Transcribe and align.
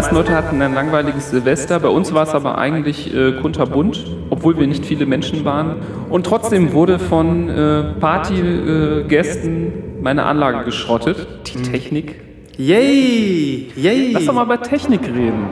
meisten 0.00 0.14
Leute 0.14 0.34
hatten 0.34 0.62
ein 0.62 0.72
langweiliges 0.72 1.28
Silvester. 1.28 1.78
Bei 1.78 1.88
uns 1.88 2.14
war 2.14 2.22
es 2.22 2.30
aber 2.30 2.56
eigentlich 2.56 3.14
äh, 3.14 3.32
kunterbunt, 3.32 4.06
obwohl 4.30 4.58
wir 4.58 4.66
nicht 4.66 4.86
viele 4.86 5.04
Menschen 5.04 5.44
waren. 5.44 5.76
Und 6.08 6.24
trotzdem 6.24 6.72
wurde 6.72 6.98
von 6.98 7.50
äh, 7.50 7.82
Partygästen 8.00 10.00
meine 10.00 10.24
Anlage 10.24 10.64
geschrottet. 10.64 11.26
Die 11.48 11.60
Technik. 11.60 12.18
Yay! 12.56 13.68
Yay! 13.76 14.12
Lass 14.12 14.24
doch 14.24 14.32
mal 14.32 14.46
über 14.46 14.62
Technik 14.62 15.02
reden. 15.02 15.48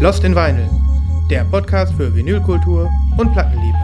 Lost 0.00 0.22
in 0.22 0.32
Vinyl, 0.32 0.70
der 1.28 1.42
Podcast 1.42 1.92
für 1.94 2.14
Vinylkultur 2.14 2.88
und 3.16 3.32
Plattenliebe. 3.32 3.76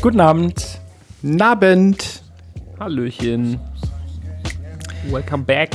Guten 0.00 0.20
Abend. 0.20 0.80
Abend. 1.40 2.22
Hallöchen. 2.78 3.58
Welcome 5.10 5.42
back. 5.42 5.70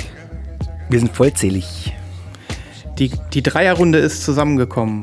Wir 0.90 1.00
sind 1.00 1.14
vollzählig. 1.14 1.97
Die, 3.00 3.12
die 3.34 3.44
Dreierrunde 3.44 4.00
ist 4.00 4.24
zusammengekommen. 4.24 5.02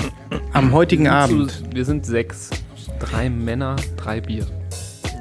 Am 0.52 0.72
heutigen 0.72 1.06
Abend. 1.08 1.50
Zu, 1.52 1.72
wir 1.72 1.84
sind 1.84 2.04
sechs. 2.04 2.50
Drei 2.98 3.30
Männer, 3.30 3.76
drei 3.96 4.20
Bier. 4.20 4.46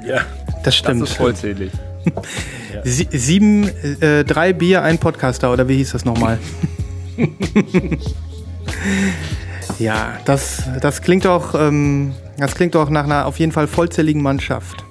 Ja. 0.06 0.22
Das 0.46 0.64
Das 0.64 0.76
stimmt. 0.76 1.02
ist 1.02 1.12
vollzählig. 1.12 1.70
Sie, 2.84 3.06
sieben, 3.12 3.68
äh, 4.00 4.24
drei 4.24 4.52
Bier, 4.52 4.82
ein 4.82 4.98
Podcaster, 4.98 5.52
oder 5.52 5.68
wie 5.68 5.76
hieß 5.76 5.92
das 5.92 6.04
nochmal? 6.04 6.38
ja, 9.78 10.18
das, 10.24 10.64
das 10.80 11.00
klingt 11.00 11.24
doch, 11.24 11.54
ähm, 11.54 12.12
das 12.36 12.54
klingt 12.54 12.74
doch 12.74 12.90
nach 12.90 13.04
einer 13.04 13.26
auf 13.26 13.38
jeden 13.38 13.52
Fall 13.52 13.68
vollzähligen 13.68 14.22
Mannschaft. 14.22 14.84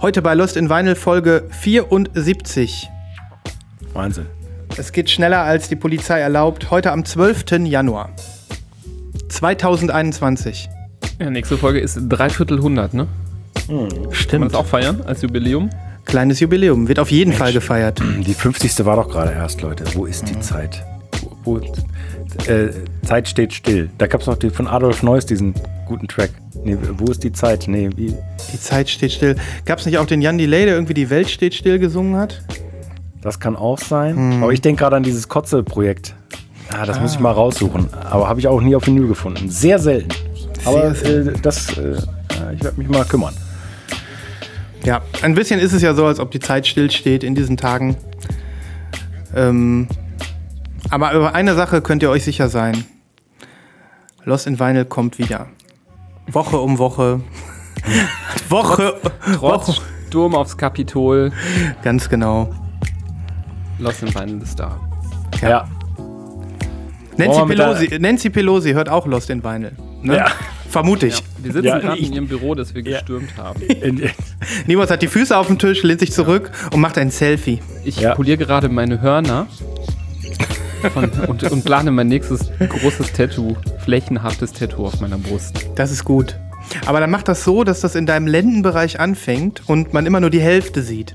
Heute 0.00 0.22
bei 0.22 0.34
Lost 0.34 0.56
in 0.56 0.70
Vinyl 0.70 0.94
Folge 0.94 1.44
74. 1.50 2.88
Wahnsinn. 3.92 4.26
Es 4.76 4.90
geht 4.90 5.08
schneller 5.08 5.42
als 5.42 5.68
die 5.68 5.76
Polizei 5.76 6.18
erlaubt. 6.18 6.70
Heute 6.70 6.90
am 6.90 7.04
12. 7.04 7.44
Januar 7.64 8.10
2021. 9.28 10.68
Ja, 11.20 11.30
nächste 11.30 11.56
Folge 11.56 11.78
ist 11.78 11.98
dreiviertel 12.08 12.60
hundert, 12.60 12.92
ne? 12.92 13.06
Kann 13.68 13.76
man 13.76 14.12
Stimmt. 14.12 14.44
das 14.46 14.54
auch 14.54 14.66
feiern 14.66 15.02
als 15.06 15.22
Jubiläum? 15.22 15.70
Kleines 16.04 16.40
Jubiläum. 16.40 16.88
Wird 16.88 16.98
auf 16.98 17.10
jeden 17.10 17.32
Fall 17.32 17.52
gefeiert. 17.52 18.02
Die 18.26 18.34
50. 18.34 18.84
war 18.84 18.96
doch 18.96 19.08
gerade 19.08 19.32
erst, 19.32 19.62
Leute. 19.62 19.84
Wo 19.94 20.06
ist 20.06 20.28
die 20.28 20.38
Zeit? 20.40 20.84
Wo, 21.44 21.60
wo, 21.60 22.50
äh, 22.50 22.70
Zeit 23.06 23.28
steht 23.28 23.54
still. 23.54 23.88
Da 23.96 24.06
gab 24.08 24.20
es 24.22 24.26
noch 24.26 24.36
die 24.36 24.50
von 24.50 24.66
Adolf 24.66 25.02
Neuss, 25.02 25.24
diesen 25.24 25.54
guten 25.86 26.08
Track. 26.08 26.30
Nee, 26.64 26.76
wo 26.98 27.10
ist 27.10 27.22
die 27.22 27.32
Zeit? 27.32 27.66
Nee, 27.68 27.90
wie? 27.96 28.14
Die 28.52 28.60
Zeit 28.60 28.90
steht 28.90 29.12
still. 29.12 29.36
Gab 29.64 29.78
es 29.78 29.86
nicht 29.86 29.98
auch 29.98 30.06
den 30.06 30.20
Jan 30.20 30.36
Delay, 30.36 30.64
der 30.64 30.74
irgendwie 30.74 30.94
die 30.94 31.10
Welt 31.10 31.30
steht 31.30 31.54
still 31.54 31.78
gesungen 31.78 32.16
hat? 32.16 32.42
Das 33.24 33.40
kann 33.40 33.56
auch 33.56 33.78
sein. 33.78 34.42
Aber 34.42 34.52
ich 34.52 34.60
denke 34.60 34.80
gerade 34.80 34.96
an 34.96 35.02
dieses 35.02 35.28
Kotze-Projekt. 35.28 36.14
Ah, 36.68 36.84
das 36.84 37.00
muss 37.00 37.14
ich 37.14 37.20
mal 37.20 37.32
raussuchen. 37.32 37.88
Aber 38.04 38.28
habe 38.28 38.38
ich 38.38 38.46
auch 38.46 38.60
nie 38.60 38.76
auf 38.76 38.86
Vinyl 38.86 39.08
gefunden. 39.08 39.48
Sehr 39.48 39.78
selten. 39.78 40.10
Aber 40.66 40.94
Sehr 40.94 41.28
äh, 41.28 41.32
das, 41.40 41.76
äh, 41.78 41.92
ja, 41.94 42.52
ich 42.52 42.62
werde 42.62 42.78
mich 42.78 42.88
mal 42.88 43.02
kümmern. 43.06 43.34
Ja, 44.84 45.00
ein 45.22 45.34
bisschen 45.34 45.58
ist 45.58 45.72
es 45.72 45.80
ja 45.80 45.94
so, 45.94 46.04
als 46.04 46.20
ob 46.20 46.32
die 46.32 46.38
Zeit 46.38 46.66
stillsteht 46.66 47.24
in 47.24 47.34
diesen 47.34 47.56
Tagen. 47.56 47.96
Ähm, 49.34 49.88
aber 50.90 51.14
über 51.14 51.34
eine 51.34 51.54
Sache 51.54 51.80
könnt 51.80 52.02
ihr 52.02 52.10
euch 52.10 52.24
sicher 52.24 52.50
sein. 52.50 52.84
Lost 54.24 54.46
in 54.46 54.60
Vinyl 54.60 54.84
kommt 54.84 55.18
wieder. 55.18 55.46
Woche 56.30 56.58
um 56.58 56.76
Woche. 56.76 57.20
Woche. 58.50 59.00
Trotz 59.36 59.68
Woche. 59.68 59.80
Sturm 60.08 60.34
aufs 60.34 60.58
Kapitol. 60.58 61.32
Ganz 61.82 62.10
genau. 62.10 62.50
Lost 63.78 64.02
in 64.02 64.14
Vinyl 64.14 64.42
ist 64.42 64.58
da. 64.58 64.78
Ja. 65.42 65.68
Nancy 67.16 67.38
wir 67.40 67.46
mit 67.46 67.58
der- 67.58 67.64
Pelosi, 67.74 67.98
Nancy 67.98 68.30
Pelosi 68.30 68.72
hört 68.72 68.88
auch 68.88 69.06
Lost 69.06 69.30
in 69.30 69.42
Vinyl. 69.42 69.72
Ne? 70.02 70.16
Ja. 70.16 70.26
Vermute 70.68 71.06
ich. 71.06 71.22
Wir 71.38 71.52
sitzen 71.52 71.66
Ja, 71.66 71.78
gerade 71.78 71.98
in 72.00 72.12
ihrem 72.12 72.26
Büro, 72.26 72.54
das 72.54 72.74
wir 72.74 72.82
gestürmt 72.82 73.36
haben. 73.36 73.60
Niemals 74.66 74.90
hat 74.90 75.02
die 75.02 75.06
Füße 75.08 75.36
auf 75.36 75.46
dem 75.46 75.58
Tisch, 75.58 75.82
lehnt 75.84 76.00
sich 76.00 76.12
zurück 76.12 76.50
und 76.72 76.80
macht 76.80 76.98
ein 76.98 77.10
Selfie. 77.10 77.60
Ich 77.84 78.00
Ja. 78.00 78.14
poliere 78.14 78.38
gerade 78.38 78.68
meine 78.68 79.00
Hörner 79.00 79.46
von, 80.92 81.10
und, 81.28 81.44
und 81.44 81.64
plane 81.64 81.90
mein 81.92 82.08
nächstes 82.08 82.50
großes 82.58 83.12
Tattoo, 83.12 83.56
flächenhaftes 83.84 84.52
Tattoo 84.52 84.86
auf 84.86 85.00
meiner 85.00 85.18
Brust. 85.18 85.66
Das 85.76 85.92
ist 85.92 86.04
gut. 86.04 86.36
Aber 86.86 86.98
dann 86.98 87.10
mach 87.10 87.22
das 87.22 87.44
so, 87.44 87.62
dass 87.62 87.80
das 87.80 87.94
in 87.94 88.06
deinem 88.06 88.26
Lendenbereich 88.26 88.98
anfängt 88.98 89.62
und 89.66 89.92
man 89.94 90.06
immer 90.06 90.18
nur 90.20 90.30
die 90.30 90.40
Hälfte 90.40 90.82
sieht. 90.82 91.14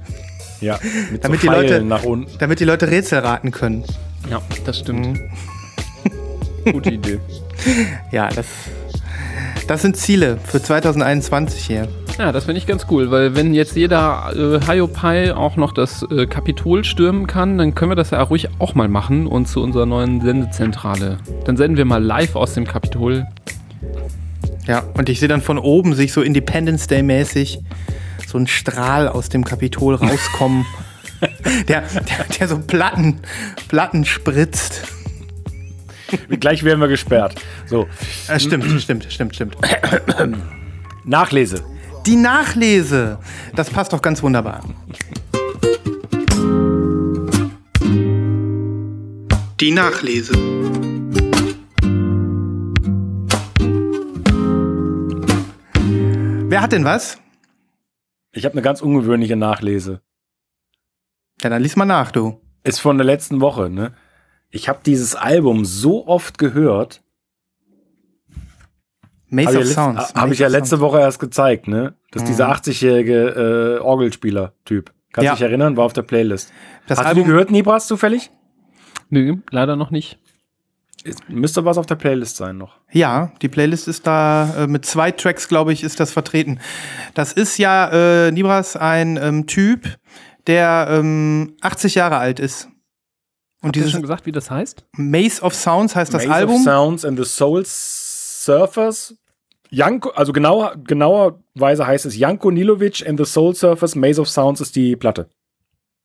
Ja, 0.62 0.80
mit 1.12 1.24
Damit 1.24 1.42
so 1.42 1.48
die 1.48 1.54
Leute- 1.54 1.82
nach 1.84 2.04
unten. 2.04 2.32
Damit 2.40 2.60
die 2.60 2.66
Leute 2.66 2.90
Rätsel 2.90 3.20
raten 3.20 3.52
können. 3.52 3.84
Ja, 4.30 4.42
das 4.66 4.80
stimmt. 4.80 5.18
Mhm. 5.18 5.22
Gute 6.72 6.92
Idee. 6.92 7.20
Ja, 8.12 8.30
das, 8.30 8.46
das 9.68 9.82
sind 9.82 9.98
Ziele 9.98 10.38
für 10.46 10.62
2021 10.64 11.66
hier. 11.66 11.90
Ja, 12.18 12.32
das 12.32 12.46
finde 12.46 12.60
ich 12.60 12.68
ganz 12.68 12.86
cool, 12.90 13.12
weil 13.12 13.36
wenn 13.36 13.54
jetzt 13.54 13.76
jeder 13.76 14.32
äh, 14.34 14.66
Hiopai 14.66 15.36
auch 15.36 15.58
noch 15.58 15.74
das 15.74 16.06
äh, 16.10 16.26
Kapitol 16.26 16.86
stürmen 16.86 17.28
kann, 17.28 17.58
dann 17.58 17.76
können 17.76 17.92
wir 17.92 17.96
das 17.98 18.12
ja 18.12 18.22
ruhig 18.22 18.48
auch 18.60 18.76
mal 18.76 18.88
machen 18.88 19.28
und 19.28 19.48
zu 19.50 19.62
unserer 19.62 19.86
neuen 19.86 20.22
Sendezentrale. 20.22 21.18
Dann 21.44 21.58
senden 21.58 21.76
wir 21.76 21.84
mal 21.84 22.02
live 22.02 22.38
aus 22.38 22.54
dem 22.54 22.66
Kapitol. 22.66 23.26
Ja, 24.66 24.84
und 24.94 25.10
ich 25.10 25.20
sehe 25.20 25.28
dann 25.28 25.42
von 25.42 25.58
oben 25.58 25.96
sich 25.96 26.14
so 26.14 26.22
Independence 26.22 26.88
Day 26.88 27.04
mäßig 27.04 27.60
so 28.28 28.38
ein 28.38 28.48
Strahl 28.48 29.08
aus 29.08 29.30
dem 29.30 29.44
Kapitol 29.44 29.96
rauskommen, 29.96 30.66
der, 31.68 31.82
der, 31.82 32.26
der 32.40 32.48
so 32.48 32.60
Platten, 32.60 33.20
Platten 33.68 34.06
spritzt. 34.06 34.84
Gleich 36.40 36.64
werden 36.64 36.80
wir 36.80 36.88
gesperrt. 36.88 37.36
So, 37.68 37.88
Äh, 38.28 38.40
stimmt, 38.40 38.66
stimmt, 38.82 39.06
stimmt, 39.12 39.36
stimmt. 39.36 39.58
Nachlese. 41.06 41.64
Die 42.06 42.16
Nachlese, 42.16 43.20
das 43.56 43.70
passt 43.70 43.94
doch 43.94 44.02
ganz 44.02 44.24
wunderbar. 44.24 44.64
Die 49.60 49.72
Nachlese. 49.72 50.34
Wer 56.50 56.62
hat 56.62 56.72
denn 56.72 56.86
was? 56.86 57.18
Ich 58.40 58.46
habe 58.46 58.54
eine 58.54 58.62
ganz 58.62 58.82
ungewöhnliche 58.82 59.36
Nachlese. 59.36 60.02
Ja, 61.42 61.50
dann 61.50 61.62
lies 61.62 61.76
mal 61.76 61.84
nach, 61.86 62.12
du. 62.12 62.40
Ist 62.64 62.80
von 62.80 62.98
der 62.98 63.06
letzten 63.06 63.42
Woche, 63.42 63.70
ne? 63.70 63.94
Ich 64.50 64.70
habe 64.70 64.80
dieses 64.86 65.14
Album 65.16 65.66
so 65.66 66.08
oft 66.08 66.38
gehört. 66.38 67.04
Maze 69.28 69.48
Habe 69.50 69.58
of 69.58 69.64
ich, 69.64 69.70
ja 69.70 69.74
Sounds. 69.84 70.08
hab 70.14 70.16
Maze 70.16 70.34
ich 70.34 70.40
ja 70.40 70.48
letzte 70.48 70.78
Sounds. 70.78 70.82
Woche 70.82 71.00
erst 71.02 71.20
gezeigt, 71.20 71.68
ne? 71.68 71.96
Das 72.12 72.24
ist 72.24 72.30
dieser 72.30 72.50
80-jährige 72.50 73.78
äh, 73.78 73.84
Orgelspieler-Typ. 73.84 74.94
Kannst 75.12 75.26
Ja. 75.26 75.34
dich 75.34 75.42
erinnern? 75.42 75.76
War 75.76 75.84
auf 75.84 75.94
der 75.94 76.02
Playlist. 76.04 76.52
Das 76.88 76.98
Hast 77.00 77.08
Album, 77.08 77.24
du 77.24 77.26
die 77.26 77.32
gehört, 77.32 77.52
Nibras, 77.52 77.88
zufällig? 77.88 78.32
Nö, 79.10 79.36
leider 79.52 79.76
noch 79.76 79.92
nicht. 79.92 80.18
Müsste 81.28 81.66
was 81.66 81.78
auf 81.78 81.86
der 81.86 81.96
Playlist 81.96 82.36
sein 82.38 82.58
noch. 82.58 82.78
Ja, 82.92 83.32
die 83.42 83.48
Playlist 83.48 83.88
ist 83.88 84.06
da 84.08 84.64
äh, 84.64 84.68
mit 84.68 84.86
zwei 84.86 85.12
Tracks, 85.12 85.48
glaube 85.48 85.74
ich, 85.74 85.84
ist 85.84 86.00
das 86.00 86.12
vertreten. 86.12 86.60
Das 87.14 87.34
ist 87.34 87.58
ja, 87.58 88.28
äh, 88.28 88.32
Nibras, 88.32 88.76
ein 88.76 89.18
ähm, 89.22 89.48
Typ, 89.48 89.98
der 90.48 90.88
ähm, 90.90 91.56
80 91.62 91.96
Jahre 91.96 92.18
alt 92.18 92.40
ist. 92.40 92.66
Und 93.62 93.70
Hast 93.70 93.76
du 93.76 93.80
dieses 93.80 93.92
schon 93.92 94.02
gesagt, 94.02 94.26
wie 94.26 94.32
das 94.32 94.50
heißt? 94.50 94.86
Maze 94.94 95.42
of 95.42 95.54
Sounds 95.54 95.96
heißt 95.96 96.14
das 96.14 96.26
Maze 96.26 96.34
Album. 96.34 96.56
Of 96.56 96.64
Sounds 96.64 97.06
and 97.06 97.18
the 97.18 97.26
Soul 97.26 97.64
Surfers. 97.66 99.16
Janko, 99.70 100.10
also 100.10 100.34
genauer, 100.34 100.76
genauerweise 100.84 101.86
heißt 101.86 102.06
es 102.06 102.18
Janko 102.18 102.52
Nilovic 102.52 103.08
and 103.08 103.20
the 103.20 103.26
Soul 103.26 103.54
Surfers. 103.54 103.96
Maze 103.96 104.20
of 104.20 104.30
Sounds 104.30 104.62
ist 104.62 104.76
die 104.76 104.96
Platte. 104.96 105.30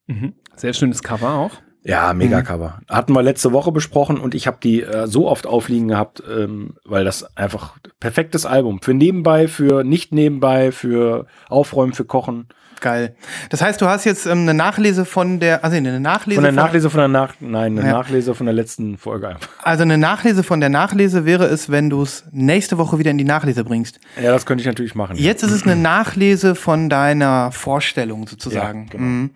Mhm. 0.07 0.35
Sehr 0.57 0.73
schönes 0.73 1.03
Cover 1.03 1.33
auch. 1.33 1.53
Ja, 1.85 2.15
mega 2.15 2.41
Cover. 2.41 2.81
Hatten 2.89 3.13
wir 3.13 3.23
letzte 3.23 3.53
Woche 3.53 3.71
besprochen 3.71 4.19
und 4.19 4.35
ich 4.35 4.47
habe 4.47 4.57
die 4.63 4.83
äh, 4.83 5.07
so 5.07 5.29
oft 5.29 5.47
aufliegen 5.47 5.89
gehabt, 5.89 6.23
ähm, 6.29 6.75
weil 6.85 7.05
das 7.05 7.37
einfach 7.37 7.75
perfektes 8.01 8.47
Album. 8.47 8.81
Für 8.83 8.95
nebenbei, 8.95 9.49
für 9.49 9.85
nicht 9.85 10.11
nebenbei, 10.13 10.73
für 10.73 11.27
Aufräumen, 11.49 11.93
für 11.93 12.07
Kochen. 12.07 12.47
Geil. 12.81 13.15
Das 13.51 13.63
heißt, 13.63 13.81
du 13.81 13.87
hast 13.87 14.05
jetzt 14.05 14.27
ähm, 14.27 14.41
eine 14.41 14.55
Nachlese 14.55 15.05
von 15.05 15.41
der, 15.41 15.65
also 15.65 15.77
eine 15.77 16.01
Nachlese 16.01 16.37
Von 16.37 16.45
der 16.45 16.53
Nachlese 16.53 16.91
von 16.91 16.99
der 16.99 17.09
Nach 17.09 17.35
nein, 17.41 17.79
eine 17.79 17.87
Ja. 17.89 17.99
Nachlese 17.99 18.35
von 18.35 18.47
der 18.47 18.55
letzten 18.55 18.99
Folge. 18.99 19.37
Also 19.63 19.83
eine 19.83 19.97
Nachlese 19.99 20.43
von 20.43 20.61
der 20.61 20.69
Nachlese 20.71 21.25
wäre 21.25 21.45
es, 21.47 21.71
wenn 21.71 21.91
du 21.91 22.03
es 22.03 22.25
nächste 22.33 22.77
Woche 22.79 22.99
wieder 22.99 23.11
in 23.11 23.19
die 23.19 23.25
Nachlese 23.25 23.65
bringst. 23.65 24.01
Ja, 24.23 24.33
das 24.33 24.45
könnte 24.47 24.63
ich 24.63 24.67
natürlich 24.67 24.95
machen. 24.95 25.17
Jetzt 25.17 25.43
ist 25.43 25.53
es 25.53 25.63
eine 25.65 25.77
Nachlese 25.77 26.55
von 26.55 26.89
deiner 26.91 27.53
Vorstellung 27.53 28.27
sozusagen. 28.27 28.85
Ja, 28.85 28.91
genau. 28.91 29.05
Mhm. 29.05 29.31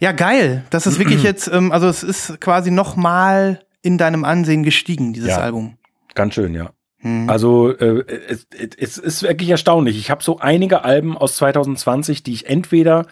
Ja 0.00 0.12
geil. 0.12 0.64
Das 0.70 0.86
ist 0.86 0.98
wirklich 0.98 1.22
jetzt, 1.30 1.48
ähm, 1.52 1.72
also 1.72 1.88
es 1.88 2.02
ist 2.02 2.40
quasi 2.40 2.70
noch 2.70 2.96
mal 2.96 3.60
in 3.82 3.98
deinem 3.98 4.24
Ansehen 4.24 4.62
gestiegen, 4.62 5.12
dieses 5.12 5.30
Ja. 5.30 5.38
Album. 5.38 5.76
Ganz 6.14 6.34
schön, 6.34 6.54
ja. 6.54 6.70
Mhm. 7.00 7.28
Also 7.28 7.70
äh, 7.76 8.04
es, 8.28 8.46
es 8.78 8.98
ist 8.98 9.22
wirklich 9.22 9.50
erstaunlich. 9.50 9.98
Ich 9.98 10.10
habe 10.10 10.22
so 10.22 10.38
einige 10.38 10.84
Alben 10.84 11.18
aus 11.18 11.36
2020, 11.36 12.22
die 12.22 12.32
ich 12.32 12.48
entweder 12.48 13.06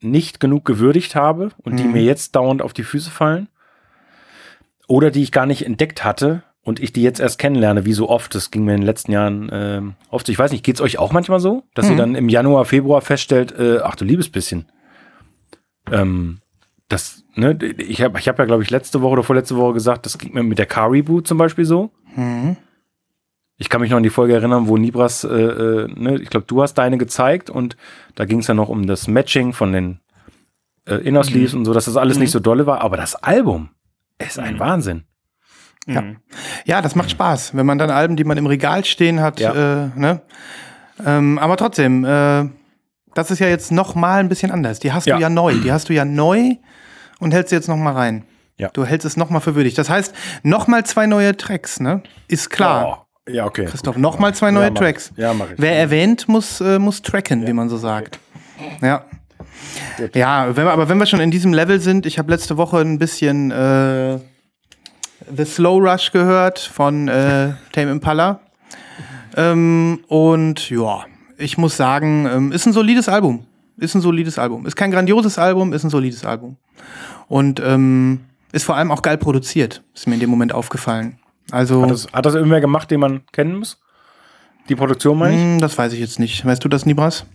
nicht 0.00 0.38
genug 0.38 0.64
gewürdigt 0.64 1.14
habe 1.16 1.50
und 1.58 1.78
die 1.78 1.84
Mhm. 1.84 1.92
mir 1.92 2.02
jetzt 2.02 2.36
dauernd 2.36 2.62
auf 2.62 2.72
die 2.72 2.84
Füße 2.84 3.10
fallen 3.10 3.48
oder 4.86 5.10
die 5.10 5.22
ich 5.22 5.32
gar 5.32 5.46
nicht 5.46 5.64
entdeckt 5.64 6.04
hatte 6.04 6.42
und 6.62 6.78
ich 6.80 6.92
die 6.92 7.02
jetzt 7.02 7.20
erst 7.20 7.38
kennenlerne, 7.38 7.84
wie 7.84 7.92
so 7.94 8.08
oft. 8.08 8.34
Das 8.34 8.50
ging 8.50 8.64
mir 8.64 8.74
in 8.74 8.80
den 8.80 8.86
letzten 8.86 9.12
Jahren 9.12 9.48
ähm, 9.52 9.94
oft. 10.10 10.28
Ich 10.28 10.38
weiß 10.38 10.52
nicht, 10.52 10.64
geht's 10.64 10.80
euch 10.80 10.98
auch 10.98 11.12
manchmal 11.12 11.40
so, 11.40 11.64
dass 11.74 11.86
Mhm. 11.86 11.92
ihr 11.92 11.96
dann 11.98 12.14
im 12.14 12.28
Januar, 12.28 12.64
Februar 12.66 13.00
feststellt, 13.00 13.52
äh, 13.58 13.78
ach 13.82 13.96
du 13.96 14.04
liebes 14.04 14.28
bisschen. 14.30 14.66
Ähm, 15.90 16.38
das, 16.88 17.24
ne, 17.34 17.58
ich 17.78 18.02
habe 18.02 18.18
ich 18.18 18.28
hab 18.28 18.38
ja, 18.38 18.44
glaube 18.44 18.62
ich, 18.62 18.70
letzte 18.70 19.00
Woche 19.02 19.12
oder 19.14 19.22
vorletzte 19.22 19.56
Woche 19.56 19.74
gesagt, 19.74 20.06
das 20.06 20.18
ging 20.18 20.34
mir 20.34 20.42
mit 20.42 20.58
der 20.58 20.66
Car 20.66 20.90
Reboot 20.90 21.26
zum 21.26 21.38
Beispiel 21.38 21.64
so. 21.64 21.90
Mhm. 22.14 22.56
Ich 23.56 23.68
kann 23.68 23.80
mich 23.80 23.90
noch 23.90 23.98
an 23.98 24.02
die 24.02 24.10
Folge 24.10 24.34
erinnern, 24.34 24.66
wo 24.68 24.76
Nibras, 24.76 25.24
äh, 25.24 25.28
äh, 25.28 25.88
ne, 25.94 26.18
ich 26.20 26.28
glaube, 26.28 26.46
du 26.46 26.60
hast 26.62 26.74
deine 26.74 26.98
gezeigt 26.98 27.50
und 27.50 27.76
da 28.16 28.24
ging 28.24 28.40
es 28.40 28.46
ja 28.48 28.54
noch 28.54 28.68
um 28.68 28.86
das 28.86 29.06
Matching 29.06 29.52
von 29.52 29.72
den 29.72 30.00
äh, 30.86 30.96
Inner 30.96 31.22
Sleeves 31.24 31.54
und 31.54 31.64
so, 31.64 31.72
dass 31.72 31.84
das 31.86 31.96
alles 31.96 32.18
nicht 32.18 32.32
so 32.32 32.40
dolle 32.40 32.66
war. 32.66 32.80
Aber 32.80 32.96
das 32.96 33.14
Album 33.14 33.70
ist 34.18 34.38
ein 34.38 34.58
Wahnsinn. 34.58 35.04
Ja. 35.86 36.02
Ja, 36.64 36.82
das 36.82 36.94
macht 36.94 37.10
Spaß, 37.10 37.54
wenn 37.56 37.66
man 37.66 37.78
dann 37.78 37.90
Alben, 37.90 38.16
die 38.16 38.24
man 38.24 38.38
im 38.38 38.46
Regal 38.46 38.84
stehen 38.84 39.20
hat, 39.20 39.38
Ja. 39.38 39.84
äh, 39.84 39.90
ne? 39.98 40.22
Ähm, 41.04 41.38
aber 41.38 41.56
trotzdem, 41.56 42.04
äh, 42.04 42.46
das 43.14 43.30
ist 43.30 43.38
ja 43.38 43.48
jetzt 43.48 43.72
noch 43.72 43.94
mal 43.94 44.20
ein 44.20 44.28
bisschen 44.28 44.50
anders. 44.50 44.78
Die 44.80 44.92
hast 44.92 45.06
Ja. 45.06 45.16
du 45.16 45.22
ja 45.22 45.28
neu, 45.30 45.54
die 45.54 45.72
hast 45.72 45.88
du 45.88 45.92
ja 45.94 46.04
neu 46.04 46.56
und 47.20 47.32
hältst 47.32 47.50
sie 47.50 47.56
jetzt 47.56 47.68
noch 47.68 47.76
mal 47.76 47.92
rein. 47.92 48.24
Ja. 48.56 48.68
Du 48.72 48.84
hältst 48.84 49.04
es 49.04 49.16
noch 49.16 49.30
mal 49.30 49.40
für 49.40 49.54
würdig. 49.54 49.74
Das 49.74 49.90
heißt, 49.90 50.14
noch 50.42 50.66
mal 50.68 50.84
zwei 50.84 51.06
neue 51.06 51.36
Tracks, 51.36 51.80
ne? 51.80 52.02
Ist 52.28 52.50
klar. 52.50 53.06
Oh, 53.26 53.30
ja, 53.32 53.46
okay. 53.46 53.64
Christoph, 53.64 53.96
noch 53.96 54.18
mal 54.18 54.32
zwei 54.34 54.50
neue 54.50 54.64
ja, 54.64 54.70
Tracks. 54.70 55.12
Ja, 55.16 55.34
mach 55.34 55.50
ich. 55.50 55.58
Wer 55.58 55.76
erwähnt, 55.76 56.28
muss, 56.28 56.60
äh, 56.60 56.78
muss 56.78 57.02
tracken, 57.02 57.46
wie 57.46 57.52
man 57.52 57.68
so 57.68 57.76
sagt. 57.76 58.20
Ja. 58.80 59.04
Gut. 59.96 60.14
Ja, 60.14 60.56
wenn 60.56 60.66
wir, 60.66 60.72
aber 60.72 60.88
wenn 60.88 60.98
wir 60.98 61.06
schon 61.06 61.20
in 61.20 61.30
diesem 61.30 61.52
Level 61.52 61.80
sind, 61.80 62.06
ich 62.06 62.18
habe 62.18 62.30
letzte 62.30 62.56
Woche 62.56 62.78
ein 62.78 62.98
bisschen 62.98 63.50
äh, 63.50 64.18
The 65.36 65.44
Slow 65.44 65.78
Rush 65.80 66.12
gehört 66.12 66.58
von 66.58 67.08
äh, 67.08 67.54
Tame 67.72 67.90
Impala. 67.90 68.40
Ähm, 69.36 70.00
und 70.06 70.70
ja, 70.70 71.04
ich 71.38 71.58
muss 71.58 71.76
sagen, 71.76 72.26
ähm, 72.26 72.52
ist 72.52 72.66
ein 72.66 72.72
solides 72.72 73.08
Album. 73.08 73.46
Ist 73.76 73.94
ein 73.94 74.00
solides 74.00 74.38
Album. 74.38 74.66
Ist 74.66 74.76
kein 74.76 74.90
grandioses 74.90 75.38
Album, 75.38 75.72
ist 75.72 75.84
ein 75.84 75.90
solides 75.90 76.24
Album. 76.24 76.56
Und 77.28 77.60
ähm, 77.64 78.20
ist 78.52 78.64
vor 78.64 78.76
allem 78.76 78.90
auch 78.90 79.02
geil 79.02 79.18
produziert. 79.18 79.82
Ist 79.94 80.06
mir 80.06 80.14
in 80.14 80.20
dem 80.20 80.30
Moment 80.30 80.52
aufgefallen. 80.52 81.18
Also, 81.50 81.82
Hat 81.82 81.90
das, 81.90 82.06
hat 82.12 82.26
das 82.26 82.34
irgendwer 82.34 82.60
gemacht, 82.60 82.90
den 82.90 83.00
man 83.00 83.22
kennen 83.32 83.58
muss? 83.58 83.80
Die 84.68 84.76
Produktion 84.76 85.18
meine 85.18 85.34
ich? 85.34 85.40
hm, 85.42 85.60
das 85.60 85.76
weiß 85.76 85.92
ich 85.92 86.00
jetzt 86.00 86.18
nicht. 86.18 86.46
Weißt 86.46 86.64
du 86.64 86.68
das, 86.68 86.86
Nibras? 86.86 87.26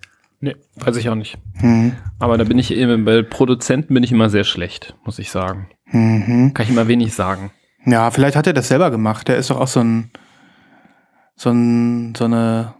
Nee, 0.41 0.55
weiß 0.77 0.95
ich 0.95 1.09
auch 1.09 1.15
nicht. 1.15 1.37
Mhm. 1.61 1.93
Aber 2.17 2.37
da 2.37 2.45
bin 2.45 2.57
ich 2.57 2.71
eben, 2.71 3.03
bei 3.03 3.21
Produzenten 3.21 3.93
bin 3.93 4.03
ich 4.03 4.11
immer 4.11 4.29
sehr 4.29 4.45
schlecht, 4.45 4.95
muss 5.03 5.19
ich 5.19 5.29
sagen. 5.29 5.67
Mhm. 5.87 6.53
Kann 6.53 6.63
ich 6.65 6.71
immer 6.71 6.87
wenig 6.87 7.13
sagen. 7.13 7.51
Ja, 7.85 8.09
vielleicht 8.11 8.35
hat 8.37 8.47
er 8.47 8.53
das 8.53 8.69
selber 8.69 8.89
gemacht. 8.89 9.27
Der 9.27 9.37
ist 9.37 9.49
doch 9.49 9.59
auch 9.59 9.67
so 9.67 9.81
ein, 9.81 10.11
so 11.35 11.49
ein, 11.51 12.15
so 12.15 12.25
eine, 12.25 12.73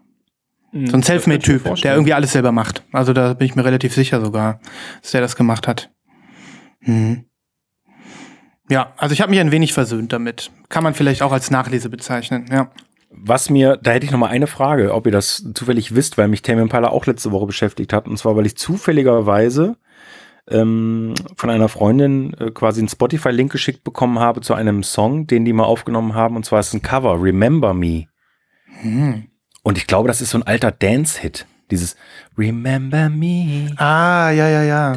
so 0.72 0.98
ein 0.98 1.04
Selfmade-Typ, 1.04 1.64
der 1.82 1.94
irgendwie 1.94 2.14
alles 2.14 2.34
selber 2.34 2.52
macht. 2.52 2.84
Also 2.92 3.14
da 3.14 3.34
bin 3.34 3.48
ich 3.48 3.56
mir 3.56 3.66
relativ 3.66 3.94
sicher 3.94 4.22
sogar, 4.22 4.60
dass 5.02 5.12
der 5.12 5.22
das 5.22 5.36
gemacht 5.36 5.68
hat. 5.68 5.90
Mhm. 6.82 7.26
Ja, 8.70 8.94
also 8.98 9.14
ich 9.14 9.22
habe 9.22 9.32
mich 9.32 9.40
ein 9.40 9.52
wenig 9.52 9.74
versöhnt 9.74 10.14
damit. 10.14 10.52
Kann 10.70 10.84
man 10.84 10.94
vielleicht 10.94 11.24
auch 11.24 11.32
als 11.32 11.50
Nachlese 11.50 11.90
bezeichnen, 11.90 12.46
ja. 12.52 12.70
Was 13.12 13.50
mir, 13.50 13.78
da 13.82 13.92
hätte 13.92 14.06
ich 14.06 14.12
noch 14.12 14.20
mal 14.20 14.28
eine 14.28 14.46
Frage, 14.46 14.94
ob 14.94 15.08
ihr 15.08 15.12
das 15.12 15.44
zufällig 15.56 15.96
wisst, 15.96 16.20
weil 16.20 16.28
mich 16.28 16.44
Tame 16.44 16.62
Impala 16.62 16.90
auch 16.90 17.08
letzte 17.08 17.32
Woche 17.32 17.48
beschäftigt 17.48 17.92
hat. 17.92 18.08
Und 18.08 18.18
zwar, 18.18 18.36
weil 18.36 18.46
ich 18.46 18.56
zufälligerweise 18.56 19.78
ähm, 20.48 21.16
von 21.36 21.50
einer 21.50 21.70
Freundin 21.70 22.36
äh, 22.36 22.52
quasi 22.52 22.82
einen 22.82 22.88
Spotify-Link 22.88 23.52
geschickt 23.52 23.84
bekommen 23.84 24.20
habe 24.20 24.42
zu 24.42 24.54
einem 24.54 24.84
Song, 24.84 25.26
den 25.26 25.44
die 25.44 25.54
mal 25.54 25.64
aufgenommen 25.64 26.14
haben. 26.14 26.36
Und 26.36 26.46
zwar 26.46 26.60
ist 26.60 26.68
es 26.68 26.74
ein 26.76 26.84
Cover, 26.84 27.20
Remember 27.20 27.74
Me. 27.74 28.06
Und 29.64 29.78
ich 29.78 29.88
glaube, 29.88 30.08
das 30.08 30.22
ist 30.22 30.32
so 30.32 30.38
ein 30.38 30.44
alter 30.44 30.72
Dance-Hit. 30.72 31.46
Dieses 31.72 31.96
Remember 32.38 33.10
Me. 33.10 33.72
Ah, 33.78 34.32
ja, 34.32 34.48
ja, 34.50 34.64
ja. 34.64 34.94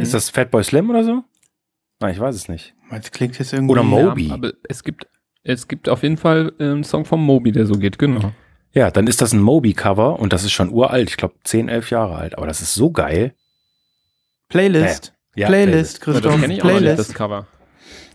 Ist 0.00 0.14
das 0.14 0.30
Fatboy 0.30 0.62
Slim 0.62 0.90
oder 0.90 1.02
so? 1.02 1.24
Nein, 2.00 2.12
ich 2.12 2.20
weiß 2.20 2.34
es 2.36 2.48
nicht. 2.48 2.74
Das 2.90 3.10
klingt 3.10 3.38
jetzt 3.38 3.52
irgendwie. 3.52 3.72
Oder 3.72 3.82
Moby. 3.82 4.28
Ja, 4.28 4.34
aber 4.34 4.52
es 4.68 4.84
gibt, 4.84 5.08
es 5.42 5.66
gibt 5.66 5.88
auf 5.88 6.02
jeden 6.02 6.18
Fall 6.18 6.52
äh, 6.60 6.64
einen 6.64 6.84
Song 6.84 7.04
vom 7.04 7.24
Moby, 7.24 7.50
der 7.50 7.66
so 7.66 7.74
geht, 7.74 7.98
genau. 7.98 8.32
Ja, 8.72 8.90
dann 8.90 9.06
ist 9.06 9.20
das 9.22 9.32
ein 9.32 9.40
Moby-Cover 9.40 10.20
und 10.20 10.32
das 10.32 10.44
ist 10.44 10.52
schon 10.52 10.70
uralt. 10.70 11.08
Ich 11.10 11.16
glaube, 11.16 11.34
10, 11.42 11.68
11 11.68 11.90
Jahre 11.90 12.16
alt. 12.16 12.36
Aber 12.36 12.46
das 12.46 12.60
ist 12.60 12.74
so 12.74 12.90
geil. 12.90 13.34
Playlist. 14.48 15.14
Ja, 15.34 15.48
Playlist, 15.48 15.94
Ja, 16.06 16.12
das 16.12 16.22
Christoph. 16.22 16.40
kenne 16.40 16.54
ich 16.54 16.60
auch 16.60 16.64
noch 16.66 16.72
nicht, 16.74 16.80
Playlist. 16.82 16.98
das 17.10 17.14
Cover. 17.14 17.46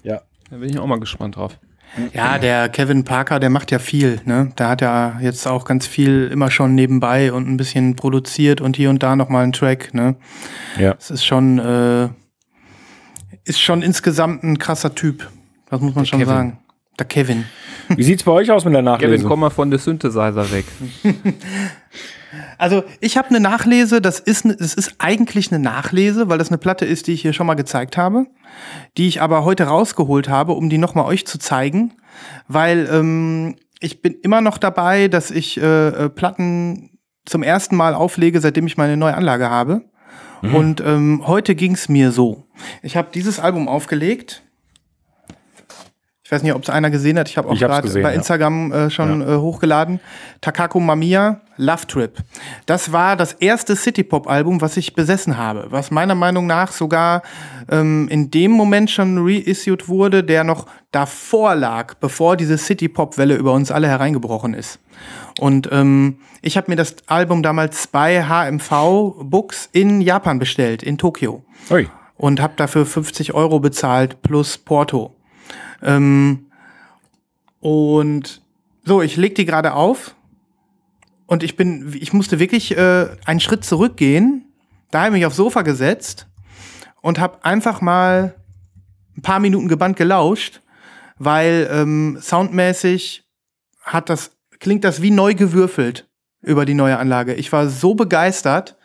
Ja. 0.03 0.21
Da 0.49 0.57
bin 0.57 0.69
ich 0.69 0.77
auch 0.79 0.85
mal 0.87 0.99
gespannt 0.99 1.35
drauf. 1.35 1.57
Ja, 2.13 2.37
der 2.37 2.69
Kevin 2.69 3.03
Parker, 3.03 3.39
der 3.39 3.49
macht 3.49 3.71
ja 3.71 3.79
viel, 3.79 4.21
ne? 4.25 4.51
Der 4.57 4.69
hat 4.69 4.81
ja 4.81 5.19
jetzt 5.21 5.45
auch 5.45 5.65
ganz 5.65 5.87
viel 5.87 6.29
immer 6.31 6.49
schon 6.49 6.73
nebenbei 6.73 7.33
und 7.33 7.49
ein 7.49 7.57
bisschen 7.57 7.95
produziert 7.95 8.61
und 8.61 8.77
hier 8.77 8.89
und 8.89 9.03
da 9.03 9.15
nochmal 9.15 9.43
einen 9.43 9.51
Track, 9.51 9.93
ne? 9.93 10.15
Ja. 10.77 10.95
Es 10.97 11.11
ist 11.11 11.25
schon, 11.25 11.59
äh, 11.59 12.07
ist 13.43 13.59
schon 13.59 13.81
insgesamt 13.81 14.43
ein 14.43 14.57
krasser 14.57 14.95
Typ. 14.95 15.29
Das 15.69 15.81
muss 15.81 15.95
man 15.95 16.05
schon 16.05 16.19
Kevin. 16.19 16.33
sagen. 16.33 16.59
Der 16.99 17.05
Kevin. 17.05 17.45
Wie 17.89 18.03
sieht's 18.03 18.23
bei 18.23 18.31
euch 18.31 18.51
aus 18.51 18.65
mit 18.65 18.73
der 18.73 18.81
Kevin, 18.81 18.93
Nachlese? 19.01 19.27
komm 19.27 19.39
mal 19.41 19.49
von 19.49 19.69
der 19.69 19.79
Synthesizer 19.79 20.51
weg. 20.51 20.65
Also 22.57 22.83
ich 23.01 23.17
habe 23.17 23.29
eine 23.29 23.39
Nachlese, 23.39 24.01
das 24.01 24.19
ist, 24.19 24.45
ne, 24.45 24.55
das 24.55 24.73
ist 24.73 24.95
eigentlich 24.99 25.51
eine 25.51 25.61
Nachlese, 25.61 26.29
weil 26.29 26.37
das 26.37 26.49
eine 26.49 26.57
Platte 26.57 26.85
ist, 26.85 27.07
die 27.07 27.13
ich 27.13 27.21
hier 27.21 27.33
schon 27.33 27.47
mal 27.47 27.55
gezeigt 27.55 27.97
habe, 27.97 28.27
die 28.97 29.07
ich 29.07 29.21
aber 29.21 29.43
heute 29.43 29.65
rausgeholt 29.65 30.29
habe, 30.29 30.53
um 30.53 30.69
die 30.69 30.77
nochmal 30.77 31.05
euch 31.05 31.25
zu 31.27 31.39
zeigen, 31.39 31.93
weil 32.47 32.87
ähm, 32.91 33.55
ich 33.79 34.01
bin 34.01 34.15
immer 34.21 34.41
noch 34.41 34.57
dabei, 34.57 35.07
dass 35.07 35.31
ich 35.31 35.59
äh, 35.59 35.87
äh, 35.89 36.09
Platten 36.09 36.99
zum 37.25 37.43
ersten 37.43 37.75
Mal 37.75 37.93
auflege, 37.95 38.39
seitdem 38.39 38.67
ich 38.67 38.77
meine 38.77 38.95
neue 38.95 39.15
Anlage 39.15 39.49
habe. 39.49 39.81
Und 40.41 40.81
ähm, 40.81 41.21
heute 41.27 41.53
ging's 41.53 41.87
mir 41.87 42.11
so. 42.11 42.47
Ich 42.81 42.97
habe 42.97 43.09
dieses 43.13 43.39
Album 43.39 43.67
aufgelegt. 43.67 44.41
Ich 46.31 46.35
weiß 46.35 46.43
nicht, 46.43 46.53
ob 46.53 46.63
es 46.63 46.69
einer 46.69 46.89
gesehen 46.89 47.19
hat. 47.19 47.27
Ich 47.27 47.37
habe 47.37 47.49
auch 47.49 47.59
gerade 47.59 47.89
bei 47.89 47.99
ja. 47.99 48.09
Instagram 48.11 48.71
äh, 48.71 48.89
schon 48.89 49.21
äh, 49.21 49.35
hochgeladen. 49.35 49.99
Takako 50.39 50.79
Mamiya, 50.79 51.41
Love 51.57 51.87
Trip. 51.87 52.17
Das 52.65 52.93
war 52.93 53.17
das 53.17 53.33
erste 53.33 53.75
City-Pop-Album, 53.75 54.61
was 54.61 54.77
ich 54.77 54.95
besessen 54.95 55.35
habe. 55.35 55.67
Was 55.71 55.91
meiner 55.91 56.15
Meinung 56.15 56.47
nach 56.47 56.71
sogar 56.71 57.21
ähm, 57.69 58.07
in 58.07 58.31
dem 58.31 58.51
Moment 58.51 58.89
schon 58.89 59.17
reissued 59.27 59.89
wurde, 59.89 60.23
der 60.23 60.45
noch 60.45 60.67
davor 60.93 61.53
lag, 61.53 61.95
bevor 61.95 62.37
diese 62.37 62.57
City-Pop-Welle 62.57 63.35
über 63.35 63.51
uns 63.51 63.69
alle 63.69 63.89
hereingebrochen 63.89 64.53
ist. 64.53 64.79
Und 65.37 65.67
ähm, 65.73 66.19
ich 66.41 66.55
habe 66.55 66.71
mir 66.71 66.77
das 66.77 66.95
Album 67.07 67.43
damals 67.43 67.87
bei 67.87 68.23
HMV 68.23 69.15
Books 69.23 69.67
in 69.73 69.99
Japan 69.99 70.39
bestellt, 70.39 70.81
in 70.81 70.97
Tokio 70.97 71.43
Ui. 71.69 71.89
und 72.15 72.39
habe 72.39 72.53
dafür 72.55 72.85
50 72.85 73.33
Euro 73.33 73.59
bezahlt 73.59 74.21
plus 74.21 74.57
Porto. 74.57 75.13
Ähm, 75.81 76.51
und 77.59 78.41
so, 78.83 79.01
ich 79.01 79.17
leg 79.17 79.35
die 79.35 79.45
gerade 79.45 79.73
auf 79.73 80.15
und 81.27 81.43
ich 81.43 81.55
bin, 81.55 81.95
ich 81.99 82.13
musste 82.13 82.39
wirklich 82.39 82.75
äh, 82.77 83.07
einen 83.25 83.39
Schritt 83.39 83.63
zurückgehen. 83.63 84.45
Da 84.89 84.99
habe 84.99 85.09
ich 85.09 85.13
mich 85.13 85.25
aufs 85.25 85.37
Sofa 85.37 85.61
gesetzt 85.61 86.27
und 87.01 87.19
habe 87.19 87.43
einfach 87.45 87.81
mal 87.81 88.35
ein 89.15 89.21
paar 89.21 89.39
Minuten 89.39 89.67
gebannt 89.67 89.97
gelauscht, 89.97 90.61
weil 91.17 91.69
ähm, 91.71 92.17
soundmäßig 92.19 93.23
hat 93.81 94.09
das 94.09 94.37
klingt 94.59 94.83
das 94.83 95.01
wie 95.01 95.11
neu 95.11 95.33
gewürfelt 95.33 96.07
über 96.41 96.65
die 96.65 96.73
neue 96.73 96.97
Anlage. 96.97 97.33
Ich 97.33 97.51
war 97.51 97.67
so 97.67 97.95
begeistert, 97.95 98.77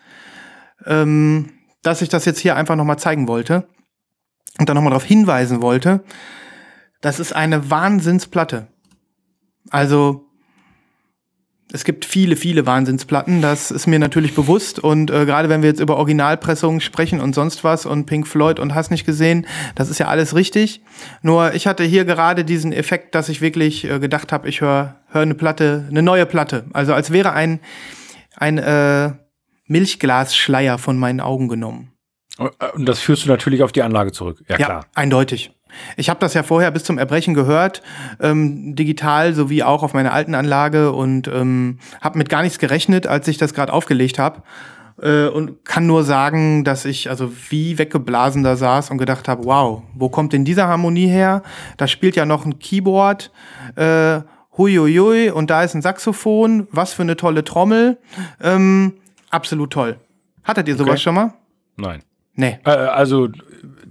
ähm, 0.85 1.53
dass 1.81 2.01
ich 2.01 2.09
das 2.09 2.25
jetzt 2.25 2.39
hier 2.39 2.55
einfach 2.55 2.75
noch 2.75 2.83
mal 2.83 2.97
zeigen 2.97 3.27
wollte. 3.27 3.67
und 4.59 4.67
da 4.67 4.73
nochmal 4.73 4.91
darauf 4.91 5.03
hinweisen 5.03 5.61
wollte, 5.61 6.03
das 7.01 7.19
ist 7.19 7.33
eine 7.33 7.69
Wahnsinnsplatte. 7.69 8.67
Also 9.69 10.27
es 11.71 11.83
gibt 11.83 12.05
viele, 12.05 12.37
viele 12.37 12.65
Wahnsinnsplatten, 12.65 13.41
das 13.41 13.71
ist 13.71 13.87
mir 13.87 13.99
natürlich 13.99 14.33
bewusst. 14.33 14.79
Und 14.79 15.11
äh, 15.11 15.25
gerade 15.25 15.49
wenn 15.49 15.61
wir 15.61 15.69
jetzt 15.69 15.81
über 15.81 15.97
Originalpressungen 15.97 16.79
sprechen 16.79 17.19
und 17.19 17.35
sonst 17.35 17.63
was 17.63 17.85
und 17.85 18.05
Pink 18.05 18.25
Floyd 18.25 18.59
und 18.59 18.73
hast 18.73 18.89
nicht 18.89 19.05
gesehen, 19.05 19.45
das 19.75 19.89
ist 19.89 19.97
ja 19.97 20.07
alles 20.07 20.33
richtig. 20.33 20.81
Nur 21.21 21.53
ich 21.53 21.67
hatte 21.67 21.83
hier 21.83 22.05
gerade 22.05 22.45
diesen 22.45 22.71
Effekt, 22.71 23.15
dass 23.15 23.27
ich 23.27 23.41
wirklich 23.41 23.83
äh, 23.83 23.99
gedacht 23.99 24.31
habe, 24.31 24.47
ich 24.47 24.61
höre 24.61 24.95
hör 25.09 25.21
eine 25.21 25.35
Platte, 25.35 25.85
eine 25.89 26.01
neue 26.01 26.25
Platte. 26.25 26.65
Also 26.71 26.93
als 26.93 27.11
wäre 27.11 27.33
ein, 27.33 27.59
ein 28.35 28.57
äh, 28.57 29.11
Milchglasschleier 29.65 30.77
von 30.77 30.97
meinen 30.97 31.19
Augen 31.19 31.49
genommen. 31.49 31.91
Und 32.37 32.87
das 32.87 32.99
führst 32.99 33.25
du 33.25 33.29
natürlich 33.29 33.63
auf 33.63 33.71
die 33.71 33.81
Anlage 33.81 34.11
zurück. 34.11 34.41
Ja, 34.47 34.57
Ja, 34.57 34.65
klar. 34.65 34.85
eindeutig. 34.93 35.51
Ich 35.95 36.09
habe 36.09 36.19
das 36.19 36.33
ja 36.33 36.43
vorher 36.43 36.71
bis 36.71 36.83
zum 36.83 36.97
Erbrechen 36.97 37.33
gehört, 37.33 37.81
ähm, 38.19 38.75
digital 38.75 39.33
sowie 39.33 39.63
auch 39.63 39.83
auf 39.83 39.93
meiner 39.93 40.13
alten 40.13 40.35
Anlage 40.35 40.91
und 40.91 41.27
ähm, 41.27 41.79
habe 42.01 42.17
mit 42.17 42.29
gar 42.29 42.41
nichts 42.43 42.59
gerechnet, 42.59 43.07
als 43.07 43.27
ich 43.27 43.37
das 43.37 43.53
gerade 43.53 43.73
aufgelegt 43.73 44.19
habe. 44.19 44.43
Äh, 45.01 45.27
und 45.27 45.63
kann 45.63 45.85
nur 45.85 46.03
sagen, 46.03 46.63
dass 46.63 46.83
ich 46.85 47.09
also 47.09 47.31
wie 47.49 47.77
weggeblasen 47.77 48.43
da 48.43 48.55
saß 48.55 48.89
und 48.89 48.97
gedacht 48.97 49.27
habe, 49.27 49.45
wow, 49.45 49.83
wo 49.93 50.09
kommt 50.09 50.33
denn 50.33 50.43
diese 50.43 50.67
Harmonie 50.67 51.07
her? 51.07 51.43
Da 51.77 51.87
spielt 51.87 52.15
ja 52.15 52.25
noch 52.25 52.45
ein 52.45 52.57
Keyboard, 52.57 53.31
äh, 53.75 54.21
huiuiui, 54.57 55.29
und 55.29 55.51
da 55.51 55.61
ist 55.61 55.75
ein 55.75 55.83
Saxophon, 55.83 56.67
was 56.71 56.93
für 56.93 57.03
eine 57.03 57.15
tolle 57.15 57.43
Trommel. 57.43 57.99
Ähm, 58.41 58.93
absolut 59.29 59.71
toll. 59.71 59.97
Hattet 60.43 60.67
ihr 60.67 60.75
sowas 60.75 60.93
Okay. 60.93 61.01
schon 61.01 61.13
mal? 61.15 61.33
Nein. 61.75 62.01
Nee. 62.33 62.57
Äh, 62.65 62.71
also, 62.71 63.29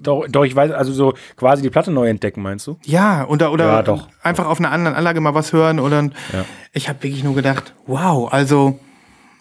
doch, 0.06 0.26
doch, 0.28 0.44
ich 0.44 0.54
weiß, 0.56 0.70
also 0.72 0.92
so 0.92 1.14
quasi 1.36 1.62
die 1.62 1.70
Platte 1.70 1.90
neu 1.90 2.08
entdecken, 2.08 2.42
meinst 2.42 2.66
du? 2.66 2.78
Ja, 2.84 3.26
oder, 3.28 3.52
oder 3.52 3.66
Ja, 3.66 3.82
doch. 3.82 4.08
einfach 4.22 4.46
auf 4.46 4.58
einer 4.58 4.70
anderen 4.70 4.96
Anlage 4.96 5.20
mal 5.20 5.34
was 5.34 5.52
hören. 5.52 5.78
Oder 5.80 6.02
Ja. 6.32 6.44
ich 6.72 6.88
habe 6.88 7.02
wirklich 7.02 7.24
nur 7.24 7.34
gedacht, 7.34 7.74
wow, 7.86 8.32
also 8.32 8.78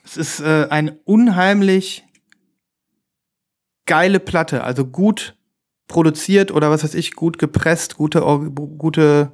es 0.03 0.17
ist 0.17 0.39
äh, 0.41 0.67
eine 0.69 0.93
unheimlich 1.05 2.03
geile 3.85 4.19
Platte, 4.19 4.63
also 4.63 4.85
gut 4.85 5.35
produziert 5.87 6.51
oder 6.51 6.71
was 6.71 6.83
weiß 6.83 6.95
ich, 6.95 7.13
gut 7.15 7.37
gepresst, 7.37 7.97
gute, 7.97 8.21
gute, 8.21 9.31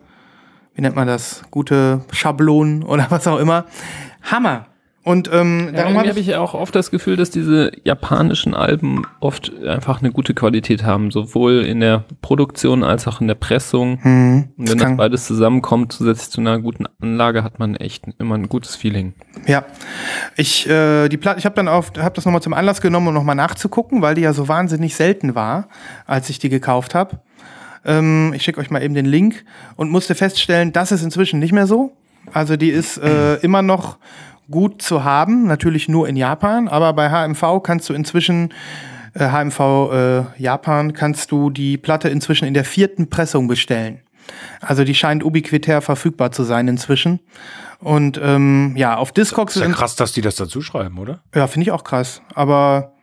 wie 0.74 0.82
nennt 0.82 0.96
man 0.96 1.08
das, 1.08 1.44
gute 1.52 2.04
Schablonen 2.12 2.84
oder 2.92 3.08
was 3.10 3.28
auch 3.28 3.40
immer. 3.40 3.66
Hammer. 4.24 4.68
Und 5.04 5.32
ähm, 5.34 5.72
Ja, 5.74 5.82
darum 5.84 5.98
habe 5.98 6.10
ich, 6.20 6.28
ich 6.30 6.36
auch 6.36 6.54
oft 6.54 6.76
das 6.76 6.92
Gefühl, 6.92 7.16
dass 7.16 7.32
diese 7.32 7.72
japanischen 7.84 8.54
Alben 8.54 9.02
oft 9.20 9.52
einfach 9.66 10.00
eine 10.00 10.12
gute 10.12 10.36
Qualität 10.36 10.84
haben, 10.84 11.10
sowohl 11.10 11.62
in 11.66 11.80
der 11.80 12.04
Produktion 12.22 12.84
als 12.84 13.08
auch 13.08 13.20
in 13.20 13.28
der 13.28 13.34
Pressung. 13.36 13.98
hm, 14.04 14.50
Und 14.58 14.68
das 14.68 14.72
wenn 14.74 14.78
das 14.78 14.88
kann- 14.88 14.98
beides 14.98 15.26
zusammenkommt, 15.26 15.92
zusätzlich 15.94 16.30
zu 16.30 16.40
einer 16.42 16.60
guten 16.60 16.86
Anlage, 17.02 17.44
hat 17.44 17.58
man 17.58 17.76
echt 17.76 18.04
immer 18.20 18.36
ein 18.36 18.48
gutes 18.48 18.76
Feeling. 18.76 19.14
Ja, 19.48 19.66
ich 20.38 20.70
äh, 20.70 21.10
die 21.10 21.18
Platte, 21.18 21.40
ich 21.40 21.46
habe 21.46 21.56
dann 21.56 21.68
auf, 21.68 21.92
habe 21.98 22.14
das 22.16 22.26
nochmal 22.26 22.44
zum 22.44 22.54
Anlass 22.54 22.80
genommen, 22.80 23.08
um 23.08 23.14
nochmal 23.16 23.36
nachzugucken, 23.36 24.04
weil 24.04 24.14
die 24.14 24.22
ja 24.22 24.34
so 24.34 24.48
wahnsinnig 24.48 24.96
selten 24.96 25.34
war, 25.34 25.68
als 26.06 26.30
ich 26.30 26.38
die 26.38 26.50
gekauft 26.50 26.94
habe. 26.94 27.20
Ähm, 27.84 28.34
ich 28.36 28.44
schicke 28.44 28.60
euch 28.62 28.70
mal 28.70 28.84
eben 28.84 28.94
den 28.94 29.08
Link 29.08 29.44
und 29.78 29.90
musste 29.90 30.14
feststellen, 30.14 30.72
das 30.74 30.92
ist 30.92 31.02
inzwischen 31.02 31.40
nicht 31.40 31.54
mehr 31.54 31.66
so. 31.66 31.92
Also 32.34 32.56
die 32.56 32.70
ist 32.70 33.00
äh, 33.00 33.38
immer 33.38 33.64
noch 33.64 33.98
gut 34.50 34.82
zu 34.82 35.04
haben, 35.04 35.48
natürlich 35.48 35.88
nur 35.88 36.08
in 36.08 36.16
Japan, 36.16 36.68
aber 36.68 36.94
bei 36.94 37.10
HMV 37.10 37.64
kannst 37.64 37.90
du 37.90 37.94
inzwischen 37.94 38.54
äh, 39.14 39.30
HMV 39.30 39.60
äh, 39.60 40.42
Japan 40.42 40.94
kannst 40.94 41.32
du 41.32 41.50
die 41.50 41.78
Platte 41.78 42.10
inzwischen 42.10 42.46
in 42.46 42.54
der 42.54 42.66
vierten 42.66 43.10
Pressung 43.10 43.48
bestellen. 43.48 44.02
Also 44.62 44.84
die 44.84 44.96
scheint 44.96 45.24
ubiquitär 45.24 45.82
verfügbar 45.82 46.32
zu 46.32 46.44
sein 46.44 46.68
inzwischen. 46.68 47.20
Und 47.80 48.20
ähm, 48.22 48.74
ja, 48.78 48.96
auf 48.96 49.12
Discogs 49.12 49.56
Ist 49.56 49.64
ja 49.64 49.70
krass, 49.70 49.96
dass 49.96 50.12
die 50.12 50.22
das 50.22 50.36
dazu 50.36 50.62
schreiben, 50.62 51.00
oder? 51.00 51.24
ja, 51.34 51.48
finde 51.48 51.64
ich 51.64 51.72
auch 51.72 51.84
krass. 51.84 52.22
Aber 52.36 52.94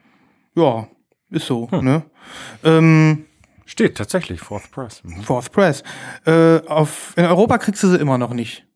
ja, 0.55 0.87
ist 1.31 1.47
so. 1.47 1.69
Ne? 1.71 2.05
Ähm, 2.65 3.25
Steht 3.67 3.99
tatsächlich, 3.99 4.41
Fourth 4.41 4.71
Press. 4.71 5.03
Mhm. 5.05 5.23
Fourth 5.23 5.53
Press. 5.53 5.83
Äh, 6.25 6.61
auf, 6.67 7.13
in 7.17 7.27
Europa 7.27 7.59
kriegst 7.59 7.83
du 7.83 7.89
sie 7.89 7.99
immer 7.99 8.17
noch 8.17 8.33
nicht 8.33 8.68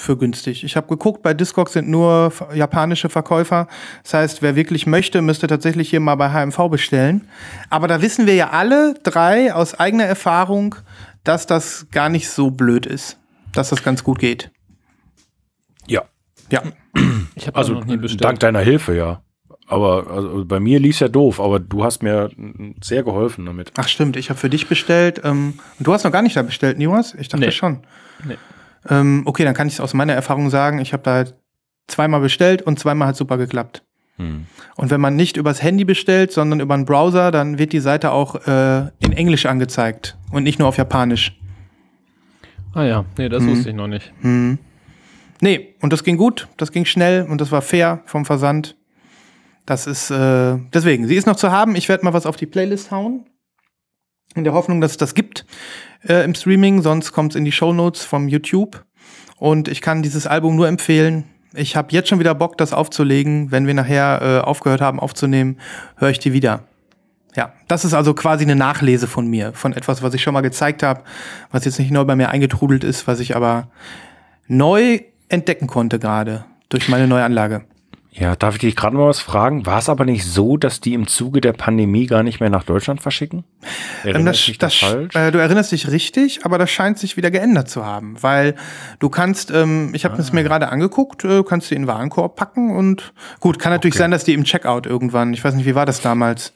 für 0.00 0.16
günstig. 0.16 0.64
Ich 0.64 0.76
habe 0.76 0.86
geguckt, 0.88 1.22
bei 1.22 1.34
Discogs 1.34 1.72
sind 1.74 1.88
nur 1.88 2.32
japanische 2.54 3.08
Verkäufer. 3.08 3.68
Das 4.02 4.14
heißt, 4.14 4.42
wer 4.42 4.56
wirklich 4.56 4.86
möchte, 4.86 5.22
müsste 5.22 5.46
tatsächlich 5.46 5.90
hier 5.90 6.00
mal 6.00 6.14
bei 6.16 6.30
HMV 6.30 6.68
bestellen. 6.70 7.28
Aber 7.68 7.86
da 7.88 8.02
wissen 8.02 8.26
wir 8.26 8.34
ja 8.34 8.50
alle 8.50 8.94
drei 9.02 9.54
aus 9.54 9.74
eigener 9.78 10.04
Erfahrung, 10.04 10.74
dass 11.24 11.46
das 11.46 11.86
gar 11.90 12.08
nicht 12.08 12.28
so 12.28 12.50
blöd 12.50 12.86
ist. 12.86 13.18
Dass 13.52 13.70
das 13.70 13.82
ganz 13.82 14.02
gut 14.04 14.18
geht. 14.18 14.50
Ja. 15.86 16.02
Ja. 16.50 16.62
Ich 17.34 17.46
habe 17.46 17.56
Also 17.56 17.74
noch 17.74 17.84
nie 17.84 17.96
bestellt. 17.96 18.24
dank 18.24 18.40
deiner 18.40 18.60
Hilfe, 18.60 18.96
ja. 18.96 19.22
Aber 19.66 20.10
also, 20.10 20.44
bei 20.44 20.58
mir 20.58 20.80
lief 20.80 20.98
ja 20.98 21.06
doof, 21.08 21.38
aber 21.40 21.60
du 21.60 21.84
hast 21.84 22.02
mir 22.02 22.30
sehr 22.82 23.04
geholfen 23.04 23.46
damit. 23.46 23.70
Ach 23.76 23.86
stimmt, 23.86 24.16
ich 24.16 24.28
habe 24.28 24.38
für 24.40 24.50
dich 24.50 24.66
bestellt. 24.66 25.20
Ähm, 25.24 25.54
und 25.78 25.86
du 25.86 25.92
hast 25.92 26.02
noch 26.04 26.10
gar 26.10 26.22
nicht 26.22 26.34
da 26.36 26.42
bestellt, 26.42 26.76
Niwas? 26.78 27.14
Ich 27.14 27.28
dachte 27.28 27.44
Nee. 27.44 27.52
schon. 27.52 27.84
Nee. 28.24 28.36
Ähm, 28.88 29.22
okay, 29.26 29.44
dann 29.44 29.54
kann 29.54 29.66
ich 29.68 29.74
es 29.74 29.80
aus 29.80 29.94
meiner 29.94 30.14
Erfahrung 30.14 30.50
sagen. 30.50 30.78
Ich 30.80 30.92
habe 30.92 31.02
da 31.02 31.24
zweimal 31.88 32.20
bestellt 32.20 32.62
und 32.62 32.78
zweimal 32.78 33.08
hat 33.08 33.16
super 33.16 33.36
geklappt. 33.36 33.82
Hm. 34.16 34.46
Und 34.76 34.90
wenn 34.90 35.00
man 35.00 35.16
nicht 35.16 35.36
übers 35.36 35.62
Handy 35.62 35.84
bestellt, 35.84 36.32
sondern 36.32 36.60
über 36.60 36.74
einen 36.74 36.84
Browser, 36.84 37.30
dann 37.30 37.58
wird 37.58 37.72
die 37.72 37.80
Seite 37.80 38.12
auch 38.12 38.46
äh, 38.46 38.80
in 39.00 39.12
Englisch 39.12 39.46
angezeigt 39.46 40.16
und 40.30 40.42
nicht 40.44 40.58
nur 40.58 40.68
auf 40.68 40.76
Japanisch. 40.76 41.36
Ah 42.74 42.84
ja, 42.84 43.04
nee, 43.18 43.28
das 43.28 43.42
Mhm. 43.42 43.48
wusste 43.50 43.70
ich 43.70 43.74
noch 43.74 43.88
nicht. 43.88 44.12
Hm. 44.20 44.58
Nee, 45.40 45.74
und 45.80 45.92
das 45.92 46.04
ging 46.04 46.16
gut, 46.16 46.48
das 46.56 46.70
ging 46.70 46.84
schnell 46.84 47.22
und 47.28 47.40
das 47.40 47.50
war 47.50 47.62
fair 47.62 48.02
vom 48.04 48.24
Versand. 48.24 48.76
Das 49.66 49.86
ist, 49.86 50.10
äh, 50.10 50.56
deswegen, 50.72 51.06
sie 51.06 51.14
ist 51.16 51.26
noch 51.26 51.36
zu 51.36 51.50
haben. 51.50 51.74
Ich 51.76 51.88
werde 51.88 52.04
mal 52.04 52.12
was 52.12 52.26
auf 52.26 52.36
die 52.36 52.46
Playlist 52.46 52.90
hauen. 52.90 53.24
In 54.34 54.44
der 54.44 54.52
Hoffnung, 54.52 54.80
dass 54.80 54.92
es 54.92 54.96
das 54.96 55.14
gibt 55.14 55.44
äh, 56.08 56.24
im 56.24 56.34
Streaming, 56.34 56.82
sonst 56.82 57.12
kommt 57.12 57.32
es 57.32 57.36
in 57.36 57.44
die 57.44 57.52
Shownotes 57.52 58.04
vom 58.04 58.28
YouTube. 58.28 58.84
Und 59.36 59.68
ich 59.68 59.80
kann 59.80 60.02
dieses 60.02 60.26
Album 60.26 60.56
nur 60.56 60.68
empfehlen. 60.68 61.24
Ich 61.54 61.74
habe 61.74 61.88
jetzt 61.90 62.08
schon 62.08 62.20
wieder 62.20 62.34
Bock, 62.34 62.56
das 62.58 62.72
aufzulegen. 62.72 63.50
Wenn 63.50 63.66
wir 63.66 63.74
nachher 63.74 64.20
äh, 64.22 64.46
aufgehört 64.46 64.80
haben 64.80 65.00
aufzunehmen, 65.00 65.58
höre 65.96 66.10
ich 66.10 66.18
die 66.18 66.32
wieder. 66.32 66.64
Ja, 67.34 67.52
das 67.68 67.84
ist 67.84 67.94
also 67.94 68.14
quasi 68.14 68.44
eine 68.44 68.56
Nachlese 68.56 69.06
von 69.06 69.26
mir, 69.26 69.52
von 69.52 69.72
etwas, 69.72 70.02
was 70.02 70.14
ich 70.14 70.22
schon 70.22 70.34
mal 70.34 70.40
gezeigt 70.40 70.82
habe, 70.82 71.02
was 71.50 71.64
jetzt 71.64 71.78
nicht 71.78 71.90
neu 71.90 72.04
bei 72.04 72.16
mir 72.16 72.30
eingetrudelt 72.30 72.84
ist, 72.84 73.06
was 73.06 73.20
ich 73.20 73.36
aber 73.36 73.68
neu 74.48 75.00
entdecken 75.28 75.68
konnte 75.68 75.98
gerade 75.98 76.44
durch 76.68 76.88
meine 76.88 77.06
neue 77.06 77.24
Anlage. 77.24 77.62
Ja, 78.12 78.34
darf 78.34 78.54
ich 78.56 78.60
dich 78.60 78.74
gerade 78.74 78.96
mal 78.96 79.06
was 79.06 79.20
fragen? 79.20 79.66
War 79.66 79.78
es 79.78 79.88
aber 79.88 80.04
nicht 80.04 80.24
so, 80.26 80.56
dass 80.56 80.80
die 80.80 80.94
im 80.94 81.06
Zuge 81.06 81.40
der 81.40 81.52
Pandemie 81.52 82.06
gar 82.06 82.24
nicht 82.24 82.40
mehr 82.40 82.50
nach 82.50 82.64
Deutschland 82.64 83.00
verschicken? 83.00 83.44
Ähm, 84.04 84.24
das, 84.26 84.50
das, 84.58 84.74
falsch? 84.74 85.14
äh, 85.14 85.30
du 85.30 85.38
erinnerst 85.38 85.70
dich 85.70 85.88
richtig, 85.92 86.44
aber 86.44 86.58
das 86.58 86.70
scheint 86.70 86.98
sich 86.98 87.16
wieder 87.16 87.30
geändert 87.30 87.68
zu 87.68 87.86
haben, 87.86 88.20
weil 88.20 88.56
du 88.98 89.10
kannst, 89.10 89.52
ähm, 89.52 89.92
ich 89.94 90.04
habe 90.04 90.20
es 90.20 90.30
Ah. 90.32 90.34
mir 90.34 90.42
gerade 90.42 90.70
angeguckt, 90.70 91.24
äh, 91.24 91.44
kannst 91.44 91.70
die 91.70 91.76
in 91.76 91.82
den 91.82 91.88
Warenkorb 91.88 92.34
packen 92.34 92.74
und 92.76 93.12
gut, 93.38 93.60
kann 93.60 93.70
natürlich 93.72 93.94
Okay. 93.94 94.02
sein, 94.02 94.10
dass 94.10 94.24
die 94.24 94.34
im 94.34 94.42
Checkout 94.42 94.86
irgendwann, 94.86 95.32
ich 95.32 95.44
weiß 95.44 95.54
nicht, 95.54 95.66
wie 95.66 95.76
war 95.76 95.86
das 95.86 96.00
damals, 96.02 96.52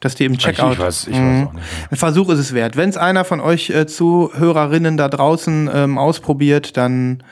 dass 0.00 0.14
die 0.14 0.24
im 0.24 0.38
Checkout. 0.38 0.72
ich 0.74 0.78
weiß, 0.78 1.08
ich 1.08 1.18
Mhm. 1.18 1.40
weiß 1.42 1.48
auch 1.48 1.52
nicht. 1.52 1.62
mehr. 1.62 1.88
Ein 1.90 1.96
Versuch 1.96 2.30
ist 2.30 2.38
es 2.38 2.54
wert. 2.54 2.76
Wenn 2.78 2.88
es 2.88 2.96
einer 2.96 3.24
von 3.26 3.40
euch 3.40 3.68
äh, 3.68 3.86
Zuhörerinnen 3.86 4.96
da 4.96 5.08
draußen 5.08 5.68
ähm, 5.72 5.98
ausprobiert, 5.98 6.78
dann, 6.78 7.22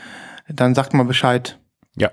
dann 0.49 0.75
sagt 0.75 0.93
mal 0.93 1.05
Bescheid. 1.05 1.59
Ja. 1.97 2.11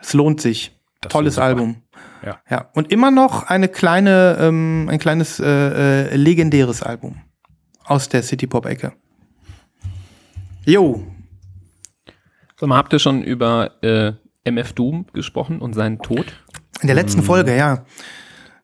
Es 0.00 0.12
lohnt 0.14 0.40
sich. 0.40 0.76
Das 1.02 1.12
Tolles. 1.12 1.38
Album. 1.38 1.82
Ja. 2.24 2.40
ja. 2.48 2.70
Und 2.74 2.90
immer 2.90 3.10
noch 3.10 3.42
eine 3.44 3.68
kleine, 3.68 4.38
ähm, 4.40 4.88
ein 4.90 4.98
kleines 4.98 5.38
äh, 5.40 5.46
äh, 5.46 6.16
legendäres 6.16 6.82
Album 6.82 7.20
aus 7.84 8.08
der 8.08 8.22
City 8.22 8.46
Pop 8.46 8.66
Ecke. 8.66 8.92
Jo, 10.64 11.04
Sag 12.62 12.68
mal, 12.68 12.76
habt 12.76 12.92
ihr 12.92 13.00
schon 13.00 13.24
über 13.24 13.82
äh, 13.82 14.12
MF 14.48 14.72
Doom 14.74 15.06
gesprochen 15.12 15.58
und 15.58 15.74
seinen 15.74 15.98
Tod? 15.98 16.26
in 16.80 16.86
der 16.86 16.94
letzten 16.94 17.24
Folge, 17.24 17.56
ja. 17.56 17.84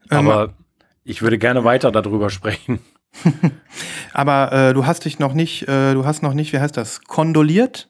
Ähm, 0.08 0.28
Aber 0.28 0.54
ich 1.02 1.20
würde 1.20 1.36
gerne 1.36 1.64
weiter 1.64 1.90
darüber 1.90 2.30
sprechen. 2.30 2.78
Aber 4.12 4.52
äh, 4.52 4.72
du 4.72 4.86
hast 4.86 5.04
dich 5.04 5.18
noch 5.18 5.34
nicht, 5.34 5.66
äh, 5.66 5.94
du 5.94 6.04
hast 6.04 6.22
noch 6.22 6.34
nicht, 6.34 6.52
wie 6.52 6.60
heißt 6.60 6.76
das, 6.76 7.02
kondoliert? 7.02 7.88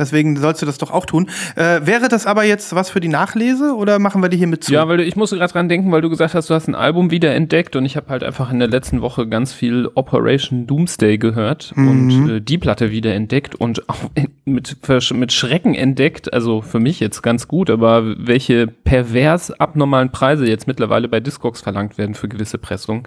Deswegen 0.00 0.36
sollst 0.36 0.62
du 0.62 0.66
das 0.66 0.78
doch 0.78 0.90
auch 0.90 1.06
tun. 1.06 1.28
Äh, 1.54 1.82
wäre 1.84 2.08
das 2.08 2.26
aber 2.26 2.42
jetzt 2.44 2.74
was 2.74 2.90
für 2.90 2.98
die 3.00 3.08
Nachlese 3.08 3.74
oder 3.76 3.98
machen 4.00 4.22
wir 4.22 4.28
die 4.30 4.36
hier 4.38 4.46
mit 4.48 4.64
zu? 4.64 4.72
Ja, 4.72 4.88
weil 4.88 4.96
du- 4.96 5.04
ich 5.04 5.14
musste 5.14 5.36
gerade 5.36 5.52
dran 5.52 5.68
denken, 5.68 5.92
weil 5.92 6.00
du 6.00 6.10
gesagt 6.10 6.34
hast, 6.34 6.50
du 6.50 6.54
hast 6.54 6.66
ein 6.66 6.74
Album 6.74 7.10
wieder 7.12 7.34
entdeckt 7.34 7.76
und 7.76 7.84
ich 7.84 7.96
habe 7.96 8.08
halt 8.08 8.24
einfach 8.24 8.50
in 8.50 8.58
der 8.58 8.68
letzten 8.68 9.02
Woche 9.02 9.28
ganz 9.28 9.52
viel 9.52 9.88
Operation 9.94 10.66
Doomsday 10.66 11.18
gehört 11.18 11.72
Mhm. 11.76 11.88
und 11.88 12.30
äh, 12.30 12.40
die 12.40 12.58
Platte 12.58 12.90
wieder 12.90 13.14
entdeckt 13.14 13.54
und 13.54 13.88
auch 13.88 13.98
mit, 14.46 14.76
mit 15.14 15.32
Schrecken 15.32 15.74
entdeckt. 15.74 16.32
Also 16.32 16.62
für 16.62 16.80
mich 16.80 16.98
jetzt 16.98 17.22
ganz 17.22 17.46
gut, 17.46 17.68
aber 17.70 18.02
welche 18.18 18.66
pervers 18.66 19.50
abnormalen 19.52 20.10
Preise 20.10 20.46
jetzt 20.46 20.66
mittlerweile 20.66 21.08
bei 21.08 21.20
Discogs 21.20 21.60
verlangt 21.60 21.98
werden 21.98 22.14
für 22.14 22.28
gewisse 22.28 22.56
Pressungen. 22.58 23.04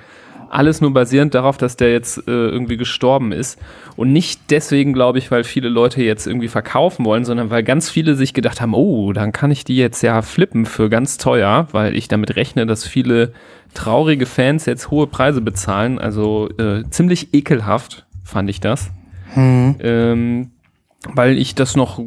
Alles 0.53 0.81
nur 0.81 0.93
basierend 0.93 1.33
darauf, 1.33 1.57
dass 1.57 1.75
der 1.77 1.91
jetzt 1.91 2.19
äh, 2.27 2.31
irgendwie 2.31 2.77
gestorben 2.77 3.31
ist. 3.31 3.59
Und 3.95 4.11
nicht 4.13 4.41
deswegen, 4.49 4.93
glaube 4.93 5.17
ich, 5.17 5.31
weil 5.31 5.43
viele 5.43 5.69
Leute 5.69 6.03
jetzt 6.03 6.27
irgendwie 6.27 6.47
verkaufen 6.47 7.05
wollen, 7.05 7.25
sondern 7.25 7.49
weil 7.49 7.63
ganz 7.63 7.89
viele 7.89 8.15
sich 8.15 8.33
gedacht 8.33 8.61
haben, 8.61 8.73
oh, 8.73 9.13
dann 9.13 9.31
kann 9.31 9.51
ich 9.51 9.63
die 9.63 9.77
jetzt 9.77 10.01
ja 10.01 10.21
flippen 10.21 10.65
für 10.65 10.89
ganz 10.89 11.17
teuer, 11.17 11.67
weil 11.71 11.95
ich 11.95 12.07
damit 12.07 12.35
rechne, 12.35 12.65
dass 12.65 12.85
viele 12.85 13.33
traurige 13.73 14.25
Fans 14.25 14.65
jetzt 14.65 14.91
hohe 14.91 15.07
Preise 15.07 15.41
bezahlen. 15.41 15.99
Also 15.99 16.49
äh, 16.57 16.83
ziemlich 16.89 17.33
ekelhaft 17.33 18.05
fand 18.23 18.49
ich 18.49 18.59
das. 18.59 18.91
Hm. 19.33 19.75
Ähm, 19.79 20.51
weil 21.05 21.37
ich 21.37 21.55
das 21.55 21.75
noch, 21.75 21.99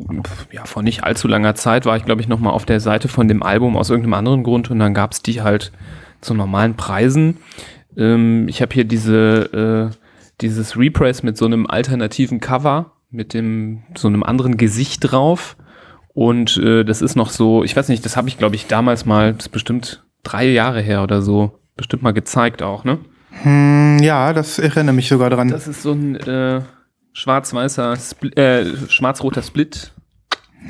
ja, 0.53 0.65
vor 0.65 0.83
nicht 0.83 1.05
allzu 1.05 1.29
langer 1.29 1.55
Zeit 1.55 1.85
war 1.85 1.97
ich, 1.97 2.05
glaube 2.05 2.23
ich, 2.23 2.29
noch 2.29 2.41
mal 2.41 2.51
auf 2.51 2.65
der 2.65 2.81
Seite 2.81 3.09
von 3.09 3.29
dem 3.29 3.43
Album 3.43 3.77
aus 3.77 3.91
irgendeinem 3.91 4.15
anderen 4.15 4.43
Grund 4.43 4.71
und 4.71 4.79
dann 4.79 4.95
gab 4.95 5.13
es 5.13 5.23
die 5.23 5.43
halt 5.43 5.73
zu 6.21 6.35
normalen 6.35 6.75
Preisen. 6.75 7.37
Ähm, 7.97 8.49
ich 8.49 8.63
habe 8.63 8.75
hier 8.75 8.85
diese, 8.85 9.91
äh, 9.93 9.97
dieses 10.41 10.77
Repress 10.77 11.23
mit 11.23 11.37
so 11.37 11.47
einem 11.47 11.67
alternativen 11.67 12.41
Cover, 12.41 12.93
mit 13.11 13.35
dem, 13.35 13.83
so 13.97 14.09
einem 14.09 14.23
anderen 14.23 14.57
Gesicht 14.57 15.11
drauf. 15.11 15.57
Und 16.15 16.57
äh, 16.59 16.85
das 16.85 17.03
ist 17.03 17.15
noch 17.15 17.31
so, 17.31 17.63
ich 17.65 17.77
weiß 17.77 17.89
nicht, 17.89 18.05
das 18.05 18.17
habe 18.17 18.29
ich, 18.29 18.39
glaube 18.39 18.57
ich, 18.57 18.67
damals 18.67 19.05
mal, 19.05 19.35
das 19.35 19.47
ist 19.47 19.53
bestimmt 19.53 20.05
drei 20.23 20.49
Jahre 20.49 20.81
her 20.81 21.03
oder 21.03 21.23
so, 21.23 21.59
bestimmt 21.77 22.03
mal 22.03 22.13
gezeigt 22.13 22.63
auch, 22.63 22.85
ne? 22.85 22.99
Hm, 23.43 23.99
ja, 24.01 24.33
das 24.33 24.59
erinnere 24.59 24.95
mich 24.95 25.09
sogar 25.09 25.31
dran. 25.31 25.49
Das 25.49 25.69
ist 25.69 25.83
so 25.83 25.93
ein 25.93 26.17
äh, 26.17 26.63
schwarz-weißer, 27.13 27.97
Spl 27.97 28.39
äh, 28.39 28.65
schwarz-roter 28.89 29.43
Split. 29.43 29.93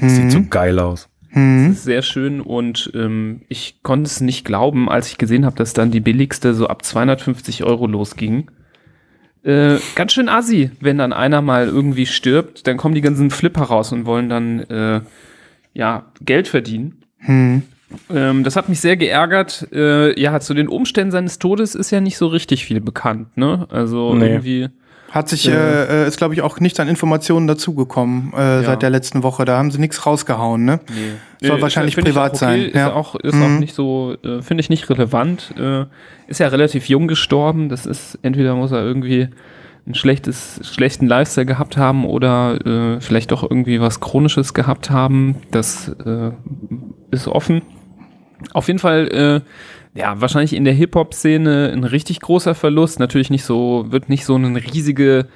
Sieht 0.01 0.33
so 0.33 0.43
geil 0.45 0.79
aus. 0.79 1.09
Hm. 1.31 1.69
Das 1.69 1.79
ist 1.79 1.85
sehr 1.85 2.03
schön 2.03 2.41
und 2.41 2.91
ähm, 2.95 3.43
ich 3.49 3.81
konnte 3.83 4.07
es 4.07 4.21
nicht 4.21 4.45
glauben, 4.45 4.89
als 4.89 5.09
ich 5.09 5.19
gesehen 5.19 5.45
habe, 5.45 5.57
dass 5.57 5.73
dann 5.73 5.91
die 5.91 6.01
billigste 6.01 6.55
so 6.55 6.69
ab 6.69 6.85
250 6.85 7.65
Euro 7.65 7.87
losging. 7.87 8.51
Äh, 9.43 9.77
ganz 9.95 10.13
schön 10.13 10.29
assi, 10.29 10.71
wenn 10.81 10.99
dann 10.99 11.13
einer 11.13 11.41
mal 11.43 11.67
irgendwie 11.69 12.07
stirbt, 12.07 12.67
dann 12.67 12.77
kommen 12.77 12.95
die 12.95 13.01
ganzen 13.01 13.31
Flipper 13.31 13.63
raus 13.63 13.93
und 13.93 14.05
wollen 14.07 14.29
dann 14.29 14.61
äh, 14.61 15.01
ja 15.73 16.07
Geld 16.21 16.49
verdienen. 16.49 17.03
Hm. 17.19 17.63
Ähm, 18.13 18.43
das 18.43 18.57
hat 18.57 18.69
mich 18.69 18.81
sehr 18.81 18.97
geärgert. 18.97 19.69
Äh, 19.73 20.19
ja, 20.21 20.41
zu 20.41 20.55
den 20.55 20.69
Umständen 20.69 21.13
seines 21.13 21.39
Todes 21.39 21.75
ist 21.77 21.93
ja 21.93 22.01
nicht 22.01 22.17
so 22.17 22.27
richtig 22.27 22.65
viel 22.65 22.81
bekannt, 22.81 23.37
ne? 23.37 23.67
Also 23.71 24.15
Nee. 24.15 24.27
irgendwie. 24.27 24.69
Hat 25.17 25.29
sich, 25.29 25.49
äh, 25.49 25.53
äh, 26.05 26.07
ist 26.07 26.19
glaube 26.19 26.35
ich 26.35 26.43
auch 26.43 26.61
nichts 26.61 26.79
an 26.79 26.89
Informationen 26.89 27.47
dazugekommen 27.47 28.33
äh, 28.35 28.63
seit 28.63 28.83
der 28.83 28.91
letzten 28.91 29.23
Woche. 29.23 29.45
Da 29.45 29.57
haben 29.59 29.71
sie 29.71 29.79
nichts 29.81 30.05
rausgehauen, 30.05 30.65
ne? 30.65 30.81
Nee. 30.89 31.49
Soll 31.49 31.59
Äh, 31.59 31.63
wahrscheinlich 31.63 31.97
privat 31.97 32.33
okay. 32.33 32.39
sein, 32.39 32.61
Ist 32.67 32.75
ja. 32.75 32.93
auch, 32.93 33.15
ist 33.17 33.35
Mhm. 33.35 33.43
auch 33.43 33.59
nicht 33.61 33.75
so, 33.75 34.15
äh, 34.25 34.43
finde 34.43 34.61
ich 34.61 34.69
nicht 34.71 34.89
relevant. 34.91 35.55
Äh, 35.59 35.87
ist 36.29 36.41
ja 36.41 36.49
relativ 36.49 36.89
jung 36.89 37.09
gestorben. 37.09 37.69
Das 37.69 37.87
ist, 37.87 38.19
entweder 38.23 38.55
muss 38.55 38.73
er 38.73 38.83
irgendwie 38.85 39.29
ein 39.87 39.95
schlechtes, 39.95 40.61
schlechten 40.65 41.07
Lifestyle 41.07 41.47
gehabt 41.47 41.77
haben 41.77 42.05
oder 42.05 42.59
äh, 42.97 43.01
vielleicht 43.01 43.31
doch 43.33 43.43
irgendwie 43.43 43.81
was 43.81 44.01
Chronisches 44.01 44.53
gehabt 44.53 44.91
haben. 44.91 45.37
Das 45.53 45.89
äh, 46.05 46.33
ist 47.11 47.29
offen. 47.29 47.63
Auf 48.53 48.67
jeden 48.67 48.81
Fall, 48.81 49.09
äh, 49.09 49.41
ja, 49.97 50.21
wahrscheinlich 50.21 50.55
in 50.55 50.65
der 50.65 50.75
Hip-Hop-Szene 50.75 51.71
ein 51.73 51.85
richtig 51.85 52.21
großer 52.21 52.55
Verlust. 52.55 53.01
Natürlich 53.01 53.31
nicht 53.31 53.45
so, 53.45 53.87
wird 53.89 54.09
nicht 54.09 54.25
so 54.25 54.37
ein 54.37 54.57
riesige 54.57 55.27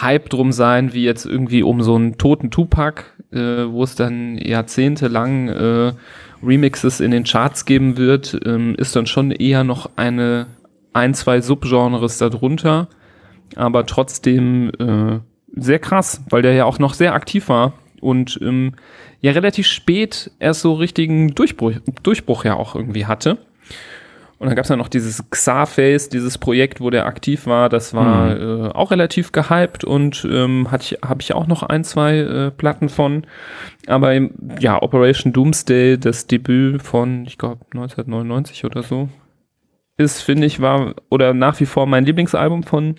Hype 0.00 0.28
drum 0.30 0.52
sein, 0.52 0.92
wie 0.92 1.04
jetzt 1.04 1.26
irgendwie 1.26 1.62
um 1.62 1.82
so 1.82 1.94
einen 1.94 2.18
toten 2.18 2.50
Tupac, 2.50 3.04
äh, 3.32 3.66
wo 3.68 3.82
es 3.82 3.94
dann 3.94 4.38
jahrzehntelang 4.38 5.48
äh, 5.48 5.92
Remixes 6.42 7.00
in 7.00 7.10
den 7.10 7.24
Charts 7.24 7.64
geben 7.64 7.96
wird, 7.96 8.38
ähm, 8.44 8.74
ist 8.76 8.94
dann 8.96 9.06
schon 9.06 9.30
eher 9.30 9.64
noch 9.64 9.90
eine, 9.96 10.46
ein, 10.92 11.14
zwei 11.14 11.40
Subgenres 11.40 12.18
darunter. 12.18 12.88
Aber 13.56 13.86
trotzdem 13.86 14.70
äh, 14.78 15.20
sehr 15.56 15.78
krass, 15.78 16.22
weil 16.28 16.42
der 16.42 16.54
ja 16.54 16.64
auch 16.64 16.78
noch 16.78 16.94
sehr 16.94 17.14
aktiv 17.14 17.48
war 17.48 17.74
und 18.00 18.38
ähm, 18.42 18.74
ja 19.20 19.32
relativ 19.32 19.66
spät 19.66 20.30
erst 20.38 20.60
so 20.60 20.74
richtigen 20.74 21.34
Durchbruch, 21.34 21.72
Durchbruch 22.02 22.44
ja 22.44 22.54
auch 22.54 22.74
irgendwie 22.74 23.06
hatte. 23.06 23.38
Und 24.44 24.50
dann 24.50 24.56
gab 24.56 24.64
es 24.64 24.68
ja 24.68 24.76
noch 24.76 24.88
dieses 24.88 25.24
Xarface, 25.30 26.10
dieses 26.10 26.36
Projekt, 26.36 26.82
wo 26.82 26.90
der 26.90 27.06
aktiv 27.06 27.46
war. 27.46 27.70
Das 27.70 27.94
war 27.94 28.38
äh, 28.38 28.68
auch 28.74 28.90
relativ 28.90 29.32
gehypt 29.32 29.84
und 29.84 30.28
ähm, 30.30 30.70
habe 30.70 31.20
ich 31.20 31.34
auch 31.34 31.46
noch 31.46 31.62
ein, 31.62 31.82
zwei 31.82 32.18
äh, 32.18 32.50
Platten 32.50 32.90
von. 32.90 33.26
Aber 33.86 34.12
ja, 34.60 34.82
Operation 34.82 35.32
Doomsday, 35.32 35.96
das 35.96 36.26
Debüt 36.26 36.82
von, 36.82 37.24
ich 37.24 37.38
glaube, 37.38 37.64
1999 37.72 38.66
oder 38.66 38.82
so, 38.82 39.08
ist, 39.96 40.20
finde 40.20 40.46
ich, 40.46 40.60
war 40.60 40.94
oder 41.08 41.32
nach 41.32 41.58
wie 41.60 41.66
vor 41.66 41.86
mein 41.86 42.04
Lieblingsalbum 42.04 42.64
von 42.64 42.96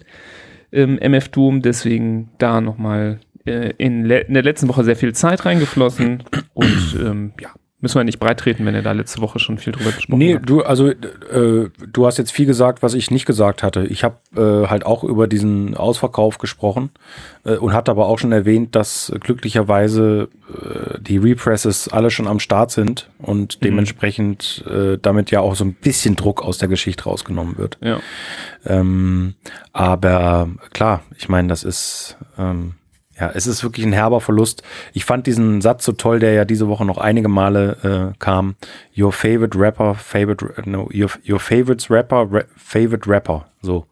ähm, 0.72 0.98
MF 0.98 1.30
Doom. 1.30 1.62
Deswegen 1.62 2.32
da 2.40 2.60
nochmal 2.60 3.20
äh, 3.46 3.72
in, 3.78 4.10
in 4.10 4.34
der 4.34 4.42
letzten 4.42 4.68
Woche 4.68 4.84
sehr 4.84 4.96
viel 4.96 5.14
Zeit 5.14 5.46
reingeflossen. 5.46 6.24
Und 6.56 6.98
ähm, 7.00 7.34
ja, 7.40 7.50
müssen 7.86 8.00
wir 8.00 8.04
nicht 8.04 8.18
breit 8.20 8.40
treten, 8.40 8.66
wenn 8.66 8.74
ihr 8.74 8.82
da 8.82 8.94
letzte 8.94 9.22
Woche 9.22 9.38
schon 9.38 9.60
viel 9.60 9.72
drüber 9.72 9.92
gesprochen 9.92 10.18
Nee, 10.18 10.34
habt. 10.34 10.50
du, 10.50 10.64
also 10.64 10.88
äh, 10.90 11.70
du 11.94 12.06
hast 12.08 12.18
jetzt 12.18 12.32
viel 12.32 12.48
gesagt, 12.48 12.82
was 12.82 12.96
ich 12.96 13.12
nicht 13.12 13.28
gesagt 13.28 13.62
hatte. 13.62 13.86
Ich 13.86 14.04
habe 14.04 14.16
äh, 14.36 14.68
halt 14.68 14.88
auch 14.88 15.04
über 15.04 15.28
diesen 15.28 15.78
Ausverkauf 15.78 16.40
gesprochen 16.40 16.90
äh, 17.44 17.58
und 17.58 17.74
hatte 17.74 17.92
aber 17.92 18.08
auch 18.08 18.18
schon 18.18 18.32
erwähnt, 18.32 18.76
dass 18.76 19.14
glücklicherweise 19.20 20.30
äh, 20.52 21.00
die 21.00 21.18
Represses 21.18 21.88
alle 21.88 22.10
schon 22.10 22.26
am 22.26 22.40
Start 22.40 22.72
sind 22.72 23.08
und 23.20 23.64
dementsprechend 23.64 24.64
äh, 24.68 24.98
damit 25.00 25.30
ja 25.30 25.42
auch 25.42 25.54
so 25.56 25.64
ein 25.64 25.76
bisschen 25.76 26.16
Druck 26.16 26.42
aus 26.42 26.58
der 26.58 26.68
Geschichte 26.68 27.04
rausgenommen 27.04 27.60
wird. 27.60 27.78
Ja. 27.82 28.00
Ähm, 28.66 29.36
aber 29.74 30.50
klar, 30.74 31.04
ich 31.20 31.30
meine, 31.30 31.50
das 31.50 31.64
ist 31.64 32.18
ähm, 32.40 32.74
ja, 33.20 33.32
es 33.34 33.48
ist 33.48 33.64
wirklich 33.64 33.86
ein 33.86 33.94
herber 33.94 34.20
Verlust. 34.20 34.64
Ich 34.94 35.06
fand 35.06 35.26
diesen 35.28 35.62
Satz 35.62 35.86
so 35.86 35.94
toll, 35.94 36.20
der 36.20 36.34
ja 36.34 36.46
diese 36.46 36.68
Woche 36.68 36.86
noch 36.86 36.98
einige 36.98 37.30
Male 37.30 38.14
äh, 38.14 38.18
kam. 38.20 38.56
Your 38.98 39.14
favorite 39.14 39.58
rapper, 39.58 39.96
favorite, 39.96 40.70
no, 40.70 40.90
your, 40.94 41.10
your 41.28 41.40
favorites 41.40 41.90
rapper, 41.90 42.28
ra 42.30 42.42
favorite 42.58 43.10
rapper. 43.10 43.46
So. 43.62 43.86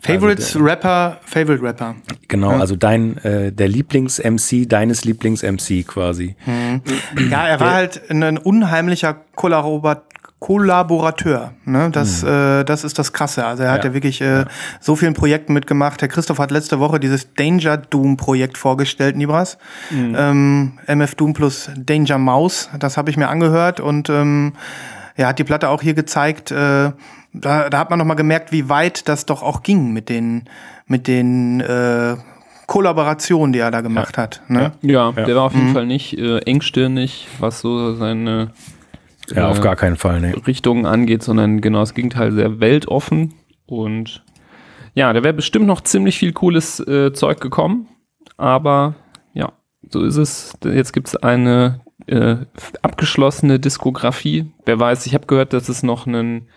Favorites 0.00 0.56
Rapper, 0.58 1.18
Favorite 1.24 1.62
Rapper. 1.62 1.96
Genau, 2.28 2.50
also 2.50 2.76
dein, 2.76 3.16
äh, 3.24 3.50
der 3.50 3.66
Lieblings-MC, 3.66 4.68
deines 4.68 5.04
Lieblings-MC 5.04 5.86
quasi. 5.86 6.36
Ja, 7.28 7.48
er 7.48 7.58
war 7.58 7.74
halt 7.74 8.08
ein 8.08 8.38
unheimlicher 8.38 9.16
Kollaborat 9.34 10.04
Kollaborateur. 10.40 11.52
Ne? 11.64 11.90
Das, 11.90 12.22
äh, 12.22 12.64
das 12.64 12.84
ist 12.84 12.98
das 12.98 13.12
Krasse. 13.12 13.44
Also 13.44 13.64
er 13.64 13.72
hat 13.72 13.84
ja, 13.84 13.90
Ja. 13.90 13.94
wirklich 13.94 14.20
äh, 14.20 14.44
so 14.80 14.94
vielen 14.96 15.14
Projekten 15.14 15.52
mitgemacht. 15.52 16.00
Herr 16.00 16.08
Christoph 16.08 16.38
hat 16.38 16.50
letzte 16.50 16.78
Woche 16.78 17.00
dieses 17.00 17.34
Danger 17.34 17.76
Doom 17.76 18.16
Projekt 18.16 18.56
vorgestellt, 18.56 19.16
Nibras. 19.16 19.58
Ähm, 19.90 20.78
MF 20.86 21.14
Doom 21.16 21.32
plus 21.34 21.70
Danger 21.76 22.18
Mouse. 22.18 22.68
Das 22.78 22.96
habe 22.96 23.10
ich 23.10 23.16
mir 23.16 23.28
angehört 23.28 23.80
und 23.80 24.08
ähm, 24.10 24.52
er 25.16 25.28
hat 25.28 25.38
die 25.40 25.44
Platte 25.44 25.68
auch 25.70 25.82
hier 25.82 25.94
gezeigt. 25.94 26.52
Äh, 26.52 26.92
da, 27.32 27.68
da 27.68 27.78
hat 27.78 27.90
man 27.90 27.98
noch 27.98 28.06
mal 28.06 28.14
gemerkt, 28.14 28.52
wie 28.52 28.68
weit 28.68 29.08
das 29.08 29.26
doch 29.26 29.42
auch 29.42 29.62
ging 29.62 29.92
mit 29.92 30.08
den 30.08 30.44
mit 30.86 31.06
den 31.08 31.60
äh, 31.60 32.16
Kollaborationen, 32.66 33.52
die 33.52 33.58
er 33.58 33.70
da 33.70 33.80
gemacht 33.80 34.16
hat. 34.18 34.42
Ne? 34.48 34.72
Ja, 34.82 35.12
der 35.12 35.34
war 35.36 35.42
auf 35.44 35.54
jeden 35.54 35.72
Fall 35.72 35.86
nicht 35.86 36.16
äh, 36.18 36.38
engstirnig, 36.40 37.26
was 37.40 37.60
so 37.60 37.94
seine 37.94 38.50
Ja, 39.34 39.48
auf 39.48 39.58
Äh, 39.58 39.62
gar 39.62 39.76
keinen 39.76 39.96
Fall, 39.96 40.20
ne. 40.20 40.34
Richtungen 40.46 40.86
angeht, 40.86 41.22
sondern 41.22 41.60
genau 41.60 41.80
das 41.80 41.94
Gegenteil, 41.94 42.32
sehr 42.32 42.60
weltoffen. 42.60 43.34
Und 43.66 44.24
ja, 44.94 45.12
da 45.12 45.22
wäre 45.22 45.34
bestimmt 45.34 45.66
noch 45.66 45.82
ziemlich 45.82 46.18
viel 46.18 46.32
cooles 46.32 46.80
äh, 46.80 47.12
Zeug 47.12 47.40
gekommen. 47.40 47.88
Aber 48.36 48.94
ja, 49.34 49.52
so 49.90 50.02
ist 50.02 50.16
es. 50.16 50.54
Jetzt 50.64 50.92
gibt 50.92 51.08
es 51.08 51.16
eine 51.16 51.80
äh, 52.06 52.36
abgeschlossene 52.82 53.60
Diskografie. 53.60 54.46
Wer 54.64 54.80
weiß, 54.80 55.06
ich 55.06 55.14
habe 55.14 55.26
gehört, 55.26 55.52
dass 55.52 55.68
es 55.68 55.82
noch 55.82 56.06
einen, 56.06 56.48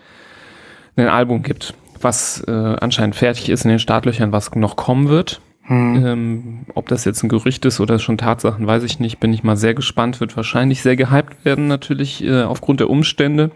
ein 0.96 1.08
Album 1.08 1.42
gibt, 1.42 1.74
was 2.00 2.42
äh, 2.46 2.50
anscheinend 2.50 3.16
fertig 3.16 3.48
ist 3.48 3.64
in 3.64 3.70
den 3.70 3.78
Startlöchern, 3.78 4.32
was 4.32 4.54
noch 4.54 4.76
kommen 4.76 5.08
wird. 5.08 5.40
Ähm, 5.68 6.66
ob 6.74 6.88
das 6.88 7.04
jetzt 7.04 7.22
ein 7.22 7.28
Gerücht 7.28 7.64
ist 7.64 7.80
oder 7.80 7.98
schon 7.98 8.18
Tatsachen, 8.18 8.66
weiß 8.66 8.82
ich 8.82 8.98
nicht. 8.98 9.20
Bin 9.20 9.32
ich 9.32 9.44
mal 9.44 9.56
sehr 9.56 9.74
gespannt. 9.74 10.20
Wird 10.20 10.36
wahrscheinlich 10.36 10.82
sehr 10.82 10.96
gehypt 10.96 11.44
werden, 11.44 11.68
natürlich 11.68 12.22
äh, 12.24 12.42
aufgrund 12.42 12.80
der 12.80 12.90
Umstände. 12.90 13.52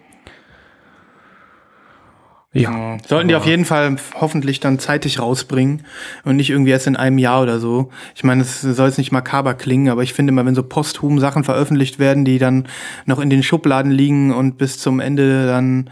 Ja, 2.53 2.97
Sollten 3.07 3.29
die 3.29 3.35
auf 3.35 3.45
jeden 3.45 3.66
Fall 3.66 3.97
hoffentlich 4.19 4.61
dann 4.61 4.79
zeitig 4.79 5.21
rausbringen 5.21 5.83
und 6.25 6.37
nicht 6.37 6.49
irgendwie 6.49 6.71
erst 6.71 6.87
in 6.87 6.97
einem 6.97 7.19
Jahr 7.19 7.42
oder 7.42 7.59
so. 7.61 7.90
Ich 8.14 8.25
meine, 8.25 8.40
es 8.40 8.62
soll 8.62 8.87
jetzt 8.87 8.97
nicht 8.97 9.12
makaber 9.12 9.53
klingen, 9.53 9.90
aber 9.90 10.03
ich 10.03 10.14
finde 10.14 10.33
immer, 10.33 10.47
wenn 10.47 10.55
so 10.55 10.62
posthum 10.62 11.19
Sachen 11.19 11.45
veröffentlicht 11.45 11.99
werden, 11.99 12.25
die 12.25 12.38
dann 12.38 12.66
noch 13.05 13.19
in 13.19 13.29
den 13.29 13.42
Schubladen 13.42 13.92
liegen 13.92 14.33
und 14.33 14.57
bis 14.57 14.79
zum 14.79 15.01
Ende 15.01 15.47
dann 15.47 15.90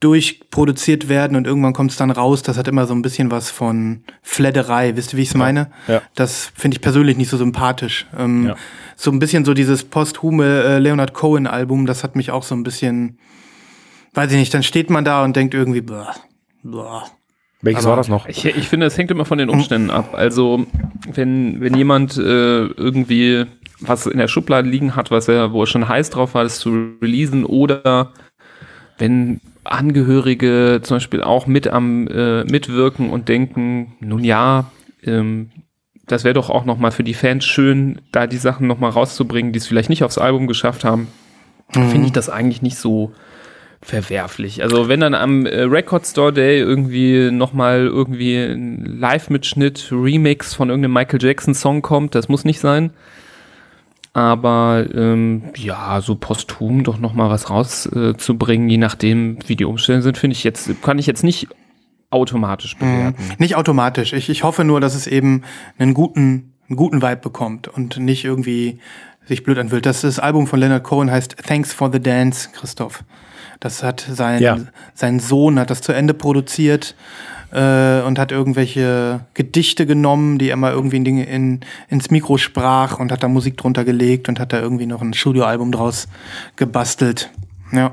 durchproduziert 0.00 1.08
werden 1.08 1.36
und 1.36 1.46
irgendwann 1.46 1.72
kommt 1.72 1.90
es 1.90 1.96
dann 1.96 2.10
raus, 2.10 2.42
das 2.42 2.56
hat 2.56 2.68
immer 2.68 2.86
so 2.86 2.94
ein 2.94 3.02
bisschen 3.02 3.30
was 3.30 3.50
von 3.50 4.04
Fledderei. 4.22 4.94
Wisst 4.96 5.12
ihr, 5.12 5.18
wie 5.18 5.22
ich 5.22 5.30
es 5.30 5.34
meine? 5.34 5.70
ja. 5.88 6.02
Das 6.14 6.52
finde 6.54 6.76
ich 6.76 6.80
persönlich 6.80 7.16
nicht 7.16 7.30
so 7.30 7.36
sympathisch. 7.36 8.06
Ähm, 8.16 8.46
Ja. 8.46 8.56
So 8.96 9.10
ein 9.10 9.18
bisschen 9.18 9.44
so 9.44 9.54
dieses 9.54 9.84
posthume 9.84 10.62
äh, 10.64 10.78
Leonard 10.78 11.14
Cohen-Album, 11.14 11.86
das 11.86 12.02
hat 12.02 12.16
mich 12.16 12.30
auch 12.30 12.42
so 12.42 12.54
ein 12.54 12.64
bisschen 12.64 13.18
weiß 14.18 14.32
ich 14.32 14.38
nicht, 14.38 14.52
dann 14.52 14.62
steht 14.62 14.90
man 14.90 15.04
da 15.04 15.24
und 15.24 15.36
denkt 15.36 15.54
irgendwie, 15.54 15.80
boah, 15.80 16.14
boah. 16.62 17.04
Welches 17.60 17.84
Aber 17.84 17.90
war 17.90 17.96
das 17.96 18.08
noch? 18.08 18.26
Ich, 18.26 18.44
ich 18.44 18.68
finde, 18.68 18.86
es 18.86 18.96
hängt 18.96 19.10
immer 19.10 19.24
von 19.24 19.38
den 19.38 19.48
Umständen 19.48 19.90
ab. 19.90 20.10
Also, 20.12 20.66
wenn, 21.12 21.60
wenn 21.60 21.76
jemand 21.76 22.16
äh, 22.16 22.66
irgendwie 22.66 23.46
was 23.80 24.06
in 24.06 24.18
der 24.18 24.28
Schublade 24.28 24.68
liegen 24.68 24.96
hat, 24.96 25.10
was 25.10 25.28
er, 25.28 25.52
wo 25.52 25.62
er 25.62 25.66
schon 25.66 25.88
heiß 25.88 26.10
drauf 26.10 26.34
war, 26.34 26.44
das 26.44 26.58
zu 26.58 26.96
releasen, 27.00 27.44
oder 27.44 28.12
wenn 28.98 29.40
Angehörige 29.64 30.80
zum 30.82 30.96
Beispiel 30.96 31.22
auch 31.22 31.46
mit 31.46 31.68
am 31.68 32.06
äh, 32.08 32.44
mitwirken 32.44 33.10
und 33.10 33.28
denken, 33.28 33.96
nun 34.00 34.24
ja, 34.24 34.70
ähm, 35.04 35.50
das 36.06 36.24
wäre 36.24 36.34
doch 36.34 36.50
auch 36.50 36.64
noch 36.64 36.78
mal 36.78 36.90
für 36.90 37.04
die 37.04 37.14
Fans 37.14 37.44
schön, 37.44 38.00
da 38.12 38.26
die 38.26 38.38
Sachen 38.38 38.66
noch 38.66 38.78
mal 38.78 38.90
rauszubringen, 38.90 39.52
die 39.52 39.58
es 39.58 39.66
vielleicht 39.66 39.90
nicht 39.90 40.04
aufs 40.04 40.18
Album 40.18 40.46
geschafft 40.46 40.84
haben, 40.84 41.08
finde 41.70 42.06
ich 42.06 42.12
das 42.12 42.30
eigentlich 42.30 42.62
nicht 42.62 42.78
so 42.78 43.12
verwerflich. 43.82 44.62
Also 44.62 44.88
wenn 44.88 45.00
dann 45.00 45.14
am 45.14 45.46
äh, 45.46 45.62
Record 45.62 46.06
Store 46.06 46.32
Day 46.32 46.58
irgendwie 46.58 47.30
noch 47.30 47.52
mal 47.52 47.80
irgendwie 47.86 48.36
ein 48.36 48.98
Live-Mitschnitt, 48.98 49.88
Remix 49.92 50.54
von 50.54 50.68
irgendeinem 50.68 50.94
Michael 50.94 51.22
Jackson 51.22 51.54
Song 51.54 51.82
kommt, 51.82 52.14
das 52.14 52.28
muss 52.28 52.44
nicht 52.44 52.60
sein. 52.60 52.90
Aber 54.18 54.84
ähm, 54.94 55.44
ja, 55.56 56.00
so 56.00 56.16
posthum 56.16 56.82
doch 56.82 56.98
noch 56.98 57.14
mal 57.14 57.30
was 57.30 57.50
rauszubringen, 57.50 58.68
je 58.68 58.76
nachdem, 58.76 59.38
wie 59.46 59.54
die 59.54 59.64
Umstände 59.64 60.02
sind, 60.02 60.18
finde 60.18 60.34
ich 60.34 60.42
jetzt, 60.42 60.82
kann 60.82 60.98
ich 60.98 61.06
jetzt 61.06 61.22
nicht 61.22 61.46
automatisch 62.10 62.76
bewerten. 62.76 63.22
Nicht 63.38 63.54
automatisch. 63.54 64.12
Ich, 64.12 64.28
ich 64.28 64.42
hoffe 64.42 64.64
nur, 64.64 64.80
dass 64.80 64.96
es 64.96 65.06
eben 65.06 65.42
einen 65.78 65.94
guten, 65.94 66.54
einen 66.68 66.76
guten 66.76 67.00
Vibe 67.00 67.18
bekommt 67.18 67.68
und 67.68 67.98
nicht 67.98 68.24
irgendwie 68.24 68.80
sich 69.24 69.44
blöd 69.44 69.58
anfühlt. 69.58 69.86
Das, 69.86 70.00
das 70.00 70.18
Album 70.18 70.48
von 70.48 70.58
Leonard 70.58 70.82
Cohen 70.82 71.10
heißt 71.12 71.36
Thanks 71.46 71.72
for 71.72 71.92
the 71.92 72.00
Dance, 72.00 72.48
Christoph. 72.52 73.04
Das 73.60 73.84
hat 73.84 74.04
sein, 74.10 74.42
Ja. 74.42 74.56
sein 74.94 75.20
Sohn 75.20 75.60
hat 75.60 75.70
das 75.70 75.80
zu 75.80 75.92
Ende 75.92 76.14
produziert 76.14 76.96
äh, 77.52 78.00
und 78.02 78.18
hat 78.18 78.32
irgendwelche 78.32 79.20
Gedichte 79.34 79.86
genommen, 79.86 80.38
die 80.38 80.50
er 80.50 80.56
mal 80.56 80.72
irgendwie 80.72 80.96
in, 80.96 81.04
Dinge 81.04 81.24
in, 81.24 81.60
ins 81.88 82.10
Mikro 82.10 82.36
sprach 82.38 82.98
und 82.98 83.10
hat 83.12 83.22
da 83.22 83.28
Musik 83.28 83.56
drunter 83.56 83.84
gelegt 83.84 84.28
und 84.28 84.38
hat 84.40 84.52
da 84.52 84.60
irgendwie 84.60 84.86
noch 84.86 85.00
ein 85.02 85.14
Studioalbum 85.14 85.72
draus 85.72 86.08
gebastelt. 86.56 87.30
Ja. 87.72 87.92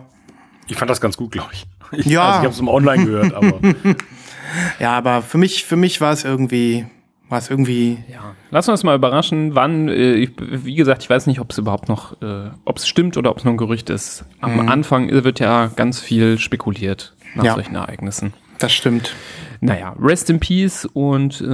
Ich 0.68 0.76
fand 0.78 0.90
das 0.90 1.00
ganz 1.02 1.16
gut, 1.18 1.32
glaube 1.32 1.50
ich. 1.54 1.66
ich. 1.92 2.06
Ja. 2.06 2.22
Also 2.24 2.40
ich 2.40 2.44
habe 2.46 2.54
es 2.54 2.60
im 2.60 2.68
Online 2.68 3.06
gehört, 3.06 3.34
aber 3.34 3.60
Ja, 4.80 4.98
aber 4.98 5.22
für 5.22 5.38
mich, 5.38 5.66
für 5.66 5.76
mich 5.76 6.02
war 6.02 6.12
es 6.14 6.24
irgendwie, 6.24 6.86
war 7.30 7.38
es 7.40 7.50
irgendwie 7.50 7.98
Ja. 8.12 8.36
Wir 8.52 8.72
uns 8.72 8.84
mal 8.84 8.96
überraschen, 8.96 9.56
wann, 9.56 9.90
äh, 9.90 10.14
ich, 10.14 10.32
wie 10.40 10.76
gesagt, 10.76 11.04
ich 11.04 11.10
weiß 11.10 11.28
nicht, 11.28 11.40
ob 11.40 11.52
es 11.52 11.58
überhaupt 11.58 11.90
noch, 11.90 12.22
äh, 12.22 12.50
ob 12.64 12.78
es 12.78 12.88
stimmt 12.88 13.18
oder 13.18 13.32
ob 13.32 13.38
es 13.38 13.44
nur 13.44 13.54
ein 13.54 13.58
Gerücht 13.58 13.90
ist. 13.90 14.26
Am 14.42 14.68
Anfang 14.70 15.10
wird 15.12 15.40
ja 15.40 15.68
ganz 15.76 16.00
viel 16.00 16.38
spekuliert 16.40 17.14
nach 17.36 17.44
Ja. 17.44 17.54
solchen 17.56 17.76
Ereignissen. 17.76 18.34
Das 18.60 18.72
stimmt. 18.74 19.14
Naja, 19.62 19.96
rest 20.02 20.30
in 20.30 20.40
peace 20.40 20.86
und 20.86 21.42
äh, 21.42 21.46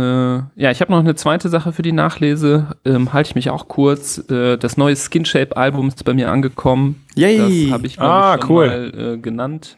ja, 0.56 0.72
ich 0.72 0.82
habe 0.82 0.92
noch 0.92 1.00
eine 1.00 1.16
zweite 1.16 1.50
Sache 1.50 1.72
für 1.74 1.82
die 1.82 1.92
Nachlese, 1.92 2.68
ähm, 2.86 3.14
halte 3.14 3.30
ich 3.30 3.36
mich 3.36 3.50
auch 3.50 3.68
kurz. 3.68 4.18
Äh, 4.30 4.58
das 4.58 4.78
neue 4.78 4.96
Skin 4.96 5.26
Shape 5.26 5.56
Album 5.58 5.88
ist 5.88 6.04
bei 6.06 6.14
mir 6.14 6.30
angekommen. 6.32 7.04
Yay. 7.16 7.66
Das 7.66 7.74
habe 7.74 7.88
ich, 7.88 8.00
Ah, 8.00 8.36
ich 8.36 8.42
schon 8.42 8.52
cool. 8.52 8.68
mal 8.68 9.14
äh, 9.14 9.18
genannt. 9.18 9.78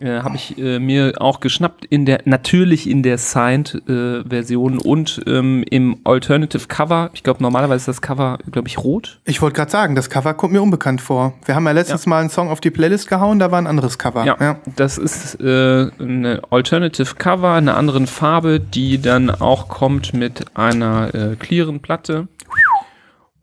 Äh, 0.00 0.20
habe 0.20 0.36
ich 0.36 0.58
äh, 0.58 0.78
mir 0.78 1.14
auch 1.18 1.40
geschnappt 1.40 1.84
in 1.84 2.04
der 2.04 2.20
natürlich 2.24 2.88
in 2.88 3.02
der 3.02 3.18
Signed 3.18 3.82
äh, 3.88 4.22
Version 4.28 4.78
und 4.78 5.22
ähm, 5.26 5.64
im 5.70 5.98
Alternative 6.04 6.66
Cover. 6.66 7.10
Ich 7.14 7.22
glaube 7.22 7.42
normalerweise 7.42 7.82
ist 7.82 7.88
das 7.88 8.02
Cover 8.02 8.38
glaube 8.50 8.68
ich 8.68 8.78
rot. 8.78 9.20
Ich 9.24 9.40
wollte 9.40 9.56
gerade 9.56 9.70
sagen, 9.70 9.94
das 9.94 10.10
Cover 10.10 10.34
kommt 10.34 10.52
mir 10.52 10.62
unbekannt 10.62 11.00
vor. 11.00 11.34
Wir 11.44 11.54
haben 11.54 11.66
ja 11.66 11.72
letztens 11.72 12.06
mal 12.06 12.20
einen 12.20 12.30
Song 12.30 12.48
auf 12.48 12.60
die 12.60 12.70
Playlist 12.70 13.08
gehauen, 13.08 13.38
da 13.38 13.50
war 13.50 13.60
ein 13.60 13.66
anderes 13.66 13.98
Cover. 13.98 14.24
Ja, 14.24 14.58
das 14.76 14.98
ist 14.98 15.40
äh, 15.40 15.90
eine 16.00 16.42
Alternative 16.50 17.14
Cover, 17.14 17.52
einer 17.52 17.76
anderen 17.76 18.06
Farbe, 18.06 18.58
die 18.60 19.00
dann 19.00 19.30
auch 19.30 19.68
kommt 19.68 20.12
mit 20.12 20.56
einer 20.56 21.14
äh, 21.14 21.36
clearen 21.36 21.80
Platte. 21.80 22.28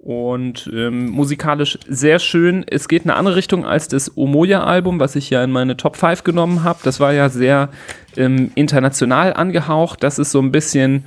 Und 0.03 0.67
ähm, 0.73 1.11
musikalisch 1.11 1.77
sehr 1.87 2.17
schön. 2.17 2.65
Es 2.67 2.87
geht 2.87 3.03
in 3.03 3.11
eine 3.11 3.19
andere 3.19 3.35
Richtung 3.35 3.65
als 3.65 3.87
das 3.87 4.17
Omoya-Album, 4.17 4.99
was 4.99 5.15
ich 5.15 5.29
ja 5.29 5.43
in 5.43 5.51
meine 5.51 5.77
Top 5.77 5.95
5 5.95 6.23
genommen 6.23 6.63
habe. 6.63 6.79
Das 6.83 6.99
war 6.99 7.13
ja 7.13 7.29
sehr 7.29 7.69
ähm, 8.17 8.51
international 8.55 9.33
angehaucht. 9.33 10.01
Das 10.01 10.17
ist 10.17 10.31
so 10.31 10.39
ein 10.39 10.51
bisschen, 10.51 11.05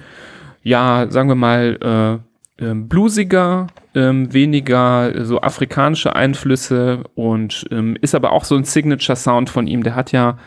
ja, 0.62 1.07
sagen 1.11 1.28
wir 1.28 1.35
mal, 1.35 2.20
äh, 2.61 2.64
ähm, 2.64 2.88
bluesiger, 2.88 3.66
ähm, 3.96 4.33
weniger 4.33 5.24
so 5.24 5.40
afrikanische 5.40 6.14
Einflüsse 6.14 7.02
und 7.16 7.66
ähm, 7.72 7.96
ist 8.00 8.14
aber 8.14 8.30
auch 8.30 8.44
so 8.44 8.54
ein 8.54 8.62
Signature-Sound 8.62 9.50
von 9.50 9.66
ihm. 9.66 9.83
Der 9.83 9.96
hat 9.96 10.12
ja, 10.12 10.38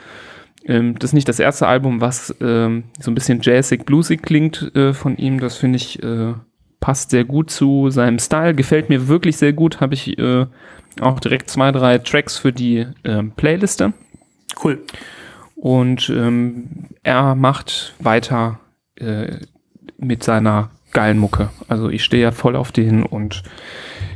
ähm, 0.66 0.98
das 1.00 1.10
ist 1.10 1.16
nicht 1.16 1.28
das 1.28 1.42
erste 1.42 1.68
Album, 1.68 2.00
was 2.00 2.34
ähm, 2.40 2.86
so 2.98 3.12
ein 3.12 3.16
bisschen 3.16 3.42
jazzig, 3.42 3.86
bluesig 3.86 4.22
klingt 4.22 4.74
äh, 4.74 4.94
von 4.94 5.18
ihm. 5.18 5.42
Das 5.42 5.58
finde 5.58 5.76
ich 5.76 6.02
äh, 6.02 6.34
passt 6.88 7.10
sehr 7.10 7.26
gut 7.26 7.52
zu 7.52 7.90
seinem 7.90 8.18
Style, 8.18 8.56
gefällt 8.56 8.88
mir 8.88 9.10
wirklich 9.10 9.36
sehr 9.36 9.52
gut. 9.52 9.82
Habe 9.82 9.94
ich 9.94 10.18
äh, 10.18 10.46
auch 11.02 11.20
direkt 11.20 11.50
zwei, 11.50 11.74
drei 11.74 11.98
Tracks 11.98 12.38
für 12.38 12.54
die 12.54 12.88
ähm, 13.04 13.34
Playliste. 13.36 13.92
Cool. 14.64 14.80
Und 15.58 16.10
ähm, 16.10 16.86
er 17.04 17.36
macht 17.36 17.94
weiter 18.00 18.62
äh, 18.96 19.36
mit 19.98 20.24
seiner 20.24 20.70
geilen 20.94 21.18
Mucke. 21.18 21.50
Also 21.68 21.90
ich 21.90 22.06
stehe 22.06 22.24
ja 22.24 22.32
voll 22.32 22.56
auf 22.56 22.72
den 22.72 23.04
und 23.04 23.44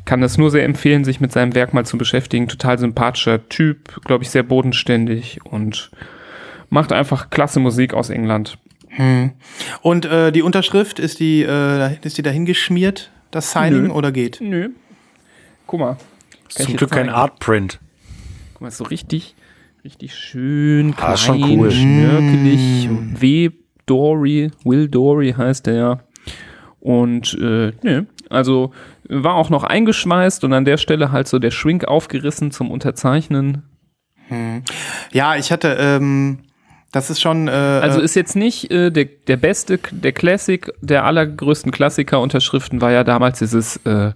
kann 0.05 0.21
das 0.21 0.37
nur 0.37 0.49
sehr 0.49 0.63
empfehlen, 0.63 1.03
sich 1.03 1.19
mit 1.19 1.33
seinem 1.33 1.53
Werk 1.55 1.73
mal 1.73 1.85
zu 1.85 1.97
beschäftigen. 1.97 2.47
Total 2.47 2.79
sympathischer 2.79 3.49
Typ, 3.49 4.01
glaube 4.05 4.23
ich, 4.23 4.29
sehr 4.29 4.43
bodenständig 4.43 5.41
und 5.43 5.91
macht 6.69 6.93
einfach 6.93 7.31
klasse 7.31 7.59
Musik 7.59 7.93
aus 7.93 8.09
England. 8.09 8.57
Und 9.81 10.05
äh, 10.05 10.31
die 10.31 10.41
Unterschrift, 10.41 10.99
ist 10.99 11.19
die, 11.19 11.43
äh, 11.43 11.95
ist 12.03 12.17
die 12.17 12.21
dahin 12.21 12.45
geschmiert, 12.45 13.11
das 13.31 13.51
Signing, 13.51 13.87
Nö. 13.87 13.91
oder 13.91 14.11
geht? 14.11 14.39
Nö. 14.41 14.69
Guck 15.67 15.79
mal. 15.79 15.93
Kann 15.93 15.97
ich 16.49 16.65
zum 16.65 16.75
Glück 16.75 16.91
kein. 16.91 17.09
Artprint. 17.09 17.79
Guck 18.53 18.61
mal, 18.63 18.71
so 18.71 18.83
richtig, 18.83 19.35
richtig 19.85 20.13
schön, 20.15 20.95
klein, 20.95 21.09
Ah, 21.11 21.13
ist 21.13 21.21
schon 21.21 21.43
cool. 21.43 21.71
schnörkelig. 21.71 22.89
W. 23.21 23.49
Dory, 23.85 24.51
Will 24.63 24.87
Dory 24.89 25.33
heißt 25.37 25.65
der 25.67 25.73
ja. 25.73 25.99
Und 26.79 27.33
äh, 27.41 27.71
nö, 27.83 28.03
also 28.29 28.71
war 29.07 29.35
auch 29.35 29.49
noch 29.49 29.63
eingeschweißt 29.63 30.43
und 30.43 30.53
an 30.53 30.65
der 30.65 30.77
Stelle 30.77 31.11
halt 31.11 31.27
so 31.27 31.39
der 31.39 31.51
Shrink 31.51 31.85
aufgerissen 31.85 32.51
zum 32.51 32.71
Unterzeichnen. 32.71 33.63
Ja, 35.11 35.35
ich 35.35 35.51
hatte, 35.51 35.75
ähm, 35.77 36.39
das 36.91 37.09
ist 37.09 37.21
schon. 37.21 37.47
Äh, 37.47 37.51
Also 37.51 37.99
ist 38.01 38.15
jetzt 38.15 38.35
nicht 38.35 38.69
äh, 38.71 38.89
der, 38.91 39.05
der 39.27 39.37
beste, 39.37 39.79
der 39.91 40.11
Classic, 40.11 40.71
der 40.81 41.05
allergrößten 41.05 41.71
Klassiker-Unterschriften 41.71 42.81
war 42.81 42.91
ja 42.91 43.03
damals 43.03 43.39
dieses, 43.39 43.77
äh, 43.85 44.11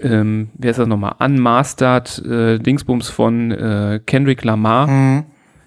ähm, 0.00 0.48
wie 0.54 0.68
heißt 0.68 0.78
das 0.78 0.86
nochmal, 0.88 1.14
Unmastered 1.18 2.18
äh, 2.24 2.58
Dingsbums 2.58 3.08
von 3.08 3.50
äh, 3.50 4.00
Kendrick 4.06 4.44
Lamar. 4.44 5.24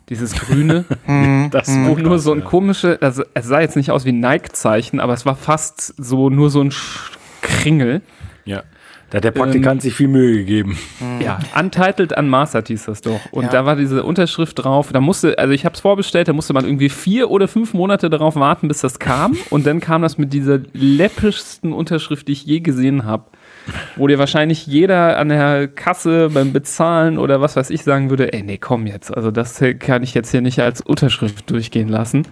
Dieses 0.10 0.34
grüne. 0.34 0.84
Das 1.51 1.69
wo 1.69 1.95
war 1.95 2.01
nur 2.01 2.19
so 2.19 2.34
ein 2.34 2.43
komische, 2.43 2.97
also 3.01 3.23
es 3.34 3.45
sah 3.45 3.62
jetzt 3.62 3.75
nicht 3.77 3.91
aus 3.91 4.04
wie 4.06 4.12
ein 4.12 4.19
Nike-Zeichen, 4.19 4.99
aber 4.99 5.13
es 5.13 5.25
war 5.25 5.36
fast 5.36 5.93
so 5.97 6.30
nur 6.30 6.49
so 6.49 6.62
ein 6.62 6.71
Sch- 6.71 7.12
Kringel. 7.41 8.01
Da 9.12 9.17
hat 9.17 9.26
der 9.26 9.32
Praktikant 9.32 9.82
sich 9.82 9.93
viel 9.93 10.08
Mühe 10.08 10.38
gegeben. 10.38 10.78
Ja, 11.21 11.38
Untitled 11.60 12.17
Unmastered 12.17 12.69
hieß 12.69 12.86
das 12.86 13.02
doch. 13.02 13.19
Und 13.32 13.43
Ja. 13.43 13.50
da 13.52 13.65
war 13.65 13.76
diese 13.76 14.04
Unterschrift 14.04 14.63
drauf. 14.63 14.91
Da 14.93 15.02
musste, 15.02 15.38
also 15.38 15.54
ich 15.54 15.65
habe 15.65 15.76
es 15.76 15.82
vorbestellt, 15.82 16.30
da 16.30 16.34
musste 16.34 16.54
man 16.54 16.63
irgendwie 16.65 16.88
vier 16.88 17.30
oder 17.30 17.50
fünf 17.50 17.74
Monate 17.74 18.10
darauf 18.10 18.36
warten, 18.38 18.69
bis 18.69 18.80
das 18.80 19.00
kam. 19.00 19.38
Und 19.50 19.67
dann 19.67 19.82
kam 19.82 20.02
das 20.02 20.17
mit 20.17 20.32
dieser 20.32 20.60
läppischsten 20.74 21.74
Unterschrift, 21.74 22.28
die 22.30 22.32
ich 22.32 22.45
je 22.45 22.62
gesehen 22.62 23.04
habe. 23.06 23.26
Wo 23.95 24.08
dir 24.08 24.17
wahrscheinlich 24.19 24.65
jeder 24.65 25.17
an 25.17 25.30
der 25.30 25.67
Kasse 25.67 26.30
beim 26.34 26.52
Bezahlen 26.52 27.17
oder 27.17 27.41
was 27.41 27.56
weiß 27.56 27.69
ich 27.69 27.84
sagen 27.84 28.10
würde, 28.10 28.34
ey, 28.34 28.43
nee, 28.43 28.58
komm 28.58 28.88
jetzt. 28.88 29.15
Also 29.15 29.32
das 29.32 29.62
kann 29.80 30.04
ich 30.04 30.13
jetzt 30.13 30.32
hier 30.32 30.41
nicht 30.41 30.60
als 30.60 30.82
Unterschrift 30.82 31.50
durchgehen 31.50 31.88
lassen. 31.88 32.28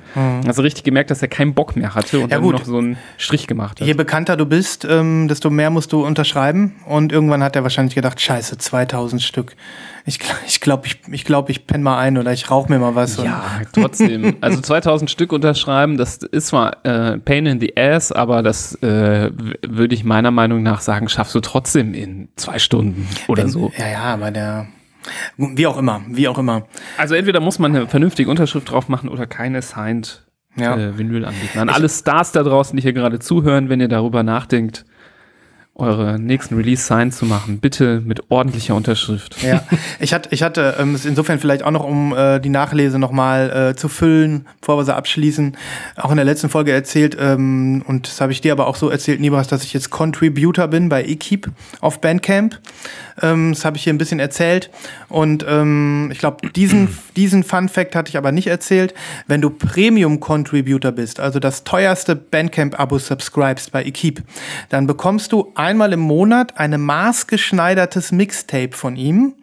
Also 0.47 0.61
richtig 0.61 0.83
gemerkt, 0.83 1.11
dass 1.11 1.21
er 1.21 1.27
keinen 1.27 1.53
Bock 1.53 1.75
mehr 1.75 1.95
hatte 1.95 2.19
und 2.19 2.31
Ja, 2.31 2.39
dann 2.39 2.49
noch 2.49 2.65
so 2.65 2.77
einen 2.77 2.97
Strich 3.17 3.47
gemacht 3.47 3.79
hat. 3.79 3.87
Je 3.87 3.93
bekannter 3.93 4.37
du 4.37 4.45
bist, 4.45 4.85
ähm, 4.89 5.27
desto 5.27 5.49
mehr 5.49 5.69
musst 5.69 5.91
du 5.93 6.05
unterschreiben. 6.05 6.75
Und 6.85 7.11
irgendwann 7.11 7.43
hat 7.43 7.55
er 7.55 7.63
wahrscheinlich 7.63 7.95
gedacht, 7.95 8.19
scheiße, 8.19 8.57
2000 8.57 9.21
Stück. 9.21 9.55
Ich, 10.09 10.19
ich 10.47 10.59
glaube, 10.59 10.87
ich, 10.87 10.99
ich, 11.11 11.23
glaub, 11.23 11.49
ich 11.49 11.67
penne 11.67 11.83
mal 11.83 11.99
ein 11.99 12.17
oder 12.17 12.33
ich 12.33 12.49
rauche 12.49 12.71
mir 12.71 12.79
mal 12.79 12.95
was. 12.95 13.17
Ja, 13.17 13.43
trotzdem. 13.71 14.37
Also 14.41 14.59
2000 14.59 15.09
Stück 15.09 15.31
unterschreiben, 15.31 15.97
das 15.97 16.17
ist 16.17 16.47
zwar 16.47 16.83
äh, 16.83 17.19
Pain 17.19 17.45
in 17.45 17.59
the 17.59 17.77
Ass, 17.77 18.11
aber 18.11 18.41
das 18.41 18.73
äh, 18.81 19.29
würde 19.67 19.93
ich 19.93 20.03
meiner 20.03 20.31
Meinung 20.31 20.63
nach 20.63 20.81
sagen, 20.81 21.09
schaffst 21.09 21.35
du 21.35 21.39
trotzdem 21.41 21.93
in 21.93 22.29
zwei 22.35 22.57
Stunden 22.57 23.07
oder 23.27 23.43
Und, 23.43 23.49
so. 23.51 23.71
Ja, 23.77 23.87
ja, 23.87 24.01
aber 24.01 24.31
der. 24.31 24.67
Wie 25.37 25.67
auch 25.67 25.77
immer, 25.77 26.01
wie 26.09 26.27
auch 26.27 26.37
immer. 26.39 26.65
Also 26.97 27.13
entweder 27.15 27.39
muss 27.39 27.59
man 27.59 27.75
eine 27.75 27.87
vernünftige 27.87 28.29
Unterschrift 28.31 28.71
drauf 28.71 28.89
machen 28.89 29.09
oder 29.09 29.27
keine 29.27 29.61
signed 29.61 30.25
Ja. 30.55 30.75
äh, 30.75 30.97
Vinyl 30.97 31.23
anbieten. 31.25 31.59
An 31.59 31.69
alle 31.69 31.87
Stars 31.87 32.31
da 32.31 32.41
draußen, 32.43 32.75
die 32.75 32.81
hier 32.81 32.93
gerade 32.93 33.19
zuhören, 33.19 33.69
wenn 33.69 33.79
ihr 33.79 33.87
darüber 33.87 34.23
nachdenkt, 34.23 34.85
eure 35.79 36.19
nächsten 36.19 36.55
Release-Sign 36.55 37.11
zu 37.11 37.25
machen. 37.25 37.59
Bitte 37.59 38.01
mit 38.03 38.29
ordentlicher 38.29 38.75
Unterschrift. 38.75 39.41
Ja, 39.41 39.63
ich 39.99 40.13
hatte, 40.13 40.29
ich 40.31 40.43
hatte 40.43 40.75
ähm, 40.79 40.95
es 40.95 41.05
insofern 41.05 41.39
vielleicht 41.39 41.63
auch 41.63 41.71
noch, 41.71 41.83
um 41.83 42.15
äh, 42.15 42.39
die 42.39 42.49
Nachlese 42.49 42.99
nochmal 42.99 43.71
äh, 43.71 43.75
zu 43.75 43.89
füllen, 43.89 44.45
bevor 44.61 44.77
wir 44.77 44.85
sie 44.85 44.95
abschließen, 44.95 45.57
auch 45.97 46.11
in 46.11 46.17
der 46.17 46.25
letzten 46.25 46.49
Folge 46.49 46.71
erzählt, 46.71 47.17
ähm, 47.19 47.83
und 47.87 48.07
das 48.07 48.21
habe 48.21 48.31
ich 48.31 48.41
dir 48.41 48.51
aber 48.51 48.67
auch 48.67 48.75
so 48.75 48.89
erzählt, 48.89 49.19
Nibras, 49.19 49.47
dass 49.47 49.63
ich 49.63 49.73
jetzt 49.73 49.89
Contributor 49.89 50.67
bin 50.67 50.89
bei 50.89 51.03
eKeep 51.03 51.49
auf 51.81 52.01
Bandcamp. 52.01 52.59
Ähm, 53.21 53.53
das 53.53 53.65
habe 53.65 53.77
ich 53.77 53.83
hier 53.83 53.93
ein 53.93 53.97
bisschen 53.97 54.19
erzählt. 54.19 54.69
Und 55.09 55.43
ähm, 55.47 56.09
ich 56.11 56.19
glaube, 56.19 56.47
diesen, 56.49 56.87
diesen 57.15 57.43
Fun 57.43 57.67
Fact 57.67 57.95
hatte 57.95 58.09
ich 58.09 58.17
aber 58.17 58.31
nicht 58.31 58.47
erzählt. 58.47 58.93
Wenn 59.27 59.41
du 59.41 59.49
Premium-Contributor 59.49 60.91
bist, 60.91 61.19
also 61.19 61.39
das 61.39 61.63
teuerste 61.63 62.15
Bandcamp-Abo 62.15 62.99
subscribest 62.99 63.71
bei 63.71 63.83
eKeep, 63.83 64.23
dann 64.69 64.87
bekommst 64.87 65.31
du 65.31 65.51
einmal 65.55 65.93
im 65.93 65.99
Monat 65.99 66.57
ein 66.57 66.79
maßgeschneidertes 66.79 68.11
Mixtape 68.11 68.71
von 68.73 68.95
ihm 68.95 69.33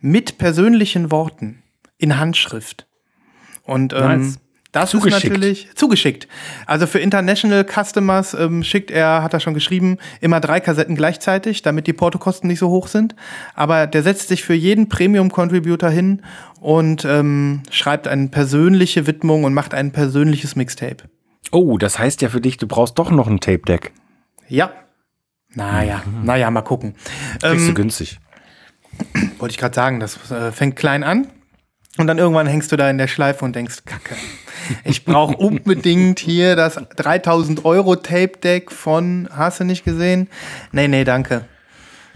mit 0.00 0.38
persönlichen 0.38 1.10
Worten 1.10 1.62
in 1.98 2.18
Handschrift. 2.18 2.86
Und 3.64 3.92
ähm, 3.92 4.22
Nice. 4.22 4.38
Das 4.72 4.90
Zugeschickt. 4.90 5.24
ist 5.24 5.30
natürlich 5.30 5.68
zugeschickt. 5.74 6.28
Also 6.66 6.86
für 6.86 7.00
International 7.00 7.64
Customers 7.64 8.34
ähm, 8.34 8.62
schickt 8.62 8.90
er, 8.90 9.22
hat 9.22 9.34
er 9.34 9.40
schon 9.40 9.54
geschrieben, 9.54 9.98
immer 10.20 10.40
drei 10.40 10.60
Kassetten 10.60 10.94
gleichzeitig, 10.94 11.62
damit 11.62 11.88
die 11.88 11.92
Portokosten 11.92 12.48
nicht 12.48 12.60
so 12.60 12.68
hoch 12.68 12.86
sind. 12.86 13.16
Aber 13.54 13.88
der 13.88 14.02
setzt 14.02 14.28
sich 14.28 14.44
für 14.44 14.54
jeden 14.54 14.88
Premium-Contributor 14.88 15.90
hin 15.90 16.22
und 16.60 17.04
ähm, 17.04 17.62
schreibt 17.70 18.06
eine 18.06 18.28
persönliche 18.28 19.06
Widmung 19.08 19.42
und 19.44 19.54
macht 19.54 19.74
ein 19.74 19.90
persönliches 19.90 20.54
Mixtape. 20.54 21.04
Oh, 21.50 21.76
das 21.76 21.98
heißt 21.98 22.22
ja 22.22 22.28
für 22.28 22.40
dich, 22.40 22.56
du 22.56 22.68
brauchst 22.68 22.96
doch 22.98 23.10
noch 23.10 23.26
ein 23.26 23.40
Tape 23.40 23.62
Deck. 23.66 23.92
Ja. 24.48 24.72
Naja, 25.52 26.04
naja, 26.22 26.48
mal 26.52 26.62
gucken. 26.62 26.94
Kriegst 27.40 27.66
du 27.66 27.70
Ähm, 27.70 27.74
günstig. 27.74 28.20
wollte 29.38 29.52
ich 29.52 29.58
gerade 29.58 29.74
sagen, 29.74 29.98
das 29.98 30.30
äh, 30.30 30.52
fängt 30.52 30.76
klein 30.76 31.02
an 31.02 31.26
und 32.00 32.06
dann 32.06 32.18
irgendwann 32.18 32.46
hängst 32.46 32.72
du 32.72 32.76
da 32.76 32.88
in 32.88 32.96
der 32.96 33.08
Schleife 33.08 33.44
und 33.44 33.54
denkst, 33.54 33.84
Kacke, 33.84 34.16
ich 34.84 35.04
brauche 35.04 35.36
unbedingt 35.36 36.18
hier 36.18 36.56
das 36.56 36.80
3000 36.96 37.64
Euro 37.66 37.94
Tape 37.96 38.38
Deck 38.42 38.72
von, 38.72 39.28
hast 39.30 39.60
du 39.60 39.64
nicht 39.64 39.84
gesehen? 39.84 40.28
Nee, 40.72 40.88
nee, 40.88 41.04
danke. 41.04 41.44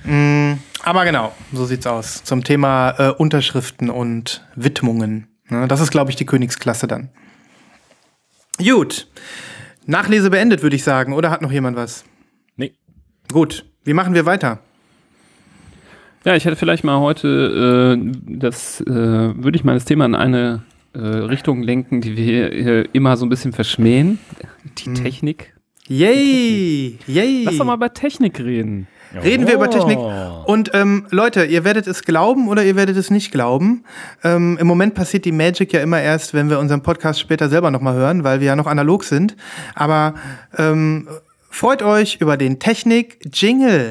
Mm, 0.05 0.55
aber 0.83 1.05
genau, 1.05 1.33
so 1.53 1.66
sieht's 1.66 1.87
aus. 1.87 2.25
Zum 2.25 2.44
Thema 2.44 2.94
äh, 2.99 3.11
Unterschriften 3.11 3.90
und 3.90 4.47
Widmungen. 4.55 5.29
Ne, 5.49 5.68
das 5.68 5.81
ist, 5.81 5.90
glaube 5.90 6.11
ich, 6.11 6.16
die 6.16 6.27
Königsklasse 6.27 6.87
dann. 6.87 7.11
Gut. 8.59 9.07
Nachlese 9.85 10.31
beendet, 10.31 10.62
würde 10.62 10.77
ich 10.77 10.85
sagen. 10.85 11.12
Oder 11.12 11.31
hat 11.31 11.42
noch 11.42 11.53
jemand 11.53 11.77
was? 11.77 12.05
Nee. 12.57 12.73
Gut. 13.31 13.66
Wie 13.85 13.92
machen 13.92 14.14
wir 14.14 14.25
weiter? 14.25 14.61
Ja, 16.25 16.35
ich 16.35 16.45
hätte 16.45 16.57
vielleicht 16.57 16.85
mal 16.85 17.01
heute 17.01 17.97
äh, 17.99 18.13
das, 18.39 18.81
äh, 18.81 18.87
würde 18.87 19.57
ich 19.57 19.65
mal 19.65 19.75
das 19.75 19.85
Thema 19.85 20.07
in 20.07 20.15
eine 20.15 20.63
äh, 20.95 20.99
Richtung 20.99 21.63
lenken, 21.63 22.01
die 22.01 22.17
wir 22.17 22.95
immer 22.95 23.17
so 23.17 23.27
ein 23.27 23.29
bisschen 23.29 23.53
verschmähen. 23.53 24.19
Die 24.79 24.87
Hm. 24.87 24.95
Technik. 24.95 25.55
Yay! 25.87 26.99
Yay! 27.07 27.43
Lass 27.45 27.59
doch 27.59 27.67
mal 27.67 27.75
über 27.77 27.93
Technik 27.93 28.41
reden. 28.41 28.87
Reden 29.23 29.47
wir 29.47 29.55
über 29.55 29.69
Technik. 29.71 29.99
Oh. 29.99 30.43
Und 30.47 30.71
ähm, 30.75 31.07
Leute, 31.11 31.45
ihr 31.45 31.63
werdet 31.65 31.87
es 31.87 32.03
glauben 32.03 32.49
oder 32.49 32.65
ihr 32.65 32.75
werdet 32.75 32.97
es 32.97 33.11
nicht 33.11 33.31
glauben. 33.31 33.85
Ähm, 34.25 34.57
Im 34.59 34.67
Moment 34.67 34.95
passiert 34.95 35.25
die 35.25 35.31
Magic 35.31 35.73
ja 35.73 35.81
immer 35.83 36.01
erst, 36.01 36.33
wenn 36.35 36.49
wir 36.51 36.59
unseren 36.59 36.83
Podcast 36.83 37.21
später 37.21 37.49
selber 37.49 37.71
nochmal 37.71 37.95
hören, 37.95 38.25
weil 38.25 38.41
wir 38.41 38.47
ja 38.49 38.57
noch 38.57 38.67
analog 38.67 39.05
sind. 39.05 39.37
Aber 39.75 40.15
ähm, 40.57 41.07
freut 41.51 41.83
euch 41.83 42.17
über 42.21 42.37
den 42.37 42.59
Technik-Jingle. 42.59 43.91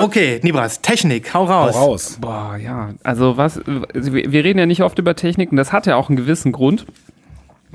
Okay, 0.00 0.40
Nibras, 0.42 0.80
Technik, 0.80 1.32
hau 1.34 1.48
Hau 1.48 1.64
raus. 1.64 1.74
raus. 1.74 2.18
Boah, 2.20 2.56
ja. 2.56 2.90
Also 3.02 3.36
was, 3.36 3.60
wir 3.66 4.32
wir 4.32 4.44
reden 4.44 4.58
ja 4.58 4.66
nicht 4.66 4.82
oft 4.82 4.98
über 4.98 5.14
Technik 5.14 5.50
und 5.50 5.56
das 5.56 5.72
hat 5.72 5.86
ja 5.86 5.96
auch 5.96 6.08
einen 6.08 6.16
gewissen 6.16 6.52
Grund, 6.52 6.86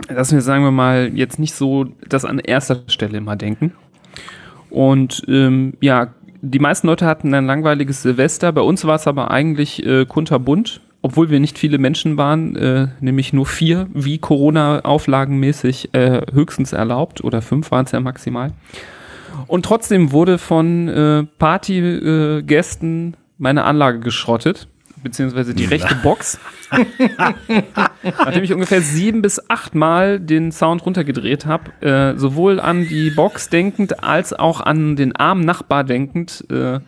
dass 0.08 0.32
wir, 0.32 0.42
sagen 0.42 0.64
wir 0.64 0.72
mal, 0.72 1.12
jetzt 1.14 1.40
nicht 1.40 1.54
so 1.54 1.86
das 2.08 2.26
an 2.26 2.40
erster 2.40 2.82
Stelle 2.88 3.18
immer 3.18 3.36
denken. 3.36 3.74
Und 4.70 5.24
ähm, 5.28 5.74
ja, 5.82 6.14
die 6.42 6.60
meisten 6.60 6.88
Leute 6.88 7.06
hatten 7.06 7.34
ein 7.34 7.46
langweiliges 7.46 8.02
Silvester. 8.02 8.52
Bei 8.52 8.62
uns 8.62 8.86
war 8.86 8.96
es 8.96 9.08
aber 9.08 9.32
eigentlich 9.32 9.86
äh, 9.86 10.06
kunterbunt, 10.06 10.82
obwohl 11.02 11.30
wir 11.30 11.40
nicht 11.40 11.60
viele 11.60 11.78
Menschen 11.78 12.18
waren, 12.18 12.56
äh, 12.56 12.88
nämlich 13.00 13.34
nur 13.34 13.46
vier, 13.46 13.88
wie 13.94 14.18
Corona-auflagenmäßig 14.18 15.94
äh, 15.94 16.22
höchstens 16.34 16.74
erlaubt, 16.74 17.24
oder 17.24 17.42
fünf 17.42 17.72
waren 17.72 17.86
es 17.86 17.92
ja 17.92 18.00
maximal. 18.00 18.52
Und 19.48 19.66
trotzdem 19.66 20.12
wurde 20.12 20.38
von 20.38 20.88
äh, 20.88 21.24
Partygästen 21.40 23.18
meine 23.38 23.64
Anlage 23.66 24.00
geschrottet, 24.00 24.68
beziehungsweise 25.02 25.54
die 25.54 25.66
rechte 25.66 25.96
Box. 26.04 26.40
Nachdem 28.04 28.44
ich 28.44 28.54
ungefähr 28.54 28.82
sieben 28.82 29.22
bis 29.22 29.50
acht 29.50 29.76
Mal 29.76 30.20
den 30.20 30.52
Sound 30.52 30.86
runtergedreht 30.86 31.46
habe, 31.46 31.72
äh, 31.82 32.18
sowohl 32.18 32.60
an 32.60 32.88
die 32.88 33.12
Box 33.12 33.50
denkend 33.50 34.04
als 34.04 34.34
auch 34.34 34.62
an 34.62 34.96
den 34.96 35.16
armen 35.16 35.46
Nachbar 35.46 35.84
denkend, 35.84 36.46
äh, 36.50 36.80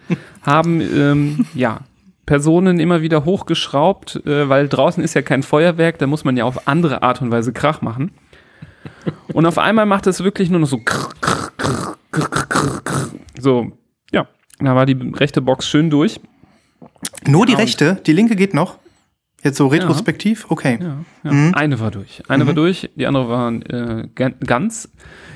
haben 0.42 0.82
ähm, 0.82 1.46
ja 1.54 1.82
Personen 2.26 2.80
immer 2.80 3.02
wieder 3.02 3.26
hochgeschraubt, 3.26 4.26
äh, 4.26 4.50
weil 4.50 4.68
draußen 4.68 5.04
ist 5.04 5.14
ja 5.14 5.22
kein 5.22 5.44
Feuerwerk, 5.44 6.00
da 6.00 6.08
muss 6.08 6.24
man 6.24 6.36
ja 6.38 6.46
auf 6.46 6.68
andere 6.68 7.04
Art 7.04 7.22
und 7.22 7.32
Weise 7.32 7.54
Krach 7.54 7.82
machen. 7.82 8.12
Und 9.34 9.46
auf 9.46 9.58
einmal 9.58 9.86
macht 9.86 10.08
es 10.08 10.24
wirklich 10.24 10.50
nur 10.50 10.60
noch 10.60 10.68
so 10.68 10.80
krr, 10.80 11.10
krr, 11.22 11.52
krr, 11.58 11.58
krr, 11.58 11.76
krr, 11.76 11.96
krr. 11.96 12.05
So, 13.40 13.72
ja, 14.12 14.28
da 14.60 14.76
war 14.76 14.86
die 14.86 14.98
rechte 15.14 15.42
Box 15.42 15.68
schön 15.68 15.90
durch. 15.90 16.20
Nur 17.28 17.46
die 17.46 17.54
Ja, 17.54 17.58
und- 17.58 17.64
rechte, 17.64 18.02
die 18.06 18.14
linke 18.14 18.36
geht 18.36 18.54
noch. 18.54 18.78
Jetzt 19.44 19.58
so 19.58 19.68
retrospektiv? 19.68 20.48
Okay. 20.50 20.80
Ja, 20.82 20.98
ja. 21.24 21.32
Mhm. 21.32 21.54
Eine 21.54 21.80
war 21.80 21.92
durch. 21.92 22.24
Eine 22.28 22.48
war 22.48 22.56
durch, 22.56 22.90
die 22.96 23.06
andere 23.06 23.30
war 23.30 23.52
äh, 23.54 24.08
gan- 24.16 24.34
ganz. 24.44 24.90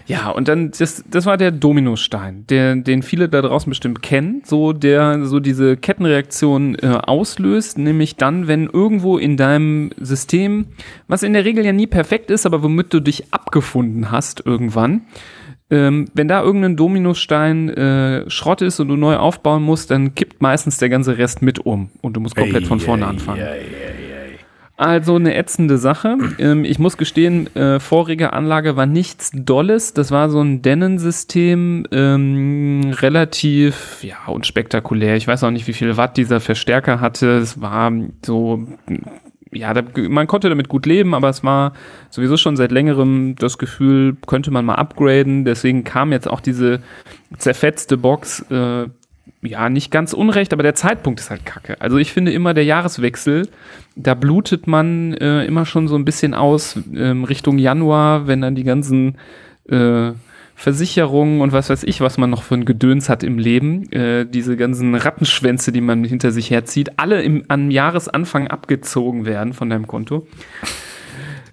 Ja, 0.08 0.32
und 0.32 0.48
dann, 0.48 0.72
das, 0.72 1.04
das 1.08 1.28
war 1.28 1.38
der 1.38 1.52
Dominostein, 1.52 2.48
der, 2.48 2.76
den 2.78 3.04
viele 3.04 3.30
da 3.30 3.44
draußen 3.44 3.70
bestimmt 3.70 4.02
kennen, 4.02 4.42
so 4.46 4.74
der 4.74 5.28
so 5.28 5.40
diese 5.40 5.78
Kettenreaktion 5.78 6.74
äh, 6.80 6.88
auslöst, 7.04 7.78
nämlich 7.78 8.16
dann, 8.16 8.48
wenn 8.48 8.66
irgendwo 8.66 9.20
in 9.20 9.38
deinem 9.38 9.92
System, 10.00 10.66
was 11.08 11.22
in 11.22 11.34
der 11.34 11.46
Regel 11.46 11.64
ja 11.64 11.72
nie 11.74 11.86
perfekt 11.86 12.32
ist, 12.32 12.48
aber 12.48 12.64
womit 12.64 12.92
du 12.92 13.02
dich 13.02 13.32
abgefunden 13.32 14.10
hast 14.10 14.44
irgendwann, 14.44 15.02
ähm, 15.72 16.08
wenn 16.14 16.28
da 16.28 16.42
irgendein 16.42 16.76
Dominostein 16.76 17.70
äh, 17.70 18.30
Schrott 18.30 18.62
ist 18.62 18.80
und 18.80 18.88
du 18.88 18.96
neu 18.96 19.18
aufbauen 19.18 19.64
musst, 19.64 19.92
dann 19.92 20.16
kippt 20.16 20.42
meistens 20.42 20.78
der 20.78 20.90
ganze 20.90 21.18
Rest 21.18 21.42
mit 21.42 21.60
um 21.60 21.90
und 22.02 22.14
du 22.14 22.20
musst 22.20 22.36
komplett 22.36 22.66
von 22.66 22.80
vorne 22.80 23.06
anfangen. 23.06 23.42
Also 24.80 25.16
eine 25.16 25.36
ätzende 25.36 25.78
Sache. 25.78 26.18
Ähm, 26.40 26.64
ich 26.64 26.80
muss 26.80 26.96
gestehen, 26.96 27.54
äh, 27.56 27.82
vorige 27.82 28.32
Anlage 28.32 28.78
war 28.78 28.86
nichts 28.86 29.32
Dolles. 29.34 29.94
Das 29.94 30.10
war 30.10 30.30
so 30.30 30.40
ein 30.40 30.62
Dennen-System, 30.62 31.86
ähm, 31.92 32.96
relativ 33.02 34.02
ja 34.04 34.16
unspektakulär. 34.28 35.18
Ich 35.18 35.28
weiß 35.28 35.44
auch 35.44 35.52
nicht, 35.52 35.68
wie 35.68 35.74
viel 35.74 35.98
Watt 35.98 36.16
dieser 36.16 36.40
Verstärker 36.40 37.02
hatte. 37.02 37.40
Es 37.40 37.60
war 37.60 37.92
so, 38.26 38.68
ja, 39.52 39.74
da, 39.74 39.82
man 40.10 40.28
konnte 40.28 40.50
damit 40.50 40.70
gut 40.70 40.86
leben, 40.86 41.14
aber 41.14 41.30
es 41.30 41.44
war 41.44 41.74
sowieso 42.10 42.38
schon 42.38 42.56
seit 42.56 42.72
längerem 42.72 43.36
das 43.36 43.58
Gefühl, 43.58 44.16
könnte 44.28 44.52
man 44.52 44.66
mal 44.66 44.76
upgraden. 44.76 45.46
Deswegen 45.46 45.84
kam 45.84 46.12
jetzt 46.12 46.30
auch 46.30 46.42
diese 46.42 46.82
zerfetzte 47.38 47.98
Box. 47.98 48.46
Äh, 48.52 48.88
ja, 49.42 49.70
nicht 49.70 49.90
ganz 49.92 50.14
unrecht, 50.14 50.52
aber 50.54 50.64
der 50.64 50.76
Zeitpunkt 50.76 51.20
ist 51.20 51.30
halt 51.30 51.46
kacke. 51.46 51.80
Also 51.80 51.98
ich 51.98 52.12
finde 52.12 52.32
immer 52.32 52.54
der 52.54 52.66
Jahreswechsel, 52.66 53.48
da 53.96 54.14
blutet 54.14 54.68
man 54.68 55.14
äh, 55.14 55.46
immer 55.46 55.66
schon 55.66 55.88
so 55.88 55.96
ein 55.96 56.06
bisschen 56.06 56.34
aus 56.34 56.78
ähm, 56.94 57.24
Richtung 57.24 57.58
Januar, 57.58 58.28
wenn 58.28 58.42
dann 58.42 58.56
die 58.56 58.64
ganzen 58.64 59.18
äh, 59.70 60.12
Versicherungen 60.60 61.40
und 61.40 61.54
was 61.54 61.70
weiß 61.70 61.84
ich, 61.84 62.02
was 62.02 62.18
man 62.18 62.30
noch 62.30 62.44
für 62.44 62.56
ein 62.56 62.66
Gedöns 62.66 63.08
hat 63.08 63.24
im 63.24 63.38
Leben, 63.38 63.90
äh, 63.94 64.26
diese 64.26 64.58
ganzen 64.58 64.94
Rattenschwänze, 64.94 65.72
die 65.72 65.80
man 65.80 66.04
hinter 66.04 66.34
sich 66.34 66.52
herzieht, 66.52 67.00
alle 67.00 67.22
im, 67.22 67.46
am 67.48 67.72
Jahresanfang 67.72 68.50
abgezogen 68.50 69.26
werden 69.26 69.54
von 69.54 69.70
deinem 69.70 69.88
Konto. 69.88 70.28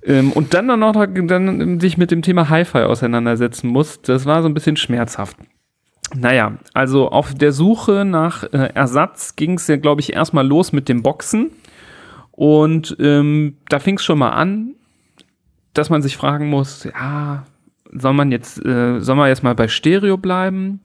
Ähm, 0.02 0.32
und 0.32 0.54
dann 0.54 0.66
dann 0.66 0.80
noch 0.80 1.06
dann 1.06 1.78
sich 1.78 1.96
mit 1.96 2.10
dem 2.10 2.22
Thema 2.22 2.48
Hi-Fi 2.48 2.78
auseinandersetzen 2.78 3.68
muss, 3.68 4.02
das 4.02 4.26
war 4.26 4.42
so 4.42 4.48
ein 4.48 4.54
bisschen 4.54 4.76
schmerzhaft. 4.76 5.36
Naja, 6.12 6.58
also 6.74 7.08
auf 7.08 7.32
der 7.32 7.52
Suche 7.52 8.04
nach 8.04 8.42
äh, 8.42 8.70
Ersatz 8.74 9.36
ging 9.36 9.54
es 9.54 9.68
ja, 9.68 9.76
glaube 9.76 10.00
ich, 10.00 10.14
erstmal 10.14 10.44
los 10.44 10.72
mit 10.72 10.88
dem 10.88 11.04
Boxen. 11.04 11.52
Und 12.32 12.96
ähm, 12.98 13.58
da 13.68 13.78
fing 13.78 13.98
es 13.98 14.04
schon 14.04 14.18
mal 14.18 14.30
an, 14.30 14.74
dass 15.74 15.90
man 15.90 16.02
sich 16.02 16.16
fragen 16.16 16.50
muss, 16.50 16.82
ja, 16.82 17.44
soll 17.98 18.12
man 18.12 18.32
jetzt, 18.32 18.64
äh, 18.64 19.00
soll 19.00 19.16
man 19.16 19.28
jetzt 19.28 19.42
mal 19.42 19.54
bei 19.54 19.68
Stereo 19.68 20.16
bleiben? 20.16 20.80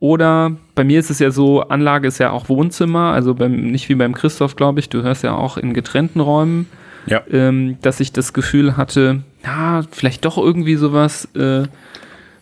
Oder 0.00 0.56
bei 0.74 0.84
mir 0.84 1.00
ist 1.00 1.10
es 1.10 1.18
ja 1.18 1.30
so, 1.30 1.62
Anlage 1.62 2.08
ist 2.08 2.18
ja 2.18 2.30
auch 2.30 2.48
Wohnzimmer, 2.48 3.12
also 3.12 3.34
beim, 3.34 3.70
nicht 3.70 3.88
wie 3.88 3.94
beim 3.94 4.14
Christoph, 4.14 4.56
glaube 4.56 4.80
ich, 4.80 4.88
du 4.88 5.02
hörst 5.02 5.22
ja 5.22 5.34
auch 5.34 5.56
in 5.56 5.72
getrennten 5.72 6.20
Räumen. 6.20 6.66
Ja. 7.06 7.22
ähm, 7.30 7.76
dass 7.82 8.00
ich 8.00 8.12
das 8.12 8.32
Gefühl 8.32 8.78
hatte, 8.78 9.22
ja, 9.44 9.82
vielleicht 9.90 10.24
doch 10.24 10.38
irgendwie 10.38 10.76
sowas 10.76 11.28
äh, 11.34 11.64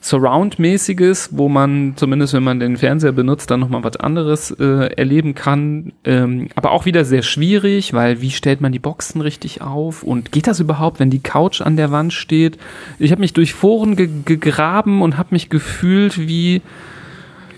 Surround-mäßiges, 0.02 1.30
wo 1.30 1.48
man 1.48 1.92
zumindest, 1.94 2.34
wenn 2.34 2.42
man 2.42 2.58
den 2.58 2.76
Fernseher 2.76 3.12
benutzt, 3.12 3.50
dann 3.52 3.60
nochmal 3.60 3.84
was 3.84 3.96
anderes 3.96 4.50
äh, 4.50 4.92
erleben 4.96 5.36
kann. 5.36 5.92
Ähm, 6.04 6.48
aber 6.56 6.72
auch 6.72 6.86
wieder 6.86 7.04
sehr 7.04 7.22
schwierig, 7.22 7.94
weil 7.94 8.20
wie 8.20 8.32
stellt 8.32 8.60
man 8.60 8.72
die 8.72 8.80
Boxen 8.80 9.20
richtig 9.20 9.62
auf 9.62 10.02
und 10.02 10.32
geht 10.32 10.48
das 10.48 10.58
überhaupt, 10.58 10.98
wenn 10.98 11.10
die 11.10 11.22
Couch 11.22 11.60
an 11.60 11.76
der 11.76 11.92
Wand 11.92 12.12
steht? 12.12 12.58
Ich 12.98 13.12
habe 13.12 13.20
mich 13.20 13.32
durch 13.32 13.54
Foren 13.54 13.94
ge 13.94 14.08
gegraben 14.24 15.02
und 15.02 15.18
habe 15.18 15.28
mich 15.30 15.50
gefühlt 15.50 16.18
wie, 16.18 16.62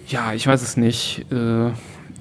ja, 0.07 0.35
ich 0.35 0.47
weiß 0.47 0.61
es 0.61 0.77
nicht. 0.77 1.25
Äh, 1.33 1.71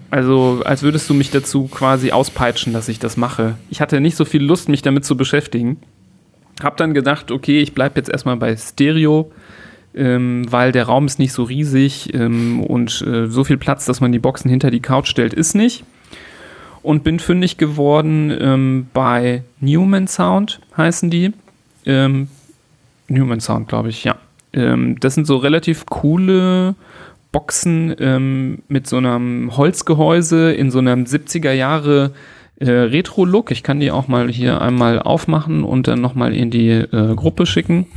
also, 0.09 0.61
als 0.63 0.83
würdest 0.83 1.09
du 1.09 1.15
mich 1.15 1.31
dazu 1.31 1.67
quasi 1.67 2.11
auspeitschen, 2.11 2.71
dass 2.71 2.87
ich 2.87 2.99
das 2.99 3.17
mache. 3.17 3.55
Ich 3.69 3.81
hatte 3.81 3.99
nicht 3.99 4.15
so 4.15 4.23
viel 4.23 4.43
Lust, 4.43 4.69
mich 4.69 4.83
damit 4.83 5.03
zu 5.03 5.17
beschäftigen. 5.17 5.79
Hab 6.61 6.77
dann 6.77 6.93
gedacht, 6.93 7.29
okay, 7.29 7.59
ich 7.59 7.73
bleibe 7.73 7.95
jetzt 7.97 8.09
erstmal 8.09 8.37
bei 8.37 8.55
Stereo, 8.55 9.31
ähm, 9.95 10.51
weil 10.51 10.71
der 10.71 10.85
Raum 10.85 11.05
ist 11.05 11.19
nicht 11.19 11.33
so 11.33 11.43
riesig 11.43 12.13
ähm, 12.13 12.61
und 12.61 13.01
äh, 13.01 13.27
so 13.27 13.43
viel 13.43 13.57
Platz, 13.57 13.85
dass 13.85 14.01
man 14.01 14.11
die 14.11 14.19
Boxen 14.19 14.49
hinter 14.49 14.71
die 14.71 14.81
Couch 14.81 15.07
stellt, 15.07 15.33
ist 15.33 15.55
nicht. 15.55 15.83
Und 16.81 17.03
bin 17.03 17.19
fündig 17.19 17.57
geworden 17.57 18.35
ähm, 18.37 18.87
bei 18.93 19.43
Newman 19.61 20.07
Sound, 20.07 20.59
heißen 20.75 21.09
die. 21.09 21.31
Ähm, 21.85 22.27
Newman 23.07 23.39
Sound, 23.39 23.69
glaube 23.69 23.89
ich, 23.89 24.03
ja. 24.03 24.17
Ähm, 24.51 24.99
das 24.99 25.15
sind 25.15 25.25
so 25.25 25.37
relativ 25.37 25.85
coole 25.85 26.75
Boxen 27.31 27.95
ähm, 27.99 28.59
mit 28.67 28.87
so 28.87 28.97
einem 28.97 29.55
Holzgehäuse 29.57 30.53
in 30.53 30.71
so 30.71 30.79
einem 30.79 31.03
70er 31.03 31.51
Jahre 31.51 32.11
äh, 32.59 32.69
Retro-Look. 32.69 33.51
Ich 33.51 33.63
kann 33.63 33.79
die 33.79 33.91
auch 33.91 34.07
mal 34.07 34.29
hier 34.29 34.61
einmal 34.61 34.99
aufmachen 34.99 35.63
und 35.63 35.87
dann 35.87 36.01
nochmal 36.01 36.35
in 36.35 36.49
die 36.51 36.69
äh, 36.69 37.15
Gruppe 37.15 37.45
schicken, 37.45 37.87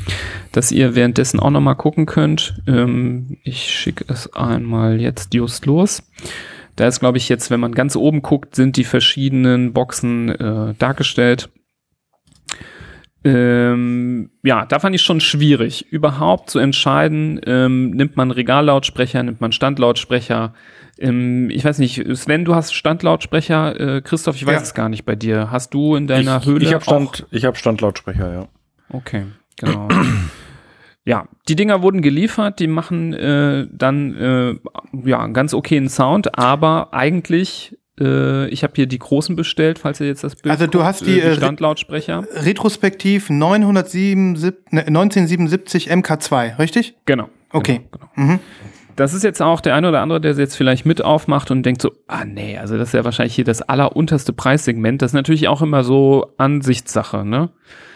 dass 0.52 0.72
ihr 0.72 0.94
währenddessen 0.94 1.40
auch 1.40 1.50
nochmal 1.50 1.76
gucken 1.76 2.06
könnt. 2.06 2.60
Ähm, 2.66 3.38
ich 3.42 3.70
schicke 3.70 4.04
es 4.08 4.32
einmal 4.32 5.00
jetzt 5.00 5.34
just 5.34 5.66
los. 5.66 6.02
Da 6.76 6.86
ist, 6.86 7.00
glaube 7.00 7.18
ich, 7.18 7.28
jetzt, 7.28 7.50
wenn 7.50 7.60
man 7.60 7.72
ganz 7.72 7.96
oben 7.96 8.22
guckt, 8.22 8.54
sind 8.54 8.76
die 8.76 8.84
verschiedenen 8.84 9.72
Boxen 9.72 10.28
äh, 10.28 10.74
dargestellt. 10.78 11.48
Ähm, 13.24 14.30
ja, 14.44 14.66
da 14.66 14.78
fand 14.78 14.94
ich 14.94 15.02
schon 15.02 15.20
schwierig, 15.20 15.90
überhaupt 15.90 16.48
zu 16.48 16.60
entscheiden, 16.60 17.40
ähm, 17.44 17.90
nimmt 17.90 18.16
man 18.16 18.30
Regallautsprecher, 18.30 19.22
nimmt 19.24 19.40
man 19.40 19.50
Standlautsprecher. 19.50 20.54
Ähm, 20.98 21.50
ich 21.50 21.64
weiß 21.64 21.78
nicht, 21.78 22.02
Sven, 22.16 22.44
du 22.44 22.54
hast 22.54 22.72
Standlautsprecher, 22.74 23.96
äh, 23.96 24.00
Christoph, 24.02 24.36
ich 24.36 24.46
weiß 24.46 24.54
Ja. 24.56 24.62
es 24.62 24.74
gar 24.74 24.88
nicht 24.88 25.04
bei 25.04 25.14
dir. 25.14 25.50
Hast 25.50 25.74
du 25.74 25.94
in 25.96 26.06
deiner 26.06 26.38
ich 26.38 26.46
Höhle 26.46 26.64
ich 26.64 26.72
habe 26.74 26.82
auch- 26.86 27.14
Stand, 27.14 27.26
ich 27.30 27.44
hab 27.44 27.56
Standlautsprecher, 27.58 28.32
ja. 28.32 28.48
Okay, 28.90 29.24
genau. 29.58 29.88
ja, 31.04 31.28
die 31.48 31.56
Dinger 31.56 31.82
wurden 31.82 32.02
geliefert, 32.02 32.58
die 32.60 32.66
machen 32.66 33.12
äh, 33.14 33.66
dann 33.70 34.14
äh, 34.16 34.54
ja 35.08 35.20
einen 35.22 35.34
ganz 35.34 35.54
okayen 35.54 35.88
Sound, 35.88 36.38
aber 36.38 36.94
eigentlich, 36.94 37.76
äh, 38.00 38.48
ich 38.48 38.62
habe 38.62 38.72
hier 38.76 38.86
die 38.86 38.98
großen 38.98 39.36
bestellt, 39.36 39.78
falls 39.78 40.00
ihr 40.00 40.06
jetzt 40.06 40.24
das 40.24 40.36
Bild 40.36 40.50
Also 40.52 40.66
du 40.66 40.82
hast 40.84 41.04
die, 41.06 41.20
äh, 41.20 41.26
äh, 41.26 41.30
die 41.30 41.36
Standlautsprecher. 41.36 42.24
Retrospektiv 42.32 43.28
977, 43.28 44.54
ne, 44.72 44.86
1977 44.86 45.90
MK2, 45.90 46.58
richtig? 46.58 46.94
Genau. 47.06 47.28
Okay. 47.50 47.82
Genau, 47.92 48.08
genau. 48.16 48.38
Das 48.96 49.12
ist 49.12 49.22
jetzt 49.22 49.42
auch 49.42 49.60
der 49.60 49.74
eine 49.74 49.90
oder 49.90 50.00
andere, 50.00 50.20
der 50.22 50.32
jetzt 50.32 50.56
vielleicht 50.56 50.86
mit 50.86 51.04
aufmacht 51.04 51.50
und 51.50 51.64
denkt 51.64 51.82
so, 51.82 51.92
ah 52.08 52.24
nee, 52.24 52.56
also 52.56 52.78
das 52.78 52.88
ist 52.88 52.94
ja 52.94 53.04
wahrscheinlich 53.04 53.34
hier 53.34 53.44
das 53.44 53.60
allerunterste 53.60 54.32
Preissegment. 54.32 55.02
Das 55.02 55.10
ist 55.10 55.14
natürlich 55.14 55.48
auch 55.48 55.60
immer 55.60 55.84
so 55.84 56.32
Ansichtssache, 56.38 57.24
ne? 57.24 57.50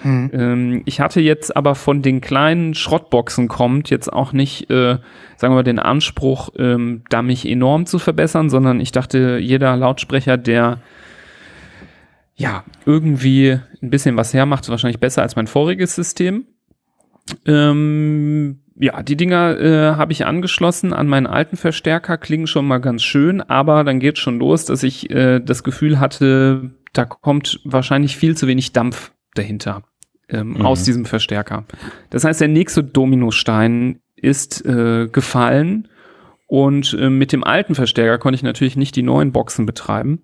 Ähm, 0.04 0.82
ich 0.84 1.00
hatte 1.00 1.20
jetzt 1.20 1.56
aber 1.56 1.74
von 1.74 2.02
den 2.02 2.20
kleinen 2.20 2.74
Schrottboxen 2.74 3.48
kommt 3.48 3.90
jetzt 3.90 4.12
auch 4.12 4.32
nicht, 4.32 4.70
äh, 4.70 4.98
sagen 5.36 5.52
wir 5.52 5.56
mal, 5.56 5.62
den 5.62 5.78
Anspruch, 5.78 6.50
ähm, 6.58 7.02
da 7.08 7.22
mich 7.22 7.46
enorm 7.46 7.86
zu 7.86 7.98
verbessern, 7.98 8.50
sondern 8.50 8.80
ich 8.80 8.92
dachte, 8.92 9.38
jeder 9.40 9.76
Lautsprecher, 9.76 10.36
der 10.36 10.78
ja 12.34 12.64
irgendwie 12.86 13.58
ein 13.82 13.90
bisschen 13.90 14.16
was 14.16 14.34
hermacht, 14.34 14.64
ist 14.64 14.70
wahrscheinlich 14.70 15.00
besser 15.00 15.22
als 15.22 15.36
mein 15.36 15.46
voriges 15.46 15.94
System. 15.94 16.46
Ähm, 17.46 18.60
ja, 18.80 19.02
die 19.02 19.16
Dinger 19.16 19.60
äh, 19.60 19.96
habe 19.96 20.12
ich 20.12 20.24
angeschlossen 20.24 20.92
an 20.94 21.06
meinen 21.06 21.26
alten 21.26 21.56
Verstärker, 21.56 22.16
klingen 22.16 22.46
schon 22.46 22.66
mal 22.66 22.78
ganz 22.78 23.02
schön, 23.02 23.42
aber 23.42 23.84
dann 23.84 24.00
geht 24.00 24.18
schon 24.18 24.38
los, 24.38 24.64
dass 24.64 24.82
ich 24.82 25.10
äh, 25.10 25.38
das 25.40 25.62
Gefühl 25.62 26.00
hatte, 26.00 26.70
da 26.94 27.04
kommt 27.04 27.60
wahrscheinlich 27.64 28.16
viel 28.16 28.36
zu 28.36 28.46
wenig 28.46 28.72
Dampf 28.72 29.12
dahinter 29.34 29.82
ähm, 30.30 30.54
Mhm. 30.54 30.66
aus 30.66 30.84
diesem 30.84 31.04
Verstärker. 31.04 31.64
Das 32.08 32.24
heißt, 32.24 32.40
der 32.40 32.48
nächste 32.48 32.82
Dominostein 32.82 34.00
ist 34.16 34.64
äh, 34.64 35.08
gefallen 35.08 35.88
und 36.46 36.96
äh, 36.98 37.10
mit 37.10 37.32
dem 37.32 37.44
alten 37.44 37.74
Verstärker 37.74 38.18
konnte 38.18 38.36
ich 38.36 38.42
natürlich 38.42 38.76
nicht 38.76 38.96
die 38.96 39.02
neuen 39.02 39.30
Boxen 39.32 39.66
betreiben. 39.66 40.22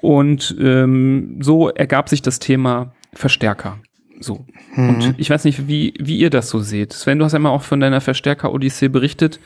Und 0.00 0.56
ähm, 0.60 1.38
so 1.40 1.68
ergab 1.68 2.08
sich 2.08 2.22
das 2.22 2.38
Thema 2.38 2.94
Verstärker. 3.12 3.78
So. 4.20 4.46
Und 4.76 5.14
ich 5.18 5.30
weiß 5.30 5.44
nicht, 5.44 5.68
wie, 5.68 5.94
wie 5.98 6.18
ihr 6.18 6.30
das 6.30 6.48
so 6.48 6.60
seht. 6.60 6.92
Sven, 6.92 7.18
du 7.18 7.24
hast 7.24 7.32
ja 7.32 7.38
immer 7.38 7.50
auch 7.50 7.62
von 7.62 7.80
deiner 7.80 8.00
Verstärker-Odyssee 8.00 8.88
berichtet. 8.88 9.38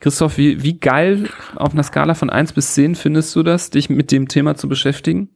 Christoph, 0.00 0.38
wie, 0.38 0.62
wie 0.62 0.78
geil 0.78 1.28
auf 1.56 1.72
einer 1.72 1.82
Skala 1.82 2.14
von 2.14 2.30
1 2.30 2.52
bis 2.52 2.74
10 2.74 2.94
findest 2.94 3.34
du 3.34 3.42
das, 3.42 3.70
dich 3.70 3.90
mit 3.90 4.12
dem 4.12 4.28
Thema 4.28 4.54
zu 4.54 4.68
beschäftigen? 4.68 5.30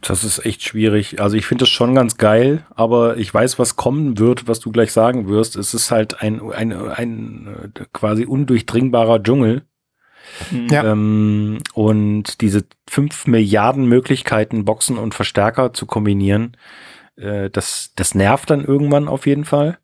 Das 0.00 0.24
ist 0.24 0.46
echt 0.46 0.62
schwierig. 0.62 1.20
Also 1.20 1.36
ich 1.36 1.46
finde 1.46 1.62
das 1.62 1.68
schon 1.68 1.94
ganz 1.94 2.16
geil, 2.16 2.64
aber 2.70 3.16
ich 3.16 3.32
weiß, 3.32 3.58
was 3.58 3.76
kommen 3.76 4.18
wird, 4.18 4.46
was 4.46 4.60
du 4.60 4.70
gleich 4.70 4.92
sagen 4.92 5.28
wirst. 5.28 5.56
Es 5.56 5.74
ist 5.74 5.90
halt 5.90 6.22
ein, 6.22 6.40
ein, 6.52 6.72
ein 6.72 7.72
äh, 7.74 7.84
quasi 7.92 8.24
undurchdringbarer 8.24 9.22
Dschungel. 9.22 9.62
Ja. 10.70 10.92
Ähm, 10.92 11.58
und 11.74 12.40
diese 12.40 12.64
fünf 12.88 13.26
Milliarden 13.26 13.86
Möglichkeiten, 13.86 14.64
Boxen 14.64 14.98
und 14.98 15.14
Verstärker 15.14 15.72
zu 15.72 15.86
kombinieren, 15.86 16.56
äh, 17.16 17.50
das, 17.50 17.92
das 17.96 18.14
nervt 18.14 18.50
dann 18.50 18.64
irgendwann 18.64 19.08
auf 19.08 19.26
jeden 19.26 19.44
Fall. 19.44 19.78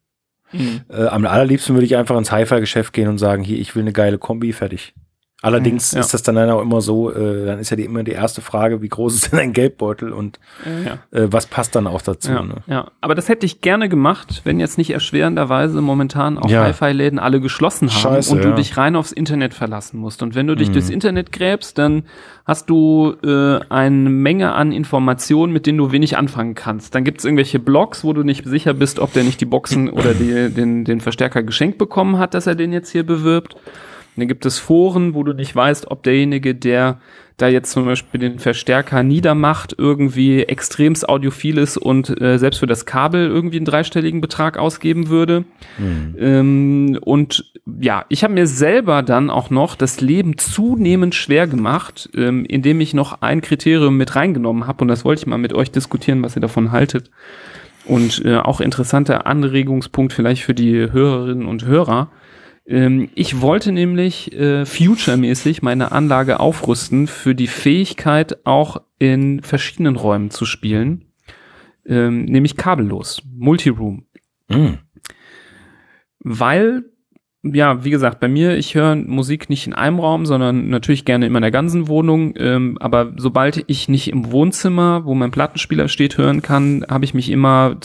Äh, 0.90 1.06
am 1.06 1.24
allerliebsten 1.26 1.74
würde 1.74 1.86
ich 1.86 1.96
einfach 1.96 2.16
ins 2.16 2.30
Hi-Fi-Geschäft 2.30 2.92
gehen 2.92 3.08
und 3.08 3.18
sagen, 3.18 3.42
hier, 3.42 3.58
ich 3.58 3.74
will 3.74 3.82
eine 3.82 3.92
geile 3.92 4.18
Kombi, 4.18 4.52
fertig. 4.52 4.94
Allerdings 5.42 5.92
Mhm, 5.92 5.96
ja. 5.96 6.00
ist 6.00 6.14
das 6.14 6.22
dann 6.22 6.38
auch 6.50 6.62
immer 6.62 6.80
so, 6.80 7.12
äh, 7.12 7.46
dann 7.46 7.58
ist 7.58 7.70
ja 7.70 7.76
die, 7.76 7.84
immer 7.84 8.04
die 8.04 8.12
erste 8.12 8.40
Frage, 8.40 8.80
wie 8.80 8.88
groß 8.88 9.14
ist 9.16 9.32
denn 9.32 9.40
ein 9.40 9.52
Geldbeutel 9.52 10.12
und 10.12 10.38
Ja. 10.86 10.98
äh, 11.10 11.26
was 11.32 11.46
passt 11.46 11.74
dann 11.74 11.86
auch 11.88 12.00
dazu. 12.00 12.30
Ja, 12.30 12.42
Ne? 12.42 12.54
ja, 12.68 12.90
aber 13.00 13.14
das 13.16 13.28
hätte 13.28 13.44
ich 13.44 13.60
gerne 13.60 13.88
gemacht, 13.88 14.42
wenn 14.44 14.60
jetzt 14.60 14.78
nicht 14.78 14.90
erschwerenderweise 14.90 15.80
momentan 15.80 16.38
auch. 16.38 16.48
Hi-Fi-Läden 16.48 17.18
alle 17.18 17.40
geschlossen 17.40 17.88
haben 17.90 17.98
Scheiße, 18.00 18.32
und 18.32 18.44
du 18.44 18.54
dich 18.54 18.76
rein 18.76 18.94
aufs 18.96 19.10
Internet 19.12 19.52
verlassen 19.52 19.98
musst. 19.98 20.22
Und 20.22 20.34
wenn 20.34 20.46
du 20.46 20.54
dich 20.54 20.68
Mhm. 20.68 20.72
durchs 20.74 20.90
Internet 20.90 21.32
gräbst, 21.32 21.76
dann 21.76 22.04
hast 22.44 22.70
du 22.70 23.14
äh, 23.24 23.58
eine 23.68 24.10
Menge 24.10 24.52
an 24.52 24.70
Informationen, 24.72 25.52
mit 25.52 25.66
denen 25.66 25.78
du 25.78 25.90
wenig 25.92 26.16
anfangen 26.16 26.54
kannst. 26.54 26.94
Dann 26.94 27.02
gibt 27.04 27.18
es 27.18 27.24
irgendwelche 27.24 27.58
Blogs, 27.58 28.04
wo 28.04 28.12
du 28.12 28.22
nicht 28.22 28.44
sicher 28.46 28.74
bist, 28.74 29.00
ob 29.00 29.12
der 29.12 29.24
nicht 29.24 29.40
die 29.40 29.44
Boxen 29.46 29.88
oder 29.90 30.14
die, 30.14 30.50
den, 30.54 30.84
den 30.84 31.00
Verstärker 31.00 31.42
geschenkt 31.42 31.78
bekommen 31.78 32.18
hat, 32.18 32.34
dass 32.34 32.46
er 32.46 32.54
den 32.54 32.72
jetzt 32.72 32.90
hier 32.90 33.04
bewirbt. 33.04 33.56
Dann 34.16 34.28
gibt 34.28 34.44
es 34.44 34.58
Foren, 34.58 35.14
wo 35.14 35.22
du 35.22 35.32
nicht 35.32 35.54
weißt, 35.54 35.90
ob 35.90 36.02
derjenige, 36.02 36.54
der 36.54 37.00
da 37.38 37.48
jetzt 37.48 37.72
zum 37.72 37.86
Beispiel 37.86 38.20
den 38.20 38.38
Verstärker 38.38 39.02
niedermacht, 39.02 39.74
irgendwie 39.76 40.42
extremst 40.44 41.08
audiophil 41.08 41.58
ist 41.58 41.76
und 41.76 42.20
äh, 42.20 42.38
selbst 42.38 42.58
für 42.58 42.66
das 42.66 42.86
Kabel 42.86 43.26
irgendwie 43.26 43.56
einen 43.56 43.64
dreistelligen 43.64 44.20
Betrag 44.20 44.58
ausgeben 44.58 45.08
würde. 45.08 45.44
Ähm, 46.18 46.98
und 47.00 47.52
ja, 47.80 48.04
ich 48.08 48.22
habe 48.22 48.34
mir 48.34 48.46
selber 48.46 49.02
dann 49.02 49.30
auch 49.30 49.50
noch 49.50 49.74
das 49.76 50.00
Leben 50.00 50.36
zunehmend 50.38 51.14
schwer 51.14 51.46
gemacht, 51.46 52.10
ähm, 52.14 52.44
indem 52.44 52.80
ich 52.80 52.94
noch 52.94 53.22
ein 53.22 53.40
Kriterium 53.40 53.96
mit 53.96 54.14
reingenommen 54.14 54.66
habe 54.66 54.82
und 54.82 54.88
das 54.88 55.04
wollte 55.04 55.20
ich 55.20 55.26
mal 55.26 55.38
mit 55.38 55.52
euch 55.52 55.70
diskutieren, 55.70 56.22
was 56.22 56.36
ihr 56.36 56.42
davon 56.42 56.70
haltet. 56.70 57.10
Und 57.84 58.24
äh, 58.24 58.36
auch 58.36 58.60
interessanter 58.60 59.26
Anregungspunkt 59.26 60.12
vielleicht 60.12 60.44
für 60.44 60.54
die 60.54 60.92
Hörerinnen 60.92 61.46
und 61.46 61.64
Hörer. 61.64 62.08
Ähm, 62.66 63.10
ich 63.14 63.40
wollte 63.40 63.72
nämlich 63.72 64.32
äh, 64.32 64.64
future-mäßig 64.64 65.62
meine 65.62 65.92
Anlage 65.92 66.40
aufrüsten 66.40 67.06
für 67.06 67.34
die 67.34 67.48
Fähigkeit, 67.48 68.46
auch 68.46 68.82
in 68.98 69.42
verschiedenen 69.42 69.96
Räumen 69.96 70.30
zu 70.30 70.44
spielen. 70.44 71.06
Ähm, 71.84 72.24
nämlich 72.26 72.56
kabellos, 72.56 73.22
Multiroom. 73.36 74.04
Mhm. 74.48 74.78
Weil, 76.20 76.84
ja, 77.42 77.84
wie 77.84 77.90
gesagt, 77.90 78.20
bei 78.20 78.28
mir, 78.28 78.56
ich 78.56 78.76
höre 78.76 78.94
Musik 78.94 79.50
nicht 79.50 79.66
in 79.66 79.72
einem 79.72 79.98
Raum, 79.98 80.24
sondern 80.24 80.68
natürlich 80.68 81.04
gerne 81.04 81.26
immer 81.26 81.38
in 81.38 81.42
der 81.42 81.50
ganzen 81.50 81.88
Wohnung. 81.88 82.34
Ähm, 82.36 82.78
aber 82.78 83.14
sobald 83.16 83.64
ich 83.66 83.88
nicht 83.88 84.08
im 84.08 84.30
Wohnzimmer, 84.30 85.04
wo 85.04 85.14
mein 85.14 85.32
Plattenspieler 85.32 85.88
steht, 85.88 86.16
hören 86.18 86.42
kann, 86.42 86.86
habe 86.88 87.04
ich 87.04 87.14
mich 87.14 87.30
immer 87.30 87.78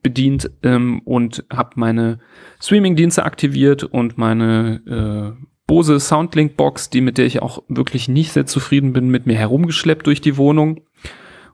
zurückbedient 0.00 0.50
ähm, 0.62 1.00
und 1.04 1.44
habe 1.52 1.70
meine 1.76 2.18
Streaming-Dienste 2.60 3.24
aktiviert 3.24 3.84
und 3.84 4.18
meine 4.18 5.36
äh, 5.38 5.44
Bose 5.66 6.00
Soundlink-Box, 6.00 6.90
die 6.90 7.00
mit 7.00 7.18
der 7.18 7.26
ich 7.26 7.42
auch 7.42 7.62
wirklich 7.68 8.08
nicht 8.08 8.32
sehr 8.32 8.46
zufrieden 8.46 8.92
bin, 8.92 9.08
mit 9.08 9.26
mir 9.26 9.36
herumgeschleppt 9.36 10.06
durch 10.06 10.20
die 10.20 10.36
Wohnung. 10.36 10.80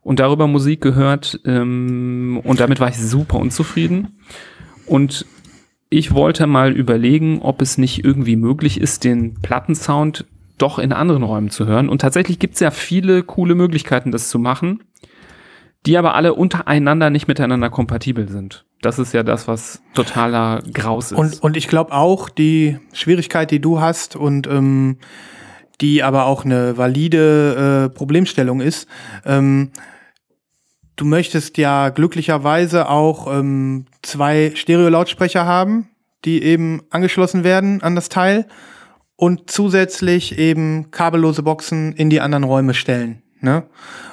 und 0.03 0.21
darüber 0.21 0.47
Musik 0.47 0.81
gehört 0.81 1.41
ähm, 1.45 2.41
und 2.45 2.61
damit 2.61 2.79
war 2.79 2.89
ich 2.89 2.97
super 2.97 3.39
unzufrieden. 3.41 4.21
Und 4.87 5.27
ich 5.91 6.15
wollte 6.15 6.47
mal 6.47 6.73
überlegen, 6.73 7.41
ob 7.43 7.61
es 7.61 7.77
nicht 7.77 8.05
irgendwie 8.05 8.37
möglich 8.37 8.81
ist, 8.81 9.03
den 9.03 9.35
Plattensound 9.43 10.25
doch 10.59 10.79
in 10.79 10.93
anderen 10.93 11.25
Räumen 11.25 11.51
zu 11.51 11.67
hören. 11.67 11.89
Und 11.89 12.01
tatsächlich 12.01 12.39
gibt 12.39 12.55
es 12.55 12.61
ja 12.61 12.71
viele 12.71 13.25
coole 13.25 13.57
Möglichkeiten, 13.57 14.13
das 14.13 14.29
zu 14.29 14.39
machen, 14.39 14.85
die 15.87 15.97
aber 15.97 16.15
alle 16.15 16.35
untereinander 16.35 17.11
nicht 17.11 17.29
miteinander 17.29 17.71
kompatibel 17.71 18.29
sind. 18.29 18.65
Das 18.83 18.99
ist 18.99 19.15
ja 19.15 19.23
das, 19.23 19.49
was 19.49 19.81
totaler 19.95 20.63
Graus 20.73 21.13
ist. 21.13 21.19
Und, 21.19 21.43
und 21.43 21.57
ich 21.57 21.69
glaube 21.69 21.93
auch, 21.93 22.29
die 22.29 22.79
Schwierigkeit, 22.93 23.51
die 23.51 23.61
du 23.61 23.81
hast 23.81 24.17
und 24.17 24.47
ähm, 24.49 24.99
die 25.81 26.03
aber 26.03 26.27
auch 26.27 26.45
eine 26.45 26.77
valide 26.77 27.87
äh, 27.87 27.95
Problemstellung 27.95 28.61
ist, 28.61 28.89
ähm, 29.25 29.71
du 30.97 31.05
möchtest 31.05 31.57
ja 31.59 31.91
glücklicherweise 31.91 32.89
auch 32.89 33.33
ähm, 33.33 33.87
zwei 34.03 34.53
Stereo-Lautsprecher 34.55 35.47
haben, 35.47 35.89
die 36.25 36.43
eben 36.43 36.83
angeschlossen 36.91 37.45
werden 37.45 37.83
an 37.83 37.95
das 37.95 38.09
Teil 38.09 38.47
und 39.15 39.51
zusätzlich 39.51 40.39
eben 40.39 40.91
kabellose 40.91 41.43
Boxen 41.43 41.93
in 41.93 42.11
die 42.11 42.21
anderen 42.21 42.45
Räume 42.45 42.75
stellen. 42.75 43.23
Ne? 43.41 43.65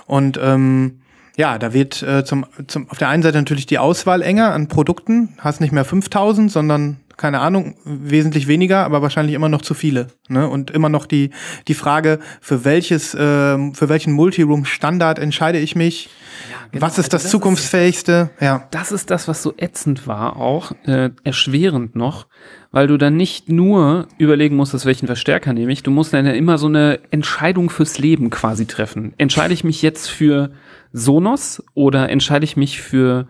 Und 0.06 0.40
ähm, 0.42 1.00
ja, 1.36 1.58
da 1.58 1.74
wird 1.74 2.04
äh, 2.04 2.24
zum, 2.24 2.46
zum, 2.68 2.90
auf 2.90 2.98
der 2.98 3.10
einen 3.10 3.24
Seite 3.24 3.38
natürlich 3.38 3.66
die 3.66 3.80
Auswahl 3.80 4.22
enger 4.22 4.54
an 4.54 4.68
Produkten. 4.68 5.30
Hast 5.40 5.62
nicht 5.62 5.72
mehr 5.72 5.86
5000, 5.86 6.52
sondern 6.52 6.98
keine 7.18 7.40
Ahnung, 7.40 7.76
wesentlich 7.86 8.48
weniger, 8.48 8.84
aber 8.86 9.02
wahrscheinlich 9.02 9.36
immer 9.36 9.50
noch 9.50 9.62
zu 9.62 9.74
viele. 9.74 10.08
Ne? 10.30 10.48
Und 10.48 10.72
immer 10.72 10.90
noch 10.90 11.06
die, 11.06 11.30
die 11.68 11.74
Frage, 11.74 12.20
für 12.42 12.66
welches, 12.66 13.14
äh, 13.14 13.18
für 13.18 13.90
welchen 13.90 14.14
Multiroom-Standard 14.14 15.20
entscheide 15.20 15.60
ich 15.60 15.76
mich? 15.76 16.10
Ja, 16.52 16.58
genau. 16.72 16.86
Was 16.86 16.94
ist 16.94 17.06
also 17.06 17.12
das, 17.12 17.24
das 17.24 17.32
zukunftsfähigste? 17.32 18.32
Ist, 18.36 18.42
ja. 18.42 18.68
Das 18.72 18.92
ist 18.92 19.12
das, 19.12 19.28
was 19.28 19.44
so 19.44 19.54
ätzend 19.58 20.08
war, 20.08 20.38
auch 20.38 20.72
äh, 20.86 21.12
erschwerend 21.24 21.96
noch, 21.96 22.28
weil 22.72 22.88
du 22.88 22.98
dann 22.98 23.16
nicht 23.16 23.48
nur 23.48 24.08
überlegen 24.18 24.56
musstest, 24.56 24.86
welchen 24.86 25.06
Verstärker 25.06 25.54
nehme 25.54 25.72
ich, 25.72 25.84
du 25.84 25.92
musst 25.92 26.14
dann 26.14 26.26
ja 26.26 26.34
immer 26.34 26.58
so 26.58 26.68
eine 26.68 27.00
Entscheidung 27.12 27.70
fürs 27.70 28.00
Leben 28.00 28.32
quasi 28.32 28.66
treffen. 28.66 29.14
Entscheide 29.18 29.54
ich 29.54 29.64
mich 29.64 29.82
jetzt 29.82 30.10
für 30.10 30.52
Sonos 30.94 31.64
oder 31.74 32.10
entscheide 32.10 32.46
ich 32.46 32.56
mich 32.56 32.82
für 32.82 33.28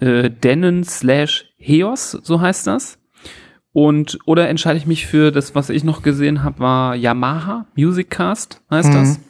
äh, 0.00 0.30
Denon 0.30 0.84
slash 0.84 1.46
Heos, 1.56 2.12
so 2.12 2.40
heißt 2.40 2.66
das? 2.66 2.98
Und 3.72 4.18
oder 4.24 4.48
entscheide 4.48 4.78
ich 4.78 4.86
mich 4.86 5.06
für 5.06 5.32
das, 5.32 5.54
was 5.54 5.68
ich 5.68 5.84
noch 5.84 6.02
gesehen 6.02 6.44
habe, 6.44 6.60
war 6.60 6.94
Yamaha 6.94 7.66
Music 7.76 8.10
Cast, 8.10 8.62
heißt 8.70 8.90
mhm. 8.90 8.94
das. 8.94 9.20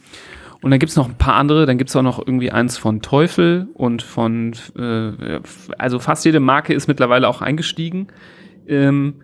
Und 0.62 0.70
dann 0.70 0.80
gibt's 0.80 0.96
noch 0.96 1.08
ein 1.08 1.18
paar 1.18 1.34
andere, 1.34 1.66
dann 1.66 1.78
gibt's 1.78 1.94
auch 1.96 2.02
noch 2.02 2.18
irgendwie 2.18 2.50
eins 2.50 2.76
von 2.76 3.02
Teufel 3.02 3.68
und 3.74 4.02
von, 4.02 4.52
äh, 4.76 5.40
also 5.78 5.98
fast 5.98 6.24
jede 6.24 6.40
Marke 6.40 6.74
ist 6.74 6.88
mittlerweile 6.88 7.28
auch 7.28 7.42
eingestiegen. 7.42 8.08
Ähm, 8.66 9.22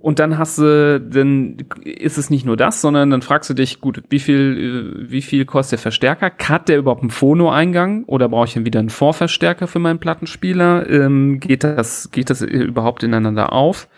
und 0.00 0.20
dann 0.20 0.38
hast 0.38 0.58
du, 0.58 1.00
dann 1.00 1.56
ist 1.84 2.18
es 2.18 2.30
nicht 2.30 2.46
nur 2.46 2.56
das, 2.56 2.80
sondern 2.80 3.10
dann 3.10 3.22
fragst 3.22 3.50
du 3.50 3.54
dich, 3.54 3.80
gut, 3.80 4.02
wie 4.10 4.20
viel, 4.20 5.04
äh, 5.06 5.10
wie 5.10 5.22
viel 5.22 5.44
kostet 5.44 5.72
der 5.72 5.78
Verstärker? 5.80 6.32
Hat 6.48 6.68
der 6.68 6.78
überhaupt 6.78 7.02
einen 7.02 7.10
Phono-Eingang 7.10 8.04
oder 8.04 8.28
brauche 8.28 8.46
ich 8.46 8.54
dann 8.54 8.64
wieder 8.64 8.78
einen 8.78 8.90
Vorverstärker 8.90 9.66
für 9.66 9.80
meinen 9.80 9.98
Plattenspieler? 9.98 10.88
Ähm, 10.88 11.40
geht 11.40 11.64
das, 11.64 12.10
geht 12.12 12.30
das 12.30 12.42
überhaupt 12.42 13.02
ineinander 13.02 13.52
auf? 13.52 13.88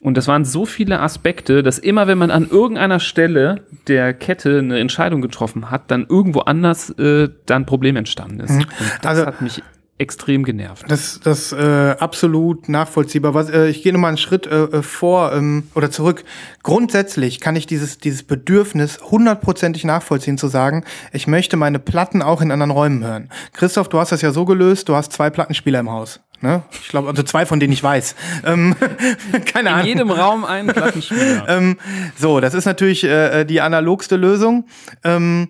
Und 0.00 0.16
das 0.16 0.28
waren 0.28 0.44
so 0.44 0.64
viele 0.64 1.00
Aspekte, 1.00 1.62
dass 1.62 1.78
immer, 1.78 2.06
wenn 2.06 2.18
man 2.18 2.30
an 2.30 2.48
irgendeiner 2.48 3.00
Stelle 3.00 3.62
der 3.88 4.14
Kette 4.14 4.60
eine 4.60 4.78
Entscheidung 4.78 5.20
getroffen 5.20 5.70
hat, 5.70 5.90
dann 5.90 6.06
irgendwo 6.08 6.40
anders 6.40 6.90
äh, 6.98 7.28
dann 7.46 7.62
ein 7.62 7.66
Problem 7.66 7.96
entstanden 7.96 8.40
ist. 8.40 8.52
Mhm. 8.52 8.60
Und 8.60 8.98
das 9.02 9.06
also, 9.06 9.26
hat 9.26 9.42
mich 9.42 9.62
extrem 9.98 10.44
genervt. 10.44 10.84
Das, 10.88 11.20
das 11.20 11.52
äh, 11.52 11.96
absolut 11.98 12.68
nachvollziehbar. 12.68 13.34
Was, 13.34 13.50
äh, 13.50 13.68
ich 13.68 13.82
gehe 13.82 13.92
nochmal 13.92 14.08
einen 14.08 14.16
Schritt 14.16 14.46
äh, 14.46 14.64
äh, 14.64 14.82
vor 14.82 15.32
ähm, 15.32 15.64
oder 15.74 15.90
zurück. 15.90 16.24
Grundsätzlich 16.62 17.40
kann 17.40 17.56
ich 17.56 17.66
dieses, 17.66 17.98
dieses 17.98 18.22
Bedürfnis 18.22 19.00
hundertprozentig 19.02 19.84
nachvollziehen, 19.84 20.38
zu 20.38 20.48
sagen, 20.48 20.84
ich 21.12 21.26
möchte 21.26 21.56
meine 21.56 21.78
Platten 21.78 22.22
auch 22.22 22.40
in 22.40 22.52
anderen 22.52 22.70
Räumen 22.70 23.04
hören. 23.04 23.28
Christoph, 23.52 23.88
du 23.88 23.98
hast 23.98 24.12
das 24.12 24.22
ja 24.22 24.30
so 24.30 24.44
gelöst, 24.44 24.88
du 24.88 24.94
hast 24.94 25.12
zwei 25.12 25.30
Plattenspieler 25.30 25.80
im 25.80 25.90
Haus. 25.90 26.20
Ne? 26.40 26.62
Ich 26.82 26.88
glaube, 26.88 27.08
also 27.08 27.22
zwei, 27.24 27.46
von 27.46 27.58
denen 27.58 27.72
ich 27.72 27.82
weiß. 27.82 28.14
Ähm, 28.44 28.76
keine 29.44 29.70
Ahnung. 29.70 29.80
In 29.82 29.86
jedem 29.86 30.10
Raum 30.10 30.44
einen 30.44 30.68
Plattenspieler. 30.68 31.44
ähm, 31.48 31.78
so, 32.16 32.38
das 32.40 32.54
ist 32.54 32.64
natürlich 32.64 33.02
äh, 33.02 33.44
die 33.44 33.60
analogste 33.60 34.14
Lösung. 34.16 34.64
Ähm, 35.02 35.48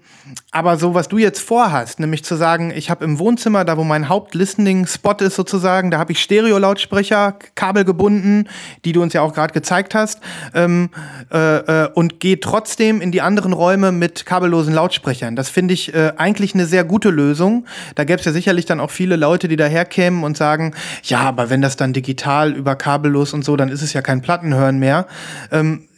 aber 0.50 0.78
so, 0.78 0.94
was 0.94 1.08
du 1.08 1.18
jetzt 1.18 1.40
vorhast, 1.40 2.00
nämlich 2.00 2.24
zu 2.24 2.36
sagen, 2.36 2.72
ich 2.74 2.88
habe 2.88 3.04
im 3.04 3.18
Wohnzimmer, 3.18 3.64
da 3.64 3.76
wo 3.76 3.84
mein 3.84 4.08
Haupt-Listening-Spot 4.08 5.16
ist 5.20 5.36
sozusagen, 5.36 5.90
da 5.90 5.98
habe 5.98 6.12
ich 6.12 6.22
Stereo-Lautsprecher, 6.22 7.34
Kabel 7.54 7.84
gebunden, 7.84 8.48
die 8.84 8.92
du 8.92 9.02
uns 9.02 9.12
ja 9.12 9.20
auch 9.20 9.34
gerade 9.34 9.52
gezeigt 9.52 9.94
hast, 9.94 10.20
ähm, 10.54 10.88
äh, 11.32 11.84
äh, 11.84 11.90
und 11.92 12.20
gehe 12.20 12.40
trotzdem 12.40 13.02
in 13.02 13.12
die 13.12 13.20
anderen 13.20 13.52
Räume 13.52 13.92
mit 13.92 14.24
kabellosen 14.24 14.72
Lautsprechern. 14.72 15.36
Das 15.36 15.50
finde 15.50 15.74
ich 15.74 15.94
äh, 15.94 16.12
eigentlich 16.16 16.54
eine 16.54 16.64
sehr 16.64 16.84
gute 16.84 17.10
Lösung. 17.10 17.66
Da 17.94 18.04
gäbe 18.04 18.18
es 18.18 18.24
ja 18.24 18.32
sicherlich 18.32 18.64
dann 18.64 18.80
auch 18.80 18.90
viele 18.90 19.16
Leute, 19.16 19.48
die 19.48 19.56
daherkämen 19.56 20.24
und 20.24 20.36
sagen, 20.36 20.74
ja, 21.02 21.20
aber 21.20 21.50
wenn 21.50 21.62
das 21.62 21.76
dann 21.76 21.92
digital 21.92 22.52
über 22.52 22.76
kabellos 22.76 23.32
und 23.32 23.44
so, 23.44 23.56
dann 23.56 23.68
ist 23.68 23.82
es 23.82 23.92
ja 23.92 24.02
kein 24.02 24.22
Plattenhören 24.22 24.78
mehr. 24.78 25.06
Ähm, 25.50 25.88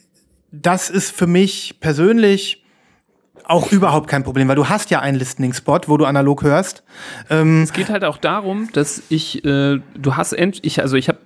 das 0.52 0.90
ist 0.90 1.14
für 1.14 1.26
mich 1.26 1.78
persönlich 1.80 2.64
auch 3.44 3.72
überhaupt 3.72 4.08
kein 4.08 4.22
Problem, 4.22 4.48
weil 4.48 4.56
du 4.56 4.68
hast 4.68 4.90
ja 4.90 5.00
einen 5.00 5.18
Listening-Spot, 5.18 5.80
wo 5.86 5.96
du 5.96 6.04
analog 6.04 6.42
hörst. 6.42 6.84
Ähm 7.28 7.62
es 7.62 7.72
geht 7.72 7.90
halt 7.90 8.04
auch 8.04 8.16
darum, 8.16 8.68
dass 8.72 9.02
ich, 9.08 9.44
äh, 9.44 9.80
du 9.98 10.16
hast 10.16 10.32
endlich, 10.32 10.80
also 10.80 10.96
ich 10.96 11.08
habe, 11.08 11.18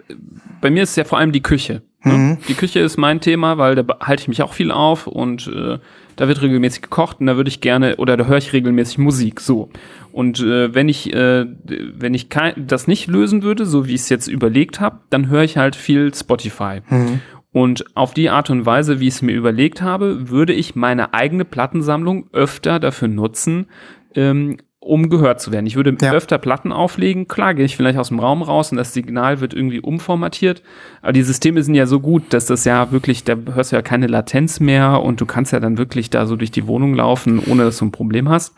bei 0.60 0.70
mir 0.70 0.82
ist 0.82 0.90
es 0.90 0.96
ja 0.96 1.04
vor 1.04 1.18
allem 1.18 1.32
die 1.32 1.42
Küche. 1.42 1.82
Ne? 2.02 2.12
Mhm. 2.12 2.38
Die 2.48 2.54
Küche 2.54 2.80
ist 2.80 2.96
mein 2.96 3.20
Thema, 3.20 3.58
weil 3.58 3.74
da 3.74 3.84
halte 4.00 4.22
ich 4.22 4.28
mich 4.28 4.42
auch 4.42 4.54
viel 4.54 4.70
auf 4.70 5.06
und 5.06 5.46
äh, 5.48 5.78
da 6.16 6.28
wird 6.28 6.40
regelmäßig 6.40 6.82
gekocht 6.82 7.20
und 7.20 7.26
da 7.26 7.36
würde 7.36 7.48
ich 7.48 7.60
gerne 7.60 7.96
oder 7.96 8.16
da 8.16 8.24
höre 8.24 8.38
ich 8.38 8.52
regelmäßig 8.52 8.98
Musik. 8.98 9.40
So. 9.40 9.68
Und 10.14 10.38
äh, 10.38 10.72
wenn 10.72 10.88
ich, 10.88 11.12
äh, 11.12 11.44
wenn 11.64 12.14
ich 12.14 12.28
kein, 12.28 12.68
das 12.68 12.86
nicht 12.86 13.08
lösen 13.08 13.42
würde, 13.42 13.66
so 13.66 13.88
wie 13.88 13.94
ich 13.94 14.02
es 14.02 14.08
jetzt 14.10 14.28
überlegt 14.28 14.78
habe, 14.78 15.00
dann 15.10 15.28
höre 15.28 15.42
ich 15.42 15.56
halt 15.56 15.74
viel 15.74 16.14
Spotify. 16.14 16.82
Mhm. 16.88 17.20
Und 17.50 17.84
auf 17.96 18.14
die 18.14 18.30
Art 18.30 18.48
und 18.48 18.64
Weise, 18.64 19.00
wie 19.00 19.08
ich 19.08 19.14
es 19.14 19.22
mir 19.22 19.34
überlegt 19.34 19.82
habe, 19.82 20.30
würde 20.30 20.52
ich 20.52 20.76
meine 20.76 21.14
eigene 21.14 21.44
Plattensammlung 21.44 22.28
öfter 22.32 22.78
dafür 22.78 23.08
nutzen, 23.08 23.66
ähm, 24.14 24.58
um 24.78 25.10
gehört 25.10 25.40
zu 25.40 25.50
werden. 25.50 25.66
Ich 25.66 25.74
würde 25.74 25.96
ja. 26.00 26.12
öfter 26.12 26.38
Platten 26.38 26.70
auflegen. 26.70 27.26
Klar 27.26 27.54
gehe 27.54 27.64
ich 27.64 27.76
vielleicht 27.76 27.98
aus 27.98 28.10
dem 28.10 28.20
Raum 28.20 28.42
raus 28.42 28.70
und 28.70 28.76
das 28.76 28.94
Signal 28.94 29.40
wird 29.40 29.52
irgendwie 29.52 29.80
umformatiert. 29.80 30.62
Aber 31.02 31.12
die 31.12 31.22
Systeme 31.22 31.60
sind 31.64 31.74
ja 31.74 31.86
so 31.86 31.98
gut, 31.98 32.22
dass 32.28 32.46
das 32.46 32.64
ja 32.64 32.92
wirklich, 32.92 33.24
da 33.24 33.34
hörst 33.52 33.72
du 33.72 33.76
ja 33.76 33.82
keine 33.82 34.06
Latenz 34.06 34.60
mehr 34.60 35.02
und 35.02 35.20
du 35.20 35.26
kannst 35.26 35.52
ja 35.52 35.58
dann 35.58 35.76
wirklich 35.76 36.08
da 36.08 36.26
so 36.26 36.36
durch 36.36 36.52
die 36.52 36.68
Wohnung 36.68 36.94
laufen, 36.94 37.40
ohne 37.44 37.64
dass 37.64 37.78
du 37.78 37.86
ein 37.86 37.90
Problem 37.90 38.28
hast. 38.28 38.54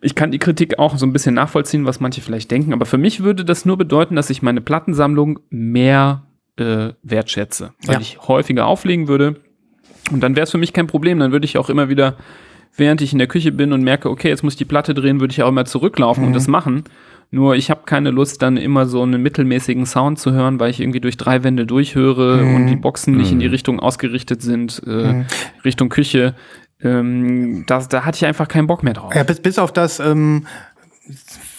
Ich 0.00 0.14
kann 0.14 0.30
die 0.30 0.38
Kritik 0.38 0.78
auch 0.78 0.96
so 0.96 1.06
ein 1.06 1.12
bisschen 1.12 1.34
nachvollziehen, 1.34 1.86
was 1.86 2.00
manche 2.00 2.20
vielleicht 2.20 2.50
denken, 2.50 2.72
aber 2.72 2.86
für 2.86 2.98
mich 2.98 3.22
würde 3.22 3.44
das 3.44 3.64
nur 3.64 3.76
bedeuten, 3.76 4.16
dass 4.16 4.30
ich 4.30 4.42
meine 4.42 4.60
Plattensammlung 4.60 5.40
mehr 5.50 6.26
äh, 6.56 6.90
wertschätze, 7.02 7.72
weil 7.86 7.96
ja. 7.96 8.00
ich 8.00 8.20
häufiger 8.28 8.66
auflegen 8.66 9.08
würde. 9.08 9.36
Und 10.12 10.20
dann 10.22 10.36
wäre 10.36 10.44
es 10.44 10.50
für 10.50 10.58
mich 10.58 10.72
kein 10.72 10.86
Problem. 10.86 11.18
Dann 11.18 11.32
würde 11.32 11.44
ich 11.44 11.58
auch 11.58 11.70
immer 11.70 11.88
wieder 11.88 12.16
während 12.76 13.00
ich 13.00 13.12
in 13.12 13.18
der 13.18 13.28
Küche 13.28 13.52
bin 13.52 13.72
und 13.72 13.82
merke, 13.82 14.10
okay, 14.10 14.28
jetzt 14.28 14.42
muss 14.42 14.54
ich 14.54 14.58
die 14.58 14.64
Platte 14.64 14.94
drehen, 14.94 15.20
würde 15.20 15.32
ich 15.32 15.42
auch 15.42 15.48
immer 15.48 15.64
zurücklaufen 15.64 16.22
mhm. 16.22 16.28
und 16.28 16.34
das 16.34 16.48
machen. 16.48 16.84
Nur 17.32 17.54
ich 17.54 17.70
habe 17.70 17.82
keine 17.86 18.10
Lust, 18.10 18.42
dann 18.42 18.56
immer 18.56 18.86
so 18.86 19.02
einen 19.02 19.22
mittelmäßigen 19.22 19.86
Sound 19.86 20.18
zu 20.18 20.32
hören, 20.32 20.58
weil 20.58 20.70
ich 20.70 20.80
irgendwie 20.80 21.00
durch 21.00 21.16
drei 21.16 21.44
Wände 21.44 21.64
durchhöre 21.64 22.42
mhm. 22.42 22.54
und 22.56 22.66
die 22.66 22.76
Boxen 22.76 23.16
nicht 23.16 23.28
mhm. 23.28 23.34
in 23.34 23.40
die 23.40 23.46
mhm. 23.46 23.52
Richtung 23.52 23.80
ausgerichtet 23.80 24.42
sind, 24.42 24.82
äh, 24.84 25.12
mhm. 25.12 25.26
Richtung 25.64 25.90
Küche. 25.90 26.34
Ähm, 26.82 27.64
das, 27.66 27.88
da 27.88 28.04
hatte 28.04 28.16
ich 28.16 28.26
einfach 28.26 28.48
keinen 28.48 28.66
Bock 28.66 28.82
mehr 28.82 28.94
drauf. 28.94 29.14
Ja, 29.14 29.22
bis, 29.22 29.40
bis 29.40 29.58
auf 29.58 29.72
das 29.72 30.00
ähm, 30.00 30.46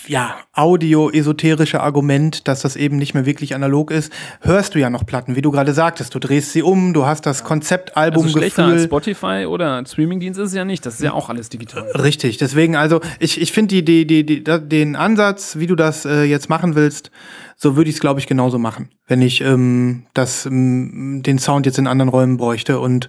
ja, 0.08 0.36
audio-esoterische 0.54 1.82
Argument, 1.82 2.48
dass 2.48 2.62
das 2.62 2.76
eben 2.76 2.98
nicht 2.98 3.14
mehr 3.14 3.26
wirklich 3.26 3.56
analog 3.56 3.92
ist, 3.92 4.12
hörst 4.42 4.76
du 4.76 4.80
ja 4.80 4.90
noch 4.90 5.06
Platten, 5.06 5.36
wie 5.36 5.42
du 5.42 5.52
gerade 5.52 5.74
sagtest. 5.74 6.14
Du 6.16 6.20
drehst 6.20 6.54
sie 6.54 6.64
um, 6.64 6.94
du 6.94 7.06
hast 7.06 7.26
das 7.26 7.44
Konzeptalbum 7.44 8.24
also 8.24 8.38
schlechter 8.38 8.66
als 8.66 8.84
Spotify 8.84 9.46
oder 9.48 9.86
Streamingdienst 9.86 10.40
ist 10.40 10.50
es 10.50 10.54
ja 10.54 10.66
nicht. 10.66 10.86
Das 10.86 10.96
ist 10.96 11.04
ja 11.04 11.14
auch 11.14 11.30
alles 11.30 11.50
digital. 11.50 11.84
Richtig. 11.92 12.38
Deswegen, 12.38 12.76
also 12.76 13.02
ich, 13.20 13.40
ich 13.40 13.52
finde 13.52 13.76
die, 13.76 14.06
die, 14.06 14.26
die, 14.26 14.44
die, 14.44 14.60
den 14.68 14.96
Ansatz, 14.96 15.58
wie 15.58 15.68
du 15.68 15.76
das 15.76 16.06
äh, 16.06 16.24
jetzt 16.24 16.50
machen 16.50 16.76
willst, 16.76 17.12
so 17.56 17.76
würde 17.76 17.90
ich 17.90 17.98
es, 17.98 18.02
glaube 18.02 18.20
ich, 18.20 18.26
genauso 18.26 18.58
machen, 18.58 18.90
wenn 19.08 19.22
ich 19.22 19.42
ähm, 19.42 20.08
das, 20.16 20.48
ähm, 20.48 21.22
den 21.24 21.38
Sound 21.38 21.68
jetzt 21.68 21.78
in 21.78 21.86
anderen 21.86 22.10
Räumen 22.10 22.38
bräuchte. 22.38 22.80
Und 22.80 23.08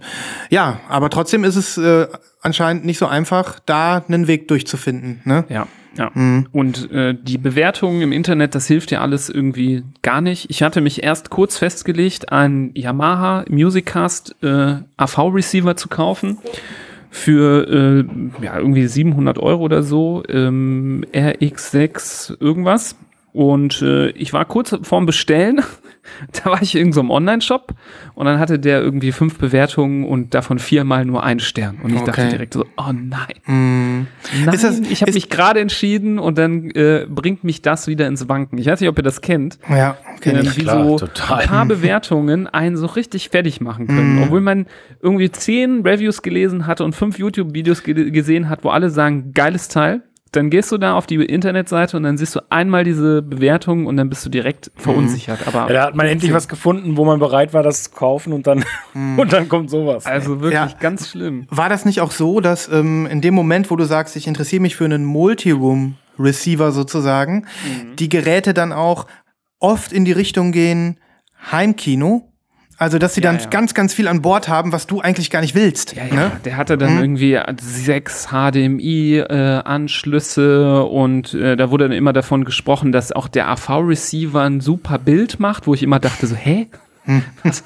ja, 0.51 0.80
aber 0.88 1.09
trotzdem 1.09 1.45
ist 1.45 1.57
es 1.57 1.78
äh, 1.78 2.07
anscheinend 2.43 2.84
nicht 2.84 2.99
so 2.99 3.07
einfach, 3.07 3.61
da 3.61 4.05
einen 4.07 4.26
Weg 4.26 4.49
durchzufinden. 4.49 5.22
Ne? 5.24 5.45
Ja. 5.49 5.66
Ja. 5.97 6.11
Mhm. 6.14 6.47
Und 6.53 6.90
äh, 6.90 7.14
die 7.20 7.38
Bewertungen 7.38 8.03
im 8.03 8.12
Internet, 8.12 8.55
das 8.55 8.66
hilft 8.66 8.90
ja 8.90 9.01
alles 9.01 9.28
irgendwie 9.28 9.84
gar 10.03 10.20
nicht. 10.20 10.49
Ich 10.51 10.62
hatte 10.62 10.80
mich 10.80 11.03
erst 11.03 11.30
kurz 11.30 11.59
festgelegt, 11.59 12.32
einen 12.32 12.70
Yamaha 12.74 13.45
Musiccast 13.49 14.36
äh, 14.43 14.76
AV-Receiver 14.97 15.76
zu 15.76 15.88
kaufen. 15.88 16.38
für 17.14 17.68
äh, 17.68 18.43
ja, 18.43 18.59
irgendwie 18.59 18.86
700 18.86 19.38
Euro 19.38 19.62
oder 19.62 19.82
so, 19.82 20.22
ähm, 20.30 21.05
RX6 21.12 22.40
irgendwas. 22.40 22.97
Und 23.33 23.80
äh, 23.83 24.11
ich 24.11 24.33
war 24.33 24.45
kurz 24.45 24.76
vorm 24.83 25.07
Bestellen 25.07 25.62
da 26.33 26.51
war 26.51 26.61
ich 26.61 26.74
in 26.74 26.80
irgendeinem 26.80 27.07
so 27.09 27.14
Online-Shop 27.14 27.74
und 28.14 28.26
dann 28.26 28.39
hatte 28.39 28.59
der 28.59 28.83
irgendwie 28.83 29.12
fünf 29.12 29.39
Bewertungen 29.39 30.05
und 30.05 30.35
davon 30.35 30.59
viermal 30.59 31.05
nur 31.05 31.22
ein 31.22 31.39
Stern. 31.41 31.78
Und 31.83 31.91
ich 31.95 31.97
Okay. 32.01 32.07
dachte 32.07 32.28
direkt 32.28 32.55
so, 32.55 32.66
oh 32.76 32.93
nein. 32.93 33.37
Mm. 33.47 34.07
Nein, 34.45 34.55
Ist 34.55 34.64
das- 34.64 34.80
ich 34.80 35.01
habe 35.03 35.12
mich 35.12 35.30
gerade 35.30 35.61
entschieden 35.61 36.18
und 36.18 36.39
dann 36.39 36.70
äh, 36.72 37.07
bringt 37.09 37.45
mich 37.45 37.62
das 37.62 37.87
wieder 37.87 38.07
ins 38.09 38.28
Wanken. 38.28 38.59
Ich 38.59 38.66
weiß 38.66 38.80
nicht, 38.80 38.89
ob 38.91 38.99
ihr 38.99 39.05
das 39.05 39.20
kennt. 39.20 39.59
Ja, 39.70 39.97
kenn 40.20 40.37
Ähm, 40.37 40.43
ich. 40.43 40.57
wie 40.59 40.62
Klar, 40.62 40.85
so 40.85 40.99
total. 40.99 41.41
ein 41.43 41.49
paar 41.49 41.66
Bewertungen 41.66 42.49
einen 42.49 42.76
so 42.76 42.87
richtig 42.87 43.28
fertig 43.30 43.61
machen 43.61 43.87
können. 43.87 44.16
Mhm. 44.16 44.22
Obwohl 44.24 44.41
man 44.41 44.66
irgendwie 45.01 45.30
zehn 45.30 45.83
Reviews 45.87 46.22
gelesen 46.22 46.66
hatte 46.66 46.85
und 46.85 46.95
fünf 46.95 47.18
YouTube-Videos 47.18 47.83
ge 47.85 48.11
gesehen 48.11 48.49
hat, 48.49 48.64
wo 48.64 48.70
alle 48.70 48.91
sagen, 48.91 49.33
geiles 49.33 49.68
Teil. 49.68 50.03
Dann 50.33 50.49
gehst 50.49 50.72
du 50.72 50.78
da 50.78 50.95
auf 50.97 51.07
die 51.07 51.16
Internetseite 51.16 51.97
und 51.97 52.05
dann 52.05 52.16
siehst 52.16 52.35
du 52.35 52.41
einmal 52.51 52.85
diese 52.85 53.20
Bewertung 53.20 53.85
und 53.87 53.99
dann 53.99 54.09
bist 54.09 54.24
du 54.24 54.30
direkt 54.30 54.70
verunsichert. 54.76 55.47
Aber 55.47 55.66
Ja, 55.68 55.72
da 55.74 55.83
hat 55.89 55.95
man 55.95 56.07
endlich 56.07 56.33
was 56.33 56.49
gefunden, 56.49 56.97
wo 56.97 57.05
man 57.05 57.18
bereit 57.18 57.53
war, 57.53 57.62
das 57.62 57.85
zu 57.85 57.91
kaufen 57.91 58.33
und 58.33 58.47
dann, 58.47 58.64
und 58.95 59.30
dann 59.33 59.49
kommt 59.51 59.68
sowas. 59.68 60.07
also 60.07 60.41
wirklich 60.41 60.55
Ja. 60.55 60.70
ganz 60.80 61.11
schlimm. 61.11 61.47
War 61.51 61.68
das 61.68 61.85
nicht 61.85 62.01
auch 62.01 62.12
so, 62.12 62.41
dass 62.41 62.66
ähm, 62.72 63.07
in 63.07 63.20
dem 63.20 63.35
Moment, 63.35 63.70
wo 63.70 63.76
du 63.76 63.85
sagst, 63.85 64.16
ich 64.16 64.26
interessiere 64.26 64.62
mich 64.62 64.74
für 64.74 64.87
einen 64.87 65.05
Multiroom-Receiver 65.05 66.72
sozusagen, 66.72 67.47
die 67.99 68.09
Geräte 68.09 68.55
dann 68.55 68.72
auch 68.72 69.07
oft 69.59 69.93
in 69.93 70.05
die 70.05 70.12
Richtung 70.12 70.53
gehen, 70.53 70.99
Heimkino? 71.51 72.32
Also, 72.83 72.99
dass 72.99 73.14
sie 73.14 73.22
Ja, 73.22 73.30
dann 73.30 73.41
ja. 73.41 73.47
ganz, 73.49 73.74
ganz 73.74 73.95
viel 73.95 74.09
an 74.09 74.22
Bord 74.22 74.49
haben, 74.49 74.72
was 74.72 74.89
du 74.89 75.01
eigentlich 75.01 75.30
gar 75.30 75.41
nicht 75.41 75.55
willst. 75.55 75.95
Ja, 75.95 76.05
ja, 76.05 76.14
Ne? 76.14 76.33
der 76.45 76.57
hatte 76.57 76.76
dann 76.76 76.99
irgendwie 77.01 77.39
sechs 77.61 78.26
HDMI-Anschlüsse 78.33 80.83
und 80.83 81.33
äh, 81.35 81.57
da 81.57 81.70
wurde 81.70 81.85
dann 81.85 81.93
immer 81.97 82.12
davon 82.12 82.45
gesprochen, 82.45 82.91
dass 82.91 83.12
auch 83.12 83.28
der 83.28 83.49
AV-Receiver 83.49 84.43
ein 84.43 84.61
super 84.61 84.99
Bild 84.99 85.39
macht, 85.39 85.68
wo 85.68 85.74
ich 85.74 85.85
immer 85.85 86.01
dachte 86.01 86.26
so, 86.26 86.35
hä? 86.35 86.66
Was? 87.42 87.64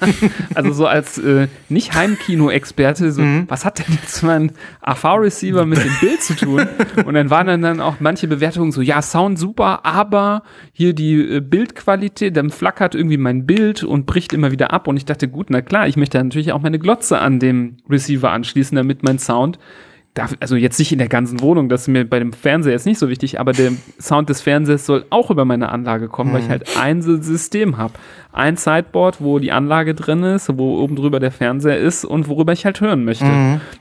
Also 0.55 0.73
so 0.73 0.87
als 0.87 1.17
äh, 1.19 1.47
nicht 1.69 1.93
Heimkino-Experte, 1.93 3.11
so, 3.11 3.21
was 3.47 3.65
hat 3.65 3.79
denn 3.79 3.97
jetzt 4.01 4.23
mein 4.23 4.51
AV-Receiver 4.81 5.65
mit 5.65 5.83
dem 5.83 5.95
Bild 5.99 6.21
zu 6.23 6.35
tun? 6.35 6.67
Und 7.05 7.13
dann 7.13 7.29
waren 7.29 7.47
dann, 7.47 7.61
dann 7.61 7.81
auch 7.81 7.95
manche 7.99 8.27
Bewertungen 8.27 8.71
so, 8.71 8.81
ja, 8.81 9.01
Sound 9.01 9.37
super, 9.37 9.85
aber 9.85 10.43
hier 10.73 10.93
die 10.93 11.35
äh, 11.35 11.39
Bildqualität, 11.39 12.35
dann 12.35 12.49
flackert 12.49 12.95
irgendwie 12.95 13.17
mein 13.17 13.45
Bild 13.45 13.83
und 13.83 14.05
bricht 14.05 14.33
immer 14.33 14.51
wieder 14.51 14.73
ab. 14.73 14.87
Und 14.87 14.97
ich 14.97 15.05
dachte, 15.05 15.27
gut, 15.27 15.47
na 15.49 15.61
klar, 15.61 15.87
ich 15.87 15.97
möchte 15.97 16.17
natürlich 16.17 16.51
auch 16.51 16.61
meine 16.61 16.79
Glotze 16.79 17.19
an 17.19 17.39
dem 17.39 17.77
Receiver 17.89 18.31
anschließen, 18.31 18.75
damit 18.75 19.03
mein 19.03 19.19
Sound 19.19 19.59
darf, 20.17 20.35
also 20.39 20.55
jetzt 20.55 20.79
nicht 20.79 20.91
in 20.91 20.97
der 20.97 21.07
ganzen 21.07 21.41
Wohnung, 21.41 21.69
das 21.69 21.81
ist 21.81 21.87
mir 21.87 22.05
bei 22.05 22.19
dem 22.19 22.33
Fernseher 22.33 22.73
jetzt 22.73 22.85
nicht 22.85 22.99
so 22.99 23.09
wichtig, 23.09 23.39
aber 23.39 23.51
der 23.51 23.71
Sound 23.99 24.29
des 24.29 24.41
Fernsehers 24.41 24.85
soll 24.85 25.05
auch 25.09 25.29
über 25.31 25.45
meine 25.45 25.69
Anlage 25.69 26.07
kommen, 26.07 26.33
weil 26.33 26.41
ich 26.41 26.49
halt 26.49 26.77
ein 26.77 27.01
System 27.01 27.77
habe. 27.77 27.93
Ein 28.31 28.55
Sideboard, 28.55 29.21
wo 29.21 29.39
die 29.39 29.51
Anlage 29.51 29.95
drin 29.95 30.23
ist, 30.23 30.55
wo 30.57 30.79
oben 30.81 30.95
drüber 30.95 31.19
der 31.19 31.31
Fernseher 31.31 31.77
ist 31.77 32.05
und 32.05 32.27
worüber 32.27 32.53
ich 32.53 32.65
halt 32.65 32.81
hören 32.81 33.03
möchte. 33.03 33.25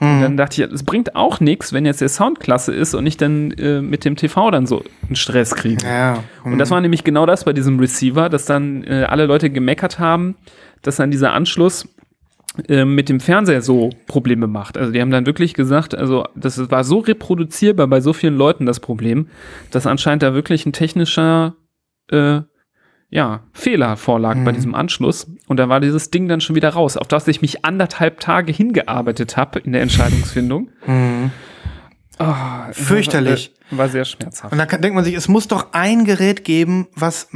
Und 0.01 0.23
dann 0.23 0.37
dachte 0.37 0.65
ich, 0.65 0.73
es 0.73 0.83
bringt 0.83 1.15
auch 1.15 1.41
nichts, 1.41 1.73
wenn 1.73 1.85
jetzt 1.85 2.01
der 2.01 2.09
Sound 2.09 2.41
klasse 2.41 2.73
ist 2.73 2.95
und 2.95 3.07
ich 3.07 3.17
dann 3.17 3.51
äh, 3.53 3.83
mit 3.83 4.05
dem 4.05 4.17
TV 4.17 4.51
dann 4.51 4.67
so 4.67 4.83
einen 5.07 5.17
Stress 5.17 5.55
kriege. 5.55 5.85
Ja. 5.87 6.23
Und 6.45 6.59
das 6.59 6.71
war 6.71 6.81
nämlich 6.81 7.05
genau 7.05 7.27
das 7.27 7.45
bei 7.45 7.53
diesem 7.53 7.79
Receiver, 7.79 8.29
dass 8.29 8.47
dann 8.47 8.85
äh, 8.85 9.05
alle 9.09 9.27
Leute 9.27 9.51
gemeckert 9.51 9.99
haben, 9.99 10.37
dass 10.83 10.97
dann 10.97 11.11
dieser 11.11 11.33
Anschluss 11.33 11.89
mit 12.69 13.09
dem 13.09 13.21
Fernseher 13.21 13.63
so 13.63 13.91
Probleme 14.07 14.47
macht. 14.47 14.79
Also 14.79 14.93
die 14.93 15.01
haben 15.01 15.11
dann 15.11 15.27
wirklich 15.27 15.55
gesagt, 15.55 15.95
also 15.95 16.25
das 16.35 16.71
war 16.71 16.85
so 16.85 16.99
reproduzierbar 16.99 17.87
bei 17.87 18.01
so 18.01 18.13
vielen 18.13 18.37
Leuten 18.37 18.67
das 18.67 18.81
Problem, 18.81 19.29
dass 19.71 19.87
anscheinend 19.87 20.23
da 20.23 20.35
wirklich 20.35 20.67
ein 20.67 20.73
technischer 20.73 21.57
äh, 22.11 22.41
ja, 23.09 23.45
Fehler 23.53 23.97
vorlag 23.97 24.37
bei 24.45 24.53
diesem 24.53 24.75
Anschluss. 24.75 25.31
Und 25.47 25.59
da 25.59 25.69
war 25.69 25.81
dieses 25.81 26.11
Ding 26.11 26.29
dann 26.29 26.41
schon 26.41 26.57
wieder 26.57 26.71
raus, 26.71 26.97
auf 26.97 27.07
das 27.07 27.29
ich 27.29 27.41
mich 27.41 27.65
anderthalb 27.65 28.21
Tage 28.21 28.53
hingearbeitet 28.53 29.37
habe 29.37 29.61
in 29.61 29.73
der 29.73 29.83
Entscheidungsfindung. 29.83 30.71
Mhm. 30.87 31.31
Ah, 32.19 32.73
Fürchterlich. 32.73 33.53
War, 33.71 33.79
war 33.79 33.89
sehr 33.91 34.07
schmerzhaft. 34.07 34.51
Und 34.51 34.59
da 34.59 34.65
denkt 34.65 34.95
man 34.95 35.05
sich, 35.05 35.15
es 35.15 35.29
muss 35.29 35.49
doch 35.49 35.73
ein 35.73 36.07
Gerät 36.07 36.45
geben, 36.45 36.87
was 36.95 37.29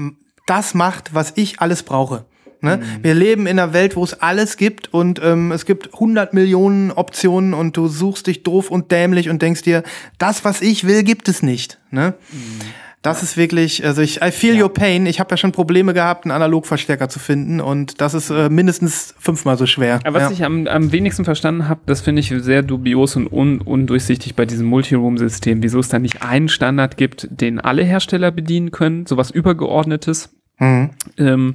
das 0.47 0.73
macht, 0.73 1.14
was 1.14 1.35
ich 1.37 1.61
alles 1.61 1.83
brauche. 1.83 2.25
Ne? 2.63 2.79
Mhm. 2.79 2.83
Wir 3.03 3.15
leben 3.15 3.47
in 3.47 3.59
einer 3.59 3.73
Welt, 3.73 3.97
wo 3.97 4.05
es 4.05 4.21
alles 4.21 4.57
gibt 4.57 4.93
und 4.93 5.21
ähm, 5.23 5.53
es 5.53 5.65
gibt 5.65 5.95
100 5.95 6.35
Millionen 6.35 6.91
Optionen 6.91 7.55
und 7.55 7.77
du 7.77 7.89
suchst 7.89 8.27
dich 8.27 8.43
doof 8.43 8.71
und 8.71 8.91
dämlich 8.91 9.31
und 9.31 9.43
denkst 9.43 9.63
dir, 9.63 9.83
das, 10.19 10.45
was 10.45 10.61
ich 10.63 10.87
will, 10.87 11.03
gibt 11.03 11.29
es 11.29 11.43
nicht. 11.43 11.79
Ne? 11.91 12.15
Mhm. 12.33 12.61
Das 13.03 13.23
ist 13.23 13.39
wirklich, 13.39 13.83
also 13.87 14.03
ich, 14.03 14.21
I 14.21 14.31
feel 14.31 14.61
your 14.61 14.71
pain. 14.71 15.07
Ich 15.07 15.21
habe 15.21 15.31
ja 15.31 15.39
schon 15.39 15.53
Probleme 15.53 15.95
gehabt, 15.95 16.27
einen 16.27 16.33
Analogverstärker 16.33 17.09
zu 17.09 17.19
finden 17.19 17.63
und 17.63 18.03
das 18.03 18.13
ist 18.13 18.29
äh, 18.29 18.51
mindestens 18.51 19.15
fünfmal 19.19 19.57
so 19.57 19.65
schwer. 19.65 20.01
Aber 20.05 20.21
was 20.21 20.25
ja. 20.25 20.31
ich 20.33 20.45
am, 20.45 20.67
am 20.67 20.93
wenigsten 20.93 21.25
verstanden 21.25 21.67
habe, 21.67 21.81
das 21.87 22.03
finde 22.03 22.21
ich 22.21 22.29
sehr 22.29 22.63
dubios 22.63 23.17
und 23.17 23.33
un, 23.33 23.63
undurchsichtig 23.63 24.35
bei 24.35 24.45
diesem 24.45 24.67
Multiroom-System, 24.67 25.63
wieso 25.63 25.79
es 25.79 25.89
da 25.89 25.99
nicht 25.99 26.21
einen 26.21 26.49
Standard 26.49 26.99
gibt, 26.99 27.27
den 27.31 27.59
alle 27.59 27.85
Hersteller 27.85 28.31
bedienen 28.31 28.71
können, 28.71 29.07
sowas 29.07 29.31
übergeordnetes, 29.31 30.29
Mhm. 30.61 30.91
ähm, 31.17 31.55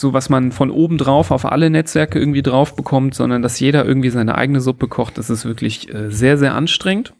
so 0.00 0.12
was 0.12 0.28
man 0.28 0.50
von 0.50 0.70
oben 0.70 0.98
drauf 0.98 1.30
auf 1.30 1.44
alle 1.44 1.70
Netzwerke 1.70 2.18
irgendwie 2.18 2.42
drauf 2.42 2.74
bekommt, 2.74 3.14
sondern 3.14 3.42
dass 3.42 3.60
jeder 3.60 3.84
irgendwie 3.84 4.10
seine 4.10 4.34
eigene 4.34 4.60
Suppe 4.60 4.88
kocht, 4.88 5.18
das 5.18 5.30
ist 5.30 5.44
wirklich 5.44 5.92
äh, 5.94 6.10
sehr, 6.10 6.38
sehr 6.38 6.54
anstrengend. 6.54 7.14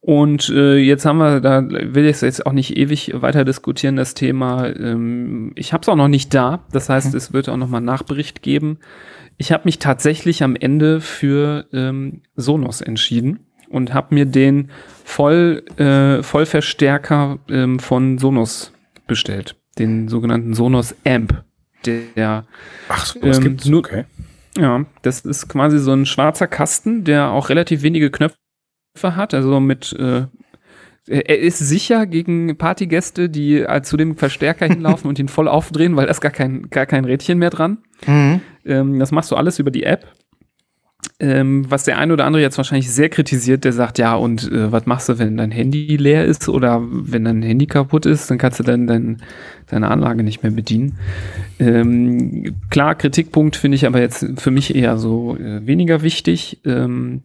Und 0.00 0.48
äh, 0.50 0.76
jetzt 0.76 1.04
haben 1.04 1.18
wir, 1.18 1.40
da 1.40 1.68
will 1.68 2.04
ich 2.04 2.12
es 2.12 2.20
jetzt 2.20 2.46
auch 2.46 2.52
nicht 2.52 2.76
ewig 2.76 3.12
weiter 3.20 3.44
diskutieren, 3.44 3.96
das 3.96 4.14
Thema. 4.14 4.68
Ähm, 4.68 5.52
ich 5.56 5.72
habe 5.72 5.82
es 5.82 5.88
auch 5.88 5.96
noch 5.96 6.06
nicht 6.06 6.32
da, 6.32 6.64
das 6.70 6.88
heißt, 6.88 7.12
es 7.14 7.32
wird 7.32 7.48
auch 7.48 7.56
noch 7.56 7.68
mal 7.68 7.78
einen 7.78 7.86
Nachbericht 7.86 8.40
geben. 8.40 8.78
Ich 9.36 9.50
habe 9.50 9.64
mich 9.64 9.80
tatsächlich 9.80 10.44
am 10.44 10.54
Ende 10.54 11.00
für 11.00 11.66
ähm, 11.72 12.22
Sonos 12.36 12.80
entschieden 12.80 13.40
und 13.68 13.92
habe 13.94 14.14
mir 14.14 14.26
den 14.26 14.70
Voll, 15.04 15.64
äh, 15.76 16.22
Vollverstärker 16.22 17.38
ähm, 17.48 17.80
von 17.80 18.18
Sonos 18.18 18.72
bestellt, 19.08 19.56
den 19.78 20.06
sogenannten 20.06 20.54
Sonos 20.54 20.94
Amp. 21.04 21.44
Der, 21.86 22.44
Ach, 22.88 23.06
so, 23.06 23.20
was 23.22 23.38
Ähm, 23.38 23.42
gibt's? 23.44 23.66
nur- 23.66 23.80
Okay. 23.80 24.04
ja, 24.58 24.84
das 25.02 25.20
ist 25.20 25.48
quasi 25.48 25.78
so 25.78 25.92
ein 25.92 26.06
schwarzer 26.06 26.46
Kasten, 26.46 27.04
der 27.04 27.30
auch 27.30 27.48
relativ 27.48 27.82
wenige 27.82 28.10
Knöpfe 28.10 28.36
hat, 29.02 29.34
also 29.34 29.60
mit 29.60 29.92
äh, 29.98 30.26
er 31.08 31.38
ist 31.38 31.58
sicher 31.60 32.04
gegen 32.06 32.58
Partygäste, 32.58 33.28
die 33.28 33.60
äh, 33.60 33.82
zu 33.82 33.96
dem 33.96 34.16
Verstärker 34.16 34.66
hinlaufen 34.66 35.08
und 35.08 35.18
ihn 35.20 35.28
voll 35.28 35.46
aufdrehen, 35.46 35.94
weil 35.94 36.06
da 36.06 36.10
ist 36.10 36.20
gar 36.20 36.32
kein, 36.32 36.68
gar 36.70 36.86
kein 36.86 37.04
Rädchen 37.04 37.38
mehr 37.38 37.50
dran. 37.50 37.78
Mhm. 38.06 38.40
Ähm, 38.64 38.98
das 38.98 39.12
machst 39.12 39.30
du 39.30 39.36
alles 39.36 39.60
über 39.60 39.70
die 39.70 39.84
App. 39.84 40.06
Ähm, 41.18 41.64
was 41.68 41.84
der 41.84 41.98
eine 41.98 42.12
oder 42.12 42.24
andere 42.24 42.42
jetzt 42.42 42.58
wahrscheinlich 42.58 42.90
sehr 42.90 43.08
kritisiert, 43.08 43.64
der 43.64 43.72
sagt, 43.72 43.98
ja, 43.98 44.14
und 44.14 44.50
äh, 44.50 44.70
was 44.70 44.86
machst 44.86 45.08
du, 45.08 45.18
wenn 45.18 45.36
dein 45.36 45.50
Handy 45.50 45.96
leer 45.96 46.24
ist 46.24 46.48
oder 46.48 46.82
wenn 46.82 47.24
dein 47.24 47.42
Handy 47.42 47.66
kaputt 47.66 48.06
ist, 48.06 48.30
dann 48.30 48.38
kannst 48.38 48.60
du 48.60 48.64
dann 48.64 48.86
dein, 48.86 49.22
deine 49.66 49.88
Anlage 49.90 50.22
nicht 50.22 50.42
mehr 50.42 50.52
bedienen. 50.52 50.98
Ähm, 51.58 52.56
klar, 52.70 52.94
Kritikpunkt 52.94 53.56
finde 53.56 53.76
ich 53.76 53.86
aber 53.86 54.00
jetzt 54.00 54.26
für 54.36 54.50
mich 54.50 54.74
eher 54.74 54.98
so 54.98 55.36
äh, 55.36 55.66
weniger 55.66 56.02
wichtig. 56.02 56.60
Ähm, 56.64 57.22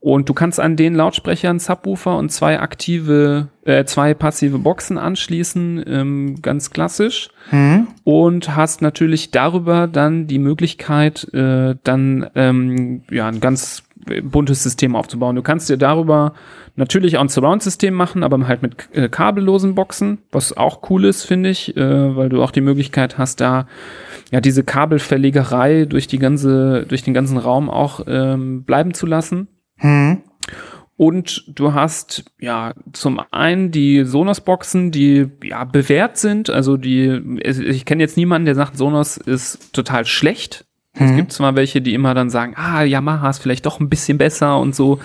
und 0.00 0.28
du 0.28 0.34
kannst 0.34 0.58
an 0.58 0.76
den 0.76 0.94
Lautsprechern 0.94 1.58
Subwoofer 1.58 2.16
und 2.16 2.30
zwei 2.30 2.60
aktive, 2.60 3.48
äh, 3.64 3.84
zwei 3.84 4.14
passive 4.14 4.58
Boxen 4.58 4.96
anschließen, 4.96 5.84
ähm, 5.86 6.42
ganz 6.42 6.70
klassisch 6.70 7.28
Mhm. 7.50 7.88
Und 8.04 8.54
hast 8.54 8.82
natürlich 8.82 9.30
darüber 9.30 9.86
dann 9.86 10.26
die 10.26 10.38
Möglichkeit, 10.38 11.32
äh, 11.32 11.74
dann 11.82 12.30
ähm, 12.34 13.02
ja 13.10 13.26
ein 13.26 13.40
ganz 13.40 13.82
buntes 14.22 14.62
System 14.62 14.94
aufzubauen. 14.94 15.36
Du 15.36 15.42
kannst 15.42 15.70
dir 15.70 15.78
darüber 15.78 16.34
natürlich 16.76 17.16
auch 17.16 17.22
ein 17.22 17.28
Surround-System 17.28 17.94
machen, 17.94 18.22
aber 18.22 18.46
halt 18.46 18.62
mit 18.62 18.88
äh, 18.92 19.08
kabellosen 19.08 19.74
Boxen, 19.74 20.18
was 20.30 20.56
auch 20.56 20.90
cool 20.90 21.06
ist, 21.06 21.24
finde 21.24 21.48
ich, 21.48 21.76
äh, 21.76 22.16
weil 22.16 22.28
du 22.28 22.42
auch 22.42 22.50
die 22.50 22.60
Möglichkeit 22.60 23.16
hast, 23.16 23.40
da 23.40 23.66
ja 24.30 24.40
diese 24.40 24.64
Kabelverlegerei 24.64 25.86
durch 25.86 26.06
die 26.06 26.18
ganze, 26.18 26.84
durch 26.86 27.02
den 27.02 27.14
ganzen 27.14 27.38
Raum 27.38 27.70
auch 27.70 28.00
ähm, 28.06 28.64
bleiben 28.64 28.92
zu 28.92 29.06
lassen. 29.06 29.48
Mhm. 29.80 30.22
Und 30.96 31.44
du 31.48 31.74
hast 31.74 32.24
ja 32.38 32.72
zum 32.92 33.20
einen 33.32 33.72
die 33.72 34.04
Sonos-Boxen, 34.04 34.92
die 34.92 35.26
ja 35.42 35.64
bewährt 35.64 36.18
sind. 36.18 36.50
Also 36.50 36.76
die, 36.76 37.20
ich 37.44 37.84
kenne 37.84 38.02
jetzt 38.02 38.16
niemanden, 38.16 38.46
der 38.46 38.54
sagt, 38.54 38.76
Sonos 38.76 39.16
ist 39.16 39.72
total 39.72 40.04
schlecht. 40.04 40.64
Es 40.96 41.10
Mhm. 41.10 41.16
gibt 41.16 41.32
zwar 41.32 41.56
welche, 41.56 41.82
die 41.82 41.94
immer 41.94 42.14
dann 42.14 42.30
sagen, 42.30 42.54
ah, 42.56 42.84
Yamaha 42.84 43.28
ist 43.28 43.40
vielleicht 43.40 43.66
doch 43.66 43.80
ein 43.80 43.88
bisschen 43.88 44.18
besser 44.18 44.60
und 44.60 44.76
so. 44.76 45.00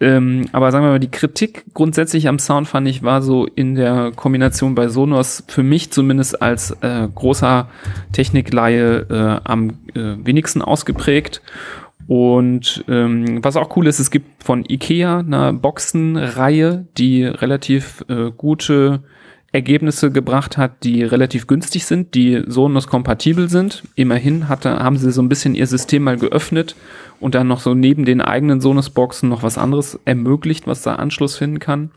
Ähm, 0.00 0.46
aber 0.52 0.70
sagen 0.70 0.84
wir 0.84 0.90
mal, 0.90 1.00
die 1.00 1.10
Kritik 1.10 1.64
grundsätzlich 1.74 2.28
am 2.28 2.38
Sound 2.38 2.68
fand 2.68 2.86
ich 2.86 3.02
war 3.02 3.20
so 3.20 3.46
in 3.46 3.74
der 3.74 4.12
Kombination 4.14 4.76
bei 4.76 4.86
Sonos 4.88 5.42
für 5.48 5.64
mich 5.64 5.90
zumindest 5.90 6.40
als 6.42 6.70
äh, 6.82 7.08
großer 7.12 7.68
Technikleihe 8.12 9.06
äh, 9.10 9.48
am 9.48 9.70
äh, 9.94 10.16
wenigsten 10.24 10.62
ausgeprägt. 10.62 11.42
Und 12.06 12.84
ähm, 12.88 13.42
was 13.42 13.56
auch 13.56 13.74
cool 13.76 13.86
ist, 13.86 13.98
es 13.98 14.10
gibt 14.10 14.44
von 14.44 14.64
Ikea 14.68 15.20
eine 15.20 15.52
Boxenreihe, 15.54 16.86
die 16.98 17.24
relativ 17.24 18.04
äh, 18.08 18.30
gute 18.36 19.02
Ergebnisse 19.52 20.10
gebracht 20.10 20.58
hat, 20.58 20.82
die 20.82 21.04
relativ 21.04 21.46
günstig 21.46 21.86
sind, 21.86 22.14
die 22.14 22.42
Sonos-kompatibel 22.44 23.48
sind. 23.48 23.84
Immerhin 23.94 24.48
hatte, 24.48 24.80
haben 24.80 24.96
sie 24.96 25.12
so 25.12 25.22
ein 25.22 25.28
bisschen 25.28 25.54
ihr 25.54 25.68
System 25.68 26.02
mal 26.02 26.16
geöffnet 26.16 26.74
und 27.20 27.36
dann 27.36 27.46
noch 27.46 27.60
so 27.60 27.72
neben 27.72 28.04
den 28.04 28.20
eigenen 28.20 28.60
Sonos-Boxen 28.60 29.28
noch 29.28 29.44
was 29.44 29.56
anderes 29.56 29.98
ermöglicht, 30.04 30.66
was 30.66 30.82
da 30.82 30.96
Anschluss 30.96 31.36
finden 31.36 31.60
kann. 31.60 31.92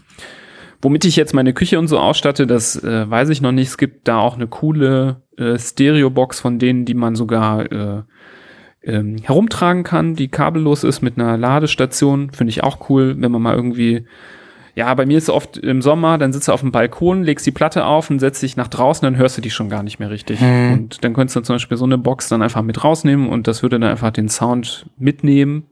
Womit 0.84 1.06
ich 1.06 1.16
jetzt 1.16 1.34
meine 1.34 1.54
Küche 1.54 1.80
und 1.80 1.88
so 1.88 1.98
ausstatte, 1.98 2.46
das 2.46 2.82
äh, 2.84 3.10
weiß 3.10 3.30
ich 3.30 3.42
noch 3.42 3.52
nicht. 3.52 3.70
Es 3.70 3.78
gibt 3.80 4.08
da 4.08 4.20
auch 4.20 4.36
eine 4.36 4.46
coole 4.46 5.24
äh, 5.38 5.58
Stereo-Box 5.58 6.40
von 6.40 6.60
denen, 6.60 6.86
die 6.86 6.94
man 6.94 7.16
sogar 7.16 7.72
äh, 7.72 8.04
ähm, 8.88 9.18
herumtragen 9.22 9.84
kann, 9.84 10.16
die 10.16 10.30
kabellos 10.30 10.84
ist 10.84 11.02
mit 11.02 11.20
einer 11.20 11.38
Ladestation. 11.38 12.32
Finde 12.32 12.50
ich 12.50 12.64
auch 12.64 12.90
cool, 12.90 13.16
wenn 13.20 13.32
man 13.32 13.42
mal 13.42 13.56
irgendwie 13.56 14.06
ja, 14.78 14.94
bei 14.94 15.08
mir 15.08 15.18
ist 15.18 15.24
es 15.24 15.30
oft 15.32 15.58
im 15.58 15.82
Sommer, 15.82 16.20
dann 16.20 16.32
sitzt 16.32 16.48
du 16.48 16.52
auf 16.52 16.60
dem 16.62 16.72
Balkon, 16.72 17.24
legst 17.24 17.48
die 17.48 17.52
Platte 17.52 17.84
auf 17.86 18.12
und 18.12 18.20
setzt 18.20 18.44
dich 18.44 18.58
nach 18.58 18.68
draußen, 18.68 19.04
dann 19.04 19.18
hörst 19.18 19.36
du 19.36 19.42
die 19.42 19.50
schon 19.50 19.70
gar 19.72 19.82
nicht 19.82 19.98
mehr 19.98 20.12
richtig. 20.12 20.40
Mhm. 20.40 20.72
Und 20.72 21.04
dann 21.04 21.14
könntest 21.16 21.36
du 21.36 21.42
zum 21.42 21.56
Beispiel 21.56 21.78
so 21.78 21.86
eine 21.86 21.98
Box 21.98 22.30
dann 22.30 22.44
einfach 22.44 22.62
mit 22.62 22.84
rausnehmen 22.84 23.28
und 23.28 23.48
das 23.48 23.64
würde 23.64 23.80
dann 23.80 23.90
einfach 23.90 24.12
den 24.12 24.30
Sound 24.30 24.86
mitnehmen. 25.00 25.66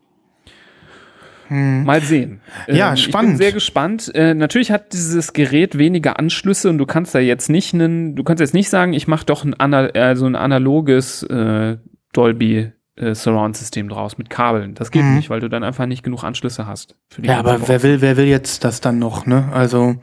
Mal 1.49 2.01
sehen. 2.01 2.41
Ja, 2.68 2.89
Ähm, 2.89 2.93
Ich 2.95 3.03
spannend. 3.03 3.34
bin 3.34 3.38
sehr 3.38 3.51
gespannt. 3.51 4.11
Äh, 4.16 4.34
natürlich 4.34 4.72
hat 4.72 4.93
dieses 4.93 5.34
Gerät 5.34 5.78
weniger 5.78 6.18
Anschlüsse 6.18 6.72
und 6.72 6.80
du 6.80 6.88
kannst 6.88 7.13
da 7.13 7.20
jetzt 7.20 7.47
nicht 7.47 7.76
einen, 7.76 8.16
du 8.16 8.24
kannst 8.24 8.41
jetzt 8.41 8.55
nicht 8.55 8.70
sagen, 8.70 8.93
ich 8.93 9.07
mache 9.07 9.28
doch 9.28 9.45
ein, 9.45 9.53
ana 9.59 9.93
äh, 9.93 10.16
so 10.16 10.26
ein 10.26 10.36
analoges 10.36 11.22
äh, 11.22 11.78
Dolby 12.13 12.72
äh, 12.98 13.14
Surround-System 13.14 13.89
draus 13.89 14.18
mit 14.18 14.30
Kabeln. 14.30 14.74
Das 14.74 14.89
geht 14.89 15.04
Mhm. 15.04 15.16
nicht, 15.16 15.30
weil 15.30 15.41
du 15.41 15.50
dann 15.50 15.64
einfach 15.64 15.86
nicht 15.86 16.02
genug 16.04 16.24
Anschlüsse 16.24 16.66
hast. 16.66 16.96
Ja, 17.22 17.39
aber 17.39 17.58
Box. 17.58 17.68
wer 17.70 17.84
will, 17.84 18.00
wer 18.02 18.16
will 18.16 18.26
jetzt 18.26 18.64
das 18.64 18.80
dann 18.80 19.00
noch, 19.00 19.26
ne? 19.26 19.50
Also, 19.54 19.96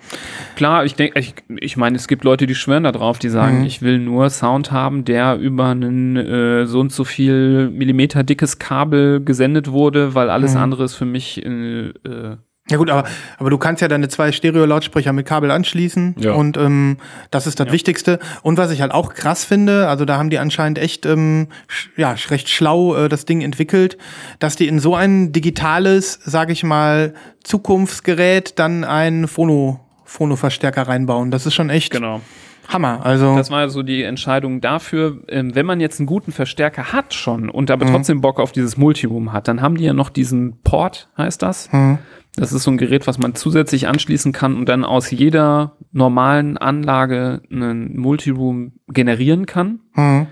Klar, 0.56 0.84
ich 0.84 0.94
denke, 0.94 1.18
ich, 1.18 1.34
ich 1.48 1.76
meine, 1.78 1.96
es 1.96 2.06
gibt 2.06 2.22
Leute, 2.24 2.46
die 2.46 2.54
schwören 2.54 2.84
da 2.84 2.92
drauf, 2.92 3.18
die 3.18 3.30
sagen, 3.30 3.60
Mhm. 3.60 3.64
ich 3.64 3.80
will 3.80 3.98
nur 3.98 4.28
Sound 4.28 4.72
haben, 4.72 5.04
der 5.06 5.36
über 5.38 5.68
einen 5.68 6.16
äh, 6.16 6.66
so 6.66 6.80
und 6.80 6.92
so 6.92 7.04
viel 7.04 7.70
Millimeter 7.70 8.24
dickes 8.24 8.58
Kabel 8.58 9.24
gesendet 9.24 9.70
wurde, 9.72 10.14
weil 10.14 10.28
alles 10.28 10.54
Mhm. 10.54 10.60
andere 10.60 10.84
ist 10.84 10.94
für 10.94 11.06
mich 11.06 11.44
äh, 11.46 11.88
äh, 11.88 12.36
ja 12.70 12.76
gut, 12.76 12.90
aber, 12.90 13.08
aber 13.38 13.50
du 13.50 13.58
kannst 13.58 13.82
ja 13.82 13.88
deine 13.88 14.08
zwei 14.08 14.30
Stereo-Lautsprecher 14.32 15.12
mit 15.12 15.26
Kabel 15.26 15.50
anschließen 15.50 16.14
Ja. 16.18 16.32
und 16.32 16.56
ähm, 16.56 16.96
das 17.30 17.46
ist 17.46 17.58
das 17.60 17.66
Ja. 17.66 17.72
Wichtigste. 17.72 18.18
Und 18.42 18.56
was 18.56 18.70
ich 18.70 18.80
halt 18.80 18.92
auch 18.92 19.14
krass 19.14 19.44
finde, 19.44 19.88
also 19.88 20.04
da 20.04 20.16
haben 20.16 20.30
die 20.30 20.38
anscheinend 20.38 20.78
echt 20.78 21.04
ähm, 21.04 21.48
sch 21.66 21.88
ja, 21.96 22.14
recht 22.30 22.48
schlau 22.48 22.94
äh, 22.94 23.08
das 23.08 23.24
Ding 23.24 23.40
entwickelt, 23.40 23.98
dass 24.38 24.54
die 24.56 24.68
in 24.68 24.78
so 24.78 24.94
ein 24.94 25.32
digitales, 25.32 26.20
sag 26.24 26.50
ich 26.50 26.62
mal, 26.62 27.14
Zukunftsgerät 27.42 28.58
dann 28.58 28.84
einen 28.84 29.26
Phono, 29.28 29.80
Phono-Verstärker 30.04 30.82
reinbauen. 30.88 31.30
Das 31.30 31.46
ist 31.46 31.54
schon 31.54 31.70
echt 31.70 31.90
genau. 31.90 32.20
Hammer. 32.68 33.04
Also 33.04 33.34
Das 33.36 33.50
war 33.50 33.68
so 33.70 33.82
die 33.82 34.02
Entscheidung 34.02 34.60
dafür, 34.60 35.18
ähm, 35.28 35.54
wenn 35.54 35.66
man 35.66 35.80
jetzt 35.80 35.98
einen 35.98 36.06
guten 36.06 36.30
Verstärker 36.32 36.92
hat 36.92 37.12
schon 37.14 37.50
und 37.50 37.70
aber 37.70 37.86
trotzdem 37.86 38.20
Bock 38.20 38.38
auf 38.38 38.52
dieses 38.52 38.76
Multiroom 38.76 39.32
hat, 39.32 39.48
dann 39.48 39.60
haben 39.62 39.76
die 39.76 39.84
ja 39.84 39.92
noch 39.92 40.10
diesen 40.10 40.58
Port, 40.62 41.08
heißt 41.18 41.42
das. 41.42 41.70
hm, 41.72 41.98
Das 42.36 42.52
ist 42.52 42.62
so 42.62 42.70
ein 42.70 42.78
Gerät, 42.78 43.06
was 43.06 43.18
man 43.18 43.34
zusätzlich 43.34 43.88
anschließen 43.88 44.32
kann 44.32 44.56
und 44.56 44.68
dann 44.68 44.84
aus 44.84 45.10
jeder 45.10 45.76
normalen 45.92 46.56
Anlage 46.56 47.42
einen 47.50 47.96
Multiroom 47.98 48.72
generieren 48.88 49.44
kann. 49.46 49.80
hm, 49.94 50.26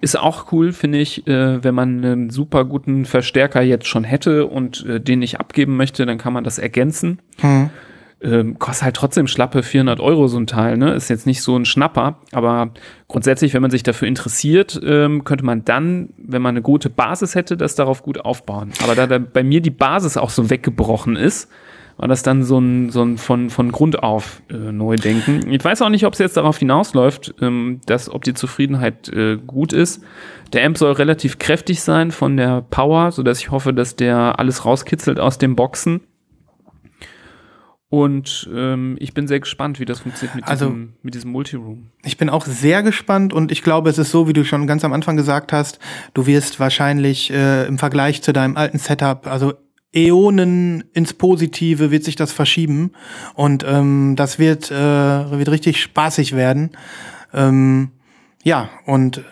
Ist 0.00 0.18
auch 0.18 0.52
cool, 0.52 0.72
finde 0.72 0.98
ich, 0.98 1.26
äh, 1.26 1.62
wenn 1.62 1.74
man 1.74 2.04
einen 2.04 2.30
super 2.30 2.64
guten 2.64 3.04
Verstärker 3.04 3.60
jetzt 3.62 3.86
schon 3.86 4.04
hätte 4.04 4.46
und 4.46 4.86
äh, 4.86 5.00
den 5.00 5.18
nicht 5.18 5.40
abgeben 5.40 5.76
möchte, 5.76 6.06
dann 6.06 6.18
kann 6.18 6.32
man 6.32 6.44
das 6.44 6.58
ergänzen. 6.58 7.18
hm. 7.38 7.70
Ähm, 8.22 8.58
kostet 8.58 8.84
halt 8.84 8.96
trotzdem 8.96 9.26
schlappe 9.26 9.62
400 9.62 9.98
Euro 9.98 10.28
so 10.28 10.38
ein 10.38 10.46
Teil, 10.46 10.76
ne? 10.76 10.92
Ist 10.92 11.08
jetzt 11.08 11.26
nicht 11.26 11.42
so 11.42 11.56
ein 11.56 11.64
Schnapper, 11.64 12.18
aber 12.32 12.70
grundsätzlich, 13.08 13.54
wenn 13.54 13.62
man 13.62 13.70
sich 13.70 13.82
dafür 13.82 14.08
interessiert, 14.08 14.78
ähm, 14.84 15.24
könnte 15.24 15.44
man 15.44 15.64
dann, 15.64 16.10
wenn 16.18 16.42
man 16.42 16.50
eine 16.50 16.62
gute 16.62 16.90
Basis 16.90 17.34
hätte, 17.34 17.56
das 17.56 17.76
darauf 17.76 18.02
gut 18.02 18.20
aufbauen. 18.20 18.72
Aber 18.82 18.94
da, 18.94 19.06
da 19.06 19.18
bei 19.18 19.42
mir 19.42 19.62
die 19.62 19.70
Basis 19.70 20.18
auch 20.18 20.30
so 20.30 20.50
weggebrochen 20.50 21.16
ist, 21.16 21.48
war 22.00 22.08
das 22.08 22.22
dann 22.22 22.42
so 22.42 22.58
ein, 22.58 22.88
so 22.88 23.02
ein 23.02 23.18
von, 23.18 23.50
von 23.50 23.70
Grund 23.72 24.02
auf 24.02 24.40
äh, 24.50 24.54
neu 24.54 24.96
denken. 24.96 25.50
Ich 25.50 25.62
weiß 25.62 25.82
auch 25.82 25.90
nicht, 25.90 26.06
ob 26.06 26.14
es 26.14 26.18
jetzt 26.18 26.36
darauf 26.36 26.56
hinausläuft, 26.56 27.34
ähm, 27.42 27.82
dass, 27.84 28.10
ob 28.10 28.24
die 28.24 28.32
Zufriedenheit 28.32 29.10
äh, 29.10 29.36
gut 29.36 29.74
ist. 29.74 30.02
Der 30.54 30.64
Amp 30.64 30.78
soll 30.78 30.92
relativ 30.92 31.38
kräftig 31.38 31.82
sein 31.82 32.10
von 32.10 32.38
der 32.38 32.62
Power, 32.62 33.12
so 33.12 33.22
dass 33.22 33.40
ich 33.40 33.50
hoffe, 33.50 33.74
dass 33.74 33.96
der 33.96 34.38
alles 34.38 34.64
rauskitzelt 34.64 35.20
aus 35.20 35.36
dem 35.36 35.56
Boxen. 35.56 36.00
Und 37.90 38.48
ähm, 38.54 38.96
ich 39.00 39.14
bin 39.14 39.26
sehr 39.26 39.40
gespannt, 39.40 39.80
wie 39.80 39.84
das 39.84 39.98
funktioniert 40.00 40.36
mit, 40.36 40.46
Also- 40.46 40.66
diesem, 40.66 40.92
mit 41.02 41.14
diesem 41.14 41.32
Multiroom. 41.32 41.90
Ich 42.04 42.16
bin 42.16 42.30
auch 42.30 42.46
sehr 42.46 42.84
gespannt 42.84 43.32
und 43.32 43.50
ich 43.50 43.62
glaube, 43.62 43.90
es 43.90 43.98
ist 43.98 44.12
so, 44.12 44.28
wie 44.28 44.32
du 44.32 44.44
schon 44.44 44.68
ganz 44.68 44.84
am 44.84 44.92
Anfang 44.92 45.16
gesagt 45.16 45.52
hast, 45.52 45.80
du 46.14 46.26
wirst 46.26 46.60
wahrscheinlich 46.60 47.32
äh, 47.32 47.66
im 47.66 47.78
Vergleich 47.78 48.22
zu 48.22 48.32
deinem 48.32 48.56
alten 48.56 48.78
Setup, 48.78 49.26
also 49.26 49.54
Äonen 49.92 50.84
ins 50.92 51.12
Positive 51.14 51.90
wird 51.90 52.04
sich 52.04 52.14
das 52.14 52.32
verschieben 52.32 52.92
und 53.34 53.64
ähm, 53.66 54.14
das 54.14 54.38
wird, 54.38 54.70
äh, 54.70 54.74
wird 54.76 55.50
richtig 55.50 55.82
spaßig 55.82 56.36
werden. 56.36 56.70
Ähm, 57.34 57.90
ja, 58.44 58.70
und 58.86 59.24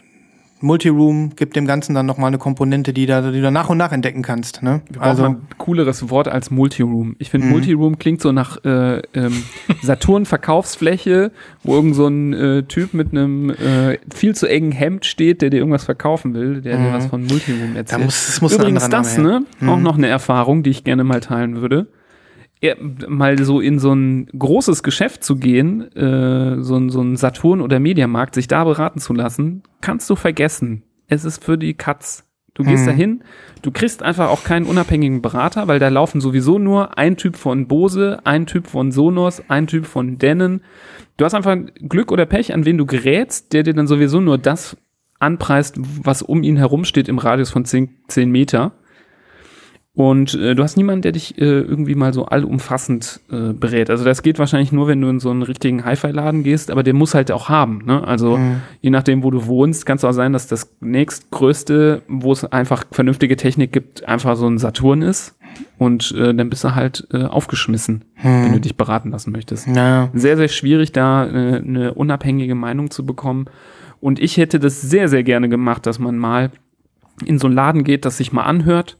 Multiroom 0.61 1.37
gibt 1.37 1.55
dem 1.57 1.67
Ganzen 1.67 1.95
dann 1.95 2.07
nochmal 2.07 2.29
eine 2.29 2.39
Komponente, 2.39 2.93
die, 2.93 3.07
da, 3.07 3.31
die 3.31 3.41
du 3.41 3.51
nach 3.51 3.69
und 3.71 3.79
nach 3.79 3.93
entdecken 3.93 4.23
kannst. 4.23 4.63
Ne? 4.63 4.81
Wir 4.91 5.01
mal 5.01 5.29
ein 5.31 5.37
cooleres 5.59 6.11
Wort 6.11 6.29
als 6.29 6.51
Multiroom. 6.51 7.17
Ich 7.19 7.31
finde, 7.31 7.47
Mhm. 7.47 7.53
Multiroom 7.53 7.99
klingt 7.99 8.21
so 8.21 8.33
nach 8.33 8.65
äh, 8.65 8.99
ähm, 9.15 9.45
Saturn-Verkaufsfläche, 9.83 11.31
wo 11.63 11.75
irgend 11.75 11.95
so 11.95 12.07
ein 12.07 12.33
äh, 12.33 12.63
Typ 12.65 12.95
mit 12.95 13.13
einem 13.13 13.51
äh, 13.51 13.99
viel 14.15 14.35
zu 14.35 14.47
engen 14.47 14.73
Hemd 14.73 15.07
steht, 15.07 15.43
der 15.43 15.51
dir 15.51 15.59
irgendwas 15.59 15.85
verkaufen 15.85 16.35
will, 16.35 16.61
der 16.61 16.77
dir 16.77 16.89
Mhm. 16.89 16.93
was 16.93 17.07
von 17.07 17.25
Multiroom 17.27 17.73
da 17.75 17.79
erzählt. 17.81 18.05
muss, 18.05 18.29
es 18.29 18.41
muss 18.41 18.55
Übrigens 18.55 18.89
das, 18.89 19.17
Name 19.17 19.31
her. 19.31 19.41
ne? 19.61 19.71
Auch 19.71 19.79
noch 19.79 19.97
eine 19.97 20.09
Erfahrung, 20.09 20.63
die 20.63 20.71
ich 20.71 20.85
gerne 20.85 21.05
mal 21.05 21.21
teilen 21.21 21.61
würde. 21.61 21.87
Mal 23.09 23.43
so 23.45 23.61
in 23.61 23.79
so 23.79 23.93
ein 23.93 24.27
großes 24.37 24.83
Geschäft 24.83 25.23
zu 25.23 25.37
gehen, 25.37 25.83
äh, 25.97 26.63
so, 26.63 26.77
ein- 26.77 26.91
so 26.91 27.01
ein 27.01 27.17
Saturn 27.17 27.61
oder 27.61 27.79
Mediamarkt, 27.79 28.35
sich 28.35 28.49
da 28.49 28.65
beraten 28.65 28.99
zu 29.01 29.15
lassen, 29.15 29.63
kannst 29.81 30.11
du 30.11 30.17
vergessen. 30.17 30.83
Es 31.07 31.25
ist 31.25 31.45
für 31.45 31.57
die 31.57 31.75
Katz. 31.75 32.25
Du 32.55 32.65
gehst 32.65 32.83
Mhm. 32.83 32.87
dahin, 32.89 33.23
du 33.63 33.71
kriegst 33.71 34.03
einfach 34.03 34.29
auch 34.31 34.43
keinen 34.43 34.67
unabhängigen 34.67 35.23
Berater, 35.23 35.69
weil 35.69 35.79
da 35.79 35.89
laufen 35.89 36.21
sowieso 36.21 36.59
nur 36.59 36.99
ein 36.99 37.17
Typ 37.17 37.37
von 37.37 37.69
Bose, 37.69 38.19
ein 38.25 38.47
Typ 38.47 38.67
von 38.67 38.91
Sonos, 38.91 39.41
ein 39.49 39.69
Typ 39.69 39.87
von 39.87 40.19
Denon. 40.19 40.61
Du 41.17 41.25
hast 41.25 41.35
einfach 41.35 41.57
Glück 41.89 42.11
oder 42.11 42.27
Pech, 42.27 42.53
an 42.53 42.65
wen 42.65 42.77
du 42.77 42.85
gerätst, 42.85 43.53
der 43.53 43.63
dir 43.63 43.75
dann 43.75 43.87
sowieso 43.87 44.21
nur 44.21 44.39
das 44.39 44.77
anpreist, 45.21 45.77
was 45.79 46.23
um 46.23 46.43
ihn 46.43 46.57
herum 46.57 46.85
steht 46.85 47.09
im 47.09 47.19
Radius 47.19 47.51
von 47.51 47.65
10, 47.65 47.91
10 48.09 48.31
Meter. 48.33 48.73
Und 49.99 50.35
äh, 50.35 50.55
du 50.55 50.63
hast 50.63 50.77
niemanden, 50.77 51.03
der 51.03 51.11
dich 51.11 51.39
äh, 51.39 51.45
irgendwie 51.45 51.97
mal 51.97 52.13
so 52.13 52.27
allumfassend 52.27 53.19
äh, 53.33 53.53
berät. 53.53 53.91
Also 53.91 54.05
das 54.05 54.23
geht 54.23 54.39
wahrscheinlich 54.39 54.71
nur, 54.71 54.87
wenn 54.87 55.01
du 55.01 55.09
in 55.09 55.19
so 55.19 55.29
einen 55.29 55.43
richtigen 55.43 55.85
Hi-Fi-Laden 55.85 56.45
gehst, 56.45 56.71
aber 56.71 56.85
der 56.85 56.95
muss 56.95 57.15
halt 57.15 57.33
auch 57.33 57.49
haben. 57.49 57.83
Ne? 57.85 58.07
Also 58.07 58.37
Mhm. 58.39 58.61
je 58.81 58.91
nachdem, 58.91 59.25
wo 59.25 59.33
du 59.33 59.47
wohnst, 59.47 59.87
kann 59.87 59.97
es 59.97 60.05
auch 60.05 60.13
sein, 60.13 60.33
dass 60.33 60.47
das 60.47 60.71
nächstgrößte, 60.81 62.03
wo 62.07 62.31
es 62.33 62.45
einfach 62.45 62.85
vernünftige 62.93 63.37
Technik 63.37 63.73
gibt, 63.73 64.07
einfach 64.07 64.37
so 64.37 64.47
ein 64.47 64.59
Saturn 64.59 65.03
ist. 65.03 65.35
Und 65.79 66.13
äh, 66.13 66.33
dann 66.33 66.49
bist 66.49 66.63
du 66.63 66.77
halt 66.77 67.09
äh, 67.13 67.25
aufgeschmissen, 67.25 68.05
wenn 68.23 68.53
du 68.53 68.61
dich 68.61 68.77
beraten 68.77 69.11
lassen 69.11 69.33
möchtest 69.33 69.67
Ja. 69.67 70.11
sehr, 70.15 70.37
sehr 70.37 70.47
schwierig, 70.49 70.93
da 70.93 71.27
äh, 71.27 71.57
eine 71.57 71.95
unabhängige 71.95 72.55
Meinung 72.55 72.93
zu 72.93 73.05
bekommen. 73.05 73.47
Und 74.01 74.21
ich 74.21 74.37
hätte 74.37 74.61
das 74.61 74.81
sehr, 74.81 75.09
sehr 75.09 75.25
gerne 75.25 75.49
gemacht, 75.49 75.87
dass 75.87 75.99
man 75.99 76.17
mal 76.19 76.53
in 77.25 77.41
so 77.41 77.49
einen 77.49 77.57
Laden 77.57 77.83
geht, 77.83 78.05
das 78.05 78.19
sich 78.19 78.33
mal 78.33 78.45
anhört. 78.45 78.97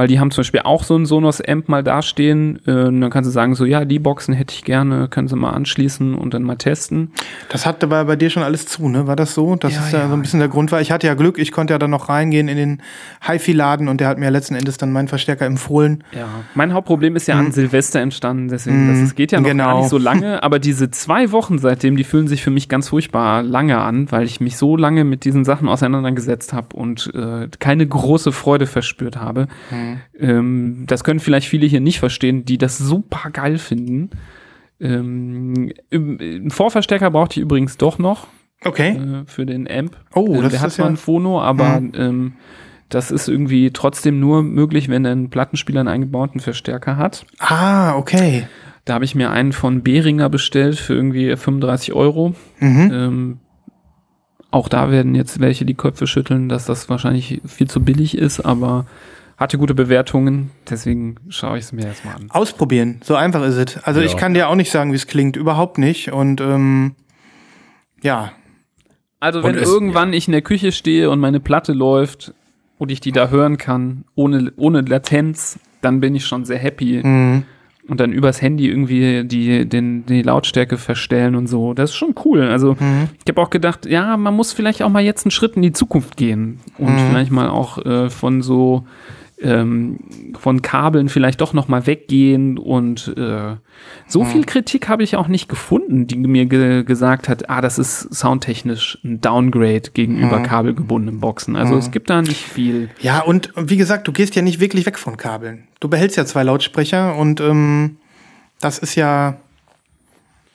Weil 0.00 0.08
die 0.08 0.18
haben 0.18 0.30
zum 0.30 0.40
Beispiel 0.40 0.60
auch 0.64 0.82
so 0.82 0.96
ein 0.96 1.04
Sonos-Amp 1.04 1.68
mal 1.68 1.82
dastehen. 1.84 2.58
Äh, 2.66 2.70
und 2.86 3.02
dann 3.02 3.10
kannst 3.10 3.28
du 3.28 3.32
sagen, 3.32 3.54
so, 3.54 3.66
ja, 3.66 3.84
die 3.84 3.98
Boxen 3.98 4.32
hätte 4.32 4.54
ich 4.54 4.64
gerne, 4.64 5.08
können 5.08 5.28
sie 5.28 5.36
mal 5.36 5.50
anschließen 5.50 6.14
und 6.14 6.32
dann 6.32 6.42
mal 6.42 6.56
testen. 6.56 7.12
Das 7.50 7.66
hatte 7.66 7.86
bei, 7.86 8.02
bei 8.04 8.16
dir 8.16 8.30
schon 8.30 8.42
alles 8.42 8.64
zu, 8.64 8.88
ne? 8.88 9.06
War 9.06 9.14
das 9.14 9.34
so? 9.34 9.56
Das 9.56 9.74
Ja, 9.74 9.80
ist 9.84 9.92
ja, 9.92 9.98
ja. 9.98 10.08
so 10.08 10.14
ein 10.14 10.22
bisschen 10.22 10.40
der 10.40 10.48
Grund 10.48 10.72
war. 10.72 10.80
Ich 10.80 10.90
hatte 10.90 11.06
ja 11.06 11.12
Glück, 11.12 11.36
ich 11.38 11.52
konnte 11.52 11.74
ja 11.74 11.78
dann 11.78 11.90
noch 11.90 12.08
reingehen 12.08 12.48
in 12.48 12.56
den 12.56 12.82
HiFi-Laden 13.26 13.88
und 13.88 14.00
der 14.00 14.08
hat 14.08 14.18
mir 14.18 14.30
letzten 14.30 14.54
Endes 14.54 14.78
dann 14.78 14.90
meinen 14.90 15.08
Verstärker 15.08 15.44
empfohlen. 15.44 16.02
Ja. 16.16 16.28
Mein 16.54 16.72
Hauptproblem 16.72 17.14
ist 17.14 17.28
ja 17.28 17.38
an 17.38 17.52
Silvester 17.52 18.00
entstanden, 18.00 18.48
deswegen, 18.48 18.88
das, 18.88 18.98
es 19.00 19.14
geht 19.14 19.32
ja 19.32 19.38
noch 19.40 19.44
gar 19.44 19.52
Genau. 19.54 19.78
nicht 19.80 19.90
so 19.90 19.98
lange, 19.98 20.42
aber 20.42 20.58
diese 20.58 20.90
zwei 20.90 21.30
Wochen 21.30 21.58
seitdem, 21.58 21.96
die 21.98 22.04
fühlen 22.04 22.26
sich 22.26 22.42
für 22.42 22.50
mich 22.50 22.70
ganz 22.70 22.88
furchtbar 22.88 23.42
lange 23.42 23.76
an, 23.78 24.10
weil 24.10 24.24
ich 24.24 24.40
mich 24.40 24.56
so 24.56 24.78
lange 24.78 25.04
mit 25.04 25.24
diesen 25.26 25.44
Sachen 25.44 25.68
auseinandergesetzt 25.68 26.54
habe 26.54 26.74
und 26.74 27.10
äh, 27.14 27.48
keine 27.58 27.86
große 27.86 28.32
Freude 28.32 28.66
verspürt 28.66 29.16
habe. 29.18 29.46
Ähm, 30.18 30.84
das 30.86 31.04
können 31.04 31.20
vielleicht 31.20 31.48
viele 31.48 31.66
hier 31.66 31.80
nicht 31.80 31.98
verstehen, 31.98 32.44
die 32.44 32.58
das 32.58 32.78
super 32.78 33.30
geil 33.30 33.58
finden. 33.58 34.10
Ähm, 34.80 35.72
einen 35.92 36.50
Vorverstärker 36.50 37.10
brauchte 37.10 37.38
ich 37.38 37.44
übrigens 37.44 37.76
doch 37.76 37.98
noch 37.98 38.28
Okay. 38.64 38.90
äh, 38.90 39.22
für 39.26 39.44
den 39.46 39.70
Amp. 39.70 39.96
Oh, 40.14 40.36
Äh, 40.38 40.42
das 40.42 40.52
der 40.52 40.60
hat 40.62 40.72
zwar 40.72 40.86
ja- 40.86 40.90
ein 40.92 40.96
Phono, 40.96 41.40
aber 41.40 41.82
ähm, 41.94 42.32
Das 42.88 43.10
ist 43.12 43.28
irgendwie 43.28 43.70
trotzdem 43.70 44.18
nur 44.18 44.42
möglich, 44.42 44.88
wenn 44.88 45.06
ein 45.06 45.30
Plattenspieler 45.30 45.78
einen 45.80 45.88
eingebauten 45.88 46.40
Verstärker 46.40 46.96
hat. 46.96 47.24
Ah, 47.38 47.94
okay. 47.96 48.48
Da 48.84 48.94
habe 48.94 49.04
ich 49.04 49.14
mir 49.14 49.30
einen 49.30 49.52
von 49.52 49.82
Behringer 49.84 50.28
bestellt 50.28 50.76
für 50.76 50.94
irgendwie 50.94 51.36
35 51.36 51.92
Euro. 51.92 52.34
Mhm. 52.58 52.90
Ähm, 52.92 53.38
auch 54.50 54.68
da 54.68 54.90
werden 54.90 55.14
jetzt 55.14 55.38
welche 55.38 55.64
die 55.64 55.74
Köpfe 55.74 56.08
schütteln, 56.08 56.48
dass 56.48 56.64
das 56.66 56.88
wahrscheinlich 56.88 57.40
viel 57.46 57.68
zu 57.68 57.80
billig 57.84 58.18
ist, 58.18 58.40
aber 58.40 58.86
hatte 59.40 59.58
gute 59.58 59.74
Bewertungen, 59.74 60.50
deswegen 60.68 61.16
schaue 61.30 61.58
ich 61.58 61.64
es 61.64 61.72
mir 61.72 61.86
erstmal 61.86 62.14
an. 62.14 62.26
Ausprobieren, 62.30 63.00
so 63.02 63.16
einfach 63.16 63.42
ist 63.42 63.56
es. 63.56 63.82
Also 63.82 64.00
Ja. 64.00 64.06
ich 64.06 64.16
kann 64.16 64.34
dir 64.34 64.48
auch 64.48 64.54
nicht 64.54 64.70
sagen, 64.70 64.92
wie 64.92 64.96
es 64.96 65.06
klingt, 65.08 65.34
überhaupt 65.36 65.78
nicht. 65.78 66.12
Und 66.12 66.40
ähm, 66.40 66.94
ja, 68.02 68.32
Also 69.18 69.42
wenn 69.42 69.54
es- 69.54 69.68
irgendwann 69.68 70.12
ich 70.12 70.28
in 70.28 70.32
der 70.32 70.42
Küche 70.42 70.72
stehe 70.72 71.10
und 71.10 71.18
meine 71.20 71.40
Platte 71.40 71.72
läuft 71.72 72.32
und 72.78 72.90
ich 72.90 73.00
die 73.00 73.12
da 73.12 73.28
hören 73.28 73.56
kann, 73.58 74.04
ohne, 74.14 74.52
ohne 74.56 74.80
Latenz, 74.82 75.58
dann 75.82 76.00
bin 76.00 76.14
ich 76.14 76.26
schon 76.26 76.44
sehr 76.44 76.58
happy. 76.58 77.00
mhm. 77.02 77.42
Und 77.88 77.98
dann 77.98 78.12
übers 78.12 78.40
Handy 78.40 78.68
irgendwie 78.68 79.24
die, 79.24 79.68
den, 79.68 80.06
die 80.06 80.22
Lautstärke 80.22 80.76
verstellen 80.76 81.34
und 81.34 81.48
so. 81.48 81.74
Das 81.74 81.90
ist 81.90 81.96
schon 81.96 82.14
cool. 82.24 82.42
Also 82.42 82.76
Mhm. 82.78 83.08
ich 83.24 83.28
habe 83.28 83.40
auch 83.42 83.50
gedacht, 83.50 83.84
ja, 83.84 84.16
man 84.16 84.36
muss 84.36 84.52
vielleicht 84.52 84.82
auch 84.84 84.90
mal 84.90 85.02
jetzt 85.02 85.24
einen 85.24 85.32
Schritt 85.32 85.56
in 85.56 85.62
die 85.62 85.72
Zukunft 85.72 86.16
gehen 86.16 86.60
und 86.78 86.92
Mhm. 86.92 86.98
vielleicht 87.08 87.32
mal 87.32 87.48
auch 87.48 87.78
äh, 87.84 88.08
von 88.08 88.42
so 88.42 88.84
ähm, 89.42 89.98
von 90.38 90.62
Kabeln 90.62 91.08
vielleicht 91.08 91.40
doch 91.40 91.52
noch 91.52 91.68
mal 91.68 91.86
weggehen 91.86 92.58
und 92.58 93.14
äh, 93.16 93.56
so 94.06 94.24
viel 94.24 94.44
Kritik 94.44 94.88
habe 94.88 95.02
ich 95.02 95.16
auch 95.16 95.28
nicht 95.28 95.48
gefunden, 95.48 96.06
die 96.06 96.16
mir 96.16 96.46
ge 96.46 96.84
gesagt 96.84 97.28
hat, 97.28 97.48
ah, 97.48 97.60
das 97.60 97.78
ist 97.78 98.14
soundtechnisch 98.14 98.98
ein 99.04 99.20
Downgrade 99.20 99.90
gegenüber 99.94 100.40
kabelgebundenen 100.42 101.20
Boxen. 101.20 101.56
Also 101.56 101.76
es 101.76 101.90
gibt 101.90 102.10
da 102.10 102.20
nicht 102.22 102.42
viel. 102.42 102.90
Ja, 103.00 103.20
und 103.20 103.52
wie 103.56 103.76
gesagt, 103.76 104.08
du 104.08 104.12
gehst 104.12 104.34
ja 104.34 104.42
nicht 104.42 104.60
wirklich 104.60 104.86
weg 104.86 104.98
von 104.98 105.16
Kabeln. 105.16 105.68
Du 105.80 105.88
behältst 105.88 106.16
ja 106.16 106.26
zwei 106.26 106.42
Lautsprecher 106.42 107.16
und 107.16 107.40
ähm, 107.40 107.96
das 108.60 108.78
ist 108.78 108.94
ja. 108.94 109.38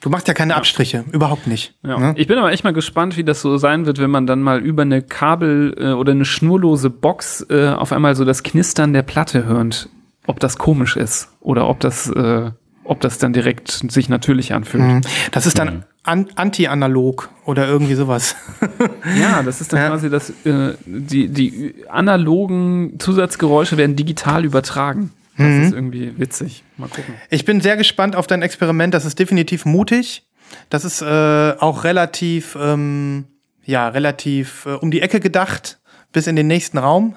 Du 0.00 0.10
machst 0.10 0.28
ja 0.28 0.34
keine 0.34 0.54
Abstriche, 0.56 1.04
überhaupt 1.12 1.46
nicht. 1.46 1.74
Ja. 1.82 1.98
Ne? 1.98 2.14
Ich 2.16 2.26
bin 2.26 2.38
aber 2.38 2.52
echt 2.52 2.64
mal 2.64 2.72
gespannt, 2.72 3.16
wie 3.16 3.24
das 3.24 3.40
so 3.40 3.56
sein 3.56 3.86
wird, 3.86 3.98
wenn 3.98 4.10
man 4.10 4.26
dann 4.26 4.42
mal 4.42 4.60
über 4.60 4.82
eine 4.82 5.02
Kabel 5.02 5.74
äh, 5.78 5.92
oder 5.92 6.12
eine 6.12 6.24
schnurlose 6.24 6.90
Box 6.90 7.46
äh, 7.50 7.68
auf 7.70 7.92
einmal 7.92 8.14
so 8.14 8.24
das 8.24 8.42
Knistern 8.42 8.92
der 8.92 9.02
Platte 9.02 9.44
hört. 9.46 9.88
Ob 10.26 10.38
das 10.40 10.58
komisch 10.58 10.96
ist 10.96 11.28
oder 11.40 11.68
ob 11.68 11.80
das, 11.80 12.08
äh, 12.10 12.50
ob 12.84 13.00
das 13.00 13.18
dann 13.18 13.32
direkt 13.32 13.70
sich 13.70 14.08
natürlich 14.08 14.52
anfühlt. 14.52 14.82
Mhm. 14.84 15.00
Das 15.32 15.46
ist 15.46 15.58
dann 15.58 15.84
an 16.02 16.28
anti-analog 16.36 17.30
oder 17.44 17.66
irgendwie 17.66 17.94
sowas. 17.94 18.36
Ja, 19.20 19.42
das 19.42 19.60
ist 19.60 19.72
dann 19.72 19.80
Ja. 19.80 19.88
quasi 19.88 20.10
das, 20.10 20.30
äh, 20.44 20.74
die, 20.84 21.28
die 21.28 21.74
analogen 21.88 22.98
Zusatzgeräusche 22.98 23.76
werden 23.76 23.96
digital 23.96 24.44
übertragen. 24.44 25.10
Das 25.38 25.46
Mhm. 25.46 25.62
ist 25.64 25.72
irgendwie 25.74 26.18
witzig. 26.18 26.64
Mal 26.76 26.88
gucken. 26.88 27.14
Ich 27.30 27.44
bin 27.44 27.60
sehr 27.60 27.76
gespannt 27.76 28.16
auf 28.16 28.26
dein 28.26 28.42
Experiment. 28.42 28.94
Das 28.94 29.04
ist 29.04 29.18
definitiv 29.18 29.64
mutig. 29.64 30.24
Das 30.70 30.84
ist 30.84 31.02
äh, 31.02 31.54
auch 31.58 31.84
relativ, 31.84 32.56
ähm, 32.60 33.24
ja, 33.64 33.88
relativ 33.88 34.64
äh, 34.66 34.70
um 34.70 34.90
die 34.90 35.02
Ecke 35.02 35.20
gedacht 35.20 35.78
bis 36.12 36.26
in 36.26 36.36
den 36.36 36.46
nächsten 36.46 36.78
Raum. 36.78 37.16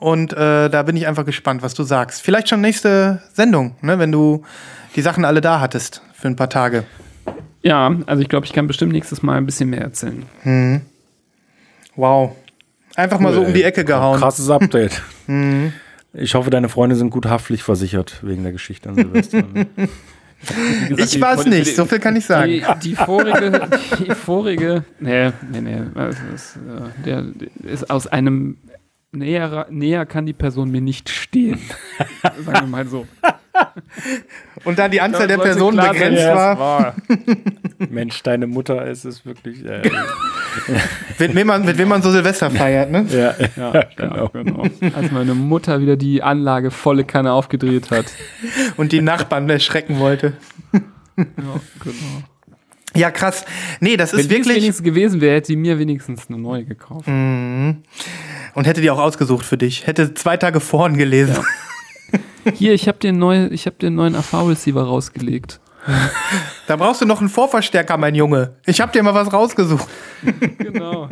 Und 0.00 0.32
äh, 0.32 0.68
da 0.68 0.82
bin 0.82 0.96
ich 0.96 1.06
einfach 1.06 1.24
gespannt, 1.24 1.62
was 1.62 1.72
du 1.74 1.84
sagst. 1.84 2.20
Vielleicht 2.20 2.48
schon 2.48 2.60
nächste 2.60 3.22
Sendung, 3.32 3.76
ne, 3.80 3.98
wenn 3.98 4.10
du 4.10 4.42
die 4.96 5.02
Sachen 5.02 5.24
alle 5.24 5.40
da 5.40 5.60
hattest 5.60 6.02
für 6.14 6.26
ein 6.28 6.36
paar 6.36 6.50
Tage. 6.50 6.84
Ja, 7.62 7.94
also 8.06 8.20
ich 8.22 8.28
glaube, 8.28 8.44
ich 8.44 8.52
kann 8.52 8.66
bestimmt 8.66 8.92
nächstes 8.92 9.22
Mal 9.22 9.36
ein 9.38 9.46
bisschen 9.46 9.70
mehr 9.70 9.82
erzählen. 9.82 10.26
Wow. 11.94 12.32
Einfach 12.96 13.20
mal 13.20 13.32
so 13.32 13.42
um 13.42 13.54
die 13.54 13.62
Ecke 13.62 13.84
gehauen. 13.84 14.18
Krasses 14.18 14.50
Update. 14.50 15.00
Ich 16.14 16.34
hoffe, 16.34 16.50
deine 16.50 16.68
Freunde 16.68 16.96
sind 16.96 17.10
gut 17.10 17.26
haftpflichtversichert 17.26 18.20
wegen 18.22 18.42
der 18.42 18.52
Geschichte 18.52 18.88
an 18.88 18.96
Silvester. 18.96 19.42
Gesagt, 20.42 20.98
Ich 20.98 21.10
die- 21.12 21.20
weiß 21.20 21.44
die- 21.44 21.50
nicht, 21.50 21.76
so 21.76 21.84
viel 21.86 22.00
kann 22.00 22.16
ich 22.16 22.26
sagen. 22.26 22.50
Die, 22.50 22.64
die 22.82 22.94
vorige, 22.96 23.68
die 24.00 24.10
vorige, 24.14 24.84
nee, 24.98 25.30
nee, 25.52 25.60
nee, 25.60 25.80
also 25.94 26.18
das, 26.32 26.56
äh, 26.56 27.04
der 27.04 27.24
ist 27.62 27.88
aus 27.90 28.08
einem 28.08 28.56
näher, 29.12 29.66
näher 29.70 30.04
kann 30.04 30.26
die 30.26 30.32
Person 30.32 30.70
mir 30.72 30.80
nicht 30.80 31.08
stehen. 31.10 31.60
Sagen 32.44 32.60
wir 32.62 32.66
mal 32.66 32.86
so. 32.88 33.06
Und 34.64 34.78
da 34.78 34.88
die 34.88 35.00
Anzahl 35.00 35.26
der 35.26 35.38
Personen 35.38 35.76
klar 35.78 35.92
begrenzt 35.92 36.24
war, 36.24 36.58
war. 36.58 36.96
Mensch, 37.90 38.22
deine 38.22 38.46
Mutter 38.46 38.86
ist 38.86 39.04
es 39.04 39.24
wirklich. 39.26 39.64
Äh, 39.64 39.82
mit 41.18 41.34
wem, 41.34 41.46
man, 41.46 41.64
mit 41.64 41.78
wem 41.78 41.88
man 41.88 42.02
so 42.02 42.10
Silvester 42.10 42.50
feiert, 42.50 42.90
ne? 42.90 43.06
ja, 43.10 43.34
Ja, 43.56 43.84
genau. 43.96 44.28
genau. 44.28 44.62
Als 44.94 45.10
meine 45.10 45.34
Mutter 45.34 45.80
wieder 45.80 45.96
die 45.96 46.22
Anlage 46.22 46.70
volle 46.70 47.04
Kanne 47.04 47.32
aufgedreht 47.32 47.90
hat. 47.90 48.06
Und 48.76 48.92
die 48.92 49.00
Nachbarn 49.00 49.48
erschrecken 49.50 49.98
wollte. 49.98 50.34
Ja, 50.72 50.80
genau. 51.26 51.60
Ja, 52.94 53.10
krass. 53.10 53.44
Nee, 53.80 53.96
das 53.96 54.12
Wenn 54.12 54.20
ist 54.20 54.30
wirklich. 54.30 54.56
wenigstens 54.56 54.84
gewesen 54.84 55.20
wäre, 55.20 55.36
hätte 55.36 55.46
sie 55.48 55.56
mir 55.56 55.78
wenigstens 55.78 56.28
eine 56.28 56.38
neue 56.38 56.64
gekauft. 56.64 57.08
Und 57.08 57.84
hätte 58.54 58.80
die 58.82 58.90
auch 58.90 58.98
ausgesucht 58.98 59.46
für 59.46 59.56
dich. 59.56 59.86
Hätte 59.86 60.12
zwei 60.14 60.36
Tage 60.36 60.60
vorhin 60.60 60.98
gelesen. 60.98 61.36
Hier, 62.54 62.74
ich 62.74 62.88
habe 62.88 62.98
den, 62.98 63.18
neu, 63.18 63.46
ich 63.46 63.66
hab 63.66 63.78
den 63.78 63.94
neuen 63.94 64.14
AV-Receiver 64.14 64.82
rausgelegt. 64.82 65.60
Da 66.68 66.76
brauchst 66.76 67.02
du 67.02 67.06
noch 67.06 67.18
einen 67.18 67.28
Vorverstärker, 67.28 67.96
mein 67.98 68.14
Junge. 68.14 68.54
Ich 68.66 68.80
hab 68.80 68.92
dir 68.92 69.02
mal 69.02 69.14
was 69.14 69.32
rausgesucht. 69.32 69.88
Genau. 70.58 71.08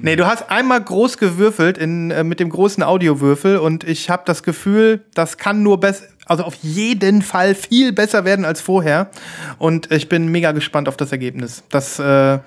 Nee, 0.00 0.16
du 0.16 0.26
hast 0.26 0.50
einmal 0.50 0.82
groß 0.82 1.18
gewürfelt 1.18 1.78
in, 1.78 2.10
äh, 2.10 2.24
mit 2.24 2.40
dem 2.40 2.48
großen 2.48 2.82
Audiowürfel 2.82 3.58
und 3.58 3.84
ich 3.84 4.08
habe 4.08 4.22
das 4.24 4.42
Gefühl, 4.42 5.04
das 5.14 5.36
kann 5.36 5.62
nur 5.62 5.78
besser, 5.80 6.04
also 6.26 6.44
auf 6.44 6.54
jeden 6.62 7.22
Fall 7.22 7.54
viel 7.54 7.92
besser 7.92 8.24
werden 8.24 8.44
als 8.44 8.60
vorher. 8.60 9.10
Und 9.58 9.90
ich 9.90 10.08
bin 10.08 10.28
mega 10.28 10.52
gespannt 10.52 10.88
auf 10.88 10.96
das 10.96 11.12
Ergebnis. 11.12 11.64
Das, 11.70 11.98
äh, 11.98 12.38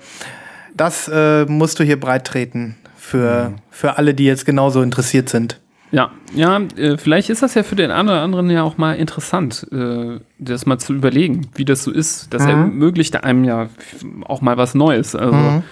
das 0.74 1.08
äh, 1.08 1.44
musst 1.46 1.78
du 1.78 1.84
hier 1.84 2.00
breit 2.00 2.26
treten 2.26 2.76
für, 2.96 3.54
für 3.70 3.98
alle, 3.98 4.14
die 4.14 4.24
jetzt 4.24 4.46
genauso 4.46 4.82
interessiert 4.82 5.28
sind. 5.28 5.60
Ja, 5.96 6.10
ja, 6.34 6.60
äh, 6.76 6.98
vielleicht 6.98 7.30
ist 7.30 7.42
das 7.42 7.54
ja 7.54 7.62
für 7.62 7.74
den 7.74 7.90
einen 7.90 8.10
oder 8.10 8.20
anderen 8.20 8.50
ja 8.50 8.62
auch 8.62 8.76
mal 8.76 8.96
interessant, 8.96 9.66
äh, 9.72 10.20
das 10.38 10.66
mal 10.66 10.76
zu 10.76 10.92
überlegen, 10.92 11.48
wie 11.54 11.64
das 11.64 11.84
so 11.84 11.90
ist. 11.90 12.34
Das 12.34 12.44
ermöglicht 12.44 13.24
einem 13.24 13.44
ja 13.44 13.70
auch 14.26 14.42
mal 14.42 14.58
was 14.58 14.74
Neues. 14.74 15.16
Also 15.16 15.62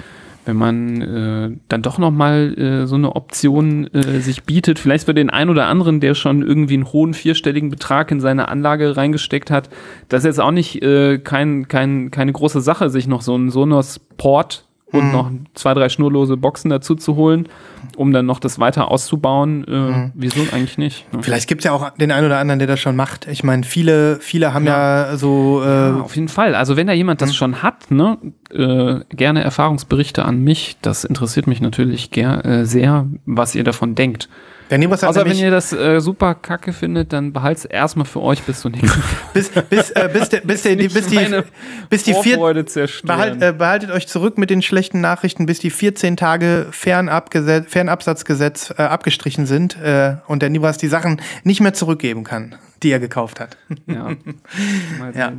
wenn 0.46 0.56
man 0.56 1.02
äh, 1.02 1.50
dann 1.68 1.82
doch 1.82 1.98
noch 1.98 2.10
mal 2.10 2.86
so 2.86 2.94
eine 2.94 3.14
Option 3.14 3.90
sich 3.92 4.44
bietet, 4.44 4.78
vielleicht 4.78 5.04
für 5.04 5.12
den 5.12 5.28
einen 5.28 5.50
oder 5.50 5.66
anderen, 5.66 6.00
der 6.00 6.14
schon 6.14 6.40
irgendwie 6.40 6.74
einen 6.74 6.90
hohen 6.90 7.12
vierstelligen 7.12 7.68
Betrag 7.68 8.10
in 8.10 8.20
seine 8.20 8.48
Anlage 8.48 8.96
reingesteckt 8.96 9.50
hat, 9.50 9.68
das 10.08 10.20
ist 10.20 10.24
jetzt 10.24 10.40
auch 10.40 10.52
nicht 10.52 10.80
kein, 10.80 11.68
kein, 11.68 12.10
keine 12.10 12.32
große 12.32 12.62
Sache, 12.62 12.88
sich 12.88 13.06
noch 13.06 13.20
so 13.20 13.34
einen 13.34 13.50
Sonos 13.50 13.98
Port 14.16 14.64
und 14.86 15.12
noch 15.12 15.30
zwei, 15.52 15.74
drei 15.74 15.90
schnurlose 15.90 16.38
Boxen 16.38 16.70
dazu 16.70 16.94
zu 16.94 17.14
holen, 17.16 17.46
um 17.96 18.12
dann 18.12 18.26
noch 18.26 18.38
das 18.38 18.58
weiter 18.58 18.90
auszubauen. 18.90 19.66
Äh, 19.66 20.10
Wieso 20.14 20.40
eigentlich 20.52 20.78
nicht? 20.78 21.12
Ne? 21.12 21.22
Vielleicht 21.22 21.48
gibt 21.48 21.60
es 21.60 21.64
ja 21.64 21.72
auch 21.72 21.90
den 21.90 22.12
einen 22.12 22.26
oder 22.26 22.38
anderen, 22.38 22.58
der 22.58 22.68
das 22.68 22.80
schon 22.80 22.96
macht. 22.96 23.26
Ich 23.28 23.44
meine, 23.44 23.64
viele, 23.64 24.16
viele 24.20 24.54
haben 24.54 24.66
ja, 24.66 25.16
so. 25.16 25.62
Äh, 25.62 25.66
Ja, 25.66 26.00
auf 26.00 26.14
jeden 26.16 26.28
Fall. 26.28 26.54
Also 26.54 26.76
wenn 26.76 26.86
da 26.86 26.92
jemand 26.92 27.22
das 27.22 27.34
schon 27.34 27.62
hat, 27.62 27.90
ne, 27.90 28.18
äh, 28.50 29.00
gerne 29.14 29.42
Erfahrungsberichte 29.42 30.24
an 30.24 30.40
mich. 30.40 30.76
Das 30.82 31.04
interessiert 31.04 31.46
mich 31.46 31.60
natürlich 31.60 32.16
äh, 32.16 32.64
sehr, 32.64 33.06
was 33.26 33.54
ihr 33.54 33.64
davon 33.64 33.94
denkt. 33.94 34.28
Der 34.70 34.78
Nibras 34.78 35.02
hat 35.02 35.10
Außer 35.10 35.26
wenn 35.26 35.36
ihr 35.36 35.50
das 35.50 35.72
äh, 35.72 36.00
super 36.00 36.34
kacke 36.34 36.72
findet, 36.72 37.12
dann 37.12 37.32
behalt's 37.32 37.64
erstmal 37.64 38.06
für 38.06 38.22
euch 38.22 38.42
bis 38.42 38.60
zur 38.60 38.70
nächsten 38.70 39.02
bis, 39.34 39.50
bis, 39.50 39.90
äh, 39.90 40.08
bis, 40.12 40.28
der, 40.30 40.40
bis, 40.40 40.62
die, 40.62 40.76
bis 40.88 41.06
die, 41.06 41.42
bis 41.90 42.02
die 42.04 42.14
vier. 42.14 42.38
Behalt, 42.38 43.42
äh, 43.42 43.52
behaltet 43.52 43.90
euch 43.90 44.06
zurück 44.06 44.38
mit 44.38 44.50
den 44.50 44.62
schlechten 44.62 45.00
Nachrichten, 45.00 45.46
bis 45.46 45.58
die 45.58 45.70
14 45.70 46.16
Tage 46.16 46.66
Fernabgesetz, 46.70 47.70
Fernabsatzgesetz 47.70 48.74
äh, 48.78 48.82
abgestrichen 48.82 49.46
sind 49.46 49.76
äh, 49.80 50.16
und 50.26 50.40
der 50.40 50.50
Nibras 50.50 50.78
die 50.78 50.88
Sachen 50.88 51.20
nicht 51.42 51.60
mehr 51.60 51.74
zurückgeben 51.74 52.24
kann, 52.24 52.54
die 52.82 52.90
er 52.90 53.00
gekauft 53.00 53.40
hat. 53.40 53.56
ja. 53.86 54.12
Ja. 55.14 55.32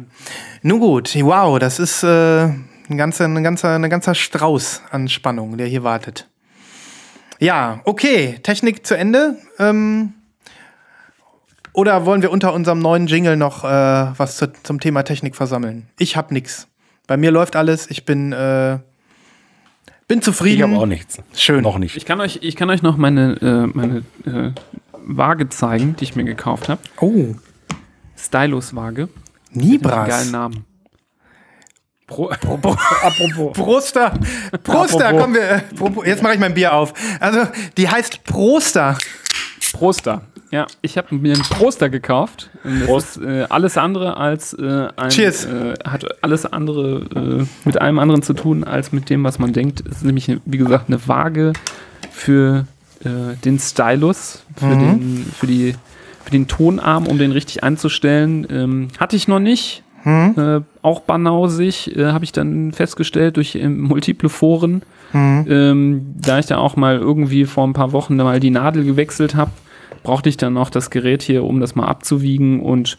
Nun 0.61 0.79
gut, 0.79 1.15
wow, 1.21 1.57
das 1.59 1.79
ist 1.79 2.03
äh, 2.03 2.43
ein, 2.45 2.97
ganzer, 2.97 3.25
ein, 3.25 3.43
ganzer, 3.43 3.75
ein 3.75 3.89
ganzer 3.89 4.13
Strauß 4.13 4.83
an 4.91 5.09
Spannung, 5.09 5.57
der 5.57 5.67
hier 5.67 5.83
wartet. 5.83 6.27
Ja, 7.39 7.81
okay, 7.83 8.39
Technik 8.43 8.85
zu 8.85 8.97
Ende. 8.97 9.37
Ähm, 9.59 10.13
oder 11.73 12.05
wollen 12.05 12.21
wir 12.21 12.31
unter 12.31 12.53
unserem 12.53 12.79
neuen 12.79 13.07
Jingle 13.07 13.35
noch 13.35 13.63
äh, 13.63 13.67
was 13.67 14.37
zu, 14.37 14.51
zum 14.63 14.79
Thema 14.79 15.03
Technik 15.03 15.35
versammeln? 15.35 15.87
Ich 15.99 16.15
hab 16.15 16.31
nix. 16.31 16.67
Bei 17.07 17.17
mir 17.17 17.31
läuft 17.31 17.55
alles. 17.55 17.89
Ich 17.89 18.05
bin, 18.05 18.31
äh, 18.31 18.79
bin 20.07 20.19
ich 20.19 20.23
zufrieden. 20.23 20.63
habe 20.63 20.77
auch 20.77 20.85
nichts. 20.85 21.21
Schön. 21.35 21.61
Noch 21.63 21.77
nicht. 21.77 21.97
Ich 21.97 22.05
kann 22.05 22.21
euch, 22.21 22.39
ich 22.41 22.55
kann 22.55 22.69
euch 22.69 22.81
noch 22.81 22.95
meine, 22.95 23.33
äh, 23.41 23.77
meine 23.77 24.03
äh, 24.25 24.51
Waage 24.93 25.49
zeigen, 25.49 25.95
die 25.97 26.05
ich 26.05 26.15
mir 26.15 26.23
gekauft 26.23 26.69
habe. 26.69 26.81
Oh, 27.01 27.35
Stylus-Waage. 28.17 29.09
Einem 29.53 29.61
Geilen 29.61 29.69
Nibras. 29.69 30.31
Namen. 30.31 30.65
Pro, 32.07 32.29
apropos. 32.29 32.75
Proster. 33.53 34.13
Proster, 34.63 35.05
Apropos. 35.07 35.21
kommen 35.21 35.33
wir. 35.33 35.63
Propo- 35.75 36.05
Jetzt 36.05 36.21
mache 36.21 36.35
ich 36.35 36.39
mein 36.39 36.53
Bier 36.53 36.73
auf. 36.73 36.93
Also, 37.19 37.47
die 37.77 37.89
heißt 37.89 38.23
Proster. 38.25 38.97
Proster. 39.73 40.21
Ja, 40.51 40.67
ich 40.81 40.97
habe 40.97 41.13
mir 41.15 41.33
einen 41.33 41.41
Proster 41.43 41.89
gekauft. 41.89 42.49
Prost. 42.85 43.17
ist 43.17 43.23
äh, 43.25 43.45
alles 43.49 43.77
andere 43.77 44.17
als 44.17 44.53
äh, 44.53 44.87
ein. 44.95 45.09
Cheers. 45.09 45.45
Äh, 45.45 45.73
hat 45.83 46.05
alles 46.23 46.45
andere 46.45 47.07
äh, 47.43 47.45
mit 47.67 47.81
allem 47.81 47.97
anderen 47.99 48.21
zu 48.21 48.33
tun 48.33 48.63
als 48.63 48.91
mit 48.91 49.09
dem, 49.09 49.23
was 49.23 49.39
man 49.39 49.51
denkt. 49.53 49.83
Es 49.89 49.97
ist 49.97 50.03
nämlich, 50.05 50.31
wie 50.45 50.57
gesagt, 50.57 50.85
eine 50.87 51.05
Waage 51.07 51.53
für 52.11 52.67
äh, 53.03 53.35
den 53.43 53.57
Stylus, 53.59 54.43
für, 54.55 54.67
den, 54.69 55.25
für, 55.37 55.47
die, 55.47 55.75
für 56.23 56.31
den 56.31 56.47
Tonarm, 56.47 57.07
um 57.07 57.17
den 57.17 57.31
richtig 57.31 57.63
einzustellen. 57.63 58.45
Ähm, 58.49 58.87
hatte 58.99 59.15
ich 59.15 59.27
noch 59.27 59.39
nicht. 59.39 59.81
Äh, 60.37 60.61
auch 60.81 61.01
banausig, 61.01 61.95
äh, 61.95 62.11
habe 62.11 62.23
ich 62.23 62.31
dann 62.31 62.71
festgestellt 62.71 63.37
durch 63.37 63.55
ähm, 63.55 63.81
multiple 63.81 64.29
Foren. 64.29 64.83
Ähm, 65.47 66.13
da 66.15 66.39
ich 66.39 66.45
da 66.45 66.57
auch 66.57 66.75
mal 66.75 66.97
irgendwie 66.97 67.45
vor 67.45 67.65
ein 67.65 67.73
paar 67.73 67.91
Wochen 67.91 68.15
mal 68.17 68.39
die 68.39 68.51
Nadel 68.51 68.83
gewechselt 68.83 69.35
habe, 69.35 69.51
brauchte 70.03 70.29
ich 70.29 70.37
dann 70.37 70.53
noch 70.53 70.69
das 70.69 70.89
Gerät 70.89 71.23
hier, 71.23 71.43
um 71.43 71.59
das 71.59 71.75
mal 71.75 71.87
abzuwiegen. 71.87 72.61
Und 72.61 72.97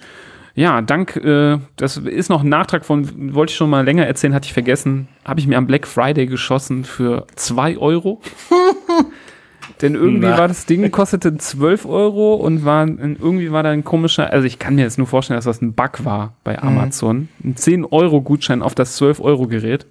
ja, 0.54 0.80
dank, 0.80 1.16
äh, 1.16 1.58
das 1.76 1.98
ist 1.98 2.30
noch 2.30 2.42
ein 2.42 2.48
Nachtrag 2.48 2.84
von, 2.84 3.34
wollte 3.34 3.50
ich 3.50 3.56
schon 3.56 3.70
mal 3.70 3.84
länger 3.84 4.06
erzählen, 4.06 4.34
hatte 4.34 4.46
ich 4.46 4.54
vergessen, 4.54 5.08
habe 5.24 5.38
ich 5.38 5.46
mir 5.46 5.58
am 5.58 5.66
Black 5.66 5.86
Friday 5.86 6.26
geschossen 6.26 6.84
für 6.84 7.26
2 7.36 7.76
Euro. 7.78 8.20
Denn 9.82 9.94
irgendwie 9.94 10.26
Na. 10.28 10.38
war 10.38 10.48
das 10.48 10.64
Ding, 10.64 10.90
kostete 10.90 11.36
12 11.36 11.84
Euro 11.84 12.34
und 12.34 12.64
war 12.64 12.86
ein, 12.86 13.16
irgendwie 13.20 13.52
war 13.52 13.62
da 13.62 13.70
ein 13.70 13.84
komischer, 13.84 14.32
also 14.32 14.46
ich 14.46 14.58
kann 14.58 14.76
mir 14.76 14.82
jetzt 14.82 14.96
nur 14.96 15.06
vorstellen, 15.06 15.36
dass 15.36 15.44
das 15.44 15.60
ein 15.60 15.74
Bug 15.74 16.04
war 16.04 16.32
bei 16.44 16.58
Amazon. 16.62 17.28
Ein 17.44 17.56
10 17.56 17.84
Euro 17.84 18.22
Gutschein 18.22 18.62
auf 18.62 18.74
das 18.74 18.96
12 18.96 19.20
Euro 19.20 19.46
Gerät. 19.46 19.86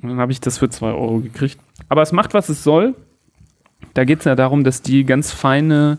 Und 0.00 0.10
dann 0.10 0.18
habe 0.18 0.30
ich 0.30 0.40
das 0.40 0.58
für 0.58 0.70
2 0.70 0.86
Euro 0.92 1.18
gekriegt. 1.18 1.58
Aber 1.88 2.02
es 2.02 2.12
macht, 2.12 2.32
was 2.32 2.48
es 2.48 2.62
soll. 2.62 2.94
Da 3.94 4.04
geht 4.04 4.20
es 4.20 4.24
ja 4.24 4.36
darum, 4.36 4.62
dass 4.62 4.82
die 4.82 5.04
ganz 5.04 5.32
feine 5.32 5.98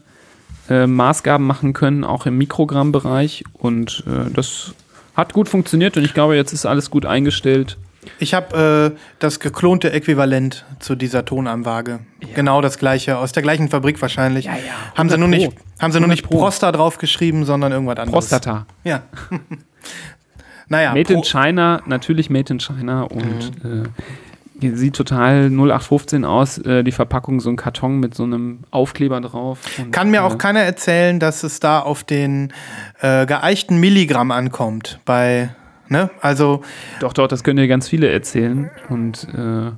äh, 0.70 0.88
Maßgaben 0.88 1.46
machen 1.46 1.74
können, 1.74 2.06
auch 2.06 2.26
im 2.26 2.38
Mikrogrammbereich. 2.38 3.44
Und 3.54 4.04
äh, 4.08 4.32
das 4.32 4.74
hat 5.16 5.34
gut 5.34 5.50
funktioniert 5.50 5.98
und 5.98 6.06
ich 6.06 6.14
glaube, 6.14 6.38
jetzt 6.38 6.54
ist 6.54 6.66
alles 6.66 6.90
gut 6.90 7.06
eingestellt. 7.06 7.78
Ich 8.18 8.34
habe 8.34 8.94
äh, 8.96 9.00
das 9.20 9.40
geklonte 9.40 9.92
Äquivalent 9.94 10.66
zu 10.80 10.96
dieser 10.96 11.24
Tonarmwaage. 11.26 12.00
Genau 12.36 12.62
das 12.62 12.78
gleiche, 12.80 13.18
aus 13.18 13.32
der 13.32 13.44
gleichen 13.44 13.70
Fabrik 13.70 14.02
wahrscheinlich. 14.02 14.46
ja. 14.46 14.54
Haben 14.96 15.10
sie 15.10 15.18
nur 15.18 15.28
100 15.28 15.40
nicht, 15.52 15.56
Pro. 15.58 15.66
haben 15.84 15.92
sie 15.92 16.00
nur 16.00 16.08
100 16.08 16.10
nicht 16.10 16.24
Pro. 16.28 16.38
Prosta 16.40 16.72
draufgeschrieben, 16.72 17.46
sondern 17.46 17.72
irgendwas 17.72 17.98
anderes. 17.98 18.12
Prostata. 18.30 18.66
Ja. 18.84 19.04
naja. 20.68 20.94
Made 20.94 21.14
in 21.14 21.22
Pro- 21.22 21.24
China, 21.30 21.82
natürlich 21.86 22.30
Made 22.30 22.54
in 22.54 22.60
China 22.60 23.04
und 23.04 23.64
Mhm. 23.64 23.86
äh, 24.62 24.76
sieht 24.76 24.96
total 24.96 25.50
0815 25.50 26.26
aus. 26.26 26.58
Äh, 26.58 26.84
die 26.84 26.92
Verpackung, 26.92 27.40
so 27.40 27.50
ein 27.50 27.56
Karton 27.56 28.00
mit 28.00 28.14
so 28.14 28.24
einem 28.24 28.60
Aufkleber 28.72 29.22
drauf. 29.22 29.60
Kann 29.92 30.12
mir 30.12 30.24
auch 30.24 30.34
äh, 30.34 30.38
keiner 30.38 30.60
erzählen, 30.60 31.20
dass 31.20 31.44
es 31.44 31.60
da 31.62 31.80
auf 31.80 32.04
den 32.04 32.52
äh, 33.00 33.26
geeichten 33.26 33.80
Milligramm 33.80 34.32
ankommt. 34.32 35.00
Bei, 35.06 35.56
ne? 35.90 36.10
Also, 36.22 36.64
Doch, 37.00 37.14
doch, 37.14 37.28
das 37.28 37.44
können 37.44 37.58
dir 37.58 37.68
ganz 37.68 37.88
viele 37.88 38.10
erzählen. 38.12 38.70
Und 38.90 39.28
äh, 39.34 39.72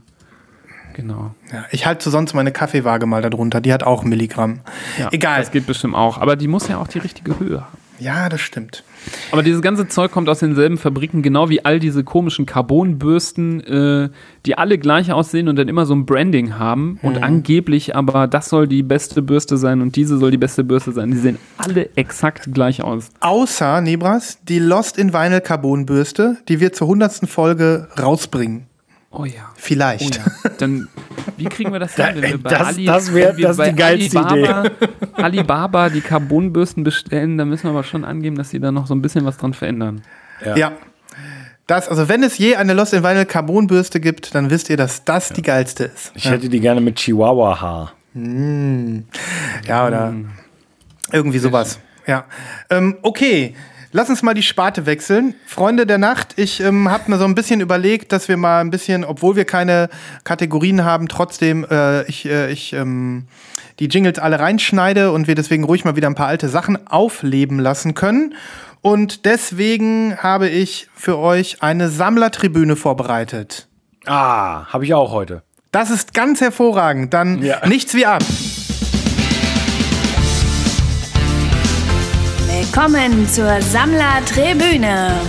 genau. 0.93 1.33
ja, 1.51 1.65
ich 1.71 1.85
halte 1.85 2.09
sonst 2.09 2.33
meine 2.33 2.51
Kaffeewaage 2.51 3.05
mal 3.05 3.21
darunter. 3.21 3.61
Die 3.61 3.73
hat 3.73 3.83
auch 3.83 4.03
Milligramm. 4.03 4.61
Ja, 4.97 5.09
Egal. 5.11 5.39
Das 5.39 5.51
geht 5.51 5.67
bestimmt 5.67 5.95
auch. 5.95 6.17
Aber 6.17 6.35
die 6.35 6.47
muss 6.47 6.67
ja 6.67 6.77
auch 6.77 6.87
die 6.87 6.99
richtige 6.99 7.39
Höhe 7.39 7.61
haben. 7.61 7.77
Ja, 8.01 8.29
das 8.29 8.41
stimmt. 8.41 8.83
Aber 9.31 9.43
dieses 9.43 9.61
ganze 9.61 9.87
Zeug 9.87 10.11
kommt 10.11 10.27
aus 10.27 10.39
denselben 10.39 10.77
Fabriken, 10.77 11.21
genau 11.21 11.49
wie 11.49 11.63
all 11.63 11.79
diese 11.79 12.03
komischen 12.03 12.47
Carbonbürsten, 12.47 13.61
äh, 13.61 14.09
die 14.47 14.57
alle 14.57 14.79
gleich 14.79 15.11
aussehen 15.11 15.47
und 15.47 15.55
dann 15.55 15.67
immer 15.67 15.85
so 15.85 15.93
ein 15.93 16.07
Branding 16.07 16.57
haben. 16.57 16.97
Und 17.03 17.21
angeblich 17.21 17.95
aber, 17.95 18.25
das 18.27 18.49
soll 18.49 18.67
die 18.67 18.81
beste 18.81 19.21
Bürste 19.21 19.57
sein 19.57 19.81
und 19.81 19.95
diese 19.95 20.17
soll 20.17 20.31
die 20.31 20.37
beste 20.37 20.63
Bürste 20.63 20.91
sein. 20.93 21.11
Die 21.11 21.17
sehen 21.17 21.37
alle 21.57 21.95
exakt 21.95 22.51
gleich 22.51 22.81
aus. 22.81 23.09
Außer, 23.19 23.81
Nebras, 23.81 24.39
die 24.43 24.57
Lost 24.57 24.97
in 24.97 25.13
Vinyl 25.13 25.41
Carbonbürste, 25.41 26.37
die 26.47 26.59
wir 26.59 26.73
zur 26.73 26.87
hundertsten 26.87 27.27
Folge 27.27 27.87
rausbringen. 28.01 28.65
Oh 29.13 29.25
ja. 29.25 29.33
Oh 29.49 29.53
Vielleicht. 29.55 30.15
ja. 30.17 30.23
Dann, 30.57 30.87
wie 31.37 31.45
kriegen 31.45 31.71
wir 31.73 31.79
das 31.79 31.95
hin, 31.95 32.05
wenn 32.15 32.21
wir 32.23 32.37
bei 32.43 32.49
das- 32.49 32.67
Ali, 32.67 32.85
das 32.85 33.13
wär- 33.13 33.29
wenn 33.29 33.37
wir 33.37 33.47
das 33.49 33.57
die 33.57 33.75
geilste 33.75 34.25
Alibaba, 34.25 34.69
Alibaba 35.13 35.89
die 35.89 36.01
Carbonbürsten 36.01 36.83
bestellen, 36.83 37.37
dann 37.37 37.49
müssen 37.49 37.63
wir 37.65 37.71
aber 37.71 37.83
schon 37.83 38.05
angeben, 38.05 38.37
dass 38.37 38.49
sie 38.51 38.59
da 38.59 38.71
noch 38.71 38.87
so 38.87 38.95
ein 38.95 39.01
bisschen 39.01 39.25
was 39.25 39.37
dran 39.37 39.53
verändern. 39.53 40.01
Ja. 40.55 40.71
Das, 41.67 41.87
also 41.87 42.09
wenn 42.09 42.23
es 42.23 42.37
je 42.37 42.55
eine 42.55 42.73
Lost 42.73 42.93
in 42.93 43.03
Vinyl 43.03 43.25
Carbonbürste 43.25 43.99
gibt, 43.99 44.33
dann 44.35 44.49
wisst 44.49 44.69
ihr, 44.69 44.77
dass 44.77 45.03
das 45.05 45.29
die 45.29 45.41
geilste 45.41 45.85
ist. 45.85 46.11
Ich 46.15 46.29
hätte 46.29 46.49
die 46.49 46.59
gerne 46.59 46.81
mit 46.81 46.95
Chihuahua-Haar. 46.97 47.93
Ja, 49.67 49.87
oder 49.87 50.13
irgendwie 51.11 51.39
sowas. 51.39 51.79
Ja. 52.07 52.25
Ähm, 52.69 52.97
okay. 53.03 53.55
Lass 53.93 54.09
uns 54.09 54.23
mal 54.23 54.33
die 54.33 54.43
Sparte 54.43 54.85
wechseln. 54.85 55.35
Freunde 55.45 55.85
der 55.85 55.97
Nacht, 55.97 56.33
ich 56.37 56.61
ähm, 56.61 56.89
habe 56.89 57.11
mir 57.11 57.17
so 57.17 57.25
ein 57.25 57.35
bisschen 57.35 57.59
überlegt, 57.59 58.11
dass 58.11 58.27
wir 58.29 58.37
mal 58.37 58.61
ein 58.61 58.71
bisschen, 58.71 59.03
obwohl 59.03 59.35
wir 59.35 59.45
keine 59.45 59.89
Kategorien 60.23 60.85
haben, 60.85 61.07
trotzdem 61.09 61.65
äh, 61.69 62.03
ich, 62.03 62.25
äh, 62.25 62.51
ich 62.51 62.71
ähm, 62.73 63.25
die 63.79 63.87
Jingles 63.87 64.19
alle 64.19 64.39
reinschneide 64.39 65.11
und 65.11 65.27
wir 65.27 65.35
deswegen 65.35 65.63
ruhig 65.65 65.83
mal 65.83 65.95
wieder 65.95 66.07
ein 66.07 66.15
paar 66.15 66.27
alte 66.27 66.47
Sachen 66.47 66.87
aufleben 66.87 67.59
lassen 67.59 67.93
können. 67.93 68.35
Und 68.81 69.25
deswegen 69.25 70.17
habe 70.17 70.47
ich 70.47 70.87
für 70.95 71.17
euch 71.17 71.61
eine 71.61 71.89
Sammlertribüne 71.89 72.75
vorbereitet. 72.75 73.67
Ah, 74.05 74.65
habe 74.67 74.85
ich 74.85 74.93
auch 74.93 75.11
heute. 75.11 75.43
Das 75.71 75.89
ist 75.89 76.13
ganz 76.13 76.41
hervorragend. 76.41 77.13
Dann 77.13 77.41
Ja. 77.43 77.65
nichts 77.67 77.93
wie 77.93 78.05
ab. 78.05 78.23
Willkommen 82.73 83.27
zur 83.27 83.61
Sammlertribüne. 83.61 85.19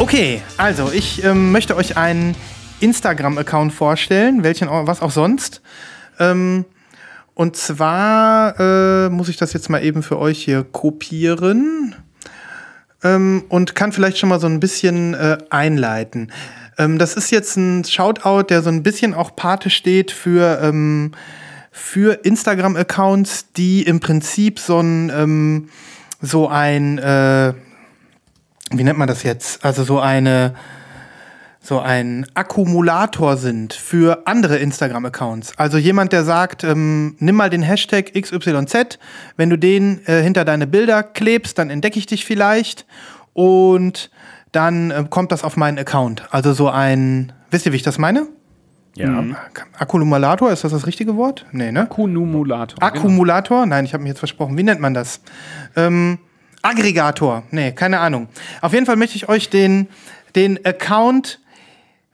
Okay, 0.00 0.42
also 0.56 0.90
ich 0.90 1.22
ähm, 1.22 1.52
möchte 1.52 1.76
euch 1.76 1.96
einen 1.96 2.34
Instagram-Account 2.80 3.72
vorstellen, 3.72 4.42
welchen 4.42 4.68
was 4.68 5.00
auch 5.00 5.12
sonst. 5.12 5.62
Ähm, 6.18 6.64
und 7.34 7.54
zwar 7.54 8.58
äh, 8.58 9.10
muss 9.10 9.28
ich 9.28 9.36
das 9.36 9.52
jetzt 9.52 9.70
mal 9.70 9.84
eben 9.84 10.02
für 10.02 10.18
euch 10.18 10.42
hier 10.42 10.64
kopieren 10.64 11.94
ähm, 13.04 13.44
und 13.48 13.76
kann 13.76 13.92
vielleicht 13.92 14.18
schon 14.18 14.30
mal 14.30 14.40
so 14.40 14.48
ein 14.48 14.58
bisschen 14.58 15.14
äh, 15.14 15.38
einleiten. 15.50 16.32
Ähm, 16.78 16.98
das 16.98 17.14
ist 17.14 17.30
jetzt 17.30 17.56
ein 17.56 17.84
Shoutout, 17.84 18.44
der 18.50 18.62
so 18.62 18.70
ein 18.70 18.82
bisschen 18.82 19.14
auch 19.14 19.36
Pate 19.36 19.70
steht 19.70 20.10
für, 20.10 20.60
ähm, 20.62 21.12
für 21.70 22.24
Instagram-Accounts, 22.24 23.52
die 23.52 23.82
im 23.82 24.00
Prinzip 24.00 24.58
so 24.58 24.80
ein, 24.80 25.10
ähm, 25.10 25.68
so 26.20 26.48
ein, 26.48 26.98
äh, 26.98 27.54
wie 28.70 28.84
nennt 28.84 28.98
man 28.98 29.08
das 29.08 29.22
jetzt? 29.22 29.64
Also 29.64 29.84
so 29.84 30.00
eine, 30.00 30.54
so 31.60 31.80
ein 31.80 32.26
Akkumulator 32.34 33.36
sind 33.36 33.72
für 33.72 34.26
andere 34.26 34.58
Instagram-Accounts. 34.58 35.58
Also 35.58 35.78
jemand, 35.78 36.12
der 36.12 36.24
sagt, 36.24 36.62
ähm, 36.62 37.16
nimm 37.20 37.36
mal 37.36 37.48
den 37.48 37.62
Hashtag 37.62 38.12
XYZ, 38.12 38.98
wenn 39.36 39.48
du 39.48 39.56
den 39.56 40.06
äh, 40.06 40.22
hinter 40.22 40.44
deine 40.44 40.66
Bilder 40.66 41.02
klebst, 41.02 41.58
dann 41.58 41.70
entdecke 41.70 41.98
ich 41.98 42.06
dich 42.06 42.26
vielleicht 42.26 42.84
und 43.32 44.10
dann 44.54 44.90
äh, 44.90 45.04
kommt 45.08 45.32
das 45.32 45.44
auf 45.44 45.56
meinen 45.56 45.78
Account. 45.78 46.22
Also 46.30 46.52
so 46.52 46.68
ein, 46.68 47.32
wisst 47.50 47.66
ihr, 47.66 47.72
wie 47.72 47.76
ich 47.76 47.82
das 47.82 47.98
meine? 47.98 48.26
Ja. 48.96 49.24
Akkumulator, 49.76 50.52
ist 50.52 50.62
das 50.62 50.70
das 50.70 50.86
richtige 50.86 51.16
Wort? 51.16 51.46
Nee, 51.50 51.72
ne? 51.72 51.80
Akkumulator. 51.80 52.80
Akkumulator? 52.80 53.66
Nein, 53.66 53.84
ich 53.84 53.92
habe 53.92 54.04
mich 54.04 54.10
jetzt 54.10 54.20
versprochen. 54.20 54.56
Wie 54.56 54.62
nennt 54.62 54.80
man 54.80 54.94
das? 54.94 55.20
Ähm, 55.74 56.18
Aggregator. 56.62 57.42
Nee, 57.50 57.72
keine 57.72 57.98
Ahnung. 57.98 58.28
Auf 58.60 58.72
jeden 58.72 58.86
Fall 58.86 58.96
möchte 58.96 59.16
ich 59.16 59.28
euch 59.28 59.50
den, 59.50 59.88
den 60.36 60.64
Account 60.64 61.40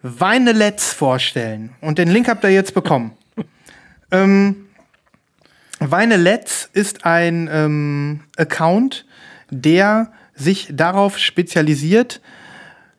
Weineletz 0.03 0.95
vorstellen. 0.95 1.70
Und 1.82 1.99
den 1.99 2.09
Link 2.09 2.28
habt 2.28 2.43
ihr 2.45 2.51
jetzt 2.51 2.72
bekommen. 2.72 3.12
ähm, 4.11 4.68
Weineletz 5.80 6.68
ist 6.72 7.05
ein 7.05 7.49
ähm, 7.53 8.20
Account, 8.38 9.05
der 9.51 10.11
sich 10.41 10.68
darauf 10.72 11.18
spezialisiert, 11.18 12.20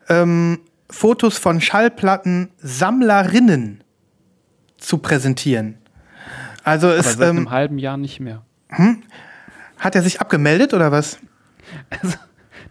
ähm, 0.10 0.60
Fotos 0.90 1.38
von 1.38 1.62
Schallplatten-Sammlerinnen 1.62 3.84
zu 4.78 4.98
präsentieren. 4.98 5.78
Also 6.64 6.88
Aber 6.88 6.98
es, 6.98 7.14
seit 7.14 7.30
ähm, 7.30 7.38
einem 7.38 7.52
halben 7.52 7.78
Jahr 7.78 7.98
nicht 7.98 8.20
mehr. 8.20 8.42
hat 9.78 9.96
er 9.96 10.02
sich 10.02 10.20
abgemeldet 10.22 10.74
oder 10.74 10.92
was? 10.92 11.20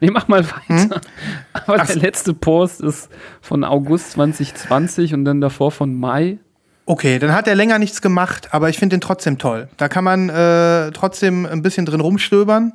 Nee, 0.03 0.11
mach 0.11 0.29
mal 0.29 0.43
weiter. 0.45 0.63
Hm? 0.67 0.95
Aber 1.53 1.79
der 1.79 1.97
letzte 1.97 2.33
Post 2.33 2.81
ist 2.81 3.11
von 3.43 3.65
August 3.65 4.13
2020 4.13 5.13
und 5.13 5.27
dann 5.27 5.43
davor 5.43 5.71
von 5.71 5.95
Mai. 5.95 6.39
Okay, 6.87 7.19
dann 7.19 7.35
hat 7.35 7.47
er 7.47 7.55
länger 7.55 7.79
nichts 7.79 8.01
gemacht, 8.01 8.49
aber 8.53 8.71
ich 8.71 8.79
finde 8.79 8.97
den 8.97 9.01
trotzdem 9.01 9.39
toll. 9.39 9.69
Da 9.77 9.89
kann 9.89 10.03
man 10.03 10.29
äh, 10.29 10.91
trotzdem 10.93 11.47
ein 11.47 11.63
bisschen 11.63 11.87
drin 11.87 12.01
rumstöbern 12.01 12.73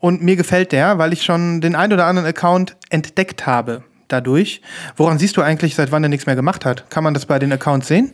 und 0.00 0.22
mir 0.22 0.36
gefällt 0.36 0.72
der, 0.72 0.98
weil 0.98 1.12
ich 1.12 1.22
schon 1.22 1.60
den 1.60 1.74
ein 1.74 1.92
oder 1.92 2.06
anderen 2.06 2.28
Account 2.28 2.76
entdeckt 2.90 3.46
habe 3.46 3.82
dadurch. 4.08 4.62
Woran 4.96 5.18
siehst 5.18 5.36
du 5.36 5.42
eigentlich, 5.42 5.74
seit 5.74 5.92
wann 5.92 6.02
er 6.02 6.08
nichts 6.08 6.26
mehr 6.26 6.36
gemacht 6.36 6.64
hat? 6.64 6.90
Kann 6.90 7.04
man 7.04 7.14
das 7.14 7.26
bei 7.26 7.38
den 7.38 7.52
Accounts 7.52 7.88
sehen? 7.88 8.12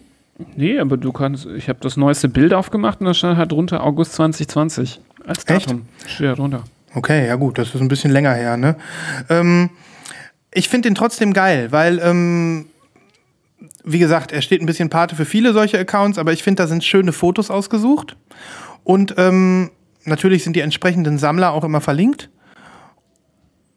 Nee, 0.56 0.78
aber 0.78 0.96
du 0.96 1.12
kannst, 1.12 1.46
ich 1.46 1.68
habe 1.68 1.78
das 1.80 1.96
neueste 1.96 2.28
Bild 2.28 2.52
aufgemacht 2.52 3.00
und 3.00 3.06
da 3.06 3.14
stand 3.14 3.38
halt 3.38 3.52
drunter 3.52 3.84
August 3.84 4.14
2020 4.14 5.00
als 5.26 5.44
Datum. 5.44 5.86
Steht 6.06 6.26
da 6.26 6.34
drunter. 6.34 6.64
Okay, 6.94 7.26
ja 7.26 7.36
gut, 7.36 7.58
das 7.58 7.74
ist 7.74 7.80
ein 7.80 7.88
bisschen 7.88 8.10
länger 8.10 8.34
her, 8.34 8.56
ne? 8.56 8.76
Ähm, 9.28 9.70
ich 10.52 10.68
finde 10.68 10.88
den 10.88 10.94
trotzdem 10.94 11.32
geil, 11.32 11.70
weil, 11.70 11.98
ähm, 12.00 12.66
wie 13.84 13.98
gesagt, 13.98 14.32
er 14.32 14.42
steht 14.42 14.60
ein 14.60 14.66
bisschen 14.66 14.90
Pate 14.90 15.16
für 15.16 15.24
viele 15.24 15.52
solche 15.52 15.78
Accounts, 15.78 16.18
aber 16.18 16.32
ich 16.32 16.42
finde, 16.42 16.62
da 16.62 16.66
sind 16.66 16.84
schöne 16.84 17.12
Fotos 17.12 17.50
ausgesucht. 17.50 18.16
Und 18.84 19.14
ähm, 19.18 19.70
natürlich 20.04 20.44
sind 20.44 20.54
die 20.56 20.60
entsprechenden 20.60 21.18
Sammler 21.18 21.52
auch 21.52 21.64
immer 21.64 21.80
verlinkt. 21.80 22.30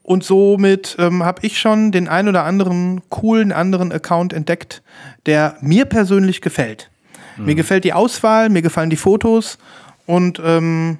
Und 0.04 0.24
somit 0.24 0.96
ähm, 1.00 1.24
habe 1.24 1.46
ich 1.46 1.60
schon 1.60 1.92
den 1.92 2.08
ein 2.08 2.30
oder 2.30 2.46
anderen 2.46 3.02
coolen 3.10 3.52
anderen 3.52 3.92
Account 3.92 4.32
entdeckt, 4.32 4.82
der 5.26 5.58
mir 5.60 5.84
persönlich 5.84 6.42
gefällt. 6.42 6.90
Mhm. 7.36 7.46
Mir 7.46 7.56
gefällt 7.56 7.84
die 7.84 7.92
Auswahl, 7.92 8.50
mir 8.50 8.62
gefallen 8.62 8.90
die 8.90 8.96
Fotos 8.96 9.58
und 10.06 10.42
ähm, 10.44 11.00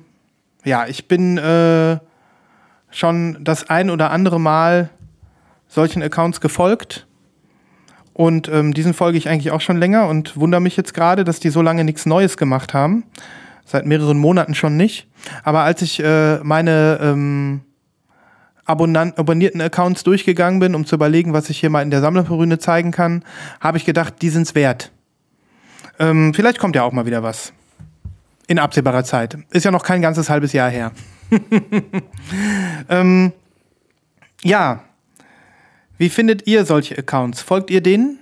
ja, 0.66 0.88
ich 0.88 1.08
bin 1.08 1.38
äh, 1.38 2.00
schon 2.92 3.38
das 3.40 3.70
ein 3.70 3.90
oder 3.90 4.12
andere 4.12 4.40
Mal 4.40 4.90
solchen 5.70 6.04
Accounts 6.04 6.42
gefolgt. 6.42 7.08
Und 8.14 8.50
ähm, 8.50 8.74
diesen 8.74 8.94
folge 8.94 9.18
ich 9.18 9.30
eigentlich 9.30 9.52
auch 9.52 9.62
schon 9.62 9.78
länger 9.78 10.08
und 10.08 10.36
wundere 10.38 10.60
mich 10.60 10.76
jetzt 10.76 10.94
gerade, 10.94 11.24
dass 11.24 11.40
die 11.40 11.50
so 11.50 11.62
lange 11.62 11.84
nichts 11.84 12.06
Neues 12.06 12.36
gemacht 12.36 12.74
haben. 12.74 13.04
Seit 13.70 13.86
mehreren 13.86 14.18
Monaten 14.18 14.56
schon 14.56 14.78
nicht. 14.78 15.08
Aber 15.44 15.64
als 15.64 15.82
ich 15.82 16.00
äh, 16.00 16.38
meine 16.42 17.00
ähm, 17.02 17.62
abonnierten 18.64 19.60
Accounts 19.60 20.04
durchgegangen 20.04 20.62
bin, 20.62 20.74
um 20.74 20.86
zu 20.86 20.96
überlegen, 20.96 21.34
was 21.34 21.50
ich 21.50 21.60
hier 21.60 21.70
mal 21.70 21.82
in 21.82 21.92
der 21.92 22.00
Sammlerperüne 22.00 22.60
zeigen 22.60 22.92
kann, 22.92 23.26
habe 23.60 23.78
ich 23.78 23.84
gedacht, 23.84 24.22
die 24.22 24.30
sind's 24.30 24.56
wert. 24.56 24.94
Ähm, 26.00 26.34
vielleicht 26.34 26.60
kommt 26.60 26.78
ja 26.78 26.84
auch 26.84 26.94
mal 26.94 27.06
wieder 27.06 27.24
was. 27.24 27.52
In 28.48 28.58
absehbarer 28.58 29.04
Zeit. 29.04 29.38
Ist 29.50 29.66
ja 29.66 29.72
noch 29.72 29.84
kein 29.84 30.02
ganzes 30.02 30.30
halbes 30.30 30.54
Jahr 30.54 30.70
her. 30.70 30.94
ähm, 32.90 33.34
ja. 34.44 34.82
Wie 35.98 36.08
findet 36.08 36.48
ihr 36.48 36.64
solche 36.64 36.98
Accounts? 36.98 37.42
Folgt 37.42 37.70
ihr 37.70 37.82
denen? 37.82 38.20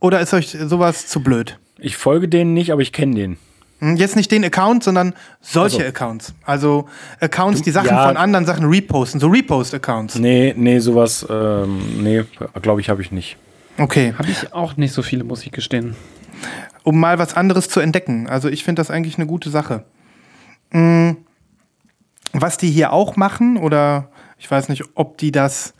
Oder 0.00 0.20
ist 0.20 0.32
euch 0.32 0.56
sowas 0.58 1.06
zu 1.06 1.22
blöd? 1.22 1.58
Ich 1.76 1.98
folge 1.98 2.28
denen 2.28 2.54
nicht, 2.54 2.72
aber 2.72 2.80
ich 2.80 2.94
kenne 2.94 3.14
den. 3.14 3.36
Hm, 3.80 3.96
jetzt 3.96 4.16
nicht 4.16 4.30
den 4.30 4.44
Account, 4.44 4.84
sondern 4.84 5.14
solche 5.40 5.78
also, 5.78 5.88
Accounts. 5.88 6.34
Also 6.44 6.88
Accounts, 7.20 7.62
die 7.62 7.70
Sachen 7.70 7.88
ja, 7.88 8.06
von 8.06 8.16
anderen 8.16 8.46
Sachen 8.46 8.66
reposten, 8.66 9.20
so 9.20 9.28
Repost-Accounts. 9.28 10.16
Nee, 10.16 10.54
nee, 10.56 10.78
sowas, 10.78 11.26
ähm, 11.28 12.02
nee, 12.02 12.24
glaube 12.62 12.80
ich, 12.80 12.88
habe 12.88 13.02
ich 13.02 13.12
nicht. 13.12 13.36
Okay. 13.78 14.14
Habe 14.18 14.30
ich 14.30 14.54
auch 14.54 14.76
nicht 14.76 14.92
so 14.92 15.02
viele, 15.02 15.24
muss 15.24 15.44
ich 15.44 15.52
gestehen. 15.52 15.94
Um 16.84 16.98
mal 16.98 17.18
was 17.18 17.34
anderes 17.34 17.68
zu 17.68 17.80
entdecken. 17.80 18.28
Also 18.28 18.48
ich 18.48 18.64
finde 18.64 18.80
das 18.80 18.90
eigentlich 18.90 19.18
eine 19.18 19.26
gute 19.26 19.50
Sache. 19.50 19.84
Mhm. 20.70 21.18
Was 22.32 22.56
die 22.56 22.70
hier 22.70 22.92
auch 22.92 23.16
machen, 23.16 23.56
oder 23.56 24.10
ich 24.38 24.50
weiß 24.50 24.68
nicht, 24.68 24.84
ob 24.94 25.18
die 25.18 25.32
das 25.32 25.74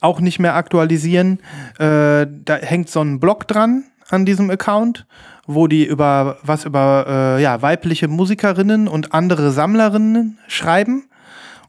auch 0.00 0.20
nicht 0.20 0.38
mehr 0.38 0.54
aktualisieren, 0.54 1.40
äh, 1.78 2.26
da 2.26 2.56
hängt 2.60 2.90
so 2.90 3.00
ein 3.00 3.20
Blog 3.20 3.48
dran 3.48 3.84
an 4.10 4.24
diesem 4.24 4.50
Account 4.50 5.06
wo 5.46 5.66
die 5.66 5.84
über 5.84 6.38
was 6.42 6.64
über 6.64 7.36
äh, 7.38 7.42
ja, 7.42 7.60
weibliche 7.62 8.08
Musikerinnen 8.08 8.88
und 8.88 9.12
andere 9.12 9.50
Sammlerinnen 9.50 10.38
schreiben 10.48 11.04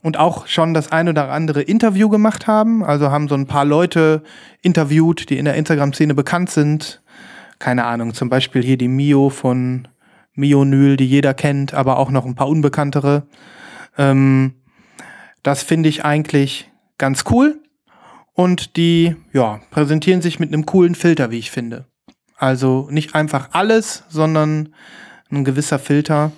und 0.01 0.17
auch 0.17 0.47
schon 0.47 0.73
das 0.73 0.91
ein 0.91 1.09
oder 1.09 1.31
andere 1.31 1.61
Interview 1.61 2.09
gemacht 2.09 2.47
haben. 2.47 2.83
Also 2.83 3.11
haben 3.11 3.27
so 3.27 3.35
ein 3.35 3.47
paar 3.47 3.65
Leute 3.65 4.23
interviewt, 4.61 5.29
die 5.29 5.37
in 5.37 5.45
der 5.45 5.55
Instagram-Szene 5.55 6.13
bekannt 6.13 6.49
sind. 6.49 7.01
Keine 7.59 7.85
Ahnung, 7.85 8.13
zum 8.13 8.29
Beispiel 8.29 8.63
hier 8.63 8.77
die 8.77 8.87
Mio 8.87 9.29
von 9.29 9.87
Mionül, 10.33 10.97
die 10.97 11.07
jeder 11.07 11.33
kennt, 11.33 11.73
aber 11.73 11.97
auch 11.97 12.11
noch 12.11 12.25
ein 12.25 12.35
paar 12.35 12.49
unbekanntere. 12.49 13.23
Ähm, 13.97 14.53
das 15.43 15.63
finde 15.63 15.89
ich 15.89 16.03
eigentlich 16.03 16.69
ganz 16.97 17.23
cool. 17.31 17.59
Und 18.33 18.75
die, 18.75 19.15
ja, 19.31 19.61
präsentieren 19.71 20.21
sich 20.21 20.39
mit 20.39 20.51
einem 20.51 20.65
coolen 20.65 20.93
Filter, 20.93 21.31
wie 21.31 21.39
ich 21.39 21.51
finde. 21.51 21.85
Also 22.37 22.87
nicht 22.91 23.15
einfach 23.15 23.49
alles, 23.51 24.03
sondern 24.09 24.73
ein 25.31 25.43
gewisser 25.43 25.79
Filter. 25.79 26.31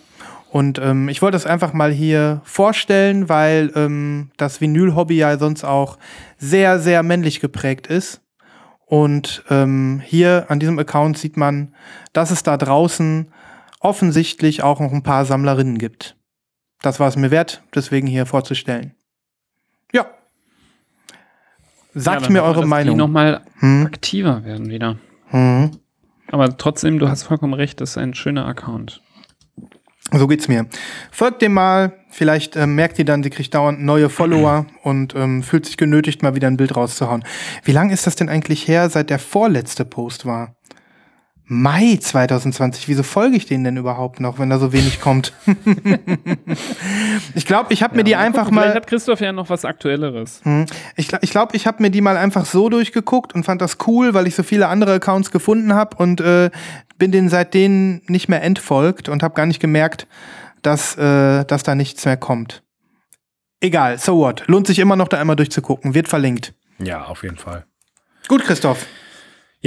Und 0.50 0.80
ähm, 0.80 1.10
ich 1.10 1.22
wollte 1.22 1.36
das 1.36 1.46
einfach 1.46 1.74
mal 1.74 1.92
hier 1.92 2.42
vorstellen, 2.44 3.30
weil 3.30 3.72
ähm, 3.76 4.32
das 4.38 4.62
Vinyl-Hobby 4.62 5.18
ja 5.18 5.38
sonst 5.38 5.64
auch 5.64 5.98
sehr, 6.38 6.80
sehr 6.80 7.04
männlich 7.04 7.40
geprägt 7.40 7.88
ist. 7.88 8.22
Und 8.86 9.44
ähm, 9.50 10.02
hier 10.06 10.46
an 10.48 10.60
diesem 10.60 10.80
Account 10.80 11.18
sieht 11.18 11.36
man, 11.36 11.76
dass 12.14 12.32
es 12.32 12.44
da 12.44 12.56
draußen 12.56 13.32
offensichtlich 13.80 14.64
auch 14.64 14.80
noch 14.80 14.94
ein 14.94 15.04
paar 15.04 15.26
Sammlerinnen 15.26 15.78
gibt. 15.78 16.16
Das 16.82 17.00
war 17.00 17.10
es 17.10 17.18
mir 17.18 17.32
wert, 17.32 17.64
deswegen 17.76 18.08
hier 18.08 18.26
vorzustellen. 18.26 18.94
Ja. 19.92 20.06
Sagt 21.94 22.24
ja, 22.24 22.30
mir 22.30 22.44
eure 22.44 22.66
Meinung. 22.66 22.96
Die 22.96 23.00
nochmal 23.00 23.42
hm? 23.60 23.86
aktiver 23.86 24.46
werden 24.46 24.70
wieder. 24.70 24.98
Hm. 25.30 25.72
Aber 26.32 26.58
trotzdem, 26.58 27.00
du 27.00 27.10
hast 27.10 27.24
vollkommen 27.24 27.54
recht, 27.54 27.82
das 27.82 27.92
ist 27.92 27.98
ein 27.98 28.14
schöner 28.14 28.46
Account. 28.46 29.02
So 30.12 30.28
geht's 30.28 30.48
mir. 30.48 30.68
Folgt 31.12 31.42
dem 31.42 31.54
mal, 31.54 31.94
vielleicht 32.10 32.56
ähm, 32.56 32.76
merkt 32.76 32.98
ihr 32.98 33.04
dann, 33.04 33.24
sie 33.24 33.30
kriegt 33.30 33.54
dauernd 33.54 33.82
neue 33.82 34.10
Follower 34.10 34.66
und 34.84 35.16
ähm, 35.16 35.44
fühlt 35.44 35.66
sich 35.66 35.76
genötigt, 35.76 36.24
mal 36.24 36.36
wieder 36.36 36.48
ein 36.48 36.58
Bild 36.58 36.76
rauszuhauen. 36.76 37.26
Wie 37.64 37.74
lange 37.74 37.94
ist 37.94 38.08
das 38.08 38.16
denn 38.16 38.30
eigentlich 38.30 38.68
her, 38.68 38.90
seit 38.90 39.10
der 39.10 39.20
vorletzte 39.20 39.84
Post 39.84 40.26
war? 40.26 40.57
Mai 41.50 41.98
2020. 42.00 42.90
Wieso 42.90 43.04
folge 43.04 43.38
ich 43.38 43.46
denen 43.46 43.64
denn 43.64 43.78
überhaupt 43.78 44.20
noch, 44.20 44.38
wenn 44.38 44.50
da 44.50 44.60
so 44.60 44.74
wenig 44.74 45.00
kommt? 45.00 45.32
ich 47.36 47.46
glaube, 47.46 47.74
ich 47.74 47.84
habe 47.84 47.94
ja, 47.94 47.98
mir 47.98 48.04
die 48.04 48.18
einfach 48.18 48.44
gucken, 48.44 48.56
mal. 48.56 48.62
Vielleicht 48.64 48.76
hat 48.76 48.88
Christoph 48.88 49.22
ja 49.22 49.32
noch 49.32 49.50
was 49.50 49.64
Aktuelleres. 49.64 50.42
Hm. 50.44 50.66
Ich 50.98 51.08
glaube, 51.08 51.24
ich, 51.24 51.32
glaub, 51.32 51.54
ich 51.54 51.66
habe 51.66 51.82
mir 51.82 51.90
die 51.90 52.02
mal 52.02 52.18
einfach 52.18 52.46
so 52.46 52.68
durchgeguckt 52.68 53.34
und 53.34 53.46
fand 53.46 53.62
das 53.62 53.78
cool, 53.88 54.14
weil 54.14 54.28
ich 54.28 54.36
so 54.36 54.44
viele 54.44 54.68
andere 54.68 54.96
Accounts 54.96 55.32
gefunden 55.32 55.74
habe 55.74 55.96
und 55.96 56.20
äh, 56.20 56.50
bin 56.98 57.14
denen 57.14 57.30
seitdem 57.30 58.02
nicht 58.08 58.28
mehr 58.28 58.44
entfolgt 58.44 59.08
und 59.08 59.24
habe 59.24 59.34
gar 59.34 59.46
nicht 59.46 59.62
gemerkt, 59.62 60.06
dass, 60.64 60.98
äh, 60.98 61.46
dass 61.46 61.64
da 61.64 61.76
nichts 61.76 62.04
mehr 62.04 62.18
kommt. 62.18 62.62
Egal, 63.62 63.98
so 64.00 64.18
what. 64.18 64.44
Lohnt 64.48 64.68
sich 64.68 64.80
immer 64.80 64.98
noch 64.98 65.08
da 65.08 65.18
einmal 65.18 65.38
durchzugucken. 65.38 65.94
Wird 65.94 66.10
verlinkt. 66.10 66.54
Ja, 66.78 67.06
auf 67.06 67.24
jeden 67.24 67.38
Fall. 67.38 67.66
Gut, 68.28 68.44
Christoph. 68.44 68.86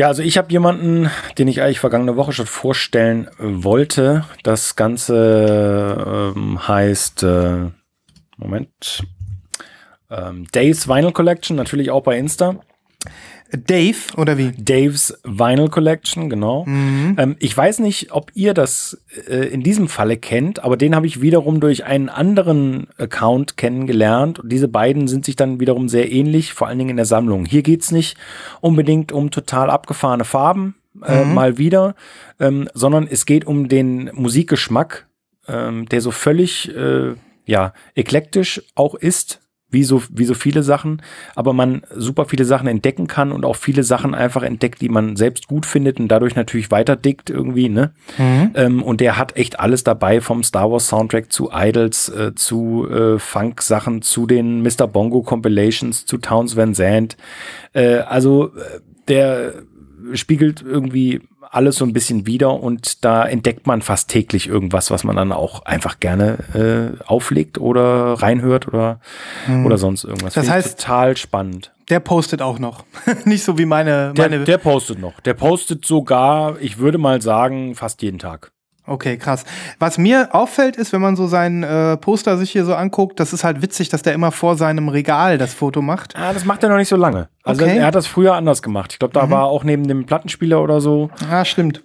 Ja, 0.01 0.07
also 0.07 0.23
ich 0.23 0.39
habe 0.39 0.51
jemanden, 0.51 1.11
den 1.37 1.47
ich 1.47 1.61
eigentlich 1.61 1.79
vergangene 1.79 2.17
Woche 2.17 2.33
schon 2.33 2.47
vorstellen 2.47 3.29
wollte. 3.39 4.25
Das 4.45 4.75
Ganze 4.75 6.33
ähm, 6.35 6.67
heißt, 6.67 7.23
äh, 7.23 7.67
Moment, 8.39 9.05
ähm, 10.11 10.47
Days 10.55 10.89
Vinyl 10.89 11.13
Collection, 11.13 11.55
natürlich 11.55 11.91
auch 11.91 12.03
bei 12.03 12.17
Insta. 12.17 12.61
Dave 13.53 13.97
oder 14.17 14.39
wie? 14.39 14.53
Daves 14.53 15.19
Vinyl 15.25 15.69
Collection, 15.69 16.31
genau. 16.31 16.65
Mhm. 16.67 17.17
Ähm, 17.19 17.37
ich 17.39 17.57
weiß 17.57 17.81
nicht, 17.81 18.13
ob 18.13 18.31
ihr 18.35 18.55
das 18.55 19.03
äh, 19.29 19.49
in 19.49 19.63
diesem 19.63 19.89
Falle 19.89 20.17
kennt, 20.17 20.63
aber 20.63 20.77
den 20.77 20.95
habe 20.95 21.07
ich 21.07 21.21
wiederum 21.21 21.61
durch 21.61 21.85
einen 21.85 22.09
anderen 22.09 22.89
Account 22.97 23.57
kennengelernt. 23.57 24.39
Und 24.39 24.53
diese 24.53 24.69
beiden 24.69 25.09
sind 25.09 25.25
sich 25.25 25.37
dann 25.37 25.61
wiederum 25.61 25.89
sehr 25.89 26.11
ähnlich, 26.13 26.53
vor 26.53 26.69
allen 26.69 26.79
Dingen 26.79 26.91
in 26.91 26.97
der 26.97 27.07
Sammlung. 27.07 27.45
Hier 27.45 27.63
geht's 27.63 27.91
nicht 27.91 28.17
unbedingt 28.61 29.13
um 29.13 29.31
total 29.31 29.71
abgefahrene 29.71 30.25
Farben, 30.25 30.77
äh, 31.05 31.25
mhm. 31.25 31.35
mal 31.35 31.59
wieder, 31.59 31.95
ähm, 32.39 32.69
sondern 32.75 33.09
es 33.11 33.27
geht 33.27 33.47
um 33.47 33.69
den 33.69 34.11
Musikgeschmack, 34.15 35.09
ähm, 35.49 35.89
der 35.89 36.01
so 36.01 36.11
völlig 36.11 36.75
äh, 36.75 37.15
ja, 37.47 37.73
eklektisch 37.95 38.63
auch 38.75 38.95
ist 38.95 39.41
wie 39.71 39.85
so, 39.85 40.03
wie 40.11 40.25
so 40.25 40.35
viele 40.35 40.63
Sachen, 40.63 41.03
aber 41.35 41.53
man 41.53 41.83
super 41.95 42.25
viele 42.27 42.45
Sachen 42.45 42.67
entdecken 42.67 43.07
kann 43.07 43.33
und 43.33 43.45
auch 43.45 43.57
viele 43.57 43.83
Sachen 43.83 44.15
einfach 44.15 44.43
entdeckt, 44.43 44.81
die 44.81 44.89
man 44.89 45.17
selbst 45.17 45.47
gut 45.49 45.67
findet 45.67 46.01
und 46.01 46.09
dadurch 46.09 46.37
natürlich 46.37 46.71
weiter 46.71 46.97
dickt 46.97 47.31
irgendwie, 47.31 47.69
ne? 47.69 47.93
Mhm. 48.19 48.51
Ähm, 48.55 48.83
und 48.83 49.01
der 49.01 49.17
hat 49.17 49.37
echt 49.37 49.61
alles 49.61 49.85
dabei, 49.85 50.21
vom 50.21 50.43
Star 50.43 50.71
Wars 50.71 50.89
Soundtrack 50.89 51.33
zu 51.33 51.51
Idols, 51.53 52.09
äh, 52.09 52.35
zu 52.35 52.89
äh, 52.89 53.19
Funk-Sachen, 53.19 54.03
zu 54.03 54.27
den 54.27 54.63
Mr. 54.63 54.87
Bongo 54.87 55.23
Compilations, 55.23 56.07
zu 56.07 56.19
Towns 56.19 56.57
Van 56.57 56.75
Zandt. 56.75 57.17
Äh, 57.73 57.99
also 57.99 58.47
äh, 58.47 58.81
der 59.09 59.55
spiegelt 60.15 60.63
irgendwie 60.63 61.21
alles 61.51 61.77
so 61.77 61.85
ein 61.85 61.93
bisschen 61.93 62.27
wider 62.27 62.55
und 62.61 63.05
da 63.05 63.25
entdeckt 63.27 63.67
man 63.67 63.83
fast 63.83 64.09
täglich 64.09 64.47
irgendwas, 64.47 64.91
was 64.91 65.03
man 65.05 65.17
dann 65.17 65.33
auch 65.33 65.65
einfach 65.65 65.99
gerne 65.99 66.39
äh, 66.55 67.03
auflegt 67.07 67.59
oder 67.59 68.15
reinhört 68.15 68.69
oder, 68.69 69.01
oder 69.65 69.77
sonst 69.79 70.05
irgendwas. 70.05 70.35
Das 70.35 70.47
Finde 70.47 70.61
ich 70.61 70.65
heißt- 70.67 70.77
total 70.77 71.17
spannend. 71.17 71.73
Der 71.89 71.99
postet 71.99 72.41
auch 72.41 72.61
noch. 72.61 72.85
Nicht 73.25 73.43
so 73.43 73.59
wie 73.59 73.65
meine. 73.65 74.13
Der, 74.15 74.29
meine 74.31 74.45
der 74.45 74.59
postet 74.59 75.01
noch. 75.01 75.19
Der 75.21 75.35
postet 75.35 75.85
sogar, 75.85 76.57
ich 76.61 76.79
würde 76.79 76.99
mal 76.99 77.21
sagen, 77.21 77.75
fast 77.75 78.01
jeden 78.03 78.21
Tag. 78.21 78.53
Okay, 78.91 79.17
krass. 79.17 79.45
Was 79.79 79.97
mir 79.99 80.29
auffällt, 80.35 80.77
ist, 80.77 80.93
wenn 80.93 81.01
man 81.01 81.17
so 81.17 81.27
seinen 81.27 81.63
äh, 81.63 81.97
Poster 81.97 82.37
sich 82.37 82.51
hier 82.51 82.65
so 82.65 82.75
anguckt, 82.75 83.19
das 83.21 83.33
ist 83.33 83.45
halt 83.45 83.63
witzig, 83.63 83.89
dass 83.89 84.03
der 84.03 84.13
immer 84.13 84.33
vor 84.33 84.57
seinem 84.57 84.89
Regal 84.89 85.39
das 85.39 85.55
Foto 85.55 85.81
macht. 85.83 86.15
Ah, 86.17 86.33
das 86.33 86.45
macht 86.45 86.63
er 86.63 86.69
noch 86.69 86.77
nicht 86.77 86.89
so 86.89 86.97
lange. 86.97 87.29
Also 87.45 87.65
Okay. 87.65 87.79
er 87.79 87.87
hat 87.87 87.95
das 87.95 88.07
früher 88.07 88.35
anders 88.35 88.63
gemacht. 88.63 88.93
Ich 88.93 88.99
glaube, 88.99 89.15
da 89.15 89.31
war 89.31 89.45
auch 89.45 89.65
neben 89.65 89.87
dem 89.89 90.05
Plattenspieler 90.07 90.61
oder 90.63 90.81
so. 90.81 91.11
Ah, 91.31 91.45
stimmt. 91.45 91.83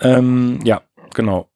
Ähm, 0.00 0.60
ja, 0.64 0.82
genau. 1.14 1.48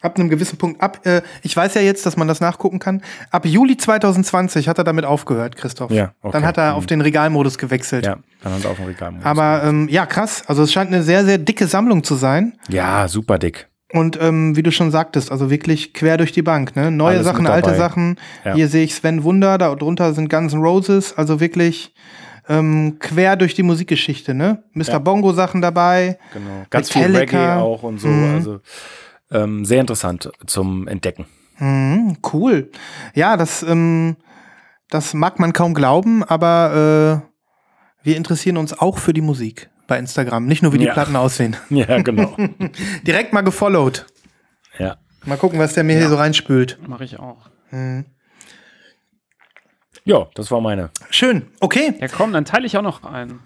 Ab 0.00 0.18
einem 0.18 0.28
gewissen 0.28 0.58
Punkt, 0.58 0.82
ab, 0.82 1.06
äh, 1.06 1.22
ich 1.42 1.56
weiß 1.56 1.72
ja 1.74 1.80
jetzt, 1.80 2.04
dass 2.04 2.18
man 2.18 2.28
das 2.28 2.42
nachgucken 2.42 2.78
kann. 2.78 3.00
Ab 3.30 3.46
Juli 3.46 3.78
2020 3.78 4.68
hat 4.68 4.76
er 4.76 4.84
damit 4.84 5.06
aufgehört, 5.06 5.56
Christoph. 5.56 5.90
Ja, 5.90 6.12
okay. 6.20 6.32
Dann 6.32 6.44
hat 6.44 6.58
er 6.58 6.72
Mhm. 6.72 6.76
auf 6.76 6.84
den 6.84 7.00
Regalmodus 7.00 7.56
gewechselt. 7.56 8.04
Ja, 8.04 8.18
dann 8.42 8.52
hat 8.52 8.64
er 8.64 8.70
auf 8.72 8.76
dem 8.76 8.84
Regal. 8.84 9.14
Aber 9.22 9.62
ähm, 9.64 9.88
ja, 9.90 10.04
krass. 10.04 10.42
Also 10.46 10.62
es 10.64 10.72
scheint 10.74 10.88
eine 10.92 11.02
sehr, 11.02 11.24
sehr 11.24 11.38
dicke 11.38 11.66
Sammlung 11.66 12.04
zu 12.04 12.16
sein. 12.16 12.58
ja, 12.68 13.08
super 13.08 13.38
dick. 13.38 13.66
Und 13.94 14.18
ähm, 14.20 14.56
wie 14.56 14.64
du 14.64 14.72
schon 14.72 14.90
sagtest, 14.90 15.30
also 15.30 15.50
wirklich 15.50 15.94
quer 15.94 16.16
durch 16.16 16.32
die 16.32 16.42
Bank. 16.42 16.74
Ne? 16.74 16.90
Neue 16.90 17.14
Alles 17.14 17.26
Sachen, 17.26 17.46
alte. 17.46 17.76
Sachen. 17.76 18.16
Ja. 18.44 18.54
Hier 18.54 18.66
sehe 18.66 18.82
ich 18.82 18.92
Sven 18.92 19.22
Wunder, 19.22 19.56
da 19.56 19.72
drunter 19.72 20.12
sind 20.14 20.28
Guns 20.28 20.52
N' 20.52 20.58
Roses. 20.58 21.16
Also 21.16 21.38
wirklich 21.38 21.94
ähm, 22.48 22.96
quer 22.98 23.36
durch 23.36 23.54
die 23.54 23.62
Musikgeschichte. 23.62 24.34
Ne? 24.34 24.64
Mr. 24.72 24.84
Ja. 24.88 24.98
Bongo 24.98 25.32
Sachen 25.32 25.62
dabei. 25.62 26.18
Genau. 26.32 26.66
Ganz 26.70 26.90
viel 26.90 27.02
Metallica. 27.08 27.54
Reggae 27.54 27.62
auch 27.62 27.84
und 27.84 28.00
so. 28.00 28.08
Mhm. 28.08 28.34
Also 28.34 28.60
ähm, 29.30 29.64
sehr 29.64 29.80
interessant 29.80 30.28
zum 30.44 30.88
Entdecken. 30.88 31.26
Mhm, 31.58 32.16
cool. 32.32 32.72
Ja, 33.14 33.36
das, 33.36 33.62
ähm, 33.62 34.16
das 34.90 35.14
mag 35.14 35.38
man 35.38 35.52
kaum 35.52 35.72
glauben, 35.72 36.24
aber 36.24 37.22
äh, 37.22 38.04
wir 38.04 38.16
interessieren 38.16 38.56
uns 38.56 38.76
auch 38.76 38.98
für 38.98 39.12
die 39.12 39.20
Musik 39.20 39.70
bei 39.86 39.98
Instagram. 39.98 40.46
Nicht 40.46 40.62
nur, 40.62 40.72
wie 40.72 40.78
die 40.78 40.84
Ja. 40.86 40.92
Platten 40.92 41.16
aussehen. 41.16 41.56
Ja, 41.70 42.00
genau. 42.02 42.36
Direkt 43.06 43.32
mal 43.32 43.42
gefollowt. 43.42 44.06
ja. 44.78 44.96
Mal 45.26 45.38
gucken, 45.38 45.58
was 45.58 45.72
der 45.72 45.84
mir 45.84 45.96
hier 45.96 46.10
so 46.10 46.16
reinspült. 46.16 46.78
Mache 46.86 47.04
ich 47.04 47.18
auch. 47.18 47.48
ja, 50.04 50.26
das 50.34 50.50
war 50.50 50.60
meine. 50.60 50.90
Schön. 51.10 51.46
Okay. 51.60 51.94
Ja, 51.98 52.08
komm, 52.08 52.32
dann 52.34 52.44
teile 52.44 52.66
ich 52.66 52.76
auch 52.76 52.82
noch 52.82 53.04
ein. 53.04 53.40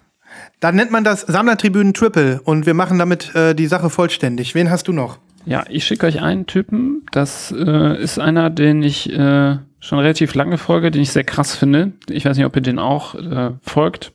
Dann 0.59 0.75
nennt 0.75 0.91
man 0.91 1.03
das 1.05 1.21
Sammlertribünen 1.21 1.93
Triple 1.93 2.41
und 2.43 2.65
wir 2.65 2.73
machen 2.73 2.99
damit 2.99 3.33
äh, 3.33 3.55
die 3.55 3.67
Sache 3.67 3.89
vollständig. 3.89 4.55
Wen 4.55 4.69
hast 4.69 4.87
du 4.89 4.93
noch? 4.93 5.19
Ja, 5.45 5.63
ich 5.69 5.85
schicke 5.85 6.05
euch 6.05 6.21
einen 6.21 6.45
Typen. 6.47 7.05
Das 7.11 7.51
äh, 7.57 7.97
ist 8.01 8.19
einer, 8.19 8.49
den 8.49 8.83
ich 8.83 9.09
äh, 9.11 9.57
schon 9.79 9.99
relativ 9.99 10.35
lange 10.35 10.57
folge, 10.57 10.91
den 10.91 11.01
ich 11.01 11.11
sehr 11.11 11.23
krass 11.23 11.55
finde. 11.55 11.93
Ich 12.09 12.25
weiß 12.25 12.35
nicht, 12.37 12.45
ob 12.45 12.55
ihr 12.57 12.61
den 12.61 12.77
auch 12.77 13.15
äh, 13.15 13.51
folgt. 13.61 14.11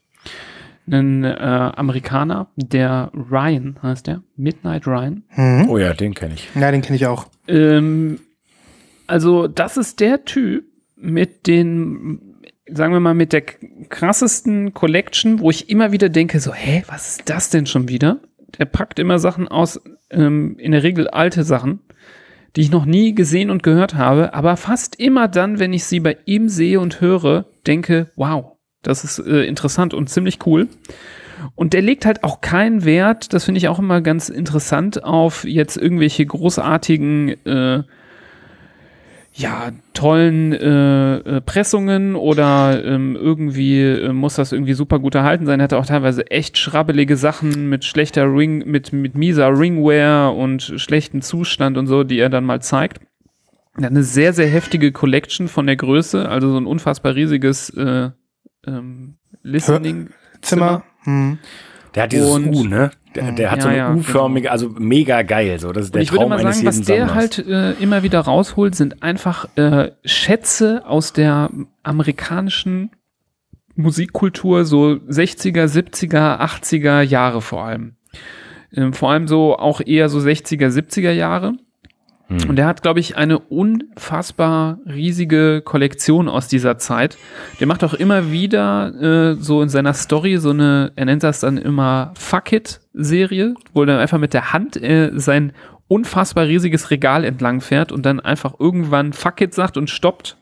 Ein 0.87 1.25
äh, 1.25 1.31
Amerikaner, 1.31 2.49
der 2.57 3.11
Ryan 3.15 3.79
heißt 3.83 4.07
der, 4.07 4.23
Midnight 4.37 4.87
Ryan. 4.87 5.25
Oh 5.69 5.79
ja, 5.79 5.95
den 5.95 6.15
kenne 6.15 6.35
ich. 6.35 6.51
Ja, 6.55 6.71
den 6.71 6.83
kenne 6.83 6.97
ich 6.97 7.07
auch. 7.07 7.27
Ähm, 7.49 8.21
also, 9.07 9.49
das 9.49 9.77
ist 9.77 10.01
der 10.01 10.25
Typ 10.25 10.65
mit 10.97 11.47
den, 11.47 12.43
sagen 12.67 12.93
wir 12.93 13.01
mal, 13.01 13.15
mit 13.15 13.33
der 13.33 13.43
krassesten 13.43 14.75
Collection, 14.75 15.41
wo 15.41 15.51
ich 15.51 15.71
immer 15.71 15.93
wieder 15.93 16.09
denke, 16.09 16.41
so, 16.41 16.53
hä, 16.53 16.83
was 16.89 17.17
ist 17.17 17.31
das 17.31 17.51
denn 17.51 17.67
schon 17.67 17.89
wieder? 17.89 18.21
Der 18.59 18.67
packt 18.67 18.99
immer 18.99 19.19
Sachen 19.19 19.49
aus, 19.49 19.81
ähm, 20.11 20.57
in 20.59 20.73
der 20.73 20.83
Regel 20.83 21.09
alte 21.09 21.45
Sachen, 21.45 21.81
die 22.57 22.61
ich 22.61 22.71
noch 22.71 22.85
nie 22.85 23.15
gesehen 23.15 23.51
und 23.51 23.63
gehört 23.63 23.95
habe, 23.95 24.33
aber 24.33 24.57
fast 24.57 24.99
immer 25.01 25.29
dann, 25.29 25.59
wenn 25.59 25.73
ich 25.73 25.85
sie 25.85 26.01
bei 26.01 26.17
ihm 26.25 26.49
sehe 26.49 26.79
und 26.79 27.01
höre, 27.01 27.47
denke, 27.67 28.11
wow, 28.17 28.54
das 28.87 29.05
ist 29.05 29.19
äh, 29.19 29.45
interessant 29.45 29.95
und 29.95 30.09
ziemlich 30.09 30.39
cool. 30.47 30.69
Und 31.55 31.73
der 31.73 31.83
legt 31.83 32.07
halt 32.07 32.25
auch 32.25 32.41
keinen 32.41 32.85
Wert, 32.85 33.33
das 33.33 33.45
finde 33.45 33.59
ich 33.59 33.69
auch 33.69 33.79
immer 33.79 34.01
ganz 34.01 34.29
interessant, 34.29 35.05
auf 35.05 35.45
jetzt 35.45 35.77
irgendwelche 35.77 36.25
großartigen, 36.25 37.45
äh, 37.45 37.83
ja, 39.37 39.73
tollen 39.95 40.53
äh, 40.53 41.17
äh, 41.17 41.41
Pressungen 41.41 42.15
oder 42.15 42.85
ähm, 42.85 43.17
irgendwie 43.17 43.83
äh, 43.83 44.13
muss 44.13 44.37
das 44.37 44.53
irgendwie 44.53 44.75
super 44.75 45.01
gut 45.01 45.17
erhalten 45.17 45.45
sein. 45.45 45.59
Er 45.59 45.65
hatte 45.65 45.79
auch 45.79 45.87
teilweise 45.87 46.31
echt 46.31 46.57
schrabbelige 46.57 47.17
Sachen 47.17 47.69
mit 47.69 47.85
schlechter 47.85 48.33
Ring, 48.33 48.59
mit, 48.65 48.93
mit 48.93 49.17
mieser 49.17 49.59
Ringware 49.59 50.31
und 50.31 50.75
schlechtem 50.77 51.21
Zustand 51.21 51.77
und 51.77 51.89
so, 51.89 52.05
die 52.05 52.21
er 52.21 52.31
dann 52.31 52.45
mal 52.45 52.63
zeigt. 52.63 53.01
Eine 53.77 54.05
sehr, 54.05 54.33
sehr 54.33 54.47
heftige 54.47 54.93
Collection 54.93 55.49
von 55.49 55.67
der 55.67 55.75
Größe, 55.75 56.29
also 56.29 56.53
so 56.53 56.59
ein 56.59 56.67
unfassbar 56.67 57.17
riesiges 57.17 57.71
äh, 57.71 58.11
ähm, 58.67 59.17
Listening. 59.43 60.11
Zimmer. 60.43 60.85
Hm. 61.05 61.39
Der 61.95 62.03
hat 62.05 62.13
dieses 62.13 62.29
Und- 62.31 62.47
U, 62.55 62.65
ne? 62.65 62.91
Der, 63.15 63.31
der 63.31 63.51
hat 63.53 63.59
Ja, 63.59 63.63
so 63.63 63.69
eine 63.69 63.79
ja, 63.79 63.89
genau. 63.91 64.01
U-förmige, 64.01 64.51
also 64.51 64.69
mega 64.71 65.23
geil. 65.23 65.61
So. 65.61 65.71
Das 65.73 65.85
ist 65.87 65.95
der 65.95 66.01
Und 66.01 66.03
ich 66.03 66.11
würde 66.11 66.21
Traum 66.23 66.31
mal 66.31 66.39
eines 66.41 66.57
sagen, 66.57 66.67
was 66.67 66.81
der 66.83 67.07
Sammlers. 67.07 67.15
halt 67.17 67.39
äh, 67.47 67.73
immer 67.75 68.03
wieder 68.03 68.19
rausholt, 68.21 68.75
sind 68.75 69.03
einfach 69.05 69.47
äh, 69.57 69.93
Schätze 70.05 70.83
aus 70.87 71.13
der 71.13 71.51
amerikanischen 71.85 72.91
Musikkultur, 73.77 74.65
so 74.65 74.87
60er, 75.09 75.65
70er, 75.67 76.41
80er 76.41 77.01
Jahre 77.03 77.41
vor 77.41 77.65
allem. 77.65 77.97
Ähm, 78.73 78.93
vor 78.93 79.11
allem 79.11 79.29
so 79.29 79.57
auch 79.57 79.81
eher 79.85 80.09
so 80.09 80.19
60er, 80.19 80.69
70er 80.69 81.11
Jahre. 81.13 81.55
Hm. 82.43 82.51
Und 82.51 82.59
er 82.59 82.67
hat, 82.67 82.83
glaube 82.83 83.01
ich, 83.01 83.17
eine 83.17 83.39
unfassbar 83.39 84.79
riesige 84.87 85.63
Kollektion 85.65 86.29
aus 86.29 86.49
dieser 86.49 86.79
Zeit. 86.79 87.17
Der 87.61 87.67
macht 87.67 87.85
auch 87.85 87.95
immer 87.95 88.31
wieder 88.31 89.33
äh, 89.33 89.35
so 89.37 89.63
in 89.63 89.69
seiner 89.69 89.95
Story 89.95 90.39
so 90.39 90.51
eine, 90.51 90.93
er 90.97 91.05
nennt 91.05 91.23
das 91.23 91.41
dann 91.41 91.59
immer 91.59 92.13
Fuck 92.17 92.53
It-Serie, 92.53 93.55
wo 93.73 93.83
er 93.83 93.87
dann 93.87 93.99
einfach 93.99 94.19
mit 94.19 94.35
der 94.35 94.53
Hand 94.53 94.81
äh, 94.83 95.11
sein 95.15 95.53
unfassbar 95.87 96.47
riesiges 96.47 96.91
Regal 96.91 97.25
entlang 97.25 97.61
fährt 97.61 97.93
und 97.93 98.07
dann 98.07 98.21
einfach 98.21 98.55
irgendwann 98.59 99.13
Fuck 99.13 99.41
It 99.43 99.55
sagt 99.55 99.77
und 99.77 99.91
stoppt 99.91 100.37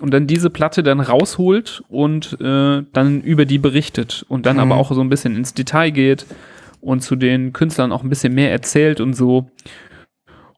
und 0.00 0.12
dann 0.12 0.26
diese 0.26 0.50
Platte 0.50 0.82
dann 0.82 1.00
rausholt 1.00 1.84
und 1.88 2.36
äh, 2.40 2.82
dann 2.92 3.20
über 3.20 3.44
die 3.44 3.58
berichtet 3.58 4.24
und 4.28 4.46
dann 4.46 4.58
aber 4.58 4.76
auch 4.76 4.90
so 4.92 5.00
ein 5.00 5.08
bisschen 5.08 5.36
ins 5.36 5.54
Detail 5.54 5.90
geht 5.90 6.26
und 6.80 7.02
zu 7.02 7.16
den 7.16 7.52
Künstlern 7.52 7.92
auch 7.92 8.02
ein 8.02 8.08
bisschen 8.08 8.34
mehr 8.34 8.50
erzählt 8.50 9.00
und 9.00 9.14
so. 9.14 9.50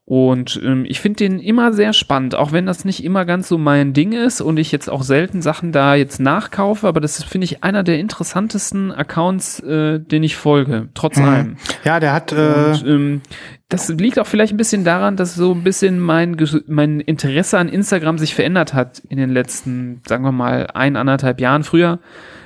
Und 0.07 0.61
ähm, 0.63 0.85
ich 0.87 0.99
finde 0.99 1.17
den 1.17 1.39
immer 1.39 1.73
sehr 1.73 1.91
spannend, 1.91 2.35
auch 2.35 2.51
wenn 2.51 2.67
das 2.67 2.85
nicht 2.85 3.03
immer 3.03 3.25
ganz 3.25 3.47
so 3.47 3.57
mein 3.57 3.93
Ding 3.93 4.11
ist 4.11 4.39
und 4.39 4.57
ich 4.57 4.71
jetzt 4.71 4.87
auch 4.87 5.01
selten 5.01 5.41
Sachen 5.41 5.71
da 5.71 5.95
jetzt 5.95 6.19
nachkaufe, 6.19 6.87
aber 6.87 7.01
das 7.01 7.17
ist, 7.17 7.25
finde 7.25 7.45
ich, 7.45 7.63
einer 7.63 7.81
der 7.81 7.97
interessantesten 7.97 8.91
Accounts, 8.91 9.61
äh, 9.61 9.99
den 9.99 10.21
ich 10.21 10.35
folge, 10.35 10.89
trotz 10.93 11.17
allem. 11.17 11.57
Ja, 11.83 11.99
der 11.99 12.13
hat. 12.13 12.31
Äh, 12.31 12.35
Und 12.35 12.85
ähm, 12.85 13.21
das 13.67 13.89
liegt 13.89 14.19
auch 14.19 14.27
vielleicht 14.27 14.53
ein 14.53 14.57
bisschen 14.57 14.83
daran, 14.83 15.15
dass 15.15 15.33
so 15.33 15.51
ein 15.51 15.63
bisschen 15.63 15.99
mein, 15.99 16.37
mein 16.67 16.99
Interesse 16.99 17.57
an 17.57 17.67
Instagram 17.67 18.19
sich 18.19 18.35
verändert 18.35 18.75
hat 18.75 19.01
in 19.09 19.17
den 19.17 19.31
letzten, 19.31 20.01
sagen 20.07 20.23
wir 20.23 20.31
mal, 20.31 20.67
ein, 20.75 20.97
anderthalb 20.97 21.41
Jahren. 21.41 21.63
Früher 21.63 21.97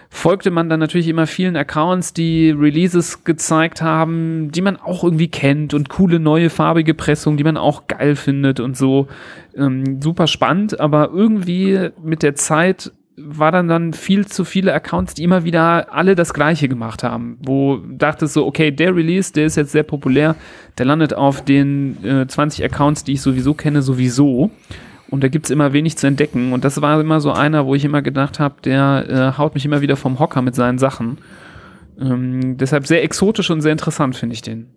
folgte 0.10 0.50
man 0.52 0.70
dann 0.70 0.80
natürlich 0.80 1.08
immer 1.08 1.28
vielen 1.28 1.56
Accounts, 1.56 2.14
die 2.14 2.50
Releases 2.50 3.24
gezeigt 3.24 3.82
haben, 3.82 4.52
die 4.52 4.62
man 4.62 4.78
auch 4.78 5.04
irgendwie 5.04 5.28
kennt 5.28 5.74
und 5.74 5.90
coole 5.90 6.20
neue 6.20 6.50
farbige 6.50 6.94
Pressungen, 6.94 7.38
die 7.38 7.44
man 7.44 7.58
auch 7.58 7.88
geil 7.88 8.16
findet 8.16 8.60
und 8.60 8.76
so. 8.76 9.08
Ähm, 9.56 10.02
super 10.02 10.28
spannend, 10.28 10.80
aber 10.80 11.12
irgendwie 11.14 11.90
mit 12.04 12.24
der 12.24 12.36
Zeit 12.36 12.92
war 13.22 13.52
dann 13.52 13.68
dann 13.68 13.94
viel 13.94 14.26
zu 14.28 14.46
viele 14.46 14.74
Accounts, 14.74 15.14
die 15.14 15.24
immer 15.24 15.44
wieder 15.44 15.94
alle 15.94 16.16
das 16.16 16.34
Gleiche 16.34 16.70
gemacht 16.70 17.04
haben, 17.04 17.38
wo 17.42 17.78
dachtest 17.78 18.34
so, 18.34 18.46
okay, 18.46 18.72
der 18.72 18.96
Release, 18.96 19.34
der 19.34 19.46
ist 19.46 19.58
jetzt 19.58 19.72
sehr 19.72 19.84
populär, 19.84 20.36
der 20.78 20.86
landet 20.86 21.14
auf 21.14 21.44
den 21.44 22.04
äh, 22.04 22.28
20 22.28 22.64
Accounts, 22.64 23.04
die 23.04 23.14
ich 23.14 23.22
sowieso 23.22 23.54
kenne, 23.54 23.82
sowieso. 23.82 24.52
Und 25.10 25.24
da 25.24 25.28
gibt's 25.28 25.50
immer 25.50 25.74
wenig 25.74 25.98
zu 25.98 26.08
entdecken. 26.08 26.54
Und 26.54 26.64
das 26.64 26.82
war 26.82 27.00
immer 27.00 27.20
so 27.20 27.32
einer, 27.32 27.66
wo 27.66 27.76
ich 27.76 27.86
immer 27.86 28.02
gedacht 28.02 28.40
habe, 28.40 28.56
der 28.64 29.06
äh, 29.36 29.38
haut 29.38 29.56
mich 29.56 29.66
immer 29.66 29.82
wieder 29.82 29.96
vom 29.96 30.20
Hocker 30.20 30.42
mit 30.42 30.56
seinen 30.56 30.78
Sachen. 30.78 31.18
Ähm, 32.00 32.58
deshalb 32.58 32.88
sehr 32.88 33.04
exotisch 33.04 33.50
und 33.50 33.62
sehr 33.62 33.72
interessant 33.72 34.16
finde 34.16 34.34
ich 34.34 34.42
den. 34.42 34.68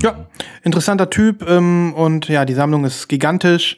Ja, 0.00 0.26
interessanter 0.62 1.10
Typ 1.10 1.48
ähm, 1.48 1.94
und 1.94 2.28
ja, 2.28 2.44
die 2.44 2.54
Sammlung 2.54 2.84
ist 2.84 3.08
gigantisch. 3.08 3.76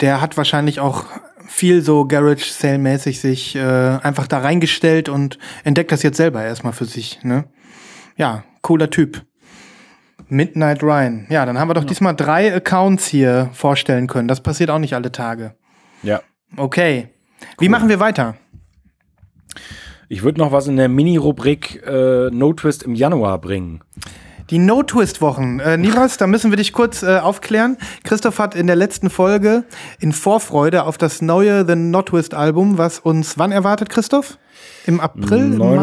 Der 0.00 0.20
hat 0.20 0.36
wahrscheinlich 0.36 0.80
auch 0.80 1.04
viel 1.46 1.82
so 1.82 2.06
Garage 2.06 2.50
Sale 2.50 2.78
mäßig 2.78 3.20
sich 3.20 3.54
äh, 3.56 3.60
einfach 3.60 4.26
da 4.26 4.38
reingestellt 4.38 5.08
und 5.08 5.38
entdeckt 5.62 5.92
das 5.92 6.02
jetzt 6.02 6.16
selber 6.16 6.42
erstmal 6.42 6.72
für 6.72 6.84
sich. 6.84 7.22
Ne? 7.22 7.44
Ja, 8.16 8.44
cooler 8.62 8.90
Typ. 8.90 9.22
Midnight 10.34 10.82
Ryan. 10.82 11.26
Ja, 11.30 11.46
dann 11.46 11.58
haben 11.58 11.68
wir 11.68 11.74
doch 11.74 11.84
diesmal 11.84 12.14
drei 12.14 12.54
Accounts 12.54 13.06
hier 13.06 13.50
vorstellen 13.52 14.06
können. 14.06 14.28
Das 14.28 14.42
passiert 14.42 14.70
auch 14.70 14.78
nicht 14.78 14.94
alle 14.94 15.12
Tage. 15.12 15.54
Ja. 16.02 16.20
Okay. 16.56 17.08
Wie 17.58 17.68
machen 17.68 17.88
wir 17.88 18.00
weiter? 18.00 18.34
Ich 20.08 20.22
würde 20.22 20.38
noch 20.40 20.52
was 20.52 20.66
in 20.66 20.76
der 20.76 20.88
Mini-Rubrik 20.88 21.82
äh, 21.86 22.30
No 22.30 22.52
Twist 22.52 22.82
im 22.82 22.94
Januar 22.94 23.40
bringen. 23.40 23.80
Die 24.50 24.58
No-Twist-Wochen. 24.58 25.58
Äh, 25.60 25.78
Nivas, 25.78 26.18
da 26.18 26.26
müssen 26.26 26.50
wir 26.52 26.58
dich 26.58 26.74
kurz 26.74 27.02
äh, 27.02 27.18
aufklären. 27.18 27.78
Christoph 28.02 28.38
hat 28.38 28.54
in 28.54 28.66
der 28.66 28.76
letzten 28.76 29.08
Folge 29.08 29.64
in 30.00 30.12
Vorfreude 30.12 30.84
auf 30.84 30.98
das 30.98 31.22
neue 31.22 31.66
The 31.66 31.76
No-Twist-Album, 31.76 32.76
was 32.76 32.98
uns 32.98 33.38
wann 33.38 33.52
erwartet, 33.52 33.88
Christoph? 33.88 34.38
Im 34.86 35.00
April? 35.00 35.38
Im 35.54 35.58
Mai? 35.58 35.76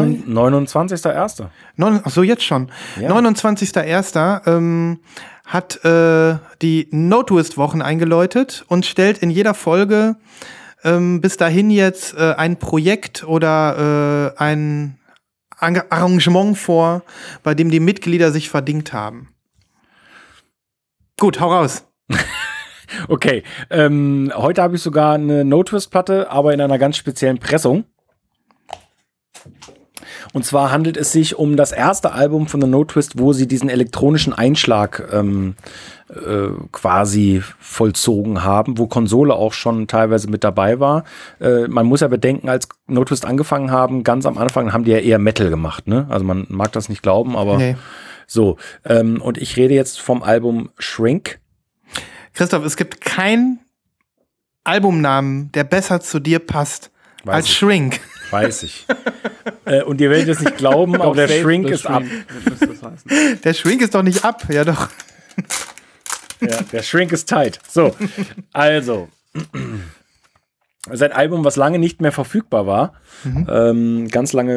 29.01. 0.54 1.46
Neun, 1.76 2.00
ach 2.04 2.10
so, 2.10 2.22
jetzt 2.22 2.44
schon. 2.44 2.70
Ja. 3.00 3.10
29.01. 3.16 4.46
Ähm, 4.46 5.00
hat 5.44 5.84
äh, 5.84 6.36
die 6.62 6.88
No-Twist-Wochen 6.92 7.82
eingeläutet 7.82 8.64
und 8.68 8.86
stellt 8.86 9.18
in 9.18 9.30
jeder 9.30 9.54
Folge 9.54 10.16
ähm, 10.84 11.20
bis 11.20 11.36
dahin 11.36 11.70
jetzt 11.70 12.14
äh, 12.14 12.34
ein 12.36 12.58
Projekt 12.58 13.24
oder 13.24 14.32
äh, 14.36 14.40
ein 14.40 14.98
Arra- 15.58 15.84
Arrangement 15.90 16.56
vor, 16.56 17.02
bei 17.42 17.54
dem 17.54 17.70
die 17.70 17.80
Mitglieder 17.80 18.30
sich 18.32 18.48
verdingt 18.50 18.92
haben. 18.92 19.28
Gut, 21.18 21.40
hau 21.40 21.52
raus. 21.52 21.84
Okay, 23.08 23.42
ähm, 23.70 24.30
heute 24.36 24.60
habe 24.60 24.76
ich 24.76 24.82
sogar 24.82 25.14
eine 25.14 25.46
No-Twist-Platte, 25.46 26.30
aber 26.30 26.52
in 26.52 26.60
einer 26.60 26.76
ganz 26.78 26.98
speziellen 26.98 27.38
Pressung. 27.38 27.84
Und 30.32 30.44
zwar 30.44 30.70
handelt 30.70 30.96
es 30.96 31.12
sich 31.12 31.36
um 31.38 31.56
das 31.56 31.72
erste 31.72 32.12
Album 32.12 32.46
von 32.46 32.60
The 32.60 32.66
No 32.66 32.84
Twist, 32.84 33.18
wo 33.18 33.32
sie 33.32 33.46
diesen 33.48 33.68
elektronischen 33.68 34.32
Einschlag 34.32 35.02
ähm, 35.12 35.54
äh, 36.08 36.48
quasi 36.72 37.42
vollzogen 37.58 38.42
haben, 38.44 38.78
wo 38.78 38.86
Konsole 38.86 39.34
auch 39.34 39.52
schon 39.52 39.86
teilweise 39.88 40.28
mit 40.28 40.44
dabei 40.44 40.80
war. 40.80 41.04
Äh, 41.40 41.68
man 41.68 41.86
muss 41.86 42.00
ja 42.00 42.08
bedenken, 42.08 42.48
als 42.48 42.68
No 42.86 43.04
Twist 43.04 43.24
angefangen 43.24 43.70
haben, 43.70 44.04
ganz 44.04 44.26
am 44.26 44.38
Anfang 44.38 44.72
haben 44.72 44.84
die 44.84 44.90
ja 44.92 44.98
eher 44.98 45.18
Metal 45.18 45.50
gemacht. 45.50 45.86
Ne? 45.86 46.06
Also 46.10 46.24
man 46.24 46.46
mag 46.48 46.72
das 46.72 46.88
nicht 46.88 47.02
glauben, 47.02 47.36
aber 47.36 47.56
Nee. 47.58 47.76
so. 48.26 48.56
Ähm, 48.84 49.20
und 49.22 49.38
ich 49.38 49.56
rede 49.56 49.74
jetzt 49.74 50.00
vom 50.00 50.22
Album 50.22 50.70
Shrink. 50.78 51.38
Christoph, 52.34 52.64
es 52.64 52.76
gibt 52.76 53.00
keinen 53.02 53.58
Albumnamen, 54.64 55.50
der 55.52 55.64
besser 55.64 56.00
zu 56.00 56.20
dir 56.20 56.38
passt 56.38 56.90
Weiß 57.24 57.34
als 57.36 57.46
ich. 57.46 57.56
Shrink. 57.56 58.00
Weiß 58.32 58.62
ich. 58.62 58.86
äh, 59.66 59.82
und 59.82 60.00
ihr 60.00 60.10
werdet 60.10 60.28
es 60.28 60.40
nicht 60.40 60.56
glauben, 60.56 61.00
aber 61.00 61.14
der 61.14 61.28
Shrink 61.28 61.68
ist 61.68 61.86
ab. 61.86 62.02
Der 63.44 63.54
Shrink 63.54 63.82
ist 63.82 63.94
doch 63.94 64.02
nicht 64.02 64.24
ab. 64.24 64.42
Ja, 64.48 64.64
doch. 64.64 64.88
Ja, 66.40 66.62
der 66.62 66.82
Shrink 66.82 67.12
ist 67.12 67.28
tight. 67.28 67.58
So, 67.68 67.94
also. 68.52 69.08
Sein 70.90 71.12
Album, 71.12 71.44
was 71.44 71.54
lange 71.54 71.78
nicht 71.78 72.00
mehr 72.00 72.10
verfügbar 72.10 72.66
war, 72.66 72.94
ähm, 73.48 74.08
ganz 74.08 74.32
lange 74.32 74.52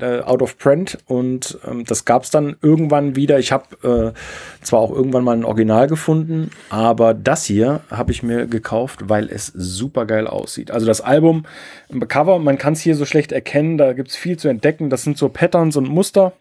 äh, 0.00 0.20
out 0.22 0.42
of 0.42 0.58
print 0.58 0.98
und 1.06 1.56
ähm, 1.64 1.84
das 1.84 2.04
gab 2.04 2.24
es 2.24 2.30
dann 2.30 2.56
irgendwann 2.62 3.14
wieder. 3.14 3.38
Ich 3.38 3.52
habe 3.52 4.12
äh, 4.16 4.64
zwar 4.64 4.80
auch 4.80 4.90
irgendwann 4.90 5.22
mal 5.22 5.36
ein 5.36 5.44
Original 5.44 5.86
gefunden, 5.86 6.50
aber 6.68 7.14
das 7.14 7.44
hier 7.44 7.82
habe 7.92 8.10
ich 8.10 8.24
mir 8.24 8.48
gekauft, 8.48 9.08
weil 9.08 9.28
es 9.28 9.46
super 9.54 10.04
geil 10.04 10.26
aussieht. 10.26 10.72
Also 10.72 10.84
das 10.84 11.00
Album 11.00 11.46
im 11.88 12.08
Cover, 12.08 12.40
man 12.40 12.58
kann 12.58 12.72
es 12.72 12.80
hier 12.80 12.96
so 12.96 13.04
schlecht 13.04 13.30
erkennen, 13.30 13.78
da 13.78 13.92
gibt 13.92 14.08
es 14.08 14.16
viel 14.16 14.36
zu 14.36 14.48
entdecken. 14.48 14.90
Das 14.90 15.04
sind 15.04 15.16
so 15.16 15.28
Patterns 15.28 15.76
und 15.76 15.88
Muster. 15.88 16.32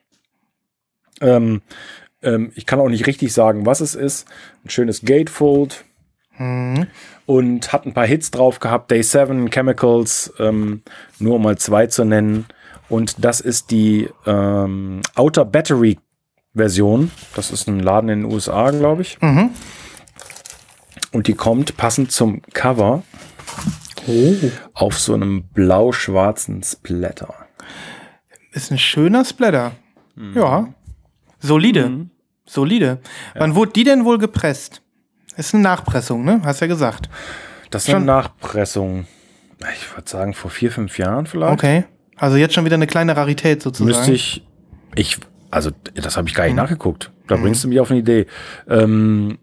Ähm, 1.21 1.61
ähm, 2.23 2.51
ich 2.55 2.65
kann 2.65 2.79
auch 2.79 2.89
nicht 2.89 3.05
richtig 3.05 3.33
sagen, 3.33 3.67
was 3.67 3.81
es 3.81 3.93
ist. 3.93 4.27
Ein 4.65 4.71
schönes 4.71 5.01
Gatefold. 5.01 5.85
Und 7.25 7.71
hat 7.71 7.85
ein 7.85 7.93
paar 7.93 8.05
Hits 8.05 8.31
drauf 8.31 8.59
gehabt. 8.59 8.91
Day 8.91 9.03
7, 9.03 9.49
Chemicals, 9.49 10.33
ähm, 10.39 10.81
nur 11.19 11.35
um 11.35 11.43
mal 11.43 11.57
zwei 11.57 11.87
zu 11.87 12.03
nennen. 12.03 12.45
Und 12.89 13.23
das 13.23 13.39
ist 13.39 13.71
die 13.71 14.09
ähm, 14.25 15.01
Outer 15.15 15.45
Battery 15.45 15.97
Version. 16.53 17.11
Das 17.35 17.51
ist 17.51 17.67
ein 17.67 17.79
Laden 17.79 18.09
in 18.09 18.21
den 18.23 18.31
USA, 18.31 18.71
glaube 18.71 19.03
ich. 19.03 19.17
Und 21.11 21.27
die 21.27 21.33
kommt 21.33 21.77
passend 21.77 22.11
zum 22.11 22.41
Cover 22.53 23.03
auf 24.73 24.97
so 24.99 25.13
einem 25.13 25.43
blau-schwarzen 25.53 26.63
Splatter. 26.63 27.33
Ist 28.51 28.71
ein 28.71 28.77
schöner 28.77 29.23
Splatter. 29.23 29.73
Ja. 30.35 30.73
Solide. 31.39 32.07
Solide. 32.45 32.99
Wann 33.35 33.55
wurde 33.55 33.71
die 33.73 33.83
denn 33.83 34.03
wohl 34.03 34.17
gepresst? 34.17 34.81
Ist 35.37 35.53
eine 35.53 35.63
Nachpressung, 35.63 36.23
ne? 36.23 36.41
Hast 36.43 36.59
ja 36.61 36.67
gesagt. 36.67 37.09
Das 37.69 37.83
ist 37.83 37.89
eine 37.89 37.99
Schon- 37.99 38.05
Nachpressung. 38.05 39.07
Ich 39.75 39.95
würde 39.95 40.09
sagen, 40.09 40.33
vor 40.33 40.49
vier, 40.51 40.71
fünf 40.71 40.97
Jahren 40.97 41.27
vielleicht. 41.27 41.53
Okay. 41.53 41.83
Also 42.17 42.37
jetzt 42.37 42.53
schon 42.53 42.65
wieder 42.65 42.75
eine 42.75 42.87
kleine 42.87 43.15
Rarität 43.15 43.61
sozusagen. 43.61 43.87
Müsste 43.95 44.11
ich, 44.11 44.45
ich, 44.95 45.17
also 45.51 45.71
das 45.95 46.17
habe 46.17 46.27
ich 46.27 46.33
gar 46.35 46.45
nicht 46.45 46.55
nachgeguckt. 46.55 47.11
Da 47.27 47.37
bringst 47.37 47.63
du 47.63 47.67
mich 47.67 47.79
auf 47.79 47.89
eine 47.91 47.99
Idee. 47.99 48.27
Ähm, 48.67 49.37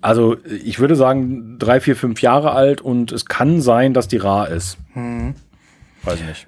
also 0.00 0.36
ich 0.64 0.78
würde 0.78 0.96
sagen, 0.96 1.58
drei, 1.58 1.80
vier, 1.80 1.96
fünf 1.96 2.22
Jahre 2.22 2.52
alt 2.52 2.80
und 2.80 3.12
es 3.12 3.26
kann 3.26 3.60
sein, 3.60 3.94
dass 3.94 4.08
die 4.08 4.16
rar 4.18 4.48
ist. 4.48 4.76
Weiß 4.94 6.20
ich 6.20 6.26
nicht. 6.26 6.46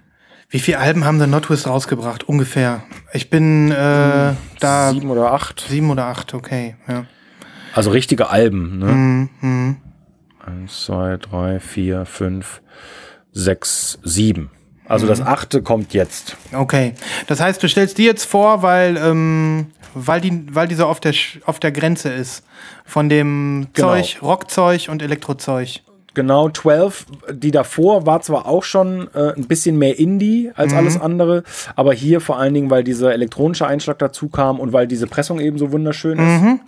Wie 0.48 0.60
viele 0.60 0.78
Alben 0.78 1.04
haben 1.04 1.18
The 1.18 1.26
Not 1.26 1.44
Twist 1.46 1.66
rausgebracht? 1.66 2.24
Ungefähr. 2.28 2.82
Ich 3.12 3.28
bin 3.30 3.70
äh, 3.70 4.34
da 4.60 4.88
sieben. 4.90 5.00
Sieben 5.00 5.10
oder 5.10 5.32
acht. 5.32 5.66
oder 5.70 6.06
acht, 6.06 6.34
okay. 6.34 6.76
Ja. 6.86 7.06
Also 7.74 7.90
richtige 7.90 8.30
Alben. 8.30 8.78
Ne? 8.78 8.86
Mhm. 9.40 9.76
Eins, 10.44 10.84
zwei, 10.84 11.16
drei, 11.16 11.58
vier, 11.60 12.04
fünf, 12.06 12.60
sechs, 13.32 13.98
sieben. 14.02 14.50
Also 14.86 15.06
das 15.06 15.22
achte 15.22 15.62
kommt 15.62 15.94
jetzt. 15.94 16.36
Okay. 16.52 16.92
Das 17.26 17.40
heißt, 17.40 17.62
du 17.62 17.68
stellst 17.68 17.96
die 17.96 18.04
jetzt 18.04 18.24
vor, 18.24 18.62
weil, 18.62 18.96
ähm, 18.98 19.68
weil, 19.94 20.20
die, 20.20 20.46
weil 20.54 20.68
die 20.68 20.74
so 20.74 20.86
auf 20.86 21.00
der, 21.00 21.14
auf 21.46 21.58
der 21.58 21.72
Grenze 21.72 22.10
ist. 22.10 22.44
Von 22.84 23.08
dem 23.08 23.68
Genau. 23.72 23.88
Zeug, 23.94 24.18
Rockzeug 24.20 24.88
und 24.90 25.02
Elektrozeug. 25.02 25.80
Genau, 26.12 26.48
12, 26.48 27.06
die 27.32 27.50
davor 27.50 28.06
war 28.06 28.20
zwar 28.20 28.46
auch 28.46 28.62
schon 28.62 29.08
äh, 29.14 29.32
ein 29.34 29.48
bisschen 29.48 29.78
mehr 29.78 29.98
Indie 29.98 30.52
als 30.54 30.72
alles 30.72 31.00
andere, 31.00 31.42
aber 31.74 31.92
hier 31.92 32.20
vor 32.20 32.38
allen 32.38 32.54
Dingen, 32.54 32.70
weil 32.70 32.84
dieser 32.84 33.12
elektronische 33.12 33.66
Einschlag 33.66 33.98
dazu 33.98 34.28
kam 34.28 34.60
und 34.60 34.72
weil 34.72 34.86
diese 34.86 35.08
Pressung 35.08 35.40
eben 35.40 35.58
so 35.58 35.72
wunderschön 35.72 36.18
ist. 36.20 36.60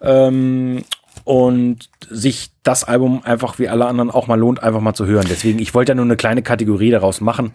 Ähm, 0.00 0.84
und 1.22 1.88
sich 2.10 2.50
das 2.64 2.84
Album 2.84 3.22
einfach 3.24 3.58
wie 3.58 3.68
alle 3.68 3.86
anderen 3.86 4.10
auch 4.10 4.26
mal 4.26 4.38
lohnt, 4.38 4.62
einfach 4.62 4.80
mal 4.80 4.92
zu 4.92 5.06
hören. 5.06 5.24
Deswegen, 5.30 5.58
ich 5.58 5.72
wollte 5.72 5.92
ja 5.92 5.94
nur 5.94 6.04
eine 6.04 6.16
kleine 6.16 6.42
Kategorie 6.42 6.90
daraus 6.90 7.22
machen. 7.22 7.52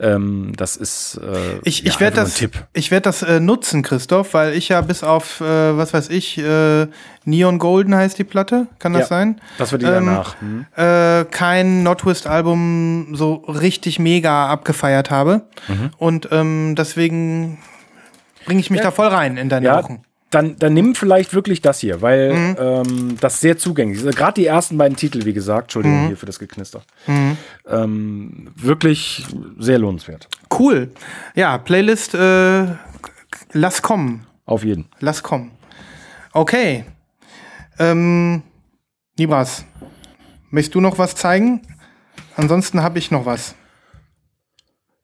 Ähm, 0.00 0.52
das 0.56 0.76
ist 0.76 1.20
äh, 1.22 1.58
Ich, 1.62 1.80
ja, 1.82 1.86
ich 1.88 2.00
werde 2.00 2.20
einfach 2.20 2.32
das, 2.32 2.36
ein 2.42 2.50
Tipp. 2.50 2.64
ich 2.72 2.90
werd 2.90 3.06
das 3.06 3.22
äh, 3.22 3.38
nutzen, 3.38 3.82
Christoph, 3.82 4.34
weil 4.34 4.54
ich 4.54 4.70
ja 4.70 4.80
bis 4.80 5.04
auf, 5.04 5.40
äh, 5.40 5.44
was 5.44 5.94
weiß 5.94 6.08
ich, 6.08 6.38
äh, 6.38 6.88
Neon 7.24 7.58
Golden 7.58 7.94
heißt 7.94 8.18
die 8.18 8.24
Platte, 8.24 8.66
kann 8.80 8.92
das 8.92 9.02
Ja, 9.02 9.06
sein? 9.08 9.40
Das 9.58 9.70
wird 9.70 9.82
die 9.82 9.86
Ähm, 9.86 10.06
danach. 10.06 10.34
Hm. 10.40 10.66
Äh, 10.74 11.24
kein 11.26 11.84
Not 11.84 11.98
Twist 12.00 12.26
Album 12.26 13.14
so 13.14 13.34
richtig 13.34 14.00
mega 14.00 14.48
abgefeiert 14.48 15.10
habe. 15.12 15.42
Mhm. 15.68 15.90
Und 15.98 16.28
ähm, 16.32 16.74
deswegen 16.76 17.58
bringe 18.46 18.58
ich 18.60 18.70
mich 18.70 18.80
da 18.80 18.90
voll 18.90 19.08
rein 19.08 19.36
in 19.36 19.48
deine 19.48 19.66
Ja, 19.66 19.78
Wochen. 19.80 20.02
Dann, 20.32 20.56
dann 20.58 20.74
nimm 20.74 20.94
vielleicht 20.94 21.34
wirklich 21.34 21.60
das 21.60 21.78
hier, 21.80 22.02
weil 22.02 22.32
Mhm. 22.32 22.56
ähm, 22.58 23.16
das 23.20 23.40
sehr 23.40 23.56
zugänglich 23.58 24.02
ist. 24.02 24.16
Gerade 24.16 24.40
die 24.40 24.46
ersten 24.46 24.76
beiden 24.78 24.96
Titel, 24.96 25.24
wie 25.24 25.32
gesagt, 25.32 25.64
Entschuldigung 25.66 26.02
Mhm. 26.04 26.06
hier 26.08 26.16
für 26.16 26.26
das 26.26 26.38
Geknister. 26.38 26.82
Ähm, 27.66 28.50
wirklich 28.56 29.24
sehr 29.58 29.78
lohnenswert. 29.78 30.28
Cool. 30.58 30.90
Ja, 31.34 31.58
Playlist, 31.58 32.14
äh, 32.14 32.66
lass 33.52 33.82
kommen. 33.82 34.26
Auf 34.44 34.64
jeden. 34.64 34.88
Lass 35.00 35.22
kommen. 35.22 35.52
Okay. 36.32 36.84
Ähm, 37.78 38.42
Nibras, 39.18 39.64
möchtest 40.50 40.74
du 40.74 40.80
noch 40.80 40.98
was 40.98 41.14
zeigen? 41.14 41.62
Ansonsten 42.36 42.82
habe 42.82 42.98
ich 42.98 43.10
noch 43.10 43.26
was. 43.26 43.54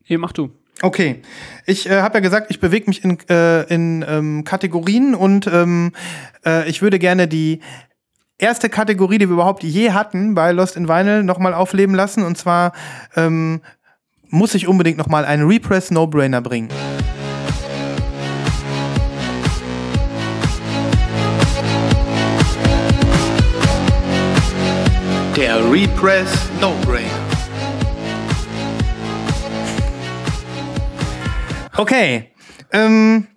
Hier, 0.02 0.18
mach 0.18 0.32
du. 0.32 0.50
Okay, 0.80 1.22
ich 1.66 1.90
äh, 1.90 2.02
habe 2.02 2.14
ja 2.14 2.20
gesagt, 2.20 2.50
ich 2.50 2.60
bewege 2.60 2.86
mich 2.86 3.02
in, 3.02 3.18
äh, 3.28 3.62
in 3.64 4.05
ähm, 4.09 4.44
Kategorien 4.44 5.16
und 5.16 5.48
ähm, 5.48 5.92
äh, 6.46 6.68
ich 6.68 6.82
würde 6.82 7.00
gerne 7.00 7.26
die 7.26 7.60
erste 8.38 8.68
Kategorie, 8.68 9.18
die 9.18 9.28
wir 9.28 9.34
überhaupt 9.34 9.64
je 9.64 9.90
hatten 9.90 10.34
bei 10.34 10.52
Lost 10.52 10.76
in 10.76 10.88
Vinyl, 10.88 11.24
nochmal 11.24 11.52
aufleben 11.52 11.96
lassen. 11.96 12.22
Und 12.22 12.38
zwar 12.38 12.72
ähm, 13.16 13.60
muss 14.28 14.55
ich 14.55 14.68
unbedingt 14.68 14.98
nochmal 14.98 15.24
einen 15.24 15.48
Repress 15.48 15.90
No-Brainer 15.90 16.40
bringen. 16.40 16.68
Der 25.36 25.70
Repress 25.70 26.48
No-Brainer. 26.60 27.18
Okay. 31.78 32.32
Ähm, 32.72 33.28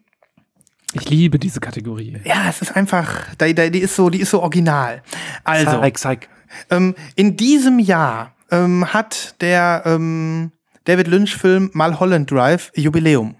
Ich 0.93 1.09
liebe 1.09 1.39
diese 1.39 1.59
Kategorie. 1.59 2.17
ja, 2.25 2.49
es 2.49 2.61
ist 2.61 2.75
einfach, 2.75 3.33
die, 3.35 3.53
die, 3.55 3.71
die 3.71 3.79
ist 3.79 3.95
so, 3.95 4.09
die 4.09 4.19
ist 4.19 4.31
so 4.31 4.41
original. 4.41 5.01
Also, 5.43 5.79
Zeig, 5.79 5.97
zeig. 5.97 6.29
ähm, 6.69 6.95
in 7.15 7.37
diesem 7.37 7.79
Jahr 7.79 8.35
ähm, 8.51 8.85
hat 8.93 9.35
der 9.41 9.83
ähm, 9.85 10.51
David 10.83 11.07
Lynch-Film 11.07 11.69
Mulholland 11.73 12.29
Drive 12.29 12.71
Jubiläum. 12.75 13.35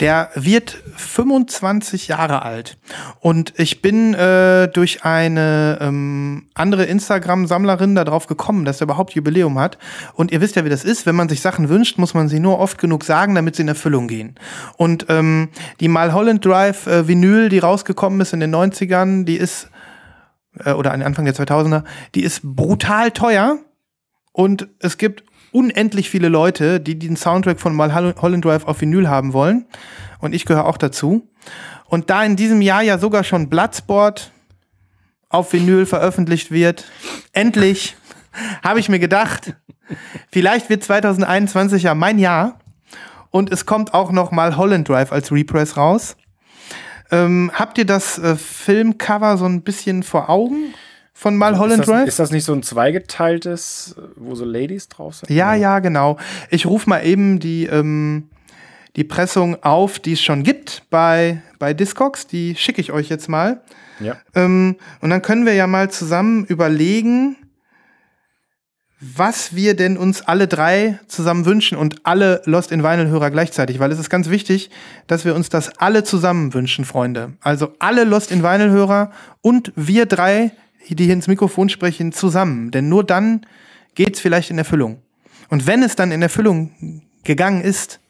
Der 0.00 0.30
wird 0.34 0.82
25 0.96 2.08
Jahre 2.08 2.42
alt. 2.42 2.76
Und 3.20 3.54
ich 3.56 3.80
bin 3.80 4.14
äh, 4.14 4.68
durch 4.68 5.04
eine 5.04 5.78
ähm, 5.80 6.46
andere 6.54 6.84
Instagram-Sammlerin 6.84 7.94
darauf 7.94 8.26
gekommen, 8.26 8.64
dass 8.64 8.80
er 8.80 8.84
überhaupt 8.84 9.14
Jubiläum 9.14 9.58
hat. 9.58 9.78
Und 10.14 10.32
ihr 10.32 10.40
wisst 10.40 10.56
ja, 10.56 10.64
wie 10.64 10.68
das 10.70 10.84
ist. 10.84 11.06
Wenn 11.06 11.14
man 11.14 11.28
sich 11.28 11.40
Sachen 11.40 11.68
wünscht, 11.68 11.98
muss 11.98 12.14
man 12.14 12.28
sie 12.28 12.40
nur 12.40 12.58
oft 12.58 12.78
genug 12.78 13.04
sagen, 13.04 13.34
damit 13.34 13.54
sie 13.54 13.62
in 13.62 13.68
Erfüllung 13.68 14.08
gehen. 14.08 14.34
Und 14.76 15.06
ähm, 15.08 15.50
die 15.78 15.88
Mulholland 15.88 16.44
Drive 16.44 16.86
äh, 16.86 17.06
Vinyl, 17.06 17.48
die 17.48 17.60
rausgekommen 17.60 18.20
ist 18.20 18.32
in 18.32 18.40
den 18.40 18.54
90ern, 18.54 19.24
die 19.24 19.36
ist, 19.36 19.70
äh, 20.64 20.72
oder 20.72 20.92
an 20.92 21.02
Anfang 21.02 21.24
der 21.24 21.34
2000er, 21.34 21.84
die 22.14 22.24
ist 22.24 22.40
brutal 22.42 23.12
teuer. 23.12 23.58
Und 24.32 24.66
es 24.80 24.98
gibt 24.98 25.22
unendlich 25.54 26.10
viele 26.10 26.28
Leute, 26.28 26.80
die 26.80 26.98
den 26.98 27.16
Soundtrack 27.16 27.60
von 27.60 27.74
Mulholland 27.74 28.44
Drive 28.44 28.64
auf 28.64 28.80
Vinyl 28.80 29.08
haben 29.08 29.32
wollen. 29.32 29.66
Und 30.18 30.34
ich 30.34 30.44
gehöre 30.44 30.66
auch 30.66 30.76
dazu. 30.76 31.28
Und 31.86 32.10
da 32.10 32.24
in 32.24 32.34
diesem 32.34 32.60
Jahr 32.60 32.82
ja 32.82 32.98
sogar 32.98 33.22
schon 33.22 33.48
Bloodsport 33.48 34.32
auf 35.28 35.52
Vinyl 35.52 35.86
veröffentlicht 35.86 36.50
wird, 36.50 36.84
endlich 37.32 37.96
habe 38.64 38.80
ich 38.80 38.88
mir 38.88 38.98
gedacht, 38.98 39.54
vielleicht 40.30 40.70
wird 40.70 40.82
2021 40.82 41.84
ja 41.84 41.94
mein 41.94 42.18
Jahr. 42.18 42.58
Und 43.30 43.52
es 43.52 43.64
kommt 43.64 43.94
auch 43.94 44.10
noch 44.10 44.32
mal 44.32 44.56
Holland 44.56 44.88
Drive 44.88 45.12
als 45.12 45.30
Repress 45.30 45.76
raus. 45.76 46.16
Ähm, 47.10 47.50
habt 47.54 47.78
ihr 47.78 47.86
das 47.86 48.18
äh, 48.18 48.34
Filmcover 48.34 49.36
so 49.36 49.44
ein 49.44 49.62
bisschen 49.62 50.02
vor 50.02 50.30
Augen? 50.30 50.74
Von 51.16 51.36
Mulholland 51.36 51.72
ist 51.72 51.78
das, 51.78 51.86
Drive? 51.86 52.08
Ist 52.08 52.18
das 52.18 52.30
nicht 52.32 52.44
so 52.44 52.52
ein 52.52 52.64
zweigeteiltes, 52.64 53.94
wo 54.16 54.34
so 54.34 54.44
Ladies 54.44 54.88
drauf 54.88 55.14
sind? 55.14 55.30
Ja, 55.30 55.54
ja, 55.54 55.78
genau. 55.78 56.18
Ich 56.50 56.66
rufe 56.66 56.90
mal 56.90 57.06
eben 57.06 57.38
die, 57.38 57.66
ähm, 57.66 58.28
die 58.96 59.04
Pressung 59.04 59.62
auf, 59.62 60.00
die 60.00 60.14
es 60.14 60.22
schon 60.22 60.42
gibt 60.42 60.82
bei, 60.90 61.40
bei 61.60 61.72
Discogs. 61.72 62.26
Die 62.26 62.56
schicke 62.56 62.80
ich 62.80 62.90
euch 62.90 63.08
jetzt 63.08 63.28
mal. 63.28 63.62
Ja. 64.00 64.16
Ähm, 64.34 64.74
und 65.00 65.10
dann 65.10 65.22
können 65.22 65.46
wir 65.46 65.54
ja 65.54 65.68
mal 65.68 65.88
zusammen 65.88 66.44
überlegen, 66.46 67.36
was 69.00 69.54
wir 69.54 69.76
denn 69.76 69.96
uns 69.96 70.22
alle 70.22 70.48
drei 70.48 70.98
zusammen 71.06 71.44
wünschen 71.46 71.76
und 71.76 72.06
alle 72.06 72.42
Lost 72.46 72.72
in 72.72 72.82
Vinyl-Hörer 72.82 73.30
gleichzeitig, 73.30 73.78
weil 73.78 73.92
es 73.92 73.98
ist 73.98 74.10
ganz 74.10 74.30
wichtig, 74.30 74.70
dass 75.06 75.24
wir 75.24 75.34
uns 75.34 75.48
das 75.48 75.78
alle 75.78 76.04
zusammen 76.04 76.54
wünschen, 76.54 76.84
Freunde. 76.84 77.34
Also 77.40 77.74
alle 77.78 78.04
Lost 78.04 78.32
in 78.32 78.42
Vinyl-Hörer 78.42 79.12
und 79.42 79.72
wir 79.76 80.06
drei 80.06 80.52
die 80.90 81.04
hier 81.04 81.14
ins 81.14 81.28
Mikrofon 81.28 81.68
sprechen, 81.68 82.12
zusammen. 82.12 82.70
Denn 82.70 82.88
nur 82.88 83.04
dann 83.04 83.46
geht's 83.94 84.20
vielleicht 84.20 84.50
in 84.50 84.58
Erfüllung. 84.58 85.00
Und 85.48 85.66
wenn 85.66 85.82
es 85.82 85.96
dann 85.96 86.10
in 86.12 86.22
Erfüllung 86.22 87.02
gegangen 87.22 87.62
ist, 87.62 88.00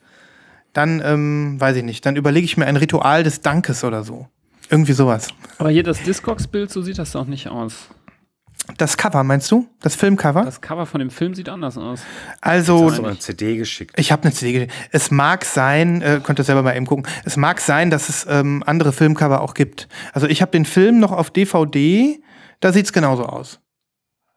dann, 0.72 1.00
ähm, 1.04 1.60
weiß 1.60 1.76
ich 1.76 1.84
nicht, 1.84 2.04
dann 2.04 2.16
überlege 2.16 2.44
ich 2.44 2.56
mir 2.56 2.66
ein 2.66 2.76
Ritual 2.76 3.22
des 3.22 3.40
Dankes 3.40 3.84
oder 3.84 4.02
so. 4.02 4.26
Irgendwie 4.70 4.92
sowas. 4.92 5.28
Aber 5.58 5.70
hier 5.70 5.82
das 5.82 6.02
Discogs-Bild, 6.02 6.70
so 6.70 6.82
sieht 6.82 6.98
das 6.98 7.12
doch 7.12 7.26
nicht 7.26 7.48
aus. 7.48 7.88
Das 8.78 8.96
Cover, 8.96 9.22
meinst 9.24 9.50
du? 9.50 9.68
Das 9.82 9.94
Filmcover? 9.94 10.42
Das 10.42 10.60
Cover 10.62 10.86
von 10.86 10.98
dem 10.98 11.10
Film 11.10 11.34
sieht 11.34 11.50
anders 11.50 11.76
aus. 11.76 12.00
Also, 12.40 12.88
Hast 12.90 12.98
du 12.98 13.04
eine 13.04 13.18
CD 13.18 13.56
geschickt? 13.58 13.94
ich 13.98 14.10
habe 14.10 14.22
eine 14.22 14.32
CD. 14.32 14.52
geschickt. 14.54 14.72
Es 14.90 15.10
mag 15.10 15.44
sein, 15.44 16.00
äh, 16.00 16.20
könnt 16.22 16.38
ihr 16.40 16.44
selber 16.44 16.62
mal 16.62 16.74
eben 16.74 16.86
gucken. 16.86 17.06
Es 17.24 17.36
mag 17.36 17.60
sein, 17.60 17.90
dass 17.90 18.08
es 18.08 18.26
ähm, 18.28 18.62
andere 18.64 18.92
Filmcover 18.94 19.42
auch 19.42 19.52
gibt. 19.52 19.86
Also 20.14 20.26
ich 20.28 20.40
habe 20.40 20.50
den 20.50 20.64
Film 20.64 20.98
noch 20.98 21.12
auf 21.12 21.30
DVD. 21.30 22.20
Da 22.60 22.72
sieht's 22.72 22.92
genauso 22.92 23.24
aus. 23.24 23.60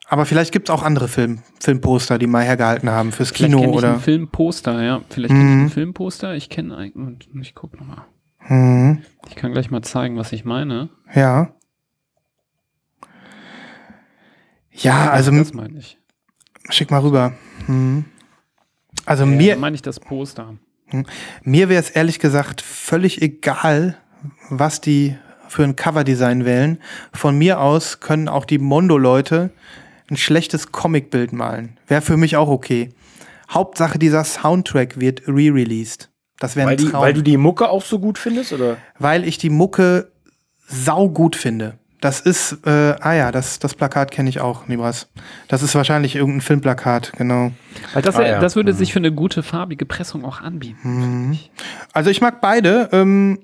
Aber 0.10 0.26
vielleicht 0.26 0.54
gibt's 0.54 0.70
auch 0.70 0.84
andere 0.84 1.08
Film, 1.10 1.42
Filmposter, 1.60 2.18
die 2.18 2.28
mal 2.28 2.44
hergehalten 2.44 2.90
haben 2.90 3.12
fürs 3.12 3.32
Vielleicht 3.32 3.54
Kino 3.56 3.72
oder. 3.72 3.96
ein 3.96 4.00
Filmposter, 4.00 4.82
ja. 4.82 5.02
Vielleicht 5.10 5.34
kenne 5.34 5.50
ich 5.50 5.62
ein 5.66 5.70
Filmposter. 5.70 6.34
Ich 6.36 6.50
kenne 6.50 6.78
eigentlich. 6.78 7.30
Ich 7.42 7.56
guck 7.56 7.78
nochmal. 7.78 8.04
Mhm. 8.48 9.02
Ich 9.28 9.36
kann 9.36 9.52
gleich 9.52 9.70
mal 9.70 9.82
zeigen, 9.82 10.16
was 10.16 10.32
ich 10.32 10.46
meine. 10.46 10.90
Ja. 11.14 11.54
Ja, 14.72 15.10
also 15.10 15.32
das 15.32 15.54
meine 15.54 15.78
ich. 15.80 15.98
schick 16.70 16.92
mal 16.92 17.00
rüber. 17.02 17.34
Mhm. 17.68 18.06
Also 19.06 19.24
Ja, 19.26 19.30
mir, 19.32 19.56
meine 19.58 19.76
ich 19.76 19.82
das 19.82 20.00
Poster. 20.00 20.56
mir 21.44 21.70
wäre 21.70 21.80
es 21.82 21.90
ehrlich 21.90 22.20
gesagt 22.20 22.62
völlig 22.62 23.22
egal, 23.22 23.98
was 24.50 24.80
die 24.82 25.18
für 25.50 25.64
ein 25.64 25.76
Coverdesign 25.76 26.46
wählen. 26.46 26.80
Von 27.14 27.38
mir 27.38 27.60
aus 27.60 28.00
können 28.00 28.28
auch 28.28 28.46
die 28.46 28.58
Mondo-Leute 28.60 29.50
ein 30.10 30.18
schlechtes 30.18 30.72
Comicbild 30.72 31.34
malen. 31.34 31.78
Wäre 31.88 32.02
für 32.02 32.18
mich 32.18 32.38
auch 32.38 32.48
okay. 32.50 32.90
Hauptsache, 33.50 33.98
dieser 34.00 34.24
Soundtrack 34.24 35.00
wird 35.00 35.28
re-released. 35.28 36.10
Das 36.40 36.56
wäre 36.56 36.68
Weil, 36.68 36.74
ein 36.76 36.78
die, 36.78 36.90
Traum. 36.90 37.02
weil 37.02 37.14
du 37.14 37.22
die 37.24 37.38
Mucke 37.38 37.70
auch 37.70 37.84
so 37.84 38.00
gut 38.00 38.18
findest, 38.18 38.54
oder? 38.54 38.78
weil 39.00 39.28
ich 39.28 39.38
die 39.38 39.50
Mucke 39.50 40.12
sau 40.68 41.10
gut 41.10 41.36
finde. 41.36 41.78
Das 42.00 42.20
ist, 42.20 42.60
äh, 42.68 42.94
ah 43.00 43.14
ja, 43.14 43.32
das, 43.32 43.58
das 43.58 43.74
Plakat 43.74 44.12
kenne 44.12 44.30
ich 44.30 44.40
auch, 44.40 44.68
Nibras. 44.68 45.10
Das 45.48 45.64
ist 45.64 45.74
wahrscheinlich 45.74 46.16
irgendein 46.16 46.42
Filmplakat, 46.42 47.14
genau. 47.18 47.52
Weil 47.94 48.04
das, 48.04 48.16
Ah, 48.18 48.28
ja. 48.28 48.40
das 48.40 48.56
würde 48.56 48.74
sich 48.74 48.94
für 48.94 49.00
eine 49.00 49.12
gute 49.12 49.42
farbige 49.42 49.86
Pressung 49.86 50.24
auch 50.24 50.42
anbieten. 50.42 51.32
ich. 51.34 51.50
Also 51.94 52.12
ich 52.12 52.22
mag 52.22 52.40
beide. 52.40 52.90
Ähm, 52.92 53.40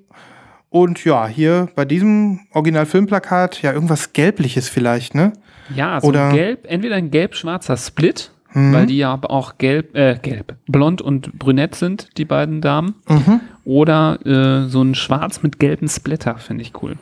und 0.74 1.06
ja, 1.06 1.28
hier 1.28 1.70
bei 1.76 1.86
diesem 1.86 2.40
Original-Filmplakat, 2.52 3.62
ja, 3.62 3.72
irgendwas 3.74 4.12
Gelbliches 4.14 4.70
vielleicht, 4.70 5.14
ne? 5.14 5.34
Ja, 5.76 6.02
so 6.02 6.08
Oder- 6.08 6.30
ein 6.30 6.36
gelb, 6.36 6.66
entweder 6.68 6.96
ein 6.96 7.12
gelb-schwarzer 7.12 7.78
Split, 7.78 8.32
Mhm. 8.54 8.74
weil 8.74 8.86
die 8.88 8.98
ja 8.98 9.20
auch 9.22 9.60
gelb, 9.60 9.96
äh, 9.96 10.18
gelb, 10.20 10.56
blond 10.66 11.00
und 11.02 11.38
brünett 11.38 11.76
sind, 11.76 12.10
die 12.18 12.26
beiden 12.26 12.60
Damen. 12.60 12.96
Mhm. 13.08 13.40
Oder 13.66 14.20
äh, 14.26 14.68
so 14.68 14.82
ein 14.82 14.96
schwarz 14.96 15.44
mit 15.44 15.60
gelben 15.60 15.88
Splitter, 15.88 16.38
finde 16.38 16.64
ich 16.64 16.74
cool. 16.82 16.98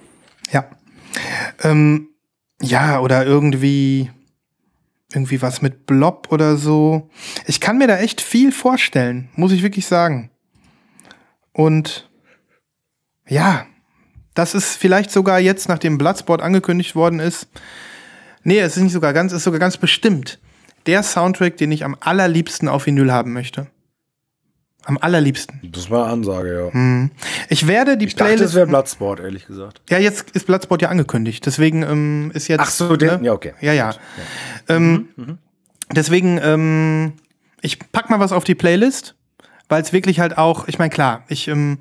Ja. 0.51 0.65
Ähm, 1.63 2.09
ja, 2.61 2.99
oder 2.99 3.25
irgendwie, 3.25 4.09
irgendwie 5.13 5.41
was 5.41 5.61
mit 5.61 5.85
Blob 5.85 6.27
oder 6.29 6.57
so. 6.57 7.09
Ich 7.47 7.61
kann 7.61 7.77
mir 7.77 7.87
da 7.87 7.97
echt 7.99 8.19
viel 8.19 8.51
vorstellen, 8.51 9.29
muss 9.35 9.53
ich 9.53 9.63
wirklich 9.63 9.87
sagen. 9.87 10.29
Und 11.53 12.09
ja, 13.27 13.65
das 14.33 14.53
ist 14.55 14.75
vielleicht 14.77 15.11
sogar 15.11 15.39
jetzt, 15.39 15.67
nachdem 15.69 15.97
Bloodsport 15.97 16.41
angekündigt 16.41 16.95
worden 16.95 17.19
ist. 17.19 17.47
Nee, 18.43 18.59
es 18.59 18.77
ist 18.77 18.83
nicht 18.83 18.93
sogar 18.93 19.13
ganz, 19.13 19.31
es 19.33 19.39
ist 19.39 19.43
sogar 19.43 19.59
ganz 19.59 19.77
bestimmt 19.77 20.39
der 20.87 21.03
Soundtrack, 21.03 21.57
den 21.57 21.71
ich 21.71 21.83
am 21.83 21.95
allerliebsten 21.99 22.67
auf 22.67 22.85
Vinyl 22.85 23.11
haben 23.11 23.33
möchte. 23.33 23.67
Am 24.85 24.97
allerliebsten. 24.97 25.59
Das 25.71 25.91
war 25.91 26.05
eine 26.05 26.13
Ansage, 26.13 26.71
ja. 26.73 27.09
Ich 27.49 27.67
werde 27.67 27.97
die 27.97 28.05
Ich 28.07 28.15
dachte, 28.15 28.29
Playlist. 28.31 28.49
es 28.49 28.55
wäre 28.55 28.65
Bloodsport, 28.65 29.19
ehrlich 29.19 29.45
gesagt. 29.45 29.79
Ja, 29.91 29.99
jetzt 29.99 30.31
ist 30.31 30.47
Bloodsport 30.47 30.81
ja 30.81 30.89
angekündigt. 30.89 31.45
Deswegen 31.45 31.83
ähm, 31.83 32.31
ist 32.33 32.47
jetzt. 32.47 32.61
Ach 32.61 32.69
so, 32.71 32.95
der- 32.97 33.19
ne? 33.19 33.25
ja, 33.27 33.33
okay. 33.33 33.53
Ja, 33.61 33.73
ja. 33.73 33.93
Ähm, 34.67 35.09
Deswegen, 35.93 36.39
ähm, 36.41 37.13
ich 37.61 37.77
pack 37.91 38.09
mal 38.09 38.19
was 38.19 38.31
auf 38.31 38.43
die 38.45 38.55
Playlist, 38.55 39.13
weil 39.69 39.81
es 39.83 39.91
wirklich 39.93 40.19
halt 40.19 40.37
auch, 40.37 40.67
ich 40.67 40.79
meine, 40.79 40.89
klar, 40.89 41.25
ich, 41.27 41.47
ähm, 41.49 41.77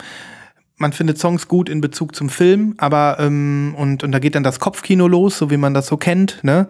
man 0.80 0.94
findet 0.94 1.18
Songs 1.18 1.46
gut 1.46 1.68
in 1.68 1.82
Bezug 1.82 2.16
zum 2.16 2.30
Film, 2.30 2.74
aber 2.78 3.18
ähm, 3.20 3.74
und, 3.76 4.02
und 4.02 4.12
da 4.12 4.18
geht 4.18 4.34
dann 4.34 4.42
das 4.42 4.60
Kopfkino 4.60 5.06
los, 5.06 5.36
so 5.36 5.50
wie 5.50 5.58
man 5.58 5.74
das 5.74 5.86
so 5.86 5.98
kennt, 5.98 6.42
ne? 6.42 6.68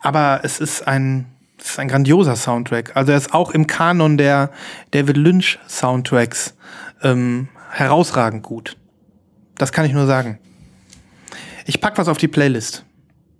Aber 0.00 0.40
es 0.42 0.58
ist 0.58 0.88
ein, 0.88 1.26
es 1.58 1.70
ist 1.70 1.78
ein 1.78 1.86
grandioser 1.86 2.34
Soundtrack. 2.34 2.96
Also 2.96 3.12
er 3.12 3.18
ist 3.18 3.32
auch 3.32 3.52
im 3.52 3.68
Kanon 3.68 4.18
der 4.18 4.50
David 4.90 5.16
Lynch 5.16 5.60
Soundtracks 5.68 6.56
ähm, 7.02 7.48
herausragend 7.70 8.42
gut. 8.42 8.76
Das 9.56 9.70
kann 9.70 9.86
ich 9.86 9.92
nur 9.92 10.06
sagen. 10.06 10.40
Ich 11.64 11.80
pack 11.80 11.96
was 11.98 12.08
auf 12.08 12.18
die 12.18 12.28
Playlist. 12.28 12.84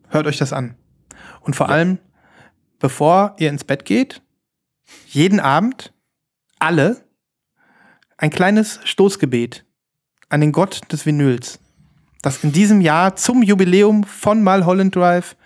Hört 0.09 0.29
euch 0.29 0.39
das 0.39 0.53
an. 0.53 0.77
Und 1.41 1.57
vor 1.57 1.69
allem, 1.69 1.99
bevor 2.79 3.35
ihr 3.41 3.49
ins 3.49 3.65
Bett 3.65 3.85
geht, 3.85 4.23
jeden 5.09 5.41
Abend, 5.41 5.93
alle, 6.61 7.05
ein 8.19 8.31
kleines 8.31 8.79
Stoßgebet 8.85 9.65
an 10.33 10.41
den 10.41 10.53
Gott 10.53 10.81
des 10.91 11.05
Vinyls, 11.07 11.59
dass 12.23 12.43
in 12.43 12.53
diesem 12.53 12.81
Jahr 12.81 13.17
zum 13.17 13.43
Jubiläum 13.43 14.05
von 14.05 14.43
Mulholland 14.43 14.95
Drive 14.97 15.37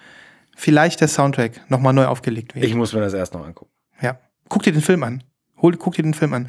vielleicht 0.57 1.01
der 1.01 1.09
Soundtrack 1.09 1.69
nochmal 1.71 1.93
neu 1.93 2.07
aufgelegt 2.07 2.55
wird. 2.55 2.65
Ich 2.65 2.75
muss 2.75 2.93
mir 2.93 3.01
das 3.01 3.13
erst 3.15 3.35
noch 3.35 3.45
angucken. 3.45 3.71
Ja. 4.01 4.19
Guck 4.49 4.63
dir 4.63 4.73
den 4.73 4.83
Film 4.83 5.03
an. 5.03 5.23
Hol, 5.61 5.77
guck 5.77 5.95
dir 5.95 6.03
den 6.03 6.15
Film 6.15 6.33
an. 6.35 6.49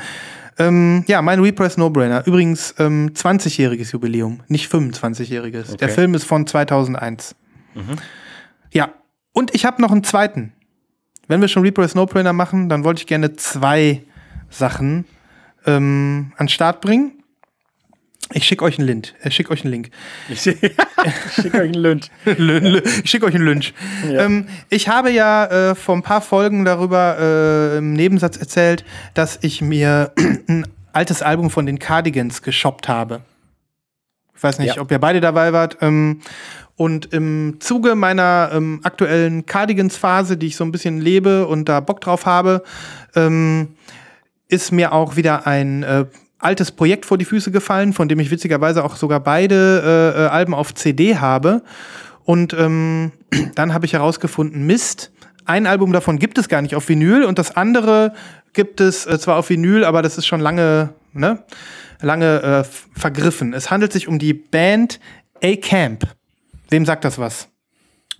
Ähm, 0.59 1.03
ja, 1.07 1.21
mein 1.21 1.39
Repress 1.39 1.77
No-Brainer. 1.77 2.25
Übrigens 2.25 2.73
ähm, 2.79 3.11
20-jähriges 3.13 3.91
Jubiläum, 3.91 4.41
nicht 4.47 4.71
25-jähriges. 4.71 5.77
Der 5.77 5.87
Okay. 5.87 5.89
Film 5.89 6.13
ist 6.13 6.23
von 6.25 6.45
2001. 6.47 7.35
Ja, 8.71 8.89
und 9.33 9.53
ich 9.53 9.65
habe 9.65 9.81
noch 9.81 9.91
einen 9.91 10.03
zweiten. 10.03 10.53
Wenn 11.27 11.41
wir 11.41 11.47
schon 11.47 11.63
Repress 11.63 11.93
No-Brainer 11.95 12.33
machen, 12.33 12.69
dann 12.69 12.83
wollte 12.83 13.01
ich 13.01 13.07
gerne 13.07 13.35
zwei 13.35 14.03
Sachen 14.49 15.05
ähm, 15.65 16.31
an 16.37 16.45
den 16.45 16.49
Start 16.49 16.81
bringen. 16.81 17.16
Ich 18.33 18.43
schicke 18.45 18.65
euch 18.65 18.77
einen 18.77 18.87
Link. 18.87 19.13
Ich 19.23 19.33
schicke 19.35 19.51
euch 19.53 19.63
einen 19.63 19.71
Link. 19.71 19.89
Ich 20.27 20.41
schicke 20.41 21.57
euch 21.57 21.71
einen 21.73 21.73
Lynch. 21.75 22.09
ich 22.25 23.09
schicke 23.09 23.25
euch 23.25 23.35
einen 23.35 23.45
Lynch. 23.45 23.73
Ja. 24.11 24.25
Ähm, 24.25 24.47
ich 24.69 24.89
habe 24.89 25.11
ja 25.11 25.45
äh, 25.71 25.75
vor 25.75 25.95
ein 25.95 26.03
paar 26.03 26.21
Folgen 26.21 26.65
darüber 26.65 27.17
äh, 27.19 27.77
im 27.77 27.93
Nebensatz 27.93 28.37
erzählt, 28.37 28.83
dass 29.13 29.39
ich 29.41 29.61
mir 29.61 30.11
ein 30.47 30.67
altes 30.93 31.21
Album 31.21 31.49
von 31.49 31.65
den 31.65 31.79
Cardigans 31.79 32.41
geshoppt 32.41 32.87
habe. 32.89 33.21
Ich 34.35 34.43
weiß 34.43 34.59
nicht, 34.59 34.75
Ja. 34.75 34.81
ob 34.81 34.91
ihr 34.91 34.99
beide 34.99 35.21
dabei 35.21 35.53
wart. 35.53 35.77
Ähm, 35.81 36.21
und 36.75 37.11
im 37.13 37.55
Zuge 37.59 37.95
meiner 37.95 38.51
ähm, 38.53 38.81
aktuellen 38.83 39.45
Cardigans-Phase, 39.47 40.37
die 40.37 40.47
ich 40.47 40.55
so 40.57 40.63
ein 40.63 40.71
bisschen 40.71 41.01
lebe 41.01 41.47
und 41.47 41.67
da 41.69 41.79
Bock 41.79 42.01
drauf 42.01 42.25
habe, 42.27 42.63
ähm, 43.15 43.69
ist 44.47 44.71
mir 44.71 44.91
auch 44.93 45.15
wieder 45.15 45.47
ein 45.47 45.81
äh, 45.83 46.05
altes 46.39 46.71
Projekt 46.71 47.05
vor 47.05 47.17
die 47.17 47.25
Füße 47.25 47.51
gefallen, 47.51 47.93
von 47.93 48.07
dem 48.07 48.19
ich 48.19 48.31
witzigerweise 48.31 48.83
auch 48.83 48.95
sogar 48.95 49.19
beide 49.19 50.13
äh, 50.15 50.23
äh, 50.23 50.27
Alben 50.27 50.53
auf 50.53 50.73
CD 50.73 51.17
habe. 51.17 51.63
Und 52.23 52.53
ähm, 52.53 53.11
dann 53.55 53.73
habe 53.73 53.85
ich 53.85 53.93
herausgefunden, 53.93 54.65
Mist, 54.65 55.11
ein 55.45 55.65
Album 55.65 55.93
davon 55.93 56.19
gibt 56.19 56.37
es 56.37 56.49
gar 56.49 56.61
nicht 56.61 56.75
auf 56.75 56.89
Vinyl 56.89 57.23
und 57.23 57.39
das 57.39 57.55
andere 57.55 58.13
gibt 58.53 58.81
es 58.81 59.05
äh, 59.05 59.17
zwar 59.17 59.37
auf 59.37 59.49
Vinyl, 59.49 59.85
aber 59.85 60.01
das 60.01 60.17
ist 60.17 60.27
schon 60.27 60.41
lange, 60.41 60.89
ne, 61.13 61.43
lange 62.01 62.41
äh, 62.41 62.99
vergriffen. 62.99 63.53
Es 63.53 63.71
handelt 63.71 63.93
sich 63.93 64.07
um 64.07 64.19
die 64.19 64.33
Band 64.33 64.99
A-Camp. 65.41 66.07
Wem 66.69 66.85
sagt 66.85 67.05
das 67.05 67.17
was? 67.17 67.47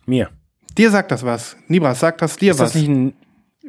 Mir. 0.05 0.29
Dir 0.77 0.91
sagt 0.91 1.11
das 1.11 1.25
was. 1.25 1.57
Nibras, 1.67 1.99
sagt 1.99 2.21
das 2.21 2.37
dir 2.37 2.51
Ist 2.51 2.59
was? 2.59 2.73
das 2.73 2.81
nicht 2.81 2.89
ein. 2.89 3.13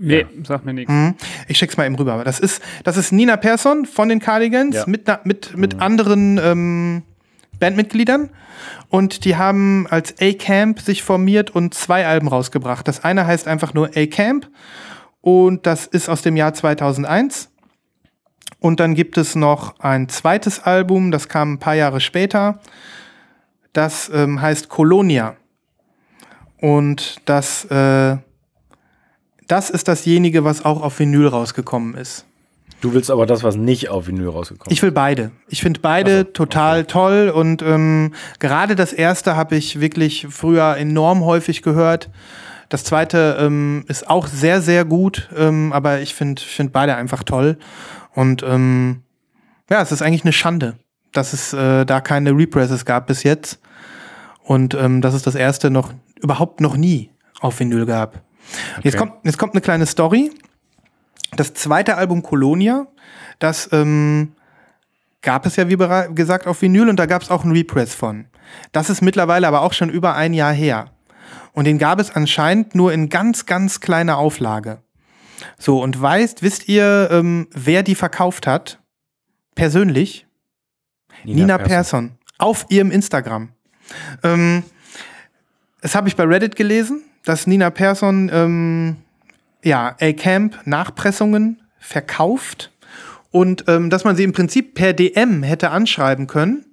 Nee, 0.01 0.27
sag 0.45 0.65
mir 0.65 0.73
nichts. 0.75 0.93
Mhm. 0.93 1.15
Ich 1.49 1.59
schick's 1.59 1.77
mal 1.77 1.87
eben 1.87 1.97
rüber. 1.97 2.13
Aber 2.15 2.25
das 2.25 2.39
ist, 2.41 2.63
das 2.85 2.97
ist 2.97 3.13
Nina 3.13 3.37
Persson 3.37 3.85
von 3.87 4.09
den 4.09 4.21
Cardigans 4.21 4.77
Ja. 4.77 4.85
mit, 4.87 5.09
mit, 5.25 5.57
mit 5.57 5.81
anderen 5.81 6.39
ähm, 6.43 7.03
Bandmitgliedern. 7.59 8.31
Und 8.89 9.25
die 9.25 9.37
haben 9.37 9.87
als 9.89 10.15
A-Camp 10.21 10.81
sich 10.81 11.03
formiert 11.03 11.51
und 11.51 11.75
zwei 11.75 12.07
Alben 12.07 12.29
rausgebracht. 12.29 12.87
Das 12.89 13.05
eine 13.05 13.27
heißt 13.27 13.47
einfach 13.49 13.75
nur 13.75 13.91
A-Camp 13.97 14.49
und 15.21 15.67
das 15.67 15.87
ist 15.87 16.09
aus 16.09 16.23
dem 16.23 16.37
Jahr 16.37 16.55
2001. 16.55 17.51
Und 18.61 18.81
dann 18.81 18.95
gibt 18.95 19.19
es 19.19 19.35
noch 19.35 19.79
ein 19.81 20.09
zweites 20.09 20.61
Album, 20.61 21.11
das 21.11 21.29
kam 21.29 21.55
ein 21.55 21.59
paar 21.59 21.75
Jahre 21.75 22.01
später. 22.01 22.61
Das 23.73 24.11
ähm, 24.13 24.41
heißt 24.41 24.69
Colonia. 24.69 25.37
Und 26.61 27.21
das, 27.25 27.65
äh, 27.67 28.17
das 29.49 29.71
ist 29.71 29.89
dasjenige, 29.89 30.45
was 30.45 30.65
auch 30.65 30.83
auf 30.83 30.99
Vinyl 30.99 31.27
rausgekommen 31.27 31.95
ist. 31.95 32.25
Du 32.81 32.93
willst 32.93 33.11
aber 33.11 33.27
das, 33.27 33.43
was 33.43 33.57
nicht 33.57 33.89
auf 33.89 34.07
Vinyl 34.07 34.29
rausgekommen 34.29 34.73
Ich 34.73 34.83
will 34.83 34.93
beide. 34.93 35.33
Ich 35.49 35.63
finde 35.63 35.81
beide 35.81 36.21
Ach 36.21 36.27
so, 36.27 36.33
total 36.33 36.85
toll 36.85 37.33
und 37.35 37.63
ähm, 37.63 38.15
gerade 38.39 38.77
das 38.77 38.93
erste 38.93 39.35
habe 39.35 39.57
ich 39.57 39.81
wirklich 39.81 40.29
früher 40.31 40.77
enorm 40.77 41.25
häufig 41.25 41.63
gehört. 41.63 42.11
Das 42.69 42.85
zweite 42.85 43.37
ähm, 43.41 43.85
ist 43.89 44.09
auch 44.09 44.27
sehr, 44.27 44.61
sehr 44.61 44.85
gut, 44.85 45.29
ähm, 45.37 45.73
aber 45.73 46.01
ich 46.01 46.15
finde 46.15 46.41
find 46.41 46.73
beide 46.73 46.95
einfach 46.95 47.25
toll. 47.25 47.59
Und 48.15 48.43
ähm, 48.43 49.03
ja, 49.71 49.81
es 49.81 49.91
ist 49.91 50.03
eigentlich 50.03 50.25
eine 50.25 50.33
Schande, 50.33 50.79
dass 51.13 51.33
es 51.33 51.53
äh, 51.53 51.85
da 51.85 52.01
keine 52.01 52.33
Represses 52.33 52.85
gab 52.85 53.07
bis 53.07 53.23
jetzt. 53.23 53.61
Und 54.45 54.75
ähm, 54.75 55.01
dass 55.01 55.15
es 55.15 55.23
das 55.23 55.35
erste 55.35 55.71
noch 55.71 55.93
überhaupt 56.21 56.61
noch 56.61 56.77
nie 56.77 57.11
auf 57.41 57.59
Vinyl 57.59 57.87
gab. 57.87 58.23
Jetzt, 58.83 58.95
Okay. 58.95 58.97
kommt, 58.97 59.25
jetzt 59.25 59.39
kommt 59.39 59.55
eine 59.55 59.61
kleine 59.61 59.87
Story. 59.87 60.31
Das 61.37 61.55
zweite 61.55 61.97
Album 61.97 62.23
Colonia, 62.23 62.87
das 63.39 63.69
ähm, 63.73 64.33
gab 65.23 65.47
es 65.47 65.57
ja, 65.57 65.69
wie 65.69 65.77
gesagt, 66.15 66.47
auf 66.47 66.63
Vinyl 66.63 66.89
und 66.89 66.97
da 66.97 67.07
gab 67.07 67.23
es 67.23 67.31
auch 67.31 67.45
einen 67.45 67.53
Repress 67.53 67.95
von. 67.95 68.27
Das 68.73 68.89
ist 68.89 69.03
mittlerweile 69.03 69.47
aber 69.47 69.61
auch 69.63 69.73
schon 69.75 69.91
über 69.91 70.15
ein 70.15 70.33
Jahr 70.33 70.53
her. 70.53 70.91
Und 71.53 71.65
den 71.65 71.79
gab 71.79 72.01
es 72.01 72.15
anscheinend 72.15 72.75
nur 72.75 72.93
in 72.93 73.09
ganz, 73.09 73.45
ganz 73.45 73.81
kleiner 73.81 74.17
Auflage. 74.17 74.81
So, 75.59 75.83
und 75.83 76.01
weißt, 76.01 76.43
wisst 76.43 76.69
ihr, 76.69 77.09
ähm, 77.11 77.49
wer 77.53 77.83
die 77.83 77.95
verkauft 77.95 78.47
hat? 78.47 78.81
Persönlich? 79.55 80.27
Nina, 81.25 81.59
Persson. 81.59 82.13
Auf 82.39 82.67
ihrem 82.69 82.91
Instagram. 82.91 83.51
Ähm, 84.23 84.63
das 85.81 85.95
habe 85.95 86.09
ich 86.09 86.17
bei 86.17 86.25
Reddit 86.25 86.57
gelesen, 86.57 87.03
dass 87.29 87.47
Nina 87.47 87.71
Persson 87.71 88.31
ähm, 88.33 88.97
ja, 89.63 89.97
A-Camp 90.01 90.59
Nachpressungen 90.65 91.61
verkauft 91.79 92.73
und 93.31 93.65
ähm, 93.69 93.91
dass 93.91 94.05
man 94.05 94.17
sie 94.17 94.25
im 94.25 94.33
Prinzip 94.33 94.75
per 94.75 94.95
DM 94.95 95.43
hätte 95.43 95.71
anschreiben 95.71 96.27
können 96.27 96.65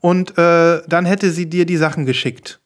und 0.00 0.36
äh, 0.36 0.82
dann 0.86 1.06
hätte 1.06 1.30
sie 1.30 1.48
dir 1.48 1.64
die 1.64 1.78
Sachen 1.78 2.04
geschickt 2.04 2.60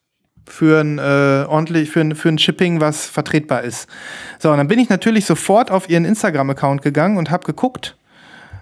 für 0.49 0.81
ein 0.81 0.99
äh, 0.99 1.45
ordentlich 1.49 1.91
für 1.91 2.01
ein, 2.01 2.15
für 2.15 2.29
ein 2.29 2.39
Shipping, 2.39 2.81
was 2.81 3.07
vertretbar 3.07 3.63
ist. 3.63 3.89
So, 4.39 4.51
und 4.51 4.59
dann 4.59 4.69
bin 4.69 4.79
ich 4.79 4.89
natürlich 4.89 5.27
sofort 5.27 5.71
auf 5.71 5.89
ihren 5.89 6.05
Instagram-Account 6.05 6.83
gegangen 6.83 7.19
und 7.19 7.31
habe 7.31 7.45
geguckt, 7.45 7.97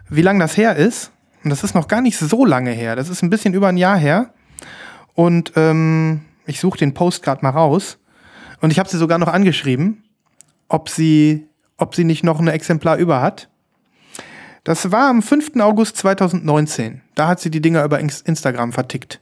wie 0.09 0.23
lange 0.23 0.41
das 0.41 0.57
her 0.57 0.77
ist. 0.77 1.13
Und 1.45 1.51
das 1.51 1.63
ist 1.63 1.75
noch 1.75 1.89
gar 1.89 2.01
nicht 2.01 2.19
so 2.19 2.47
lange 2.47 2.71
her. 2.71 2.97
Das 2.97 3.11
ist 3.11 3.23
ein 3.23 3.29
bisschen 3.29 3.53
über 3.53 3.69
ein 3.69 3.77
Jahr 3.77 3.99
her. 3.99 4.31
Und 5.15 5.53
ähm, 5.57 6.23
ich 6.47 6.59
suche 6.59 6.79
den 6.79 6.95
Post 6.95 7.23
gerade 7.23 7.43
mal 7.43 7.51
raus. 7.51 7.99
Und 8.65 8.71
ich 8.71 8.79
habe 8.79 8.89
sie 8.89 8.97
sogar 8.97 9.19
noch 9.19 9.29
angeschrieben, 9.29 10.05
ob 10.71 10.89
sie, 10.89 11.47
ob 11.77 11.95
sie 11.95 12.05
nicht 12.05 12.25
noch 12.25 12.41
ein 12.41 12.49
Exemplar 12.49 12.97
über 12.97 13.21
hat. 13.21 13.51
Das 14.65 14.91
war 14.91 15.11
am 15.11 15.21
5. 15.21 15.61
August 15.61 15.99
2019. 15.99 17.03
Da 17.15 17.29
hat 17.29 17.41
sie 17.41 17.51
die 17.51 17.61
Dinger 17.61 17.85
über 17.85 18.01
Ins- 18.01 18.23
Instagram 18.23 18.73
vertickt. 18.73 19.21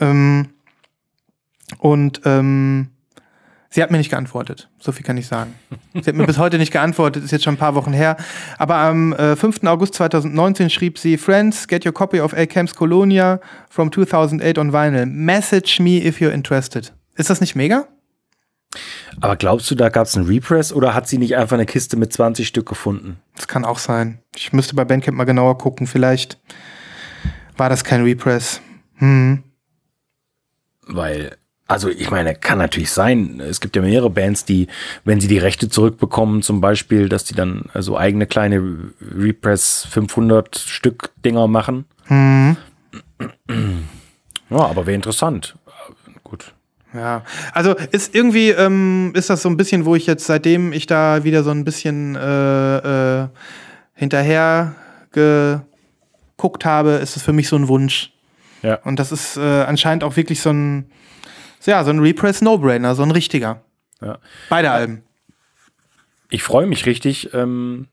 Ähm, 0.00 0.48
und 1.76 2.22
ähm, 2.24 2.88
sie 3.68 3.82
hat 3.82 3.90
mir 3.90 3.98
nicht 3.98 4.08
geantwortet. 4.08 4.70
So 4.78 4.92
viel 4.92 5.04
kann 5.04 5.18
ich 5.18 5.26
sagen. 5.26 5.56
Sie 5.92 6.06
hat 6.08 6.14
mir 6.14 6.24
bis 6.24 6.38
heute 6.38 6.56
nicht 6.56 6.72
geantwortet, 6.72 7.22
ist 7.22 7.32
jetzt 7.32 7.44
schon 7.44 7.56
ein 7.56 7.58
paar 7.58 7.74
Wochen 7.74 7.92
her. 7.92 8.16
Aber 8.56 8.76
am 8.76 9.12
äh, 9.12 9.36
5. 9.36 9.62
August 9.64 9.92
2019 9.92 10.70
schrieb 10.70 10.98
sie: 10.98 11.18
Friends, 11.18 11.68
get 11.68 11.84
your 11.84 11.92
copy 11.92 12.18
of 12.18 12.32
A-Camps 12.32 12.74
Colonia 12.74 13.40
from 13.68 13.92
2008 13.92 14.56
on 14.56 14.72
vinyl. 14.72 15.04
Message 15.04 15.80
me 15.80 15.98
if 16.02 16.18
you're 16.18 16.32
interested. 16.32 16.94
Ist 17.16 17.28
das 17.28 17.42
nicht 17.42 17.54
mega? 17.54 17.86
Aber 19.20 19.36
glaubst 19.36 19.70
du, 19.70 19.74
da 19.74 19.88
gab 19.88 20.06
es 20.06 20.16
einen 20.16 20.26
Repress 20.26 20.72
oder 20.72 20.94
hat 20.94 21.08
sie 21.08 21.18
nicht 21.18 21.36
einfach 21.36 21.54
eine 21.54 21.66
Kiste 21.66 21.96
mit 21.96 22.12
20 22.12 22.46
Stück 22.46 22.68
gefunden? 22.68 23.18
Das 23.34 23.48
kann 23.48 23.64
auch 23.64 23.78
sein. 23.78 24.20
Ich 24.36 24.52
müsste 24.52 24.76
bei 24.76 24.84
Bandcamp 24.84 25.16
mal 25.16 25.24
genauer 25.24 25.58
gucken. 25.58 25.86
Vielleicht 25.86 26.38
war 27.56 27.68
das 27.68 27.84
kein 27.84 28.02
Repress. 28.02 28.60
Hm. 28.96 29.42
Weil, 30.86 31.36
also 31.66 31.88
ich 31.88 32.10
meine, 32.10 32.34
kann 32.34 32.58
natürlich 32.58 32.90
sein. 32.92 33.40
Es 33.40 33.60
gibt 33.60 33.76
ja 33.76 33.82
mehrere 33.82 34.10
Bands, 34.10 34.44
die, 34.44 34.68
wenn 35.04 35.20
sie 35.20 35.28
die 35.28 35.38
Rechte 35.38 35.68
zurückbekommen, 35.68 36.42
zum 36.42 36.60
Beispiel, 36.60 37.08
dass 37.08 37.24
die 37.24 37.34
dann 37.34 37.64
so 37.64 37.70
also 37.72 37.98
eigene 37.98 38.26
kleine 38.26 38.92
Repress 39.00 39.86
500 39.90 40.56
Stück 40.58 41.10
Dinger 41.24 41.48
machen. 41.48 41.84
Hm. 42.04 42.56
Ja, 44.50 44.58
aber 44.58 44.86
wäre 44.86 44.96
interessant. 44.96 45.56
Ja, 46.92 47.22
also 47.52 47.74
ist 47.92 48.14
irgendwie 48.14 48.50
ähm, 48.50 49.12
ist 49.14 49.30
das 49.30 49.42
so 49.42 49.48
ein 49.48 49.56
bisschen, 49.56 49.84
wo 49.84 49.94
ich 49.94 50.06
jetzt 50.06 50.26
seitdem 50.26 50.72
ich 50.72 50.86
da 50.86 51.22
wieder 51.22 51.44
so 51.44 51.50
ein 51.50 51.64
bisschen 51.64 52.16
äh, 52.16 53.22
äh, 53.22 53.28
hinterher 53.94 54.74
geguckt 55.12 56.64
habe, 56.64 56.92
ist 56.92 57.16
es 57.16 57.22
für 57.22 57.32
mich 57.32 57.48
so 57.48 57.56
ein 57.56 57.68
Wunsch. 57.68 58.12
Ja. 58.62 58.76
Und 58.84 58.98
das 58.98 59.12
ist 59.12 59.36
äh, 59.36 59.40
anscheinend 59.40 60.04
auch 60.04 60.16
wirklich 60.16 60.40
so 60.40 60.50
ein, 60.50 60.90
ja, 61.64 61.84
so 61.84 61.90
ein 61.90 62.00
Repress 62.00 62.42
No-Brainer, 62.42 62.94
so 62.94 63.02
ein 63.02 63.10
richtiger. 63.10 63.62
Ja. 64.00 64.18
Beide 64.48 64.70
Alben. 64.70 65.02
Ich 66.28 66.42
freue 66.42 66.66
mich 66.66 66.86
richtig, 66.86 67.32
ähm, 67.34 67.88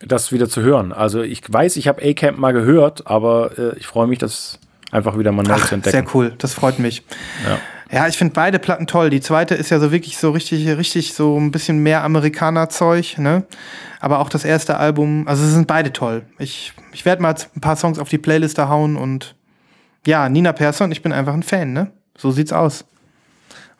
das 0.00 0.32
wieder 0.32 0.48
zu 0.48 0.62
hören. 0.62 0.92
Also 0.92 1.22
ich 1.22 1.40
weiß, 1.50 1.76
ich 1.76 1.88
habe 1.88 2.02
A-Camp 2.02 2.38
mal 2.38 2.52
gehört, 2.52 3.06
aber 3.06 3.58
äh, 3.58 3.78
ich 3.78 3.86
freue 3.86 4.06
mich, 4.06 4.18
das 4.18 4.58
einfach 4.96 5.18
wieder 5.18 5.32
mal 5.32 5.42
neu 5.42 5.54
Ach, 5.54 5.68
zu 5.68 5.74
entdecken. 5.74 6.06
sehr 6.06 6.14
cool, 6.14 6.34
das 6.38 6.54
freut 6.54 6.78
mich. 6.78 7.02
Ja. 7.46 7.58
Ja, 7.88 8.08
ich 8.08 8.18
finde 8.18 8.34
beide 8.34 8.58
Platten 8.58 8.88
toll. 8.88 9.10
Die 9.10 9.20
zweite 9.20 9.54
ist 9.54 9.70
ja 9.70 9.78
so 9.78 9.92
wirklich 9.92 10.18
so 10.18 10.32
richtig, 10.32 10.66
richtig 10.76 11.14
so 11.14 11.38
ein 11.38 11.52
bisschen 11.52 11.84
mehr 11.84 12.02
Amerikaner-Zeug, 12.02 13.18
ne? 13.18 13.44
Aber 14.00 14.18
auch 14.18 14.28
das 14.28 14.44
erste 14.44 14.76
Album, 14.78 15.28
also 15.28 15.44
sie 15.44 15.52
sind 15.52 15.68
beide 15.68 15.92
toll. 15.92 16.22
Ich, 16.40 16.72
ich 16.92 17.04
werde 17.04 17.22
mal 17.22 17.36
ein 17.54 17.60
paar 17.60 17.76
Songs 17.76 18.00
auf 18.00 18.08
die 18.08 18.18
Playliste 18.18 18.68
hauen 18.68 18.96
und 18.96 19.36
ja, 20.04 20.28
Nina 20.28 20.52
Persson, 20.52 20.90
ich 20.90 21.02
bin 21.02 21.12
einfach 21.12 21.32
ein 21.34 21.44
Fan, 21.44 21.72
ne? 21.72 21.92
So 22.18 22.32
sieht's 22.32 22.52
aus. 22.52 22.84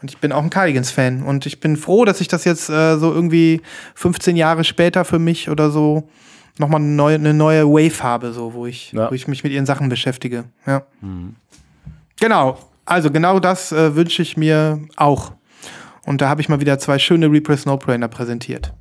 Und 0.01 0.11
ich 0.13 0.19
bin 0.19 0.31
auch 0.31 0.43
ein 0.43 0.51
Cardigans-Fan. 0.51 1.23
Und 1.23 1.47
ich 1.47 1.59
bin 1.59 1.77
froh, 1.77 2.05
dass 2.05 2.21
ich 2.21 2.29
das 2.29 2.45
jetzt 2.45 2.69
äh, 2.69 2.99
so 2.99 3.13
irgendwie 3.13 3.61
15 3.97 4.37
Jahre 4.37 4.63
später 4.63 5.05
für 5.05 5.19
mich 5.19 5.51
oder 5.51 5.71
so 5.71 6.09
nochmal 6.59 6.81
eine 6.81 6.91
neue, 6.91 7.15
eine 7.17 7.35
neue 7.35 7.67
Wave 7.67 8.03
habe, 8.03 8.33
so, 8.33 8.55
wo 8.55 8.67
ich, 8.67 8.93
Ja. 8.93 9.11
wo 9.11 9.15
ich 9.15 9.29
mich 9.29 9.45
mit 9.45 9.53
ihren 9.53 9.67
Sachen 9.67 9.89
beschäftige. 9.89 10.45
Ja. 10.67 10.83
Genau. 12.21 12.59
Also 12.85 13.11
genau 13.11 13.41
das 13.41 13.73
äh, 13.73 13.95
wünsche 13.97 14.23
ich 14.23 14.37
mir 14.37 14.81
auch. 14.97 15.33
Und 16.05 16.21
da 16.21 16.29
habe 16.29 16.41
ich 16.41 16.49
mal 16.49 16.61
wieder 16.61 16.79
zwei 16.79 16.99
schöne 16.99 17.31
Repress 17.31 17.67
No-Brainer 17.67 18.09
präsentiert. 18.09 18.73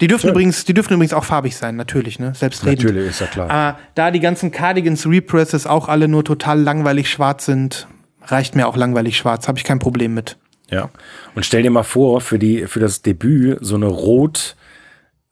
Die 0.00 0.08
dürfen, 0.08 0.30
übrigens, 0.30 0.64
die 0.64 0.74
dürfen 0.74 0.94
übrigens 0.94 1.14
auch 1.14 1.24
farbig 1.24 1.56
sein, 1.56 1.76
natürlich, 1.76 2.18
ne? 2.18 2.34
Selbstredend. 2.34 2.82
Natürlich, 2.82 3.10
ist 3.10 3.20
ja 3.20 3.26
klar. 3.28 3.50
Aber 3.50 3.78
da 3.94 4.10
die 4.10 4.20
ganzen 4.20 4.50
Cardigans 4.50 5.06
Represses 5.06 5.66
auch 5.66 5.88
alle 5.88 6.08
nur 6.08 6.24
total 6.24 6.60
langweilig 6.60 7.08
schwarz 7.08 7.46
sind, 7.46 7.86
reicht 8.24 8.56
mir 8.56 8.66
auch 8.66 8.76
langweilig 8.76 9.16
schwarz. 9.16 9.46
Habe 9.48 9.58
ich 9.58 9.64
kein 9.64 9.78
Problem 9.78 10.12
mit. 10.14 10.38
Ja. 10.70 10.90
Und 11.34 11.46
stell 11.46 11.62
dir 11.62 11.70
mal 11.70 11.82
vor, 11.82 12.20
für, 12.20 12.38
die, 12.38 12.66
für 12.66 12.80
das 12.80 13.02
Debüt 13.02 13.58
so 13.60 13.76
eine 13.76 13.86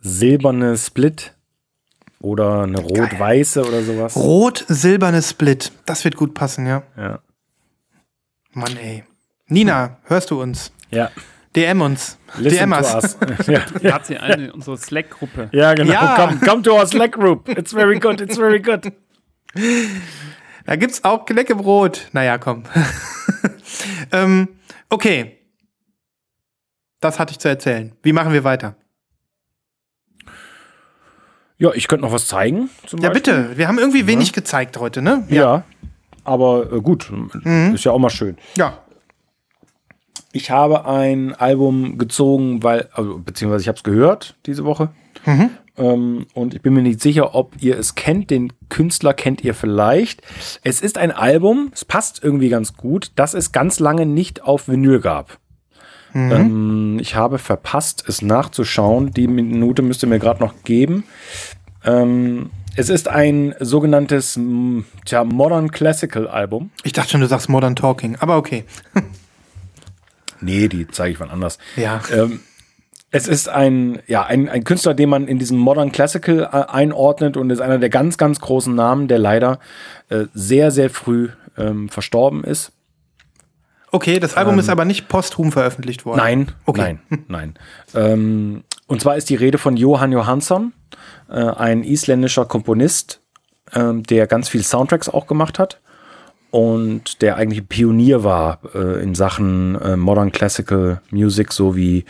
rot-silberne 0.00 0.76
Split 0.76 1.34
oder 2.20 2.62
eine 2.62 2.80
rot-weiße 2.80 3.66
oder 3.66 3.82
sowas. 3.82 4.16
Rot-silberne 4.16 5.22
Split. 5.22 5.72
Das 5.86 6.04
wird 6.04 6.16
gut 6.16 6.34
passen, 6.34 6.66
ja. 6.66 6.82
Ja. 6.96 7.20
Mann, 8.52 8.76
ey. 8.76 9.04
Nina, 9.46 9.98
hörst 10.04 10.30
du 10.30 10.40
uns? 10.40 10.72
Ja. 10.90 11.10
DM 11.56 11.80
uns. 11.80 12.18
Listen 12.38 12.70
DM 12.70 12.72
us. 12.72 13.18
ja. 13.46 13.92
Hat 13.92 14.06
sie 14.06 14.16
eine 14.18 14.46
in 14.46 14.50
unserer 14.52 14.76
Slack-Gruppe. 14.76 15.48
ja, 15.52 15.74
genau. 15.74 15.92
Ja. 15.92 16.16
Come, 16.16 16.40
come 16.40 16.62
to 16.62 16.72
our 16.72 16.86
Slack 16.86 17.12
group. 17.12 17.48
It's 17.48 17.72
very 17.72 17.98
good. 17.98 18.20
It's 18.20 18.36
very 18.36 18.60
good. 18.60 18.92
Da 20.66 20.76
gibt's 20.76 21.02
auch 21.02 21.24
Knäckebrot. 21.24 22.10
Naja, 22.12 22.38
komm. 22.38 22.62
ähm, 24.12 24.48
okay. 24.88 25.38
Das 27.00 27.18
hatte 27.18 27.32
ich 27.32 27.38
zu 27.40 27.48
erzählen. 27.48 27.96
Wie 28.02 28.12
machen 28.12 28.32
wir 28.32 28.44
weiter? 28.44 28.76
Ja, 31.60 31.70
ich 31.74 31.86
könnte 31.88 32.04
noch 32.04 32.12
was 32.12 32.26
zeigen. 32.26 32.68
Ja, 32.90 33.10
Beispiel. 33.10 33.10
bitte. 33.10 33.50
Wir 33.58 33.68
haben 33.68 33.78
irgendwie 33.78 34.06
wenig 34.08 34.32
gezeigt 34.32 34.78
heute, 34.78 35.02
ne? 35.02 35.24
Ja. 35.28 35.62
Aber 36.24 36.72
äh, 36.72 36.80
gut, 36.80 37.10
Mhm. 37.10 37.74
ist 37.74 37.84
ja 37.84 37.92
auch 37.92 37.98
mal 37.98 38.10
schön. 38.10 38.36
Ja. 38.56 38.78
Ich 40.32 40.50
habe 40.50 40.86
ein 40.86 41.34
Album 41.34 41.98
gezogen, 41.98 42.62
weil, 42.62 42.88
also, 42.92 43.18
beziehungsweise 43.18 43.62
ich 43.62 43.68
habe 43.68 43.76
es 43.76 43.82
gehört 43.82 44.36
diese 44.46 44.64
Woche. 44.64 44.90
Mhm. 45.26 45.50
Ähm, 45.76 46.26
und 46.34 46.54
ich 46.54 46.62
bin 46.62 46.72
mir 46.74 46.82
nicht 46.82 47.00
sicher, 47.00 47.34
ob 47.34 47.54
ihr 47.60 47.78
es 47.78 47.94
kennt. 47.94 48.30
Den 48.30 48.52
Künstler 48.68 49.12
kennt 49.12 49.42
ihr 49.44 49.54
vielleicht. 49.54 50.22
Es 50.62 50.80
ist 50.80 50.98
ein 50.98 51.10
Album, 51.10 51.70
es 51.74 51.84
passt 51.84 52.22
irgendwie 52.22 52.48
ganz 52.48 52.74
gut, 52.74 53.12
das 53.16 53.34
es 53.34 53.52
ganz 53.52 53.80
lange 53.80 54.06
nicht 54.06 54.42
auf 54.42 54.68
Vinyl 54.68 55.00
gab. 55.00 55.38
Mhm. 56.12 56.32
Ähm, 56.32 56.98
ich 57.00 57.14
habe 57.14 57.38
verpasst, 57.38 58.04
es 58.06 58.22
nachzuschauen. 58.22 59.12
Die 59.12 59.28
Minute 59.28 59.82
müsst 59.82 60.02
ihr 60.02 60.08
mir 60.08 60.18
gerade 60.18 60.40
noch 60.40 60.54
geben. 60.64 61.04
Ähm, 61.84 62.50
es 62.76 62.88
ist 62.88 63.08
ein 63.08 63.54
sogenanntes 63.60 64.36
m, 64.36 64.84
tja, 65.04 65.24
Modern 65.24 65.70
Classical 65.70 66.28
Album. 66.28 66.70
Ich 66.84 66.92
dachte 66.92 67.10
schon, 67.10 67.20
du 67.20 67.26
sagst 67.26 67.48
Modern 67.48 67.76
Talking, 67.76 68.16
aber 68.20 68.36
okay. 68.36 68.64
Nee, 70.42 70.68
die 70.68 70.88
zeige 70.88 71.12
ich 71.12 71.20
wann 71.20 71.30
anders. 71.30 71.58
Ja. 71.76 72.00
Ähm, 72.10 72.40
es 73.10 73.26
ist 73.26 73.48
ein, 73.48 74.00
ja, 74.06 74.24
ein, 74.24 74.48
ein 74.48 74.64
Künstler, 74.64 74.94
den 74.94 75.08
man 75.08 75.26
in 75.26 75.38
diesem 75.38 75.58
Modern 75.58 75.92
Classical 75.92 76.48
äh, 76.50 76.72
einordnet 76.72 77.36
und 77.36 77.50
ist 77.50 77.60
einer 77.60 77.78
der 77.78 77.90
ganz, 77.90 78.18
ganz 78.18 78.40
großen 78.40 78.74
Namen, 78.74 79.08
der 79.08 79.18
leider 79.18 79.58
äh, 80.08 80.26
sehr, 80.32 80.70
sehr 80.70 80.90
früh 80.90 81.28
ähm, 81.58 81.88
verstorben 81.88 82.44
ist. 82.44 82.72
Okay, 83.92 84.20
das 84.20 84.34
Album 84.36 84.58
ist 84.58 84.68
aber 84.68 84.84
nicht 84.84 85.08
posthum 85.08 85.52
veröffentlicht 85.52 86.04
worden. 86.04 86.18
Nein, 86.18 86.52
Okay. 86.66 86.98
nein, 87.08 87.24
nein. 87.28 87.54
Ähm, 87.94 88.64
und 88.86 89.00
zwar 89.00 89.16
ist 89.16 89.30
die 89.30 89.36
Rede 89.36 89.58
von 89.58 89.76
Johann 89.76 90.12
Johansson, 90.12 90.72
äh, 91.28 91.34
ein 91.40 91.82
isländischer 91.84 92.44
Komponist, 92.44 93.20
ähm, 93.74 94.02
der 94.04 94.26
ganz 94.26 94.48
viel 94.48 94.62
Soundtracks 94.62 95.08
auch 95.08 95.26
gemacht 95.26 95.58
hat 95.58 95.80
und 96.50 97.22
der 97.22 97.36
eigentlich 97.36 97.60
ein 97.62 97.66
Pionier 97.68 98.24
war 98.24 98.58
äh, 98.74 99.00
in 99.02 99.14
Sachen 99.14 99.80
äh, 99.80 99.96
Modern 99.96 100.32
Classical 100.32 101.00
Music, 101.10 101.52
so 101.52 101.76
wie 101.76 102.04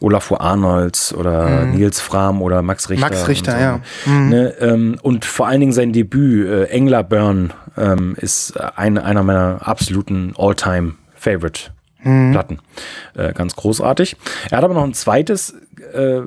Olafur 0.00 0.40
Arnolds 0.42 1.14
oder 1.14 1.64
Nils 1.64 2.00
Fram 2.00 2.42
oder 2.42 2.60
Max 2.62 2.90
Richter. 2.90 3.06
Max 3.06 3.28
Richter, 3.28 3.52
so, 3.52 3.58
ja. 3.58 3.80
Mhm. 4.04 4.28
Ne, 4.28 4.54
ähm, 4.60 4.96
und 5.02 5.24
vor 5.24 5.46
allen 5.46 5.60
Dingen 5.60 5.72
sein 5.72 5.92
Debüt, 5.94 6.46
äh, 6.46 6.64
Engler 6.64 7.02
Burn, 7.02 7.52
ähm, 7.78 8.14
ist 8.18 8.58
ein, 8.76 8.98
einer 8.98 9.22
meiner 9.22 9.66
absoluten 9.66 10.34
All-Time 10.36 10.94
Favorite 11.30 11.70
Mhm. 12.04 12.30
Platten. 12.32 12.58
Äh, 13.16 13.32
ganz 13.32 13.56
großartig. 13.56 14.16
Er 14.50 14.58
hat 14.58 14.64
aber 14.64 14.74
noch 14.74 14.84
ein 14.84 14.94
zweites, 14.94 15.54
äh, 15.92 16.20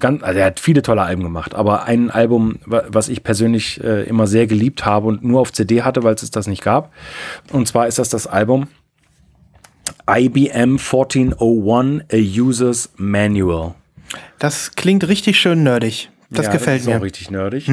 ganz, 0.00 0.22
also 0.24 0.40
er 0.40 0.46
hat 0.46 0.58
viele 0.58 0.82
tolle 0.82 1.02
Alben 1.02 1.22
gemacht, 1.22 1.54
aber 1.54 1.84
ein 1.84 2.10
Album, 2.10 2.58
wa- 2.66 2.82
was 2.88 3.08
ich 3.08 3.22
persönlich 3.22 3.82
äh, 3.84 4.02
immer 4.08 4.26
sehr 4.26 4.48
geliebt 4.48 4.84
habe 4.84 5.06
und 5.06 5.22
nur 5.22 5.40
auf 5.40 5.52
CD 5.52 5.82
hatte, 5.82 6.02
weil 6.02 6.14
es 6.14 6.28
das 6.32 6.48
nicht 6.48 6.62
gab. 6.64 6.90
Und 7.52 7.68
zwar 7.68 7.86
ist 7.86 7.98
das 8.00 8.08
das 8.08 8.26
Album 8.26 8.66
IBM 10.08 10.78
1401 10.78 12.02
A 12.12 12.16
User's 12.16 12.90
Manual. 12.96 13.74
Das 14.38 14.74
klingt 14.74 15.06
richtig 15.06 15.38
schön 15.38 15.62
nerdig. 15.62 16.10
Das 16.30 16.46
Ja, 16.46 16.52
gefällt 16.52 16.80
ist 16.80 16.86
mir. 16.86 16.94
Mhm. 16.94 16.98
auch 17.00 17.04
richtig 17.04 17.30
nerdig. 17.30 17.68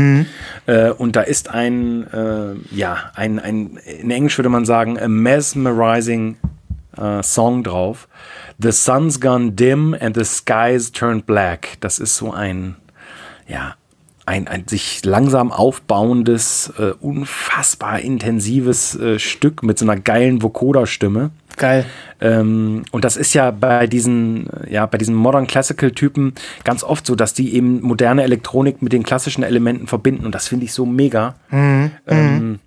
Äh, 0.66 0.90
und 0.92 1.16
da 1.16 1.22
ist 1.22 1.50
ein, 1.50 2.06
äh, 2.12 2.54
ja, 2.76 2.98
ein, 3.16 3.40
ein, 3.40 3.78
in 3.78 4.12
Englisch 4.12 4.38
würde 4.38 4.50
man 4.50 4.66
sagen, 4.66 5.00
a 5.00 5.08
mesmerizing 5.08 6.38
äh, 6.98 7.24
Song 7.24 7.64
drauf. 7.64 8.08
The 8.60 8.72
sun's 8.72 9.20
gone 9.20 9.52
dim 9.52 9.96
and 10.00 10.16
the 10.16 10.24
skies 10.24 10.92
turned 10.92 11.26
black. 11.26 11.78
Das 11.80 12.00
ist 12.00 12.16
so 12.16 12.32
ein, 12.32 12.76
ja, 13.48 13.76
ein, 14.26 14.48
ein 14.48 14.68
sich 14.68 15.06
langsam 15.06 15.52
aufbauendes, 15.52 16.74
äh, 16.78 16.92
unfassbar 17.00 18.00
intensives 18.00 18.96
äh, 18.96 19.20
Stück 19.20 19.64
mit 19.64 19.80
so 19.80 19.86
einer 19.86 19.96
geilen 19.96 20.42
Vocoder-Stimme. 20.42 21.32
Geil. 21.56 21.86
Ähm, 22.22 22.84
und 22.92 23.04
das 23.04 23.18
ist 23.18 23.34
ja 23.34 23.52
bei 23.52 23.88
diesen, 23.88 24.48
ja, 24.70 24.86
bei 24.86 24.98
diesen 24.98 25.16
Modern 25.16 25.48
Classical 25.48 25.92
Typen 25.92 26.34
ganz 26.64 26.84
oft 26.84 27.06
so, 27.06 27.16
dass 27.16 27.34
die 27.34 27.56
eben 27.56 27.82
moderne 27.82 28.24
Elektronik 28.24 28.82
mit 28.82 28.94
den 28.94 29.04
klassischen 29.04 29.44
Elementen 29.44 29.88
verbinden. 29.88 30.26
Und 30.26 30.36
das 30.36 30.48
finde 30.48 30.66
ich 30.66 30.74
so 30.74 30.86
mega. 30.86 31.36
Ähm, 32.06 32.60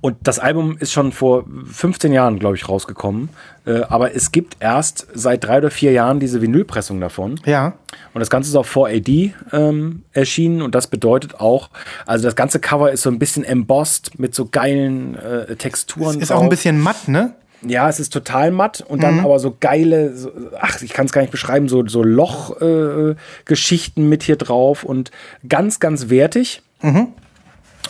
und 0.00 0.16
das 0.22 0.38
Album 0.38 0.76
ist 0.78 0.92
schon 0.92 1.12
vor 1.12 1.44
15 1.72 2.12
Jahren, 2.12 2.38
glaube 2.38 2.56
ich, 2.56 2.68
rausgekommen. 2.68 3.28
Äh, 3.66 3.82
aber 3.88 4.14
es 4.14 4.32
gibt 4.32 4.56
erst 4.60 5.06
seit 5.14 5.44
drei 5.44 5.58
oder 5.58 5.70
vier 5.70 5.92
Jahren 5.92 6.20
diese 6.20 6.40
Vinylpressung 6.42 7.00
davon. 7.00 7.40
Ja. 7.44 7.74
Und 8.14 8.20
das 8.20 8.30
Ganze 8.30 8.50
ist 8.50 8.56
auf 8.56 8.74
4AD 8.74 9.32
ähm, 9.52 10.02
erschienen 10.12 10.62
und 10.62 10.74
das 10.74 10.86
bedeutet 10.86 11.40
auch, 11.40 11.70
also 12.06 12.24
das 12.24 12.36
ganze 12.36 12.60
Cover 12.60 12.90
ist 12.92 13.02
so 13.02 13.10
ein 13.10 13.18
bisschen 13.18 13.44
embossed 13.44 14.18
mit 14.18 14.34
so 14.34 14.46
geilen 14.46 15.16
äh, 15.16 15.56
Texturen. 15.56 16.20
Ist 16.20 16.30
drauf. 16.30 16.38
auch 16.38 16.42
ein 16.42 16.48
bisschen 16.48 16.80
matt, 16.80 17.08
ne? 17.08 17.34
Ja, 17.66 17.88
es 17.88 17.98
ist 17.98 18.12
total 18.12 18.52
matt 18.52 18.84
und 18.86 18.98
Mhm. 18.98 19.02
dann 19.02 19.20
aber 19.20 19.40
so 19.40 19.56
geile, 19.58 20.16
so, 20.16 20.30
ach, 20.60 20.80
ich 20.80 20.92
kann 20.92 21.06
es 21.06 21.12
gar 21.12 21.22
nicht 21.22 21.32
beschreiben, 21.32 21.68
so, 21.68 21.84
so 21.88 22.04
Loch-Geschichten 22.04 24.02
äh, 24.02 24.04
mit 24.04 24.22
hier 24.22 24.36
drauf 24.36 24.84
und 24.84 25.10
ganz, 25.48 25.80
ganz 25.80 26.08
wertig. 26.08 26.62
Mhm. 26.82 27.08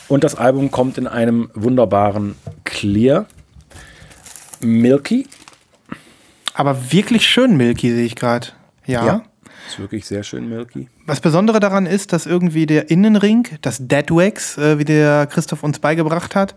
Und 0.08 0.24
das 0.24 0.34
Album 0.34 0.70
kommt 0.70 0.98
in 0.98 1.06
einem 1.06 1.50
wunderbaren 1.54 2.34
Clear. 2.64 3.26
Milky. 4.60 5.26
Aber 6.54 6.90
wirklich 6.92 7.26
schön 7.26 7.56
milky, 7.56 7.90
sehe 7.92 8.04
ich 8.04 8.16
gerade. 8.16 8.48
Ja. 8.86 9.22
Ist 9.68 9.78
wirklich 9.78 10.06
sehr 10.06 10.22
schön 10.22 10.48
Milky. 10.48 10.88
Was 11.04 11.20
Besondere 11.20 11.60
daran 11.60 11.84
ist, 11.84 12.14
dass 12.14 12.24
irgendwie 12.24 12.64
der 12.64 12.90
Innenring, 12.90 13.46
das 13.60 13.86
Deadwax, 13.86 14.56
äh, 14.56 14.78
wie 14.78 14.84
der 14.84 15.26
Christoph 15.26 15.62
uns 15.62 15.78
beigebracht 15.78 16.34
hat, 16.34 16.54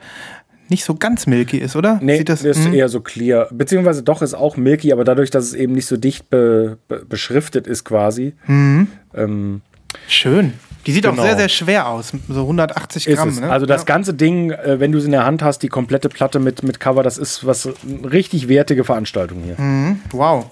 nicht 0.70 0.86
so 0.86 0.96
ganz 0.96 1.28
milky 1.28 1.58
ist, 1.58 1.76
oder? 1.76 2.00
Nee, 2.02 2.20
Sieht 2.20 2.30
das, 2.30 2.44
ist 2.46 2.64
hm? 2.64 2.74
eher 2.74 2.88
so 2.88 3.02
clear. 3.02 3.50
Beziehungsweise 3.52 4.02
doch 4.02 4.22
ist 4.22 4.34
auch 4.34 4.56
Milky, 4.56 4.94
aber 4.94 5.04
dadurch, 5.04 5.30
dass 5.30 5.44
es 5.44 5.54
eben 5.54 5.74
nicht 5.74 5.86
so 5.86 5.98
dicht 5.98 6.30
be, 6.30 6.78
be, 6.88 7.06
beschriftet 7.08 7.68
ist 7.68 7.84
quasi. 7.84 8.34
Mhm. 8.48 8.88
Ähm, 9.14 9.62
Schön. 10.08 10.54
Die 10.86 10.92
sieht 10.92 11.06
auch 11.06 11.12
Genau. 11.12 11.24
sehr, 11.24 11.38
sehr 11.38 11.50
schwer 11.50 11.88
aus. 11.88 12.12
So 12.28 12.42
180 12.42 13.08
ist 13.08 13.18
Gramm, 13.18 13.36
ne? 13.36 13.52
Also 13.52 13.66
das 13.66 13.82
ja. 13.82 13.86
ganze 13.86 14.14
Ding, 14.14 14.52
äh, 14.52 14.80
wenn 14.80 14.92
du 14.92 14.98
es 14.98 15.06
in 15.06 15.12
der 15.12 15.26
Hand 15.26 15.44
hast, 15.44 15.60
die 15.60 15.68
komplette 15.68 16.10
Platte 16.10 16.40
mit, 16.40 16.64
mit 16.64 16.80
Cover, 16.80 17.04
das 17.04 17.18
ist 17.18 17.46
was 17.46 17.68
eine 17.68 18.12
richtig 18.12 18.48
wertige 18.48 18.84
Veranstaltung 18.84 19.44
hier. 19.44 19.60
Mhm. 19.60 20.00
Wow. 20.12 20.46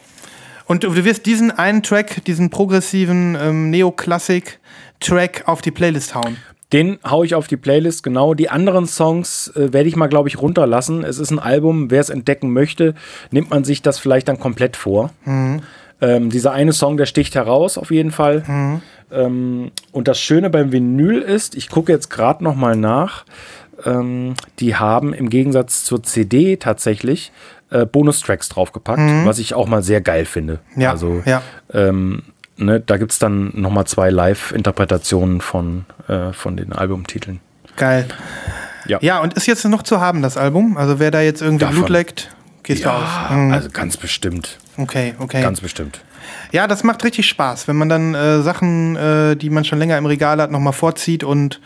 Und 0.65 0.83
du 0.83 0.93
du 0.93 1.03
wirst 1.03 1.25
diesen 1.25 1.49
einen 1.51 1.81
Track, 1.81 2.23
diesen 2.25 2.51
progressiven 2.51 3.35
ähm, 3.41 3.69
Neoklassik-Track 3.71 5.43
auf 5.47 5.61
die 5.61 5.71
Playlist 5.71 6.13
hauen. 6.13 6.37
Den 6.71 6.99
hau 7.03 7.23
ich 7.23 7.33
auf 7.33 7.47
die 7.47 7.57
Playlist, 7.57 8.03
genau. 8.03 8.35
Die 8.35 8.49
anderen 8.49 8.85
Songs 8.85 9.47
äh, 9.55 9.73
werde 9.73 9.89
ich 9.89 9.95
mal, 9.95 10.07
glaube 10.07 10.29
ich, 10.29 10.39
runterlassen. 10.39 11.03
Es 11.03 11.17
ist 11.17 11.31
ein 11.31 11.39
Album, 11.39 11.89
wer 11.89 12.01
es 12.01 12.09
entdecken 12.09 12.53
möchte, 12.53 12.93
nimmt 13.31 13.49
man 13.49 13.63
sich 13.63 13.81
das 13.81 13.97
vielleicht 13.97 14.27
dann 14.27 14.39
komplett 14.39 14.75
vor. 14.75 15.09
Ähm, 16.01 16.29
dieser 16.29 16.51
eine 16.51 16.71
Song, 16.71 16.95
der 16.97 17.07
sticht 17.07 17.35
heraus, 17.35 17.77
auf 17.77 17.91
jeden 17.91 18.11
Fall. 18.11 18.43
Ähm, 19.11 19.71
und 19.91 20.07
das 20.07 20.19
Schöne 20.19 20.49
beim 20.49 20.71
Vinyl 20.71 21.21
ist, 21.21 21.55
ich 21.55 21.69
gucke 21.69 21.91
jetzt 21.91 22.09
gerade 22.09 22.43
noch 22.43 22.55
mal 22.55 22.75
nach, 22.75 23.25
ähm, 23.85 24.35
die 24.59 24.75
haben 24.75 25.13
im 25.13 25.29
Gegensatz 25.29 25.83
zur 25.83 26.03
CD 26.03 26.57
tatsächlich 26.57 27.31
äh, 27.71 27.85
Bonustracks 27.85 28.49
draufgepackt, 28.49 28.99
was 29.25 29.39
ich 29.39 29.53
auch 29.55 29.67
mal 29.67 29.81
sehr 29.83 30.01
geil 30.01 30.25
finde. 30.25 30.59
Ja, 30.75 30.91
also, 30.91 31.21
ja. 31.25 31.41
ähm, 31.73 32.23
ne, 32.59 32.79
da 32.79 32.97
gibt 32.97 33.11
es 33.11 33.19
dann 33.19 33.51
noch 33.55 33.71
mal 33.71 33.85
zwei 33.85 34.09
Live-Interpretationen 34.09 35.41
von, 35.41 35.85
äh, 36.07 36.33
von 36.33 36.57
den 36.57 36.73
Albumtiteln. 36.73 37.39
Geil. 37.75 38.07
Ja. 38.85 38.99
Ja, 39.01 39.19
und 39.19 39.33
ist 39.33 39.45
jetzt 39.45 39.65
noch 39.65 39.83
zu 39.83 39.99
haben, 40.01 40.21
das 40.21 40.37
Album? 40.37 40.77
Also 40.77 40.99
wer 40.99 41.11
da 41.11 41.21
jetzt 41.21 41.41
irgendwie 41.41 41.65
Davon. 41.65 41.77
Blut 41.77 41.89
leckt, 41.89 42.31
gehst 42.63 42.85
du 42.85 42.89
aus. 42.91 43.07
Mhm. 43.29 43.51
also 43.51 43.69
ganz 43.69 43.97
bestimmt. 43.97 44.57
Okay, 44.77 45.15
okay. 45.19 45.41
Ganz 45.41 45.61
bestimmt. 45.61 46.01
Ja, 46.51 46.67
das 46.67 46.83
macht 46.83 47.03
richtig 47.03 47.27
Spaß, 47.27 47.67
wenn 47.67 47.75
man 47.75 47.89
dann 47.89 48.15
äh, 48.15 48.41
Sachen, 48.41 48.95
äh, 48.95 49.35
die 49.35 49.49
man 49.49 49.65
schon 49.65 49.79
länger 49.79 49.97
im 49.97 50.05
Regal 50.05 50.41
hat, 50.41 50.51
nochmal 50.51 50.73
vorzieht 50.73 51.23
und 51.23 51.59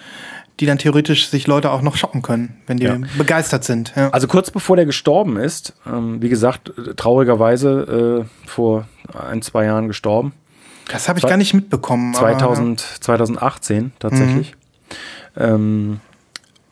die 0.60 0.66
dann 0.66 0.78
theoretisch 0.78 1.30
sich 1.30 1.48
Leute 1.48 1.72
auch 1.72 1.82
noch 1.82 1.96
shoppen 1.98 2.22
können, 2.22 2.58
wenn 2.68 2.78
die 2.78 2.86
Ja. 2.86 2.98
begeistert 3.18 3.64
sind. 3.64 3.94
Ja. 3.96 4.10
Also 4.12 4.28
kurz 4.28 4.52
bevor 4.52 4.76
der 4.76 4.86
gestorben 4.86 5.38
ist, 5.38 5.74
ähm, 5.88 6.22
wie 6.22 6.30
gesagt, 6.30 6.72
äh, 6.78 6.94
traurigerweise 6.96 8.26
äh, 8.46 8.48
vor 8.48 8.88
ein, 9.18 9.42
zwei 9.42 9.66
Jahren 9.66 9.88
gestorben. 9.88 10.34
Das 10.92 11.10
habe 11.10 11.20
ich 11.20 11.26
gar 11.26 11.38
nicht 11.38 11.54
mitbekommen. 11.54 12.16
aber- 12.16 12.38
2000, 12.38 12.80
2018 12.80 13.92
tatsächlich. 14.00 14.56
Ähm, 15.38 16.00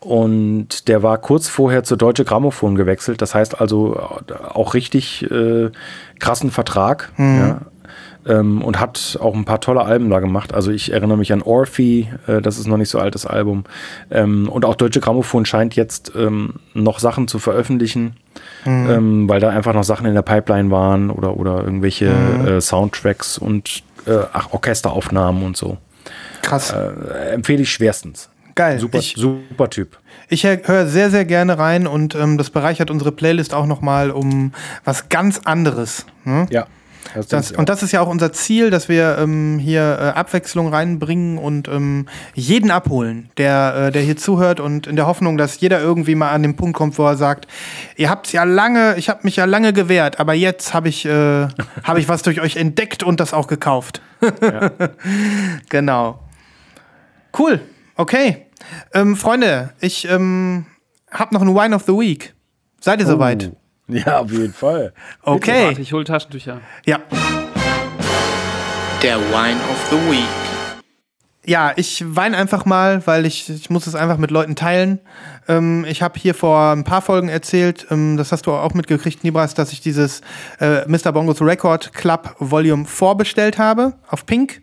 und 0.00 0.88
der 0.88 1.02
war 1.02 1.18
kurz 1.18 1.48
vorher 1.48 1.84
zur 1.84 1.96
Deutsche 1.96 2.24
Grammophon 2.24 2.74
gewechselt. 2.74 3.22
Das 3.22 3.34
heißt 3.34 3.60
also 3.60 3.96
äh, 3.96 4.32
auch 4.52 4.74
richtig 4.74 5.30
äh, 5.30 5.70
krassen 6.18 6.50
Vertrag. 6.50 7.12
Ja. 7.18 7.60
Ähm, 8.24 8.62
und 8.62 8.78
hat 8.78 9.18
auch 9.20 9.34
ein 9.34 9.44
paar 9.44 9.60
tolle 9.60 9.82
Alben 9.82 10.08
da 10.08 10.20
gemacht. 10.20 10.54
Also 10.54 10.70
ich 10.70 10.92
erinnere 10.92 11.18
mich 11.18 11.32
an 11.32 11.42
Orphy, 11.42 12.08
äh, 12.28 12.40
das 12.40 12.56
ist 12.58 12.68
noch 12.68 12.76
nicht 12.76 12.88
so 12.88 13.00
altes 13.00 13.26
Album. 13.26 13.64
Ähm, 14.12 14.48
und 14.48 14.64
auch 14.64 14.76
Deutsche 14.76 15.00
Grammophon 15.00 15.44
scheint 15.44 15.74
jetzt 15.74 16.12
ähm, 16.16 16.54
noch 16.72 17.00
Sachen 17.00 17.26
zu 17.26 17.40
veröffentlichen, 17.40 18.14
ähm, 18.64 19.28
weil 19.28 19.40
da 19.40 19.48
einfach 19.50 19.74
noch 19.74 19.82
Sachen 19.82 20.06
in 20.06 20.14
der 20.14 20.22
Pipeline 20.22 20.70
waren 20.70 21.10
oder, 21.10 21.36
oder 21.36 21.64
irgendwelche 21.64 22.06
äh, 22.46 22.60
Soundtracks 22.60 23.38
und 23.38 23.82
äh, 24.06 24.18
ach, 24.32 24.52
Orchesteraufnahmen 24.52 25.42
und 25.44 25.56
so. 25.56 25.78
Krass. 26.42 26.72
Äh, 26.72 27.32
empfehle 27.34 27.62
ich 27.62 27.72
schwerstens. 27.72 28.28
Geil. 28.54 28.78
Super, 28.78 28.98
Ich, 28.98 29.14
super 29.16 29.70
Typ. 29.70 29.98
ich 30.28 30.44
höre 30.44 30.86
sehr, 30.86 31.10
sehr 31.10 31.24
gerne 31.24 31.58
rein 31.58 31.86
und 31.86 32.14
ähm, 32.14 32.36
das 32.36 32.50
bereichert 32.50 32.90
unsere 32.90 33.12
Playlist 33.12 33.54
auch 33.54 33.66
nochmal 33.66 34.10
um 34.10 34.52
was 34.84 35.08
ganz 35.08 35.40
anderes. 35.44 36.04
Ne? 36.24 36.46
Ja. 36.50 36.66
Das, 37.14 37.28
Das, 37.28 37.52
und 37.52 37.68
das 37.68 37.82
ist 37.82 37.92
ja 37.92 38.00
auch 38.00 38.08
unser 38.08 38.32
Ziel, 38.32 38.70
dass 38.70 38.88
wir 38.88 39.18
ähm, 39.18 39.58
hier 39.58 39.98
äh, 40.00 40.18
Abwechslung 40.18 40.68
reinbringen 40.68 41.38
und 41.38 41.68
ähm, 41.68 42.06
jeden 42.34 42.70
abholen, 42.70 43.30
der, 43.36 43.74
äh, 43.88 43.92
der 43.92 44.02
hier 44.02 44.16
zuhört 44.16 44.60
und 44.60 44.86
in 44.86 44.96
der 44.96 45.06
Hoffnung, 45.06 45.36
dass 45.36 45.60
jeder 45.60 45.80
irgendwie 45.80 46.14
mal 46.14 46.30
an 46.30 46.42
den 46.42 46.56
Punkt 46.56 46.76
kommt, 46.76 46.98
wo 46.98 47.06
er 47.06 47.16
sagt, 47.16 47.46
ihr 47.96 48.10
habt's 48.10 48.32
ja 48.32 48.44
lange, 48.44 48.96
ich 48.96 49.08
habe 49.08 49.20
mich 49.22 49.36
ja 49.36 49.44
lange 49.44 49.72
gewehrt, 49.72 50.20
aber 50.20 50.34
jetzt 50.34 50.74
habe 50.74 50.88
ich, 50.88 51.04
äh, 51.04 51.48
hab 51.84 51.98
ich 51.98 52.08
was 52.08 52.22
durch 52.22 52.40
euch 52.40 52.56
entdeckt 52.56 53.02
und 53.02 53.20
das 53.20 53.32
auch 53.34 53.46
gekauft. 53.46 54.02
genau. 55.68 56.20
Cool. 57.36 57.60
Okay. 57.96 58.46
Ähm, 58.94 59.16
Freunde, 59.16 59.70
ich 59.80 60.08
ähm, 60.08 60.66
habe 61.10 61.34
noch 61.34 61.42
einen 61.42 61.54
Wine 61.54 61.74
of 61.74 61.82
the 61.82 61.92
Week. 61.92 62.34
Seid 62.80 63.00
ihr 63.00 63.06
soweit? 63.06 63.52
Ja, 63.88 64.20
auf 64.20 64.30
jeden 64.30 64.54
Fall. 64.54 64.92
Okay. 65.22 65.66
Warte, 65.66 65.82
ich 65.82 65.92
hole 65.92 66.04
Taschentücher. 66.04 66.60
Ja. 66.86 67.00
Der 69.02 69.18
Wine 69.18 69.60
of 69.70 69.86
the 69.90 69.96
Week. 70.10 70.52
Ja, 71.44 71.72
ich 71.74 72.04
weine 72.06 72.36
einfach 72.36 72.66
mal, 72.66 73.04
weil 73.06 73.26
ich, 73.26 73.50
ich 73.50 73.68
muss 73.68 73.88
es 73.88 73.96
einfach 73.96 74.16
mit 74.16 74.30
Leuten 74.30 74.54
teilen. 74.54 75.00
Ähm, 75.48 75.84
ich 75.88 76.00
habe 76.00 76.16
hier 76.18 76.34
vor 76.34 76.70
ein 76.70 76.84
paar 76.84 77.02
Folgen 77.02 77.28
erzählt, 77.28 77.88
ähm, 77.90 78.16
das 78.16 78.30
hast 78.30 78.46
du 78.46 78.52
auch 78.52 78.74
mitgekriegt, 78.74 79.24
Nibras, 79.24 79.54
dass 79.54 79.72
ich 79.72 79.80
dieses 79.80 80.20
äh, 80.60 80.86
Mr. 80.86 81.10
Bongos 81.10 81.42
Record 81.42 81.92
Club 81.94 82.36
Volume 82.38 82.84
4 82.84 83.16
bestellt 83.16 83.58
habe 83.58 83.94
auf 84.06 84.24
Pink. 84.24 84.62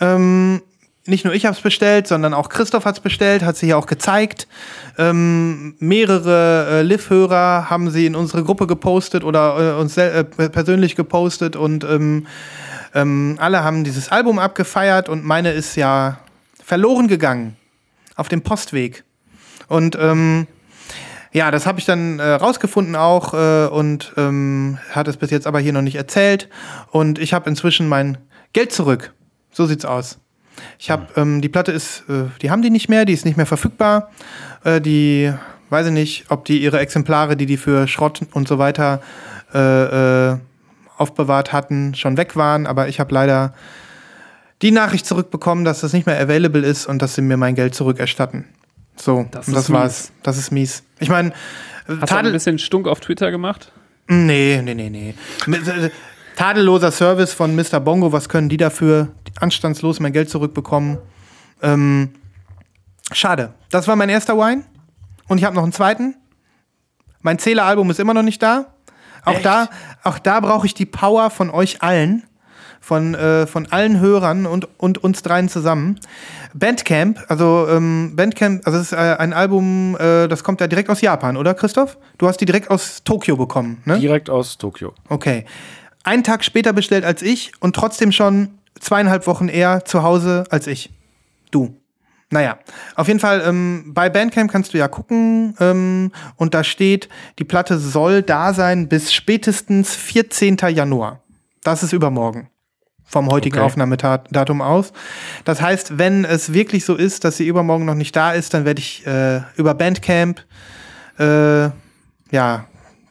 Ähm, 0.00 0.62
nicht 1.08 1.24
nur 1.24 1.34
ich 1.34 1.46
habe 1.46 1.56
es 1.56 1.62
bestellt, 1.62 2.06
sondern 2.06 2.34
auch 2.34 2.48
Christoph 2.48 2.84
hat 2.84 2.96
es 2.96 3.00
bestellt, 3.00 3.42
hat 3.42 3.56
sie 3.56 3.66
hier 3.66 3.78
auch 3.78 3.86
gezeigt. 3.86 4.46
Ähm, 4.98 5.74
mehrere 5.78 6.66
äh, 6.70 6.82
Liv-Hörer 6.82 7.70
haben 7.70 7.90
sie 7.90 8.06
in 8.06 8.14
unsere 8.14 8.44
Gruppe 8.44 8.66
gepostet 8.66 9.24
oder 9.24 9.76
äh, 9.76 9.80
uns 9.80 9.96
äh, 9.96 10.24
persönlich 10.24 10.96
gepostet 10.96 11.56
und 11.56 11.84
ähm, 11.84 12.26
ähm, 12.94 13.36
alle 13.40 13.64
haben 13.64 13.84
dieses 13.84 14.10
Album 14.10 14.38
abgefeiert 14.38 15.08
und 15.08 15.24
meine 15.24 15.52
ist 15.52 15.76
ja 15.76 16.18
verloren 16.62 17.08
gegangen 17.08 17.56
auf 18.14 18.28
dem 18.28 18.42
Postweg. 18.42 19.04
Und 19.68 19.96
ähm, 20.00 20.46
ja, 21.32 21.50
das 21.50 21.66
habe 21.66 21.78
ich 21.78 21.84
dann 21.84 22.18
äh, 22.18 22.32
rausgefunden 22.32 22.96
auch 22.96 23.34
äh, 23.34 23.68
und 23.68 24.12
ähm, 24.16 24.78
hat 24.90 25.08
es 25.08 25.16
bis 25.16 25.30
jetzt 25.30 25.46
aber 25.46 25.60
hier 25.60 25.72
noch 25.72 25.82
nicht 25.82 25.96
erzählt. 25.96 26.48
Und 26.90 27.18
ich 27.18 27.32
habe 27.32 27.48
inzwischen 27.48 27.88
mein 27.88 28.18
Geld 28.52 28.72
zurück. 28.72 29.12
So 29.52 29.66
sieht's 29.66 29.84
aus. 29.84 30.18
Ich 30.78 30.90
habe 30.90 31.06
ähm, 31.16 31.40
die 31.40 31.48
Platte 31.48 31.72
ist, 31.72 32.04
äh, 32.08 32.24
die 32.42 32.50
haben 32.50 32.62
die 32.62 32.70
nicht 32.70 32.88
mehr, 32.88 33.04
die 33.04 33.12
ist 33.12 33.24
nicht 33.24 33.36
mehr 33.36 33.46
verfügbar. 33.46 34.10
Äh, 34.64 34.80
die 34.80 35.32
weiß 35.70 35.86
ich 35.86 35.92
nicht, 35.92 36.24
ob 36.28 36.44
die 36.44 36.58
ihre 36.58 36.78
Exemplare, 36.78 37.36
die 37.36 37.46
die 37.46 37.56
für 37.56 37.86
Schrott 37.88 38.20
und 38.32 38.48
so 38.48 38.58
weiter 38.58 39.00
äh, 39.54 40.30
äh, 40.32 40.36
aufbewahrt 40.96 41.52
hatten, 41.52 41.94
schon 41.94 42.16
weg 42.16 42.36
waren. 42.36 42.66
Aber 42.66 42.88
ich 42.88 43.00
habe 43.00 43.12
leider 43.14 43.54
die 44.62 44.70
Nachricht 44.70 45.06
zurückbekommen, 45.06 45.64
dass 45.64 45.80
das 45.80 45.92
nicht 45.92 46.06
mehr 46.06 46.20
available 46.20 46.62
ist 46.62 46.86
und 46.86 47.00
dass 47.02 47.14
sie 47.14 47.22
mir 47.22 47.36
mein 47.36 47.54
Geld 47.54 47.74
zurückerstatten. 47.74 48.44
So, 48.96 49.26
Das 49.30 49.46
und 49.46 49.54
das 49.54 49.70
war's. 49.70 50.10
Das 50.22 50.38
ist 50.38 50.50
mies. 50.50 50.82
Ich 50.98 51.08
meine, 51.08 51.32
Hast 52.00 52.12
du 52.12 52.16
ein 52.16 52.32
bisschen 52.32 52.58
Stunk 52.58 52.86
auf 52.86 53.00
Twitter 53.00 53.30
gemacht? 53.30 53.72
Nee, 54.08 54.60
nee, 54.62 54.74
nee, 54.74 54.90
nee. 54.90 55.14
Tadelloser 56.38 56.92
Service 56.92 57.32
von 57.32 57.56
Mr. 57.56 57.80
Bongo, 57.80 58.12
was 58.12 58.28
können 58.28 58.48
die 58.48 58.58
dafür? 58.58 59.08
Anstandslos 59.40 59.98
mein 59.98 60.12
Geld 60.12 60.30
zurückbekommen. 60.30 60.98
Ähm, 61.62 62.10
schade. 63.10 63.54
Das 63.72 63.88
war 63.88 63.96
mein 63.96 64.08
erster 64.08 64.38
Wine. 64.38 64.62
Und 65.26 65.38
ich 65.38 65.44
habe 65.44 65.56
noch 65.56 65.64
einen 65.64 65.72
zweiten. 65.72 66.14
Mein 67.22 67.40
Zähleralbum 67.40 67.90
ist 67.90 67.98
immer 67.98 68.14
noch 68.14 68.22
nicht 68.22 68.40
da. 68.40 68.66
Auch 69.24 69.40
da, 69.40 69.68
auch 70.04 70.20
da 70.20 70.38
brauche 70.38 70.64
ich 70.64 70.74
die 70.74 70.86
Power 70.86 71.30
von 71.30 71.50
euch 71.50 71.82
allen. 71.82 72.22
Von, 72.80 73.16
äh, 73.16 73.48
von 73.48 73.66
allen 73.72 73.98
Hörern 73.98 74.46
und, 74.46 74.68
und 74.78 75.02
uns 75.02 75.22
dreien 75.22 75.48
zusammen. 75.48 75.98
Bandcamp, 76.54 77.18
also 77.26 77.66
ähm, 77.68 78.12
Bandcamp, 78.14 78.64
also 78.64 78.78
es 78.78 78.92
ist 78.92 78.92
äh, 78.92 79.16
ein 79.18 79.32
Album, 79.32 79.96
äh, 79.98 80.28
das 80.28 80.44
kommt 80.44 80.60
ja 80.60 80.68
direkt 80.68 80.88
aus 80.88 81.00
Japan, 81.00 81.36
oder 81.36 81.52
Christoph? 81.54 81.98
Du 82.16 82.28
hast 82.28 82.40
die 82.40 82.46
direkt 82.46 82.70
aus 82.70 83.02
Tokio 83.02 83.36
bekommen, 83.36 83.82
ne? 83.84 83.98
Direkt 83.98 84.30
aus 84.30 84.56
Tokio. 84.56 84.94
Okay. 85.08 85.44
Einen 86.08 86.24
Tag 86.24 86.42
später 86.42 86.72
bestellt 86.72 87.04
als 87.04 87.20
ich 87.20 87.52
und 87.60 87.76
trotzdem 87.76 88.12
schon 88.12 88.48
zweieinhalb 88.80 89.26
Wochen 89.26 89.48
eher 89.48 89.84
zu 89.84 90.02
Hause 90.02 90.44
als 90.48 90.66
ich. 90.66 90.88
Du. 91.50 91.76
Naja, 92.30 92.58
auf 92.94 93.08
jeden 93.08 93.20
Fall, 93.20 93.42
ähm, 93.46 93.92
bei 93.92 94.08
Bandcamp 94.08 94.50
kannst 94.50 94.72
du 94.72 94.78
ja 94.78 94.88
gucken 94.88 95.54
ähm, 95.60 96.10
und 96.36 96.54
da 96.54 96.64
steht, 96.64 97.10
die 97.38 97.44
Platte 97.44 97.78
soll 97.78 98.22
da 98.22 98.54
sein 98.54 98.88
bis 98.88 99.12
spätestens 99.12 99.94
14. 99.96 100.56
Januar. 100.70 101.20
Das 101.62 101.82
ist 101.82 101.92
übermorgen. 101.92 102.48
Vom 103.04 103.28
heutigen 103.28 103.56
Okay. 103.58 103.66
Aufnahmedatum 103.66 104.62
aus. 104.62 104.94
Das 105.44 105.60
heißt, 105.60 105.98
wenn 105.98 106.24
es 106.24 106.54
wirklich 106.54 106.86
so 106.86 106.94
ist, 106.94 107.24
dass 107.24 107.36
sie 107.36 107.46
übermorgen 107.46 107.84
noch 107.84 107.94
nicht 107.94 108.16
da 108.16 108.32
ist, 108.32 108.54
dann 108.54 108.64
werde 108.64 108.80
ich 108.80 109.06
äh, 109.06 109.42
über 109.56 109.74
Bandcamp 109.74 110.42
äh, 111.18 111.68
ja, 112.30 112.64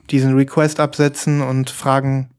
diesen 0.09 0.33
Request 0.33 0.79
absetzen 0.79 1.43
und 1.43 1.69
fragen, 1.69 2.31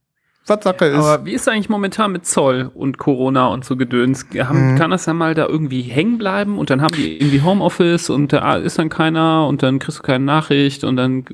was 0.49 0.65
Sache 0.65 0.87
ist. 0.87 0.97
Aber 0.97 1.25
wie 1.25 1.33
ist 1.33 1.49
eigentlich 1.49 1.69
momentan 1.69 2.13
mit 2.13 2.27
Zoll 2.27 2.71
und 2.75 2.99
Corona 2.99 3.49
und 3.49 3.65
so 3.65 3.77
Gedöns? 3.77 4.27
Haben, 4.39 4.77
Kann 4.77 4.91
das 4.91 5.05
dann 5.05 5.17
mal 5.17 5.35
da 5.35 5.47
irgendwie 5.47 5.83
hängen 5.83 6.19
bleiben 6.19 6.59
und 6.59 6.71
dann 6.71 6.83
haben 6.83 6.95
die 6.95 7.19
irgendwie 7.19 7.43
Homeoffice 7.43 8.11
und 8.11 8.33
da 8.33 8.57
ist 8.57 8.79
dann 8.79 8.89
keiner 8.89 9.47
und 9.47 9.63
dann 9.63 9.79
kriegst 9.79 9.99
du 9.99 10.03
keine 10.03 10.25
Nachricht 10.25 10.85
und 10.85 10.97
dann 10.97 11.25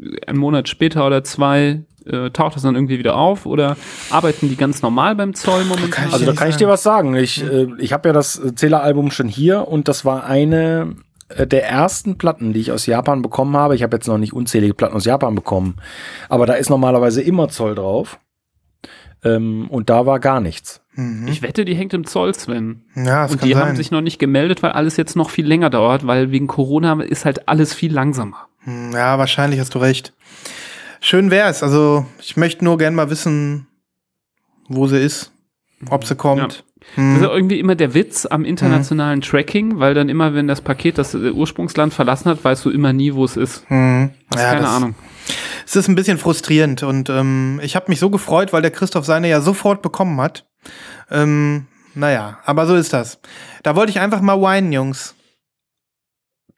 äh, 0.00 0.26
einen 0.26 0.38
Monat 0.38 0.68
später 0.68 1.06
oder 1.06 1.24
zwei 1.24 1.82
äh, 2.06 2.30
taucht 2.30 2.56
das 2.56 2.62
dann 2.62 2.74
irgendwie 2.74 2.98
wieder 2.98 3.16
auf 3.16 3.46
oder 3.46 3.76
arbeiten 4.10 4.48
die 4.48 4.56
ganz 4.56 4.82
normal 4.82 5.16
beim 5.16 5.34
Zoll 5.34 5.64
momentan? 5.64 6.12
Also 6.12 6.26
da 6.26 6.32
kann 6.32 6.48
ich 6.48 6.56
dir 6.56 6.68
was 6.68 6.82
sagen. 6.82 7.14
Ich, 7.14 7.42
äh, 7.42 7.68
ich 7.78 7.92
habe 7.92 8.08
ja 8.08 8.12
das 8.12 8.38
äh, 8.38 8.54
Zähleralbum 8.54 9.10
schon 9.10 9.28
hier 9.28 9.68
und 9.68 9.88
das 9.88 10.04
war 10.04 10.24
eine 10.24 10.96
äh, 11.28 11.46
der 11.46 11.68
ersten 11.68 12.18
Platten, 12.18 12.52
die 12.52 12.60
ich 12.60 12.72
aus 12.72 12.86
Japan 12.86 13.22
bekommen 13.22 13.56
habe. 13.56 13.74
Ich 13.74 13.82
habe 13.82 13.96
jetzt 13.96 14.06
noch 14.06 14.18
nicht 14.18 14.32
unzählige 14.32 14.74
Platten 14.74 14.94
aus 14.94 15.04
Japan 15.04 15.34
bekommen, 15.34 15.76
aber 16.28 16.46
da 16.46 16.54
ist 16.54 16.70
normalerweise 16.70 17.22
immer 17.22 17.48
Zoll 17.48 17.74
drauf. 17.74 18.18
Ähm, 19.24 19.66
und 19.70 19.88
da 19.90 20.06
war 20.06 20.20
gar 20.20 20.40
nichts. 20.40 20.80
ich 21.26 21.42
wette, 21.42 21.64
die 21.64 21.74
hängt 21.74 21.92
im 21.94 22.06
Zoll, 22.06 22.34
Sven. 22.34 22.82
ja, 22.94 23.22
das 23.24 23.32
Und 23.32 23.38
kann 23.40 23.48
die 23.48 23.54
sein. 23.54 23.62
haben 23.68 23.76
sich 23.76 23.90
noch 23.90 24.00
nicht 24.02 24.18
gemeldet, 24.18 24.62
weil 24.62 24.72
alles 24.72 24.96
jetzt 24.96 25.16
noch 25.16 25.30
viel 25.30 25.46
länger 25.46 25.70
dauert, 25.70 26.06
weil 26.06 26.30
wegen 26.30 26.46
Corona 26.46 27.02
ist 27.02 27.24
halt 27.24 27.48
alles 27.48 27.74
viel 27.74 27.92
langsamer. 27.92 28.46
Hm, 28.60 28.92
ja, 28.92 29.18
wahrscheinlich 29.18 29.58
hast 29.60 29.74
du 29.74 29.78
recht. 29.80 30.12
Schön 31.00 31.30
wär's. 31.30 31.62
Also, 31.62 32.06
ich 32.20 32.36
möchte 32.36 32.64
nur 32.64 32.78
gern 32.78 32.94
mal 32.94 33.10
wissen, 33.10 33.66
wo 34.68 34.86
sie 34.86 34.98
ist, 34.98 35.32
ob 35.90 36.04
sie 36.04 36.14
kommt. 36.16 36.64
Das 36.96 37.16
ist 37.16 37.22
ja 37.22 37.30
irgendwie 37.32 37.58
immer 37.60 37.74
der 37.76 37.94
Witz 37.94 38.26
am 38.26 38.44
internationalen 38.44 39.22
Tracking, 39.22 39.78
weil 39.80 39.94
dann 39.94 40.08
immer, 40.10 40.34
wenn 40.34 40.46
das 40.46 40.60
Paket 40.60 40.98
das 40.98 41.14
Ursprungsland 41.14 41.94
verlassen 41.94 42.28
hat, 42.28 42.44
weißt 42.44 42.64
du 42.66 42.70
immer 42.70 42.92
nie, 42.92 43.14
wo 43.14 43.24
es 43.24 43.36
ist. 43.38 43.64
Hm. 43.68 44.10
Hast 44.32 44.40
Ja, 44.42 44.48
keine 44.50 44.60
das- 44.62 44.70
Ahnung. 44.70 44.94
Es 45.66 45.76
ist 45.76 45.88
ein 45.88 45.94
bisschen 45.94 46.18
frustrierend 46.18 46.82
und 46.82 47.08
ähm, 47.08 47.60
ich 47.62 47.76
habe 47.76 47.86
mich 47.88 47.98
so 47.98 48.10
gefreut, 48.10 48.52
weil 48.52 48.62
der 48.62 48.70
Christoph 48.70 49.04
seine 49.04 49.28
ja 49.28 49.40
sofort 49.40 49.82
bekommen 49.82 50.20
hat. 50.20 50.46
Ähm, 51.10 51.66
naja, 51.94 52.38
aber 52.44 52.66
so 52.66 52.74
ist 52.74 52.92
das. 52.92 53.18
Da 53.62 53.76
wollte 53.76 53.90
ich 53.90 54.00
einfach 54.00 54.20
mal 54.20 54.40
weinen, 54.40 54.72
Jungs. 54.72 55.14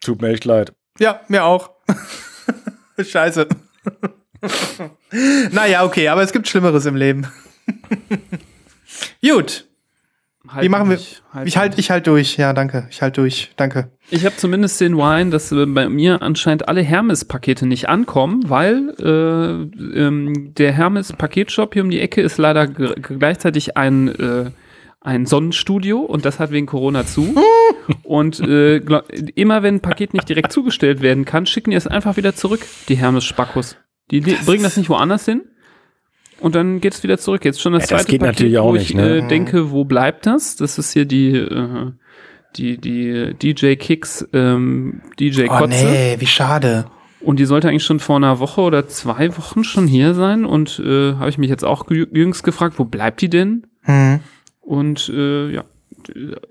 Tut 0.01 0.21
mir 0.21 0.29
echt 0.29 0.45
leid. 0.45 0.73
Ja, 0.99 1.21
mir 1.29 1.45
auch. 1.45 1.71
Scheiße. 2.99 3.49
naja, 5.51 5.85
okay, 5.85 6.09
aber 6.09 6.23
es 6.23 6.33
gibt 6.33 6.49
Schlimmeres 6.49 6.87
im 6.87 6.97
Leben. 6.97 7.27
Gut. 9.23 9.69
Halt 10.49 10.65
Wie 10.65 10.69
machen 10.69 10.91
wir? 10.91 11.01
halt 11.33 11.49
Ich 11.49 11.57
halte 11.57 11.81
ich 11.81 11.91
halt 11.91 12.07
durch. 12.07 12.37
Ja, 12.37 12.53
danke. 12.53 12.87
Ich 12.91 13.03
halte 13.03 13.21
durch. 13.21 13.53
Danke. 13.57 13.91
Ich 14.09 14.25
habe 14.25 14.37
zumindest 14.37 14.81
den 14.81 14.97
Wine, 14.97 15.31
dass 15.31 15.51
äh, 15.51 15.67
bei 15.67 15.89
mir 15.89 16.23
anscheinend 16.23 16.69
alle 16.69 16.83
Hermes-Pakete 16.83 17.67
nicht 17.67 17.89
ankommen, 17.89 18.49
weil 18.49 18.95
äh, 19.01 19.99
ähm, 19.99 20.55
der 20.55 20.73
Hermes-Paketshop 20.73 21.75
hier 21.75 21.83
um 21.83 21.91
die 21.91 22.01
Ecke 22.01 22.21
ist 22.21 22.39
leider 22.39 22.69
gleichzeitig 22.69 23.77
ein, 23.77 24.09
äh, 24.09 24.51
ein 25.01 25.27
Sonnenstudio 25.27 26.01
und 26.01 26.25
das 26.25 26.39
hat 26.39 26.53
wegen 26.53 26.67
Corona 26.67 27.05
zu. 27.05 27.35
und 28.05 28.39
äh, 28.41 28.81
glaub, 28.81 29.11
immer 29.35 29.65
wenn 29.65 29.77
ein 29.77 29.81
Paket 29.81 30.15
nicht 30.15 30.29
direkt 30.29 30.53
zugestellt 30.53 31.03
werden 31.03 31.25
kann, 31.25 31.47
schicken 31.47 31.71
die 31.71 31.77
es 31.77 31.89
einfach 31.89 32.17
wieder 32.17 32.35
zurück, 32.35 32.61
die 32.89 32.97
Hermes-Spackos. 32.97 33.77
Die, 34.13 34.21
die 34.21 34.35
bringen 34.35 34.63
das 34.63 34.77
nicht 34.77 34.89
woanders 34.89 35.25
hin. 35.25 35.43
Und 36.39 36.55
dann 36.55 36.81
geht 36.81 36.93
es 36.93 37.03
wieder 37.03 37.19
zurück. 37.19 37.45
Jetzt 37.45 37.61
schon 37.61 37.73
das 37.73 37.89
Ja, 37.91 37.97
das 37.97 38.03
zweite 38.03 38.13
geht 38.13 38.21
Paket, 38.21 38.35
natürlich 38.35 38.59
auch 38.59 38.69
wo 38.69 38.73
nicht, 38.75 38.91
ich 38.91 38.97
ne? 38.97 39.19
äh, 39.19 39.27
denke, 39.27 39.71
wo 39.71 39.85
bleibt 39.85 40.27
das? 40.27 40.55
Das 40.55 40.79
ist 40.79 40.93
hier 40.93 41.07
die, 41.07 41.31
äh, 41.33 41.93
die, 42.59 42.79
die 42.79 43.35
DJ 43.35 43.75
Kicks, 43.77 44.27
ähm, 44.33 45.01
DJ 45.19 45.47
Oh 45.49 45.67
nee, 45.67 46.17
wie 46.19 46.27
schade. 46.27 46.87
Und 47.21 47.39
die 47.41 47.45
sollte 47.45 47.69
eigentlich 47.69 47.85
schon 47.85 47.99
vor 48.01 48.17
einer 48.17 48.39
Woche 48.39 48.61
oder 48.61 48.87
zwei 48.89 49.37
Wochen 49.37 49.65
schon 49.65 49.87
hier 49.87 50.15
sein. 50.15 50.45
Und 50.45 50.79
äh, 50.85 51.15
habe 51.15 51.29
ich 51.29 51.39
mich 51.39 51.51
jetzt 51.51 51.65
auch 51.65 51.87
jü- 51.89 52.09
jüngst 52.15 52.45
gefragt, 52.45 52.79
wo 52.79 52.85
bleibt 52.85 53.21
die 53.21 53.31
denn? 53.31 53.67
Hm. 53.83 54.21
Und 54.61 55.09
äh, 55.15 55.51
ja, 55.51 55.65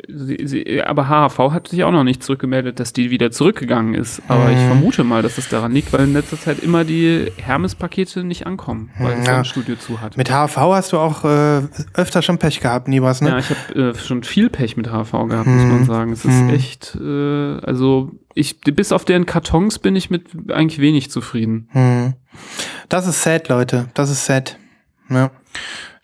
sie, 0.07 0.38
sie, 0.48 0.82
aber 0.84 1.07
HHV 1.10 1.38
hat 1.52 1.68
sich 1.68 1.84
auch 1.84 1.91
noch 1.91 2.03
nicht 2.03 2.23
zurückgemeldet, 2.23 2.80
dass 2.80 2.94
die 2.94 3.10
wieder 3.11 3.32
zurückgegangen 3.32 3.94
ist. 3.94 4.22
Aber 4.27 4.52
ich 4.52 4.57
vermute 4.60 5.03
mal, 5.03 5.22
dass 5.22 5.38
es 5.38 5.49
daran 5.49 5.72
liegt, 5.72 5.91
weil 5.94 6.02
in 6.06 6.14
letzter 6.14 6.40
Zeit 6.40 6.60
immer 6.60 6.84
die 6.84 7.32
Hermes-Pakete 7.38 8.23
nicht 8.23 8.45
ankommen, 8.48 8.91
weil 8.99 9.19
es 9.19 9.27
Ja. 9.27 9.38
ein 9.40 9.45
Studio 9.45 9.76
zu 9.76 10.02
hat. 10.02 10.18
Mit 10.18 10.30
HV 10.30 10.56
hast 10.57 10.91
du 10.94 10.98
auch 10.98 11.23
äh, 11.26 11.61
öfter 11.94 12.22
schon 12.22 12.38
Pech 12.38 12.60
gehabt, 12.60 12.88
Nibas, 12.88 13.22
ne? 13.22 13.30
Ja, 13.30 13.38
ich 13.40 13.49
habe 13.49 13.90
äh, 13.91 13.95
schon 13.95 14.23
viel 14.23 14.49
Pech 14.49 14.77
mit 14.77 14.88
HV 14.88 15.11
gehabt, 15.30 15.48
muss 15.48 15.64
man 15.65 15.86
sagen. 15.86 16.11
Es 16.11 16.26
ist 16.26 16.49
echt, 16.52 16.95
äh, 17.02 17.57
also 17.61 18.11
ich, 18.34 18.60
bis 18.61 18.91
auf 18.91 19.06
deren 19.06 19.26
Kartons 19.26 19.80
bin 19.80 19.95
ich 19.95 20.10
mit 20.10 20.52
eigentlich 20.52 20.80
wenig 20.80 21.10
zufrieden. 21.11 21.69
Hm. 21.72 22.14
Das 22.90 23.07
ist 23.07 23.23
sad, 23.23 23.48
Leute. 23.49 23.88
Das 23.94 24.10
ist 24.11 24.26
sad. 24.26 24.57
Ja. 25.10 25.32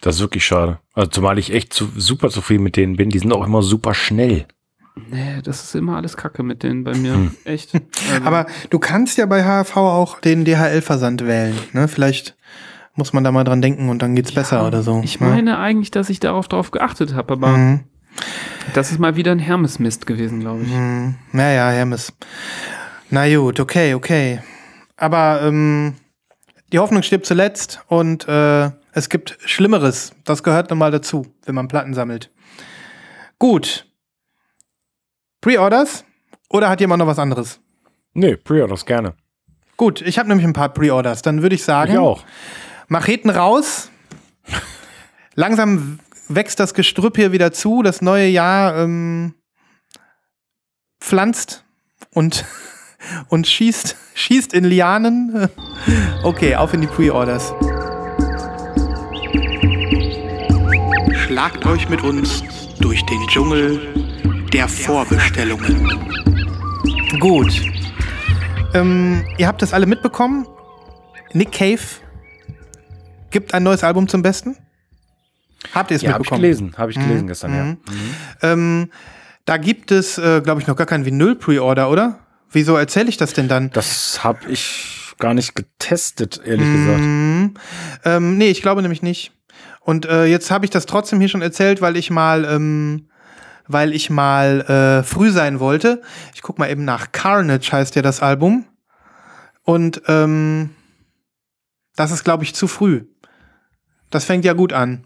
Das 0.02 0.16
ist 0.16 0.22
wirklich 0.22 0.46
schade. 0.46 0.80
Also 0.94 1.10
zumal 1.12 1.38
ich 1.40 1.54
echt 1.54 1.74
zu, 1.74 1.90
super 1.96 2.30
zufrieden 2.30 2.64
mit 2.64 2.76
denen 2.76 2.98
bin. 2.98 3.10
Die 3.10 3.20
sind 3.20 3.32
auch 3.32 3.46
immer 3.46 3.62
super 3.62 3.94
schnell. 3.94 4.46
Nee, 5.10 5.42
das 5.44 5.64
ist 5.64 5.76
immer 5.76 5.96
alles 5.96 6.18
Kacke 6.18 6.44
mit 6.44 6.64
denen 6.64 6.84
bei 6.84 6.94
mir. 6.96 7.14
Hm. 7.14 7.32
Echt. 7.46 7.72
Also, 8.12 8.26
Aber 8.26 8.46
du 8.70 8.80
kannst 8.80 9.18
ja 9.18 9.26
bei 9.26 9.44
HV 9.44 9.78
auch 9.78 10.20
den 10.20 10.44
DHL-Versand 10.44 11.26
wählen. 11.26 11.56
Ne? 11.72 11.88
Vielleicht 11.88 12.36
muss 12.96 13.14
man 13.14 13.24
da 13.24 13.32
mal 13.32 13.44
dran 13.46 13.62
denken 13.62 13.88
und 13.90 14.02
dann 14.02 14.16
geht's 14.16 14.34
besser 14.34 14.68
oder 14.68 14.84
so. 14.84 15.00
ich 15.04 15.20
ne? 15.22 15.28
meine 15.28 15.60
eigentlich, 15.60 15.92
dass 15.92 16.10
ich 16.10 16.20
darauf 16.20 16.48
drauf 16.50 16.72
geachtet 16.72 17.14
habe, 17.14 17.34
aber 17.34 17.48
Mhm. 17.56 17.80
das 18.74 18.92
ist 18.92 19.00
mal 19.00 19.16
wieder 19.16 19.32
ein 19.32 19.40
Hermes-Mist 19.40 20.06
gewesen, 20.08 20.42
glaube 20.42 20.64
ich. 20.64 20.74
Hm. 20.74 21.16
Naja, 21.32 21.70
Hermes. 21.70 22.12
Na 23.10 23.34
gut, 23.34 23.60
okay, 23.62 23.94
okay. 23.94 24.42
Aber 24.98 25.42
ähm, 25.44 25.94
die 26.74 26.80
Hoffnung 26.80 27.04
stirbt 27.04 27.26
zuletzt 27.26 27.82
und 27.88 28.28
äh, 28.28 28.72
es 28.94 29.10
gibt 29.10 29.38
Schlimmeres. 29.46 30.14
Das 30.24 30.44
gehört 30.44 30.70
nun 30.70 30.80
mal 30.80 30.92
dazu, 30.92 31.26
wenn 31.46 31.56
man 31.56 31.68
Platten 31.68 31.94
sammelt. 31.94 32.30
Gut. 33.40 33.88
Pre-Orders? 35.42 36.06
Oder 36.50 36.70
hat 36.70 36.82
jemand 36.82 37.00
noch 37.00 37.08
was 37.08 37.20
anderes? 37.20 37.60
Nee, 38.14 38.36
Pre-Orders 38.36 38.86
gerne. 38.86 39.14
Gut, 39.78 40.02
ich 40.02 40.20
habe 40.20 40.30
nämlich 40.30 40.46
ein 40.46 40.54
paar 40.54 40.70
Pre-Orders. 40.70 41.22
Dann 41.22 41.42
würde 41.42 41.56
ich 41.56 41.64
sagen, 41.64 41.94
Ich 41.94 41.98
auch. 41.98 42.24
Macheten 42.88 43.30
raus. 43.30 43.90
Langsam 45.36 46.00
wächst 46.28 46.60
das 46.60 46.74
Gestrüpp 46.74 47.16
hier 47.16 47.32
wieder 47.32 47.52
zu. 47.52 47.82
Das 47.82 48.02
neue 48.02 48.28
Jahr 48.28 48.78
ähm, 48.78 49.34
pflanzt 51.00 51.64
und, 52.14 52.46
und 53.30 53.48
schießt, 53.48 53.96
schießt 54.14 54.54
in 54.54 54.66
Lianen. 54.66 55.50
Okay, 56.24 56.56
auf 56.56 56.76
in 56.76 56.82
die 56.82 56.88
Pre-Orders. 56.88 57.56
Schlagt 61.32 61.66
euch 61.66 61.88
mit 61.88 62.04
uns 62.04 62.44
durch 62.82 63.06
den 63.06 63.26
Dschungel 63.28 63.80
der 64.52 64.68
Vorbestellungen. 64.68 65.88
Gut. 67.22 67.54
Ähm, 68.74 69.26
ihr 69.38 69.48
habt 69.48 69.62
das 69.62 69.74
alle 69.74 69.86
mitbekommen. 69.86 70.46
Nick 71.32 71.54
Cave 71.54 71.80
gibt 73.30 73.54
ein 73.54 73.64
neues 73.64 73.86
Album 73.86 74.10
zum 74.10 74.22
Besten. 74.22 74.58
Habt 75.74 75.92
ihr 75.92 75.96
es 75.96 76.02
Ja, 76.02 76.10
habe 76.12 76.24
ich 76.24 76.32
mitbekommen? 76.32 76.42
gelesen. 76.42 76.74
Habe 76.78 76.92
ich 76.92 77.00
gelesen 77.00 77.28
gestern, 77.28 77.56
ja. 77.56 77.64
Mhm. 77.64 77.80
Ähm, 78.42 78.90
da 79.46 79.56
gibt 79.56 79.92
es, 79.92 80.18
äh, 80.18 80.42
glaube 80.42 80.60
ich, 80.60 80.68
noch 80.68 80.76
gar 80.76 80.86
kein 80.86 81.06
Vinyl-Pre-Order, 81.06 81.90
oder? 81.90 82.20
Wieso 82.52 82.76
erzähle 82.76 83.08
ich 83.08 83.16
das 83.16 83.32
denn 83.32 83.48
dann? 83.48 83.70
Das 83.70 84.22
habe 84.26 84.52
ich 84.52 85.14
gar 85.18 85.34
nicht 85.34 85.56
getestet, 85.56 86.42
ehrlich 86.44 86.68
gesagt. 86.74 87.00
Mhm. 87.00 87.54
Ähm, 88.04 88.38
nee, 88.38 88.50
ich 88.50 88.62
glaube 88.62 88.82
nämlich 88.82 89.02
nicht. 89.02 89.32
Und 89.84 90.06
äh, 90.06 90.26
jetzt 90.26 90.52
habe 90.52 90.66
ich 90.66 90.72
das 90.72 90.86
trotzdem 90.86 91.20
hier 91.20 91.30
schon 91.30 91.42
erzählt, 91.42 91.82
weil 91.82 91.98
ich 91.98 92.10
mal, 92.12 92.46
ähm, 92.46 93.08
weil 93.68 93.94
ich 93.94 94.10
mal 94.10 94.62
äh, 94.62 95.04
früh 95.04 95.32
sein 95.32 95.60
wollte. 95.60 96.02
Ich 96.34 96.42
guck 96.42 96.60
mal 96.60 96.70
eben 96.70 96.86
nach. 96.86 97.12
Carnage 97.12 97.72
heißt 97.72 97.96
ja 97.96 98.02
das 98.02 98.22
Album. 98.22 98.66
Und 99.64 100.02
ähm, 100.08 100.70
das 101.96 102.12
ist, 102.12 102.24
glaube 102.24 102.44
ich, 102.44 102.54
zu 102.54 102.68
früh. 102.68 103.06
Das 104.12 104.26
fängt 104.26 104.46
ja 104.46 104.54
gut 104.54 104.72
an. 104.72 105.06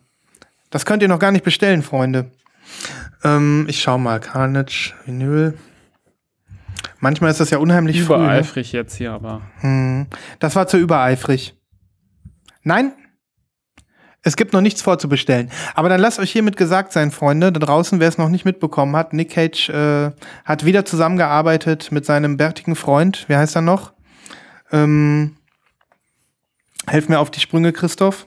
Das 0.70 0.86
könnt 0.86 1.02
ihr 1.02 1.08
noch 1.08 1.20
gar 1.20 1.32
nicht 1.32 1.46
bestellen, 1.46 1.84
Freunde. 1.84 2.32
Ähm, 3.24 3.66
ich 3.70 3.82
schau 3.82 3.98
mal. 3.98 4.20
Carnage, 4.20 4.94
Vinyl. 5.06 5.58
Manchmal 7.00 7.32
ist 7.32 7.40
das 7.40 7.50
ja 7.50 7.60
unheimlich 7.60 8.04
früh. 8.04 8.18
Ne? 8.18 8.24
Übereifrig 8.24 8.72
jetzt 8.72 8.96
hier, 8.96 9.14
aber. 9.14 9.42
Hm, 9.60 10.08
das 10.40 10.56
war 10.56 10.68
zu 10.68 10.78
übereifrig. 10.78 11.56
Nein, 12.64 12.94
es 14.26 14.36
gibt 14.36 14.54
noch 14.54 14.62
nichts 14.62 14.82
vorzubestellen. 14.82 15.52
Aber 15.76 15.88
dann 15.88 16.02
lasst 16.02 16.20
euch 16.20 16.32
hiermit 16.32 16.58
gesagt 16.58 16.92
sein, 16.92 17.12
Freunde, 17.12 17.52
da 17.52 17.60
draußen, 17.60 18.00
wer 18.00 18.10
es 18.10 18.18
noch 18.18 18.30
nicht 18.30 18.44
mitbekommen 18.44 18.96
hat, 18.96 19.14
Nick 19.14 19.30
Cage 19.30 19.70
äh, 19.70 20.12
hat 20.44 20.66
wieder 20.66 20.84
zusammengearbeitet 20.84 21.92
mit 21.92 22.06
seinem 22.06 22.36
bärtigen 22.36 22.76
Freund. 22.76 23.26
Wie 23.28 23.36
heißt 23.36 23.56
er 23.56 23.62
noch? 23.62 23.94
Ähm, 24.72 25.38
helf 26.88 27.08
mir 27.08 27.20
auf 27.20 27.30
die 27.30 27.40
Sprünge, 27.40 27.72
Christoph. 27.72 28.26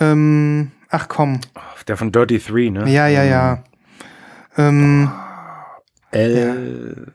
Ähm, 0.00 0.72
ach 0.90 1.06
komm. 1.08 1.40
Der 1.86 1.96
von 1.96 2.10
Dirty 2.10 2.40
Three, 2.40 2.70
ne? 2.70 2.90
Ja, 2.90 3.06
ja, 3.06 3.22
ja. 3.22 3.62
Ähm, 4.56 5.08
L. 6.10 7.12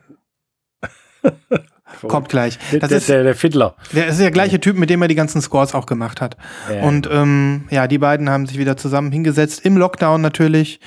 kommt 2.08 2.28
gleich. 2.28 2.58
Der, 2.72 2.80
Das 2.80 2.88
der, 2.88 2.98
ist, 2.98 3.08
der, 3.08 3.22
der 3.22 3.34
Fiddler. 3.34 3.74
Der 3.92 4.06
ist 4.08 4.20
der 4.20 4.30
gleiche 4.30 4.60
Typ, 4.60 4.76
mit 4.76 4.90
dem 4.90 5.02
er 5.02 5.08
die 5.08 5.14
ganzen 5.14 5.40
Scores 5.42 5.74
auch 5.74 5.86
gemacht 5.86 6.20
hat. 6.20 6.36
Ja. 6.72 6.82
Und 6.82 7.08
ähm, 7.12 7.64
ja, 7.70 7.86
die 7.86 7.98
beiden 7.98 8.30
haben 8.30 8.46
sich 8.46 8.58
wieder 8.58 8.76
zusammen 8.76 9.12
hingesetzt. 9.12 9.64
Im 9.64 9.76
Lockdown 9.76 10.20
natürlich. 10.20 10.80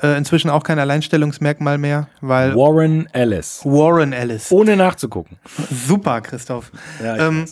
Äh, 0.00 0.16
inzwischen 0.16 0.48
auch 0.48 0.62
kein 0.62 0.78
Alleinstellungsmerkmal 0.78 1.76
mehr, 1.76 2.06
weil 2.20 2.54
Warren 2.54 3.08
Ellis. 3.12 3.62
Warren 3.64 4.12
Ellis. 4.12 4.52
Ohne 4.52 4.76
nachzugucken. 4.76 5.38
Super, 5.72 6.20
Christoph. 6.20 6.70
Ja, 7.02 7.16
ähm, 7.26 7.46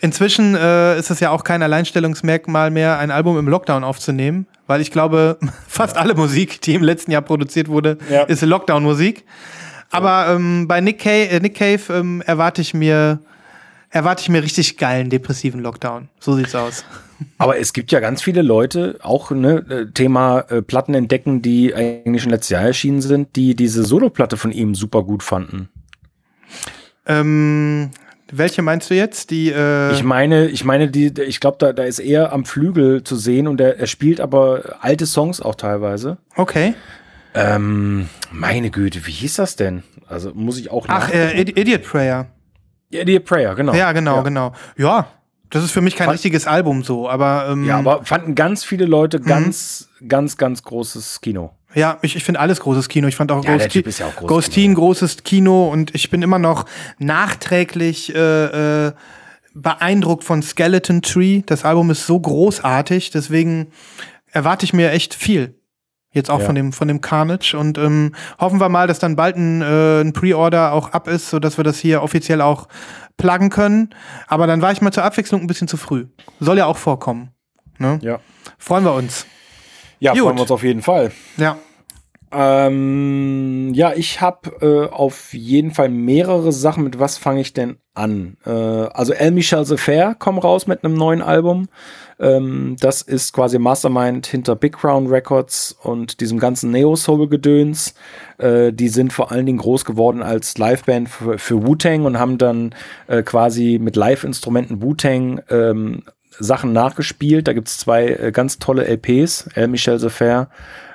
inzwischen 0.00 0.54
äh, 0.54 0.98
ist 0.98 1.10
es 1.10 1.20
ja 1.20 1.28
auch 1.30 1.44
kein 1.44 1.62
Alleinstellungsmerkmal 1.62 2.70
mehr, 2.70 2.98
ein 2.98 3.10
Album 3.10 3.38
im 3.38 3.48
Lockdown 3.48 3.84
aufzunehmen, 3.84 4.46
weil 4.66 4.80
ich 4.80 4.90
glaube, 4.90 5.36
fast 5.68 5.98
alle 5.98 6.14
Musik, 6.14 6.62
die 6.62 6.74
im 6.74 6.82
letzten 6.82 7.10
Jahr 7.10 7.20
produziert 7.20 7.68
wurde, 7.68 7.98
Ja. 8.08 8.22
ist 8.22 8.40
Lockdown-Musik. 8.42 9.26
Aber 9.90 10.34
ähm, 10.34 10.68
bei 10.68 10.80
Nick 10.80 11.00
Cave, 11.00 11.28
äh, 11.28 11.40
Nick 11.40 11.56
Cave 11.56 11.80
ähm, 11.90 12.22
erwarte 12.24 12.62
ich 12.62 12.74
mir 12.74 13.20
erwarte 13.90 14.22
ich 14.22 14.28
mir 14.28 14.42
richtig 14.42 14.76
geilen 14.76 15.10
depressiven 15.10 15.60
Lockdown. 15.60 16.08
So 16.20 16.34
sieht's 16.34 16.54
aus. 16.54 16.84
Aber 17.38 17.58
es 17.58 17.72
gibt 17.72 17.92
ja 17.92 18.00
ganz 18.00 18.22
viele 18.22 18.40
Leute, 18.40 18.98
auch 19.02 19.30
ne, 19.30 19.64
äh, 19.68 19.92
Thema 19.92 20.40
äh, 20.48 20.62
Platten 20.62 20.94
entdecken, 20.94 21.42
die 21.42 21.74
eigentlich 21.74 22.22
schon 22.22 22.30
letztes 22.30 22.50
Jahr 22.50 22.62
erschienen 22.62 23.02
sind, 23.02 23.36
die 23.36 23.54
diese 23.54 23.84
Soloplatte 23.84 24.36
von 24.36 24.52
ihm 24.52 24.74
super 24.74 25.02
gut 25.02 25.22
fanden. 25.22 25.68
Ähm, 27.06 27.90
welche 28.32 28.62
meinst 28.62 28.88
du 28.90 28.94
jetzt? 28.94 29.30
Die 29.30 29.50
äh, 29.50 29.92
Ich 29.92 30.04
meine, 30.04 30.48
ich 30.48 30.64
meine, 30.64 30.88
die, 30.88 31.12
ich 31.20 31.40
glaube, 31.40 31.56
da, 31.58 31.72
da 31.72 31.82
ist 31.82 31.98
er 31.98 32.32
am 32.32 32.44
Flügel 32.44 33.02
zu 33.02 33.16
sehen 33.16 33.48
und 33.48 33.60
er, 33.60 33.78
er 33.78 33.86
spielt 33.86 34.20
aber 34.20 34.76
alte 34.80 35.04
Songs 35.04 35.40
auch 35.42 35.56
teilweise. 35.56 36.18
Okay. 36.36 36.74
Ähm, 37.34 38.08
meine 38.32 38.70
Güte, 38.70 39.06
wie 39.06 39.12
hieß 39.12 39.34
das 39.34 39.56
denn? 39.56 39.82
Also 40.08 40.32
muss 40.34 40.58
ich 40.58 40.70
auch 40.70 40.86
Ach, 40.88 41.10
äh, 41.12 41.40
Idi- 41.40 41.58
Idiot 41.58 41.82
Prayer. 41.84 42.26
Idiot 42.90 43.24
Prayer, 43.24 43.54
genau. 43.54 43.72
Ja, 43.74 43.92
genau, 43.92 44.16
ja. 44.16 44.22
genau. 44.22 44.52
Ja, 44.76 45.06
das 45.50 45.62
ist 45.64 45.70
für 45.70 45.80
mich 45.80 45.94
kein 45.96 46.06
Fand- 46.06 46.16
richtiges 46.16 46.46
Album 46.46 46.82
so, 46.82 47.08
aber 47.08 47.48
ähm, 47.50 47.64
Ja, 47.66 47.78
aber 47.78 48.04
fanden 48.04 48.34
ganz 48.34 48.64
viele 48.64 48.84
Leute 48.84 49.20
Mhm. 49.20 49.24
ganz, 49.24 49.88
ganz, 50.08 50.36
ganz 50.36 50.62
großes 50.64 51.20
Kino. 51.20 51.52
Ja, 51.72 51.98
ich, 52.02 52.16
ich 52.16 52.24
finde 52.24 52.40
alles 52.40 52.58
großes 52.58 52.88
Kino. 52.88 53.06
Ich 53.06 53.14
fand 53.14 53.30
auch 53.30 53.44
Ja, 53.44 53.54
ist 53.54 53.72
ja 54.00 54.06
auch 54.06 54.16
großes 54.16 54.26
Ghosteen 54.26 54.74
großes 54.74 55.22
Kino 55.22 55.68
und 55.68 55.94
ich 55.94 56.10
bin 56.10 56.22
immer 56.22 56.40
noch 56.40 56.66
nachträglich 56.98 58.12
äh, 58.14 58.86
äh, 58.88 58.92
beeindruckt 59.54 60.24
von 60.24 60.42
Skeleton 60.42 61.02
Tree. 61.02 61.42
Das 61.46 61.64
Album 61.64 61.90
ist 61.90 62.06
so 62.06 62.18
großartig, 62.18 63.10
deswegen 63.10 63.68
erwarte 64.32 64.64
ich 64.64 64.72
mir 64.72 64.90
echt 64.90 65.14
viel. 65.14 65.54
Jetzt 66.12 66.28
auch 66.30 66.40
Ja. 66.40 66.46
von 66.46 66.54
dem 66.56 66.72
von 66.72 66.88
dem 66.88 67.00
Carnage 67.00 67.54
und 67.56 67.78
ähm, 67.78 68.14
hoffen 68.40 68.60
wir 68.60 68.68
mal, 68.68 68.86
dass 68.88 68.98
dann 68.98 69.14
bald 69.16 69.36
ein, 69.36 69.62
äh, 69.62 70.00
ein 70.00 70.12
Pre-Order 70.12 70.72
auch 70.72 70.90
ab 70.90 71.06
ist, 71.06 71.30
sodass 71.30 71.56
wir 71.56 71.64
das 71.64 71.78
hier 71.78 72.02
offiziell 72.02 72.40
auch 72.40 72.66
pluggen 73.16 73.50
können. 73.50 73.90
Aber 74.26 74.46
dann 74.46 74.60
war 74.62 74.72
ich 74.72 74.80
mal 74.80 74.90
zur 74.92 75.04
Abwechslung 75.04 75.40
ein 75.40 75.46
bisschen 75.46 75.68
zu 75.68 75.76
früh. 75.76 76.06
Soll 76.40 76.58
ja 76.58 76.66
auch 76.66 76.78
vorkommen. 76.78 77.30
Ne? 77.78 77.98
Ja. 78.02 78.18
Freuen 78.58 78.84
wir 78.84 78.94
uns. 78.94 79.26
Ja, 80.00 80.12
Gut. 80.12 80.22
freuen 80.22 80.36
wir 80.36 80.42
uns 80.42 80.50
auf 80.50 80.62
jeden 80.64 80.82
Fall. 80.82 81.12
Ja. 81.36 81.56
Ähm, 82.32 83.72
ja, 83.74 83.92
ich 83.94 84.20
habe 84.20 84.50
äh, 84.60 84.92
auf 84.92 85.32
jeden 85.34 85.72
Fall 85.72 85.88
mehrere 85.88 86.52
Sachen. 86.52 86.84
Mit 86.84 86.98
was 86.98 87.18
fange 87.18 87.40
ich 87.40 87.52
denn 87.52 87.78
an? 87.94 88.36
Äh, 88.46 88.50
also 88.50 89.12
El 89.12 89.32
Michel's 89.32 89.72
Affair 89.72 90.14
kommen 90.14 90.38
raus 90.38 90.66
mit 90.66 90.84
einem 90.84 90.94
neuen 90.94 91.22
Album. 91.22 91.68
Ähm, 92.20 92.76
das 92.78 93.02
ist 93.02 93.32
quasi 93.32 93.58
Mastermind 93.58 94.26
hinter 94.26 94.54
Big 94.54 94.76
Crown 94.76 95.06
Records 95.06 95.76
und 95.82 96.20
diesem 96.20 96.38
ganzen 96.38 96.70
Neo-Soul-Gedöns. 96.70 97.94
Äh, 98.38 98.72
die 98.72 98.88
sind 98.88 99.12
vor 99.12 99.32
allen 99.32 99.46
Dingen 99.46 99.58
groß 99.58 99.84
geworden 99.84 100.22
als 100.22 100.58
Liveband 100.58 101.08
für, 101.08 101.38
für 101.38 101.66
Wu-Tang 101.66 102.04
und 102.04 102.18
haben 102.18 102.36
dann 102.36 102.74
äh, 103.06 103.22
quasi 103.22 103.78
mit 103.80 103.96
Live-Instrumenten 103.96 104.82
Wu-Tang 104.82 105.40
ähm, 105.48 106.02
Sachen 106.38 106.72
nachgespielt. 106.72 107.48
Da 107.48 107.54
gibt's 107.54 107.78
zwei 107.78 108.08
äh, 108.08 108.32
ganz 108.32 108.58
tolle 108.58 108.84
LPs, 108.86 109.48
El 109.54 109.68
Michel's 109.68 110.04
Affair 110.04 110.50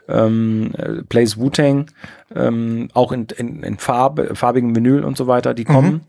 ähm, 0.08 0.72
äh, 0.78 1.04
Plays 1.08 1.38
Wu-Tang, 1.38 1.88
ähm, 2.36 2.90
auch 2.94 3.12
in, 3.12 3.28
in, 3.38 3.64
in 3.64 3.78
Farbe, 3.78 4.36
farbigen 4.36 4.76
Vinyl 4.76 5.04
und 5.04 5.18
so 5.18 5.28
weiter, 5.28 5.54
die 5.54 5.64
kommen. 5.64 6.02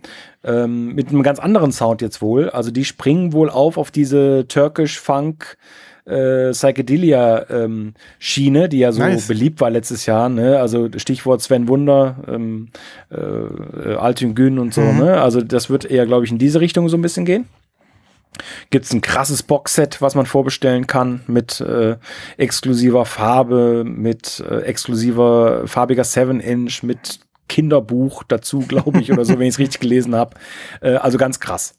Ähm, 0.45 0.95
mit 0.95 1.09
einem 1.09 1.23
ganz 1.23 1.39
anderen 1.39 1.73
Sound 1.73 2.03
jetzt 2.03 2.23
wohl. 2.23 2.51
Also 2.51 2.71
die 2.71 2.85
springen 2.85 3.33
wohl 3.33 3.51
auf 3.51 3.79
auf 3.79 3.91
diese 3.91 4.47
Turkish-Funk 4.49 5.57
äh, 6.07 6.53
Psychedelia 6.53 7.51
ähm, 7.51 7.95
Schiene, 8.19 8.69
die 8.69 8.79
ja 8.79 8.93
so 8.93 9.01
Nice. 9.03 9.27
beliebt 9.27 9.61
war 9.61 9.71
letztes 9.71 10.07
Jahr, 10.07 10.29
ne? 10.29 10.61
Also 10.61 10.89
Stichwort 10.97 11.43
Sven 11.43 11.69
Wunder, 11.69 12.17
ähm, 12.29 12.69
äh, 13.11 13.95
Altün 13.95 14.35
Gün 14.35 14.59
und 14.59 14.73
so, 14.73 14.83
ne? 14.83 15.21
Also 15.21 15.41
das 15.41 15.69
wird 15.69 15.85
eher, 15.85 16.07
glaube 16.07 16.25
ich, 16.25 16.31
in 16.31 16.39
diese 16.39 16.61
Richtung 16.61 16.89
so 16.89 16.97
ein 16.97 17.03
bisschen 17.03 17.25
gehen. 17.25 17.47
Gibt's 18.71 18.93
ein 18.93 19.01
krasses 19.01 19.43
Boxset, 19.43 20.01
was 20.01 20.15
man 20.15 20.27
vorbestellen 20.27 20.87
kann 20.87 21.23
mit 21.27 21.61
äh, 21.61 21.97
exklusiver 22.37 23.05
Farbe, 23.05 23.85
mit 23.85 24.41
äh, 24.41 24.61
exklusiver 24.61 25.67
farbiger 25.67 26.05
7-Inch, 26.05 26.83
mit 26.83 27.21
Kinderbuch 27.49 28.23
dazu, 28.25 28.61
glaube 28.61 29.01
ich, 29.01 29.13
oder 29.13 29.25
so, 29.25 29.35
wenn 29.39 29.47
ich 29.47 29.55
es 29.55 29.59
richtig 29.61 29.81
gelesen 29.81 30.15
habe. 30.15 30.37
Äh, 30.81 30.95
also 30.95 31.19
ganz 31.19 31.41
krass. 31.41 31.75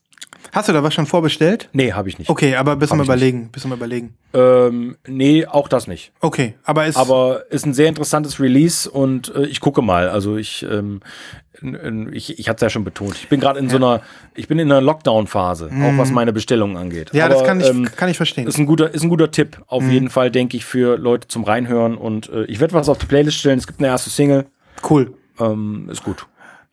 Hast 0.53 0.69
du 0.69 0.73
da 0.73 0.81
was 0.83 0.93
schon 0.93 1.05
vorbestellt? 1.05 1.69
Nee, 1.73 1.93
habe 1.93 2.09
ich 2.09 2.17
nicht. 2.19 2.29
Okay, 2.29 2.55
aber 2.55 2.75
bis 2.77 2.89
Hab 2.89 2.97
wir 2.97 3.03
ich 3.03 3.09
nicht. 3.09 3.15
überlegen, 3.17 3.49
bis 3.51 3.65
wir 3.65 3.73
überlegen. 3.73 4.13
Ähm, 4.33 4.97
nee, 5.07 5.45
auch 5.45 5.67
das 5.67 5.87
nicht. 5.87 6.11
Okay, 6.21 6.55
aber 6.63 6.85
ist 6.85 6.97
Aber 6.97 7.43
ist 7.51 7.65
ein 7.65 7.73
sehr 7.73 7.87
interessantes 7.89 8.39
Release 8.39 8.89
und 8.89 9.33
äh, 9.35 9.45
ich 9.45 9.59
gucke 9.59 9.81
mal. 9.81 10.09
Also 10.09 10.37
ich, 10.37 10.65
ähm, 10.69 11.01
ich, 12.11 12.37
ich 12.39 12.49
hatte 12.49 12.57
es 12.57 12.61
ja 12.61 12.69
schon 12.69 12.83
betont. 12.83 13.15
Ich 13.15 13.29
bin 13.29 13.39
gerade 13.39 13.59
in 13.59 13.69
so 13.69 13.77
einer, 13.77 14.01
ich 14.35 14.47
bin 14.47 14.59
in 14.59 14.71
einer 14.71 14.81
Lockdown-Phase, 14.81 15.65
auch 15.83 15.97
was 15.97 16.11
meine 16.11 16.31
Bestellungen 16.33 16.77
angeht. 16.77 17.13
Mhm. 17.13 17.19
ja, 17.19 17.25
Aber, 17.25 17.33
das 17.35 17.43
kann 17.43 17.59
ich, 17.59 17.67
ähm, 17.67 17.89
kann 17.95 18.09
ich 18.09 18.17
verstehen. 18.17 18.47
ist 18.47 18.57
ein 18.57 18.65
guter, 18.67 18.93
ist 18.93 19.03
ein 19.03 19.09
guter 19.09 19.31
Tipp. 19.31 19.61
Auf 19.67 19.83
Mhm. 19.83 19.91
jeden 19.91 20.09
Fall, 20.09 20.29
denke 20.31 20.55
ich, 20.57 20.65
für 20.65 20.97
Leute 20.97 21.27
zum 21.27 21.43
Reinhören. 21.43 21.97
Und 21.97 22.29
äh, 22.29 22.43
ich 22.45 22.59
werde 22.59 22.73
was 22.73 22.89
auf 22.89 22.97
die 22.99 23.05
Playlist 23.07 23.37
stellen. 23.37 23.57
Es 23.59 23.67
gibt 23.67 23.79
eine 23.79 23.87
erste 23.87 24.09
Single. 24.09 24.45
Cool. 24.87 25.13
Ähm, 25.39 25.89
ist 25.91 26.03
gut. 26.03 26.25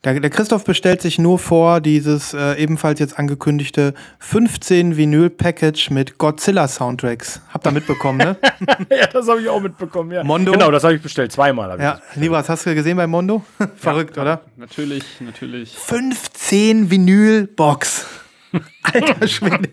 Der, 0.04 0.20
der 0.20 0.28
Christoph 0.28 0.64
bestellt 0.64 1.00
sich 1.00 1.18
nur 1.18 1.38
vor 1.38 1.80
dieses 1.80 2.34
äh, 2.34 2.54
ebenfalls 2.62 3.00
jetzt 3.00 3.18
angekündigte 3.18 3.94
15 4.18 4.98
Vinyl-Package 4.98 5.90
mit 5.90 6.18
Godzilla-Soundtracks. 6.18 7.40
Habt 7.48 7.66
ihr 7.66 7.72
mitbekommen, 7.72 8.18
ne? 8.18 8.36
ja, 8.90 9.06
das 9.06 9.26
habe 9.28 9.40
ich 9.40 9.48
auch 9.48 9.60
mitbekommen. 9.60 10.12
Ja. 10.12 10.22
Mondo? 10.22 10.52
Genau, 10.52 10.70
das 10.70 10.84
habe 10.84 10.94
ich 10.94 11.02
bestellt. 11.02 11.32
Zweimal 11.32 11.70
habe 11.70 11.78
ich 11.78 11.84
ja, 11.84 12.00
Libras, 12.16 12.50
hast 12.50 12.66
du 12.66 12.74
gesehen 12.74 12.98
bei 12.98 13.06
Mondo? 13.06 13.44
Verrückt, 13.76 14.18
oder? 14.18 14.42
Natürlich, 14.56 15.04
natürlich. 15.20 15.74
15 15.74 16.90
Vinyl-Box. 16.90 18.04
Alter 18.82 19.26
Schwede. 19.26 19.70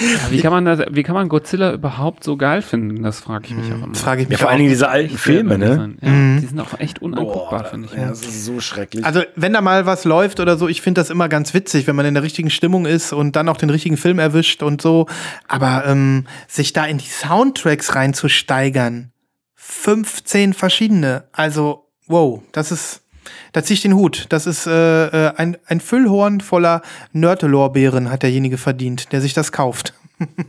Ja, 0.00 0.30
wie, 0.30 0.40
kann 0.40 0.50
man 0.52 0.64
das, 0.64 0.80
wie 0.90 1.02
kann 1.02 1.14
man 1.14 1.28
Godzilla 1.28 1.72
überhaupt 1.72 2.24
so 2.24 2.36
geil 2.36 2.62
finden? 2.62 3.02
Das 3.02 3.20
frage 3.20 3.46
ich 3.48 3.54
mich 3.54 3.70
auch 3.72 3.84
immer. 3.84 3.94
Frage 3.94 4.22
ich 4.22 4.28
Ja, 4.28 4.30
mich 4.30 4.38
vor 4.38 4.46
auch. 4.46 4.50
allen 4.52 4.58
Dingen 4.60 4.70
diese 4.70 4.88
alten 4.88 5.18
Filme, 5.18 5.58
ne? 5.58 5.94
Ja, 6.00 6.38
Die 6.40 6.46
sind 6.46 6.58
auch 6.58 6.78
echt 6.80 7.02
unanguckbar, 7.02 7.62
Boah, 7.62 7.68
finde 7.68 7.88
ich. 7.90 7.94
ja, 7.98 8.08
das 8.08 8.20
ist 8.22 8.44
so 8.44 8.60
schrecklich. 8.60 9.04
Also, 9.04 9.22
wenn 9.36 9.52
da 9.52 9.60
mal 9.60 9.84
was 9.86 10.04
läuft 10.04 10.40
oder 10.40 10.56
so, 10.56 10.68
ich 10.68 10.80
finde 10.82 11.00
das 11.00 11.10
immer 11.10 11.28
ganz 11.28 11.52
witzig, 11.54 11.86
wenn 11.86 11.96
man 11.96 12.06
in 12.06 12.14
der 12.14 12.22
richtigen 12.22 12.50
Stimmung 12.50 12.86
ist 12.86 13.12
und 13.12 13.36
dann 13.36 13.48
auch 13.48 13.56
den 13.58 13.70
richtigen 13.70 13.96
Film 13.96 14.18
erwischt 14.18 14.62
und 14.62 14.80
so. 14.80 15.06
Aber 15.48 15.84
ähm, 15.86 16.26
sich 16.48 16.72
da 16.72 16.86
in 16.86 16.98
die 16.98 17.08
Soundtracks 17.08 17.94
reinzusteigern, 17.94 19.12
15 19.54 20.54
verschiedene, 20.54 21.24
also 21.32 21.86
wow, 22.06 22.42
das 22.52 22.72
ist, 22.72 23.02
da 23.52 23.62
zieh 23.62 23.74
ich 23.74 23.82
den 23.82 23.94
Hut. 23.94 24.26
Das 24.28 24.46
ist 24.46 24.66
äh, 24.66 25.06
äh, 25.06 25.34
ein, 25.36 25.56
ein 25.66 25.80
Füllhorn 25.80 26.40
voller 26.40 26.82
Nörtelorbeeren 27.12 28.10
hat 28.10 28.22
derjenige 28.22 28.58
verdient, 28.58 29.12
der 29.12 29.20
sich 29.20 29.34
das 29.34 29.52
kauft. 29.52 29.94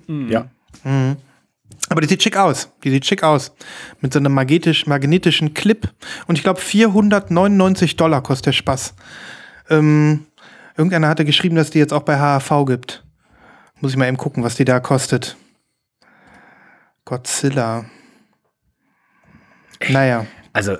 ja. 0.08 0.46
Aber 1.90 2.02
die 2.02 2.08
sieht 2.08 2.24
schick 2.24 2.38
aus. 2.38 2.70
Die 2.84 2.90
sieht 2.92 3.06
schick 3.06 3.24
aus. 3.24 3.54
Mit 4.02 4.14
so 4.14 4.20
einem 4.20 4.34
magnetisch, 4.34 4.88
magnetischen 4.88 5.54
Clip. 5.54 5.90
Und 6.28 6.38
ich 6.38 6.44
glaube, 6.44 6.60
499 6.60 7.96
Dollar 7.98 8.22
kostet 8.24 8.48
der 8.48 8.52
Spaß. 8.54 8.94
Ähm, 9.70 10.26
irgendeiner 10.78 11.08
hatte 11.08 11.26
geschrieben, 11.26 11.56
dass 11.56 11.70
die 11.70 11.80
jetzt 11.80 11.94
auch 11.94 12.04
bei 12.04 12.18
HAV 12.18 12.66
gibt. 12.66 13.04
Muss 13.80 13.92
ich 13.92 13.98
mal 13.98 14.08
eben 14.08 14.18
gucken, 14.18 14.44
was 14.44 14.56
die 14.56 14.66
da 14.66 14.80
kostet. 14.80 15.38
Godzilla. 17.06 17.86
Naja, 19.90 20.26
Also, 20.54 20.78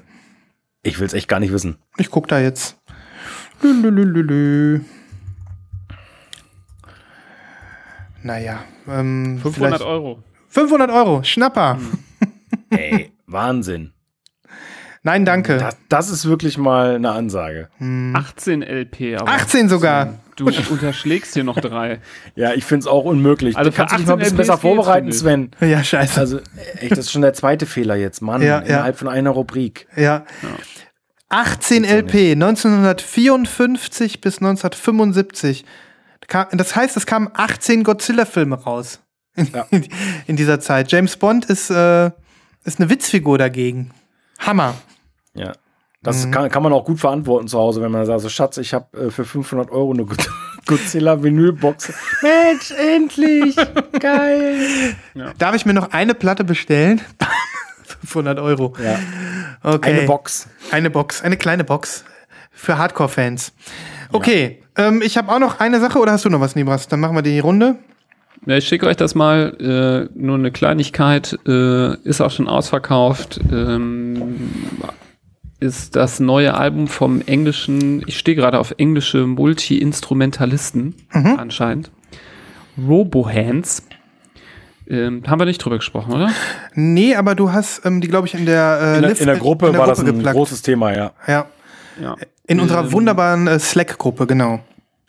ich 0.84 1.00
will 1.00 1.06
es 1.08 1.14
echt 1.14 1.28
gar 1.28 1.40
nicht 1.40 1.54
wissen. 1.54 1.78
ich 1.98 2.10
guck 2.10 2.28
da 2.28 2.40
jetzt. 2.40 2.78
Lülülülülü. 3.62 4.82
Naja, 8.24 8.60
ähm, 8.88 9.40
500 9.42 9.56
vielleicht- 9.80 9.82
Euro. 9.84 10.24
500 10.50 10.92
Euro, 10.92 11.24
Schnapper. 11.24 11.80
Ey, 12.70 13.12
Wahnsinn. 13.26 13.94
Nein, 15.04 15.26
danke. 15.26 15.58
Das, 15.58 15.78
das 15.90 16.10
ist 16.10 16.26
wirklich 16.28 16.58
mal 16.60 16.96
eine 16.96 17.12
Ansage. 17.12 17.70
18 18.14 18.62
LP. 18.62 19.16
Aber 19.20 19.32
18 19.32 19.68
sogar. 19.70 20.20
Du 20.46 20.74
unterschlägst 20.74 21.34
hier 21.34 21.44
noch 21.44 21.60
drei. 21.60 22.00
Ja, 22.36 22.54
ich 22.54 22.64
finde 22.66 22.82
es 22.82 22.88
auch 22.88 23.04
unmöglich. 23.06 23.58
Also 23.58 23.70
du 23.72 23.76
kannst 23.76 23.98
dich 23.98 24.06
mal 24.06 24.14
ein 24.14 24.20
18 24.22 24.24
bisschen 24.24 24.38
besser 24.38 24.54
LPs 24.54 24.62
vorbereiten. 24.62 25.12
Sven. 25.12 25.52
Ja, 25.60 25.84
scheiße. 25.84 26.20
Also, 26.20 26.40
echt, 26.80 26.92
das 26.92 27.00
ist 27.00 27.12
schon 27.12 27.22
der 27.22 27.34
zweite 27.34 27.66
Fehler 27.66 27.96
jetzt, 27.96 28.22
Mann. 28.22 28.42
Ja, 28.42 28.48
ja. 28.48 28.60
innerhalb 28.62 28.98
von 28.98 29.08
einer 29.08 29.30
Rubrik. 29.32 29.88
Ja. 29.96 30.26
18 31.30 31.84
LP, 31.86 32.32
1954 32.34 34.22
bis 34.22 34.38
1975. 34.40 35.66
Kam- 36.28 36.48
Das 36.54 36.76
heißt, 36.76 36.98
es 36.98 37.06
kamen 37.06 37.30
18 37.34 37.84
Godzilla-Filme 37.84 38.56
raus. 38.64 39.00
Ja. 39.54 39.66
In 40.28 40.36
dieser 40.36 40.60
Zeit. 40.60 40.92
James 40.92 41.16
Bond 41.18 41.46
ist, 41.46 41.70
äh, 41.70 42.12
ist 42.64 42.80
eine 42.80 42.90
Witzfigur 42.90 43.38
dagegen. 43.38 43.92
Hammer. 44.40 44.76
Ja. 45.34 45.54
Das 46.04 46.26
Mhm. 46.26 46.32
kann, 46.32 46.50
kann 46.50 46.64
man 46.64 46.74
auch 46.74 46.84
gut 46.86 47.00
verantworten 47.00 47.48
zu 47.48 47.60
Hause, 47.60 47.82
wenn 47.82 47.92
man 47.92 48.06
sagt, 48.06 48.22
so 48.22 48.30
Schatz, 48.30 48.58
ich 48.58 48.74
habe 48.74 48.98
äh, 49.08 49.12
für 49.12 49.24
500 49.24 49.70
Euro 49.72 49.92
eine 49.94 50.04
Good- 50.06 50.30
Godzilla 50.66 51.22
Vinylbox. 51.22 51.94
Mensch, 52.24 52.72
endlich! 52.72 53.56
Geil! 54.00 54.96
Darf 55.38 55.56
ich 55.56 55.66
mir 55.66 55.74
noch 55.74 55.92
eine 55.92 56.14
Platte 56.16 56.44
bestellen? 56.44 57.02
500 58.02 58.40
Euro. 58.40 58.74
Ja, 58.84 58.98
Okay. 59.64 59.94
eine 59.94 60.02
Box. 60.08 60.48
Eine 60.72 60.90
Box, 60.90 61.22
eine 61.22 61.38
kleine 61.38 61.64
Box 61.64 62.04
für 62.52 62.78
Hardcore-Fans. 62.80 63.54
Okay, 64.12 64.64
ähm, 64.78 65.02
ich 65.04 65.18
habe 65.18 65.32
auch 65.32 65.40
noch 65.40 65.60
eine 65.60 65.80
Sache 65.80 66.00
oder 66.00 66.14
hast 66.14 66.26
du 66.26 66.30
noch 66.30 66.40
was, 66.42 66.56
Nibras? 66.56 66.88
Dann 66.88 67.00
machen 67.00 67.16
wir 67.16 67.22
die 67.22 67.40
Runde. 67.40 67.76
Ja, 68.48 68.58
ich 68.58 68.68
schicke 68.68 68.88
euch 68.88 68.98
das 68.98 69.14
mal. 69.14 69.56
Äh, 69.60 70.18
nur 70.20 70.36
eine 70.36 70.52
Kleinigkeit. 70.52 71.38
Äh, 71.48 71.96
ist 72.08 72.22
auch 72.22 72.32
schon 72.32 72.48
ausverkauft. 72.48 73.40
Ähm, 73.52 74.40
ist 75.62 75.96
das 75.96 76.20
neue 76.20 76.56
Album 76.56 76.88
vom 76.88 77.22
englischen, 77.22 78.04
ich 78.08 78.18
stehe 78.20 78.36
gerade 78.36 78.60
auf 78.60 78.74
englische 78.78 79.26
Multi-Instrumentalisten 79.28 80.96
anscheinend. 81.12 81.92
Robohands. 82.88 83.84
Ähm, 84.88 85.24
haben 85.28 85.40
wir 85.40 85.46
nicht 85.46 85.60
drüber 85.64 85.78
gesprochen, 85.78 86.12
oder? 86.14 86.30
Nee, 86.74 87.16
aber 87.16 87.36
du 87.36 87.52
hast 87.54 87.86
ähm, 87.86 88.02
die, 88.02 88.08
glaube 88.10 88.28
ich, 88.28 88.34
in 88.34 88.46
der, 88.46 88.80
äh, 88.82 88.96
In, 88.96 89.02
der- 89.02 89.10
Lift- 89.12 89.22
in 89.22 89.28
der 89.28 89.38
Gruppe 89.38 89.68
in 89.68 89.72
der 89.74 89.80
war 89.80 89.88
das 89.88 90.00
ein 90.00 90.06
geplagt. 90.08 90.36
großes 90.36 90.62
Thema, 90.64 90.94
ja. 90.94 91.12
Ja, 91.28 91.46
Ja. 92.02 92.16
in 92.48 92.60
unserer 92.60 92.84
Ähm, 92.86 92.92
wunderbaren 92.92 93.48
äh, 93.48 93.60
Slack-Gruppe, 93.60 94.28
genau. 94.28 94.60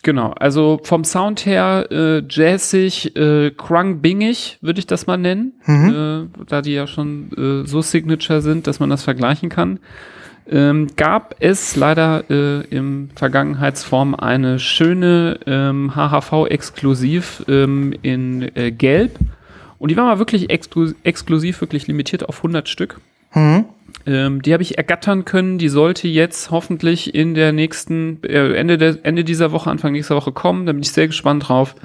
Genau, 0.04 0.30
also 0.32 0.80
vom 0.82 1.04
Sound 1.04 1.46
her 1.46 1.86
äh, 1.90 2.22
jazzig, 2.28 3.14
äh, 3.16 3.50
crung-bingig, 3.52 4.58
würde 4.60 4.80
ich 4.80 4.86
das 4.86 5.06
mal 5.06 5.16
nennen, 5.16 5.52
äh, 5.66 6.44
da 6.46 6.60
die 6.60 6.72
ja 6.74 6.86
schon 6.88 7.30
äh, 7.36 7.66
so 7.66 7.82
Signature 7.82 8.42
sind, 8.42 8.66
dass 8.66 8.78
man 8.80 8.90
das 8.90 9.02
vergleichen 9.04 9.48
kann. 9.48 9.78
Ähm, 10.50 10.88
gab 10.96 11.36
es 11.38 11.76
leider 11.76 12.24
äh, 12.28 12.66
im 12.66 13.10
Vergangenheitsform 13.14 14.14
eine 14.14 14.58
schöne 14.58 15.38
ähm, 15.46 15.94
HHV-Exklusiv 15.94 17.44
ähm, 17.48 17.94
in 18.02 18.50
äh, 18.56 18.72
Gelb 18.72 19.18
Und 19.78 19.90
die 19.90 19.96
war 19.96 20.06
mal 20.06 20.18
wirklich 20.18 20.50
exklu 20.50 20.92
exklusiv, 21.04 21.60
wirklich 21.60 21.86
limitiert 21.86 22.28
auf 22.28 22.38
100 22.38 22.68
Stück. 22.68 23.00
Mhm. 23.34 23.66
Ähm, 24.04 24.42
die 24.42 24.52
habe 24.52 24.62
ich 24.62 24.78
ergattern 24.78 25.24
können. 25.24 25.58
Die 25.58 25.68
sollte 25.68 26.08
jetzt 26.08 26.50
hoffentlich 26.50 27.14
in 27.14 27.34
der 27.34 27.52
nächsten, 27.52 28.18
äh, 28.24 28.54
Ende, 28.54 28.78
der, 28.78 28.96
Ende 29.04 29.22
dieser 29.22 29.52
Woche, 29.52 29.70
Anfang 29.70 29.92
nächster 29.92 30.16
Woche 30.16 30.32
kommen. 30.32 30.66
Da 30.66 30.72
bin 30.72 30.82
ich 30.82 30.90
sehr 30.90 31.06
gespannt 31.06 31.48
drauf. 31.48 31.76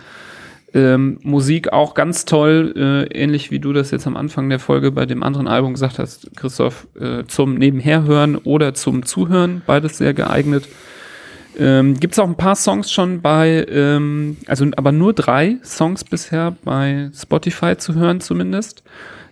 Ähm, 0.77 1.17
Musik 1.23 1.73
auch 1.73 1.95
ganz 1.95 2.25
toll, 2.25 2.71
äh, 2.77 3.19
ähnlich 3.19 3.49
wie 3.49 3.57
du 3.57 3.73
das 3.73 3.89
jetzt 3.89 4.05
am 4.05 4.15
Anfang 4.15 4.47
der 4.47 4.59
Folge 4.59 4.91
bei 4.91 5.07
dem 5.07 5.23
anderen 5.23 5.47
Album 5.47 5.73
gesagt 5.73 5.97
hast, 5.97 6.29
Christoph, 6.35 6.87
äh, 6.99 7.23
zum 7.25 7.55
Nebenherhören 7.55 8.35
oder 8.35 8.75
zum 8.75 9.03
Zuhören, 9.03 9.63
beides 9.65 9.97
sehr 9.97 10.13
geeignet. 10.13 10.67
Ähm, 11.57 11.99
Gibt 11.99 12.13
es 12.13 12.19
auch 12.19 12.27
ein 12.27 12.37
paar 12.37 12.55
Songs 12.55 12.91
schon 12.91 13.23
bei, 13.23 13.65
ähm, 13.71 14.37
also 14.45 14.67
aber 14.75 14.91
nur 14.91 15.13
drei 15.13 15.57
Songs 15.63 16.03
bisher 16.03 16.55
bei 16.63 17.09
Spotify 17.11 17.75
zu 17.75 17.95
hören 17.95 18.21
zumindest. 18.21 18.83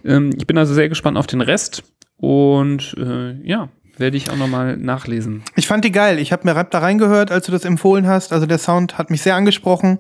Ähm, 0.04 0.32
ich 0.36 0.48
bin 0.48 0.58
also 0.58 0.74
sehr 0.74 0.90
gespannt 0.90 1.16
auf 1.16 1.28
den 1.28 1.42
Rest 1.42 1.84
und 2.18 2.96
äh, 2.98 3.34
ja, 3.48 3.70
werde 3.98 4.18
ich 4.18 4.30
auch 4.30 4.38
nochmal 4.38 4.78
nachlesen. 4.78 5.44
Ich 5.56 5.68
fand 5.68 5.86
die 5.86 5.92
geil. 5.92 6.20
Ich 6.20 6.32
habe 6.32 6.48
mir 6.48 6.56
Rap 6.56 6.72
da 6.72 6.80
reingehört, 6.80 7.32
als 7.32 7.46
du 7.46 7.52
das 7.52 7.66
empfohlen 7.66 8.08
hast. 8.08 8.34
Also 8.34 8.46
der 8.46 8.58
Sound 8.58 8.98
hat 8.98 9.10
mich 9.10 9.22
sehr 9.22 9.36
angesprochen. 9.36 10.00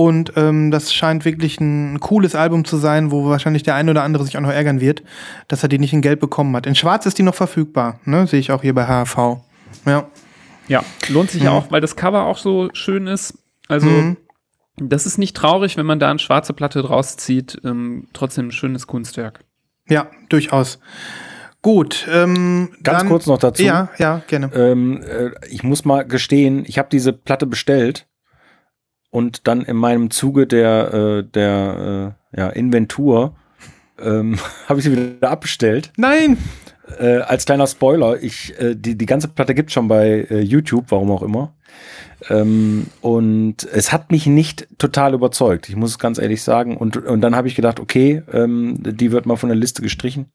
Und 0.00 0.34
ähm, 0.36 0.70
das 0.70 0.94
scheint 0.94 1.24
wirklich 1.24 1.58
ein 1.60 1.98
cooles 1.98 2.36
Album 2.36 2.64
zu 2.64 2.76
sein, 2.76 3.10
wo 3.10 3.28
wahrscheinlich 3.28 3.64
der 3.64 3.74
eine 3.74 3.90
oder 3.90 4.04
andere 4.04 4.22
sich 4.24 4.36
auch 4.36 4.40
noch 4.40 4.52
ärgern 4.52 4.80
wird, 4.80 5.02
dass 5.48 5.64
er 5.64 5.68
die 5.68 5.80
nicht 5.80 5.92
in 5.92 6.02
Gelb 6.02 6.20
bekommen 6.20 6.54
hat. 6.54 6.66
In 6.66 6.76
Schwarz 6.76 7.04
ist 7.04 7.18
die 7.18 7.24
noch 7.24 7.34
verfügbar, 7.34 7.98
ne? 8.04 8.28
Sehe 8.28 8.38
ich 8.38 8.52
auch 8.52 8.62
hier 8.62 8.76
bei 8.76 8.86
HAV. 8.86 9.40
Ja. 9.86 10.06
Ja, 10.68 10.84
lohnt 11.08 11.32
sich 11.32 11.42
Mhm. 11.42 11.48
auch, 11.48 11.72
weil 11.72 11.80
das 11.80 11.96
Cover 11.96 12.26
auch 12.26 12.38
so 12.38 12.68
schön 12.74 13.08
ist. 13.08 13.38
Also, 13.66 13.88
Mhm. 13.88 14.16
das 14.76 15.04
ist 15.04 15.18
nicht 15.18 15.36
traurig, 15.36 15.76
wenn 15.76 15.86
man 15.86 15.98
da 15.98 16.10
eine 16.10 16.20
schwarze 16.20 16.52
Platte 16.52 16.80
draus 16.82 17.16
zieht. 17.16 17.60
Ähm, 17.64 18.06
trotzdem 18.12 18.48
ein 18.48 18.52
schönes 18.52 18.86
Kunstwerk. 18.86 19.40
Ja, 19.88 20.06
durchaus. 20.28 20.78
Gut. 21.60 22.06
Ähm, 22.08 22.68
Ganz 22.84 23.00
dann- 23.00 23.08
kurz 23.08 23.26
noch 23.26 23.38
dazu. 23.38 23.64
Ja, 23.64 23.88
ja, 23.98 24.22
gerne. 24.28 24.50
Ähm, 24.54 25.02
äh, 25.02 25.30
ich 25.50 25.64
muss 25.64 25.84
mal 25.84 26.06
gestehen, 26.06 26.62
ich 26.68 26.78
habe 26.78 26.88
diese 26.92 27.12
Platte 27.12 27.46
bestellt 27.46 28.06
und 29.10 29.46
dann 29.46 29.62
in 29.62 29.76
meinem 29.76 30.10
Zuge 30.10 30.46
der, 30.46 30.94
äh, 30.94 31.24
der 31.24 32.14
äh, 32.34 32.38
ja, 32.38 32.48
Inventur 32.50 33.34
ähm, 34.00 34.38
habe 34.68 34.80
ich 34.80 34.84
sie 34.84 34.92
wieder 34.92 35.30
abbestellt. 35.30 35.92
Nein! 35.96 36.38
Äh, 36.98 37.18
als 37.18 37.44
kleiner 37.44 37.66
Spoiler, 37.66 38.22
ich, 38.22 38.58
äh, 38.58 38.74
die, 38.74 38.96
die 38.96 39.06
ganze 39.06 39.28
Platte 39.28 39.54
gibt 39.54 39.70
schon 39.70 39.88
bei 39.88 40.26
äh, 40.30 40.40
YouTube, 40.40 40.86
warum 40.88 41.10
auch 41.10 41.22
immer. 41.22 41.54
Ähm, 42.30 42.86
und 43.02 43.64
es 43.64 43.92
hat 43.92 44.10
mich 44.10 44.26
nicht 44.26 44.66
total 44.78 45.14
überzeugt, 45.14 45.68
ich 45.68 45.76
muss 45.76 45.90
es 45.90 45.98
ganz 45.98 46.18
ehrlich 46.18 46.42
sagen. 46.42 46.76
Und, 46.76 46.96
und 46.96 47.20
dann 47.20 47.36
habe 47.36 47.48
ich 47.48 47.54
gedacht, 47.54 47.78
okay, 47.78 48.22
ähm, 48.32 48.78
die 48.80 49.12
wird 49.12 49.26
mal 49.26 49.36
von 49.36 49.50
der 49.50 49.58
Liste 49.58 49.82
gestrichen. 49.82 50.32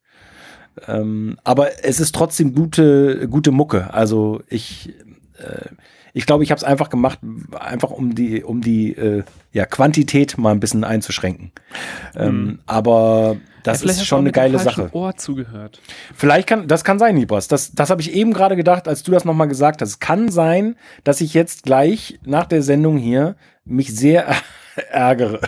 Ähm, 0.88 1.38
aber 1.44 1.84
es 1.84 2.00
ist 2.00 2.16
trotzdem 2.16 2.54
gute, 2.54 3.28
gute 3.30 3.52
Mucke. 3.52 3.94
Also 3.94 4.42
ich, 4.48 4.94
äh, 5.40 5.70
ich 6.14 6.26
glaube, 6.28 6.44
ich 6.44 6.52
habe 6.52 6.58
es 6.58 6.64
einfach 6.64 6.90
gemacht, 6.90 7.20
einfach 7.60 7.90
um 7.90 8.14
die, 8.14 8.44
um 8.44 8.62
die 8.62 8.94
äh, 8.94 9.24
ja, 9.52 9.66
Quantität 9.66 10.38
mal 10.38 10.52
ein 10.52 10.60
bisschen 10.60 10.84
einzuschränken. 10.84 11.52
Ähm, 12.16 12.60
aber 12.68 13.38
das 13.64 13.84
Ja, 13.84 13.90
ist 13.90 14.06
schon 14.06 14.20
eine 14.20 14.32
geile 14.32 14.60
Sache. 14.60 14.90
Ohr 14.92 15.16
zugehört. 15.16 15.82
Vielleicht 16.14 16.48
kann, 16.48 16.68
das 16.68 16.84
kann 16.84 17.00
sein, 17.00 17.18
Libras. 17.18 17.48
Das, 17.48 17.72
das 17.72 17.90
habe 17.90 18.02
ich 18.02 18.14
eben 18.14 18.34
gerade 18.34 18.56
gedacht, 18.56 18.88
als 18.88 19.02
du 19.02 19.12
das 19.12 19.26
nochmal 19.26 19.48
gesagt 19.48 19.82
hast. 19.82 19.90
Es 19.90 20.00
kann 20.00 20.30
sein, 20.30 20.76
dass 21.04 21.20
ich 21.20 21.34
jetzt 21.34 21.64
gleich 21.64 22.20
nach 22.24 22.46
der 22.46 22.62
Sendung 22.62 22.98
hier 22.98 23.36
mich 23.66 23.96
sehr 23.96 24.28
ärgere. 24.92 25.40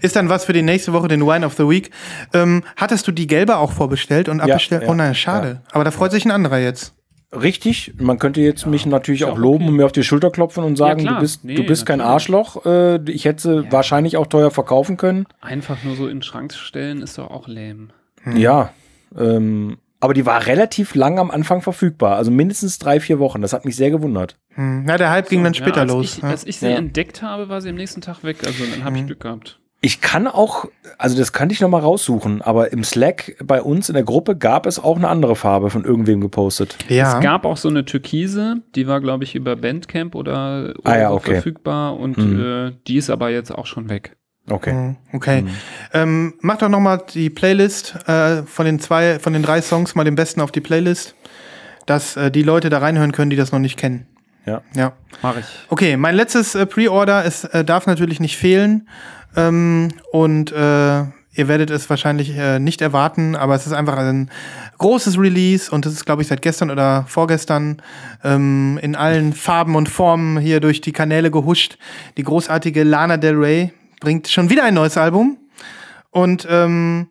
Ist 0.00 0.14
dann 0.14 0.28
was 0.28 0.44
für 0.44 0.52
die 0.52 0.62
nächste 0.62 0.92
Woche, 0.92 1.08
den 1.08 1.26
Wine 1.26 1.44
of 1.44 1.54
the 1.54 1.68
Week. 1.68 1.90
Ähm, 2.32 2.62
hattest 2.76 3.08
du 3.08 3.12
die 3.12 3.26
gelbe 3.26 3.56
auch 3.56 3.72
vorbestellt 3.72 4.28
und 4.28 4.40
abbestellt? 4.40 4.82
ja, 4.82 4.88
oh 4.88 4.94
nein, 4.94 5.14
schade. 5.16 5.62
Aber 5.72 5.82
da 5.82 5.90
freut 5.90 6.12
sich 6.12 6.24
ein 6.24 6.30
anderer 6.30 6.58
jetzt. 6.58 6.94
Richtig, 7.34 7.94
man 7.98 8.18
könnte 8.18 8.40
jetzt 8.40 8.66
mich 8.66 8.86
natürlich 8.86 9.22
ist 9.22 9.26
auch 9.26 9.34
ja 9.36 9.40
loben 9.40 9.64
okay. 9.64 9.68
und 9.70 9.76
mir 9.76 9.84
auf 9.86 9.92
die 9.92 10.04
Schulter 10.04 10.30
klopfen 10.30 10.64
und 10.64 10.76
sagen, 10.76 11.00
klar. 11.00 11.14
du 11.16 11.20
bist, 11.20 11.44
Nee, 11.44 11.54
du 11.54 11.64
bist 11.64 11.86
kein. 11.86 12.00
Arschloch. 12.00 12.64
Äh, 12.66 13.00
ich 13.10 13.24
hätte 13.24 13.42
sie 13.42 13.72
wahrscheinlich 13.72 14.16
auch 14.16 14.26
teuer 14.26 14.50
verkaufen 14.50 14.96
können. 14.96 15.26
Einfach 15.40 15.82
nur 15.84 15.96
so 15.96 16.04
in 16.06 16.16
den 16.18 16.22
Schrank 16.22 16.52
stellen 16.52 17.02
ist 17.02 17.18
doch 17.18 17.30
auch 17.30 17.48
lame. 17.48 17.88
Ja. 18.34 18.70
Ähm, 19.18 19.78
aber 20.00 20.12
die 20.12 20.26
war 20.26 20.46
relativ 20.46 20.94
lang 20.94 21.18
am 21.18 21.30
Anfang 21.30 21.62
verfügbar. 21.62 22.16
Also 22.16 22.30
mindestens 22.30 22.78
drei, 22.78 23.00
vier 23.00 23.18
Wochen. 23.18 23.40
Das 23.40 23.52
hat 23.54 23.64
mich 23.64 23.74
sehr 23.76 23.90
gewundert. 23.90 24.36
Hm. 24.50 24.84
Ja, 24.86 24.98
der 24.98 25.10
Hype 25.10 25.28
ging 25.30 25.42
dann 25.42 25.54
später 25.54 25.80
als 25.82 25.92
los. 25.92 26.16
Ich, 26.18 26.22
ja. 26.22 26.28
Als 26.28 26.46
ich 26.46 26.58
sie 26.58 26.68
Ja. 26.68 26.76
entdeckt 26.76 27.22
habe, 27.22 27.48
war 27.48 27.60
sie 27.62 27.70
am 27.70 27.76
nächsten 27.76 28.00
Tag 28.02 28.22
weg. 28.22 28.38
Also 28.46 28.64
dann 28.66 28.84
habe 28.84 28.98
ich 28.98 29.06
Glück 29.06 29.20
gehabt. 29.20 29.60
Ich 29.84 30.00
kann 30.00 30.26
auch, 30.26 30.64
also 30.96 31.14
das 31.18 31.34
könnte 31.34 31.52
ich 31.52 31.60
noch 31.60 31.68
mal 31.68 31.80
raussuchen, 31.82 32.40
aber 32.40 32.72
im 32.72 32.84
Slack 32.84 33.36
bei 33.44 33.60
uns 33.60 33.90
in 33.90 33.94
der 33.94 34.02
Gruppe 34.04 34.34
gab 34.34 34.64
es 34.64 34.78
auch 34.78 34.96
eine 34.96 35.08
andere 35.08 35.36
Farbe 35.36 35.68
von 35.68 35.84
irgendwem 35.84 36.22
gepostet. 36.22 36.76
ja. 36.88 37.16
Es 37.18 37.22
gab 37.22 37.44
auch 37.44 37.58
so 37.58 37.68
eine 37.68 37.84
Türkise, 37.84 38.62
die 38.74 38.86
war, 38.86 39.00
glaube 39.02 39.24
ich, 39.24 39.34
über 39.34 39.56
Bandcamp 39.56 40.14
oder, 40.14 40.72
oder 40.78 40.90
Ah 40.90 40.98
ja, 40.98 41.10
okay. 41.12 41.34
verfügbar 41.34 41.98
und 41.98 42.16
Mhm. 42.16 42.40
äh, 42.40 42.72
die 42.86 42.96
ist 42.96 43.10
aber 43.10 43.28
jetzt 43.28 43.50
auch 43.50 43.66
schon 43.66 43.90
weg. 43.90 44.16
Okay. 44.48 44.70
Hm, 44.72 44.96
Okay. 45.12 45.44
Ähm, 45.92 46.34
mach 46.40 46.56
doch 46.58 46.68
noch 46.70 46.80
mal 46.80 47.02
die 47.12 47.28
Playlist 47.28 47.94
äh, 48.08 48.42
von 48.44 48.64
den 48.64 48.78
zwei, 48.80 49.18
von 49.18 49.32
den 49.34 49.42
drei 49.42 49.60
Songs 49.60 49.94
mal 49.94 50.04
den 50.04 50.14
besten 50.16 50.40
auf 50.40 50.50
die 50.50 50.60
Playlist, 50.62 51.14
dass 51.84 52.16
äh, 52.16 52.30
die 52.30 52.42
Leute 52.42 52.70
da 52.70 52.78
reinhören 52.78 53.12
können, 53.12 53.28
die 53.30 53.36
das 53.36 53.52
noch 53.52 53.58
nicht 53.58 53.78
kennen. 53.78 54.06
Ja. 54.46 54.60
Ja. 54.74 54.92
Mach 55.22 55.38
ich. 55.38 55.44
Okay, 55.70 55.96
mein 55.96 56.14
letztes 56.14 56.54
äh, 56.54 56.66
Pre-Order, 56.66 57.24
es 57.24 57.44
äh, 57.44 57.64
darf 57.64 57.86
natürlich 57.86 58.20
nicht 58.20 58.36
fehlen. 58.36 58.88
Ähm, 59.36 59.92
und 60.12 60.52
äh, 60.52 61.04
ihr 61.36 61.48
werdet 61.48 61.70
es 61.70 61.90
wahrscheinlich 61.90 62.36
äh, 62.36 62.58
nicht 62.58 62.80
erwarten, 62.80 63.36
aber 63.36 63.54
es 63.54 63.66
ist 63.66 63.72
einfach 63.72 63.96
ein 63.96 64.30
großes 64.78 65.18
Release 65.18 65.70
und 65.70 65.86
es 65.86 65.92
ist, 65.92 66.04
glaube 66.04 66.22
ich, 66.22 66.28
seit 66.28 66.42
gestern 66.42 66.70
oder 66.70 67.04
vorgestern 67.08 67.82
ähm, 68.22 68.78
in 68.82 68.94
allen 68.96 69.32
Farben 69.32 69.76
und 69.76 69.88
Formen 69.88 70.38
hier 70.38 70.60
durch 70.60 70.80
die 70.80 70.92
Kanäle 70.92 71.30
gehuscht. 71.30 71.78
Die 72.16 72.22
großartige 72.22 72.84
Lana 72.84 73.16
Del 73.16 73.36
Rey 73.36 73.72
bringt 74.00 74.28
schon 74.28 74.50
wieder 74.50 74.64
ein 74.64 74.74
neues 74.74 74.96
Album. 74.96 75.38
Und 76.10 76.46
ähm, 76.48 77.08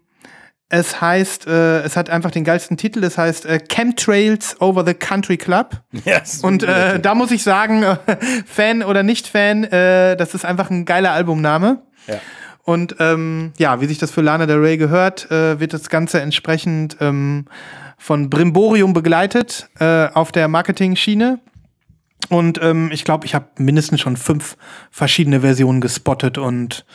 es 0.70 1.02
heißt, 1.02 1.46
äh, 1.46 1.82
es 1.82 1.96
hat 1.96 2.10
einfach 2.10 2.32
den 2.32 2.44
geilsten 2.44 2.78
Titel, 2.78 3.04
es 3.04 3.18
heißt 3.18 3.46
äh, 3.46 3.60
Chemtrails 3.60 4.60
Over 4.60 4.84
the 4.86 4.96
Country 4.96 5.38
Club. 5.38 5.82
Yes. 6.06 6.44
Und 6.44 6.64
äh, 6.64 7.00
da 7.00 7.14
muss 7.14 7.32
ich 7.32 7.44
sagen, 7.44 7.86
Fan 8.48 8.82
oder 8.82 9.04
nicht 9.04 9.28
Fan, 9.28 9.66
äh, 9.66 10.18
das 10.18 10.34
ist 10.34 10.46
einfach 10.46 10.72
ein 10.72 10.86
geiler 10.86 11.12
Albumname. 11.12 11.84
Ja. 12.08 12.20
Und 12.64 12.96
ähm, 13.00 13.52
ja, 13.58 13.82
wie 13.82 13.88
sich 13.88 13.98
das 13.98 14.12
für 14.12 14.22
Lana 14.22 14.46
Del 14.46 14.60
Rey 14.60 14.78
gehört, 14.78 15.30
äh, 15.32 15.60
wird 15.60 15.74
das 15.74 15.90
Ganze 15.90 16.22
entsprechend 16.22 16.98
ähm, 17.02 17.46
von 17.98 18.30
Brimborium 18.30 18.94
begleitet 18.94 19.70
äh, 19.80 20.08
auf 20.08 20.32
der 20.32 20.48
Marketing-Schiene. 20.48 21.40
Und 22.30 22.62
ähm, 22.62 22.90
ich 22.94 23.04
glaube, 23.04 23.26
ich 23.26 23.36
habe 23.36 23.48
mindestens 23.58 24.00
schon 24.00 24.16
fünf 24.16 24.56
verschiedene 24.92 25.42
Versionen 25.42 25.82
gespottet 25.82 26.38
und 26.38 26.86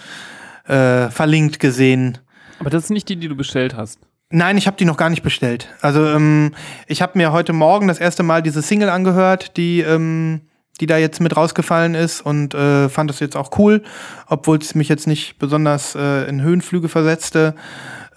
äh, 0.67 1.11
verlinkt 1.11 1.61
gesehen. 1.61 2.19
Aber 2.61 2.71
das 2.71 2.85
ist 2.85 2.91
nicht 2.91 3.09
die, 3.09 3.17
die 3.17 3.29
du 3.29 3.37
bestellt 3.37 3.77
hast. 3.77 4.01
Nein, 4.31 4.59
ich 4.59 4.67
habe 4.67 4.77
die 4.77 4.85
noch 4.85 4.97
gar 4.97 5.09
nicht 5.09 5.23
bestellt. 5.23 5.69
Also 5.81 6.07
ähm, 6.07 6.55
ich 6.87 7.01
habe 7.01 7.17
mir 7.17 7.33
heute 7.33 7.53
Morgen 7.53 7.89
das 7.89 7.99
erste 7.99 8.23
Mal 8.23 8.43
diese 8.43 8.63
Single 8.63 8.91
angehört, 8.91 9.57
die 9.57 9.81
ähm, 9.81 10.43
die 10.81 10.87
da 10.87 10.97
jetzt 10.97 11.21
mit 11.21 11.37
rausgefallen 11.37 11.95
ist 11.95 12.21
und 12.21 12.55
äh, 12.55 12.89
fand 12.89 13.11
das 13.11 13.21
jetzt 13.21 13.37
auch 13.37 13.59
cool, 13.59 13.83
obwohl 14.27 14.59
es 14.59 14.75
mich 14.75 14.89
jetzt 14.89 15.07
nicht 15.07 15.39
besonders 15.39 15.95
äh, 15.95 16.29
in 16.29 16.43
Höhenflüge 16.43 16.89
versetzte. 16.89 17.55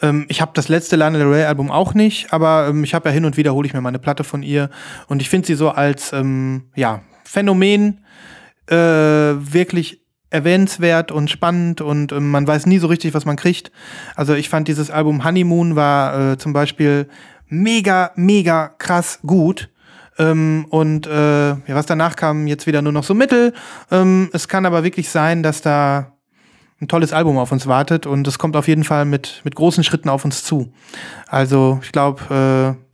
Ähm, 0.02 0.26
ich 0.30 0.42
habe 0.42 0.52
das 0.54 0.70
letzte 0.70 0.96
Lana 0.96 1.18
Del 1.18 1.28
Rey 1.28 1.44
Album 1.44 1.72
auch 1.72 1.94
nicht, 1.94 2.34
aber 2.34 2.68
ähm, 2.70 2.84
ich 2.84 2.94
habe 2.94 3.10
ja 3.10 3.14
hin 3.14 3.26
und 3.26 3.38
wieder 3.38 3.54
hole 3.54 3.68
ich 3.68 3.74
mir 3.74 3.82
mal 3.82 3.90
eine 3.90 4.00
Platte 4.00 4.24
von 4.24 4.44
ihr 4.44 4.70
und 5.08 5.22
ich 5.22 5.30
finde 5.30 5.48
sie 5.48 5.56
so 5.56 5.70
als 5.70 6.14
ähm, 6.14 6.70
ja 6.76 7.02
Phänomen 7.24 8.02
äh, 8.68 8.76
wirklich 8.76 10.02
erwähnenswert 10.30 11.12
und 11.12 11.30
spannend 11.30 11.82
und 11.82 12.12
ähm, 12.12 12.32
man 12.32 12.48
weiß 12.48 12.66
nie 12.66 12.80
so 12.80 12.88
richtig, 12.88 13.14
was 13.14 13.26
man 13.26 13.36
kriegt. 13.36 13.72
Also 14.16 14.34
ich 14.34 14.50
fand 14.50 14.68
dieses 14.68 14.90
Album 14.90 15.24
Honeymoon 15.24 15.76
war 15.76 16.32
äh, 16.32 16.38
zum 16.38 16.54
Beispiel 16.54 17.08
mega, 17.48 18.12
mega 18.16 18.70
krass 18.70 19.20
gut. 19.26 19.70
Ähm, 20.22 20.66
und 20.70 21.08
äh, 21.08 21.50
ja, 21.50 21.62
was 21.70 21.88
danach 21.88 22.16
kam, 22.16 22.46
jetzt 22.46 22.68
wieder 22.68 22.82
nur 22.82 22.92
noch 22.92 23.04
so 23.04 23.14
mittel. 23.14 23.54
Ähm, 23.90 24.30
es 24.34 24.48
kann 24.48 24.66
aber 24.66 24.84
wirklich 24.84 25.10
sein, 25.10 25.42
dass 25.42 25.62
da 25.62 26.14
ein 26.80 26.88
tolles 26.88 27.14
Album 27.14 27.38
auf 27.38 27.52
uns 27.52 27.68
wartet 27.68 28.06
und 28.06 28.28
es 28.28 28.38
kommt 28.38 28.56
auf 28.56 28.68
jeden 28.68 28.84
Fall 28.84 29.06
mit, 29.06 29.42
mit 29.44 29.56
großen 29.56 29.84
Schritten 29.84 30.10
auf 30.10 30.26
uns 30.26 30.44
zu. 30.44 30.74
Also 31.28 31.80
ich 31.84 31.92
glaube, 31.92 32.76
äh, 32.78 32.92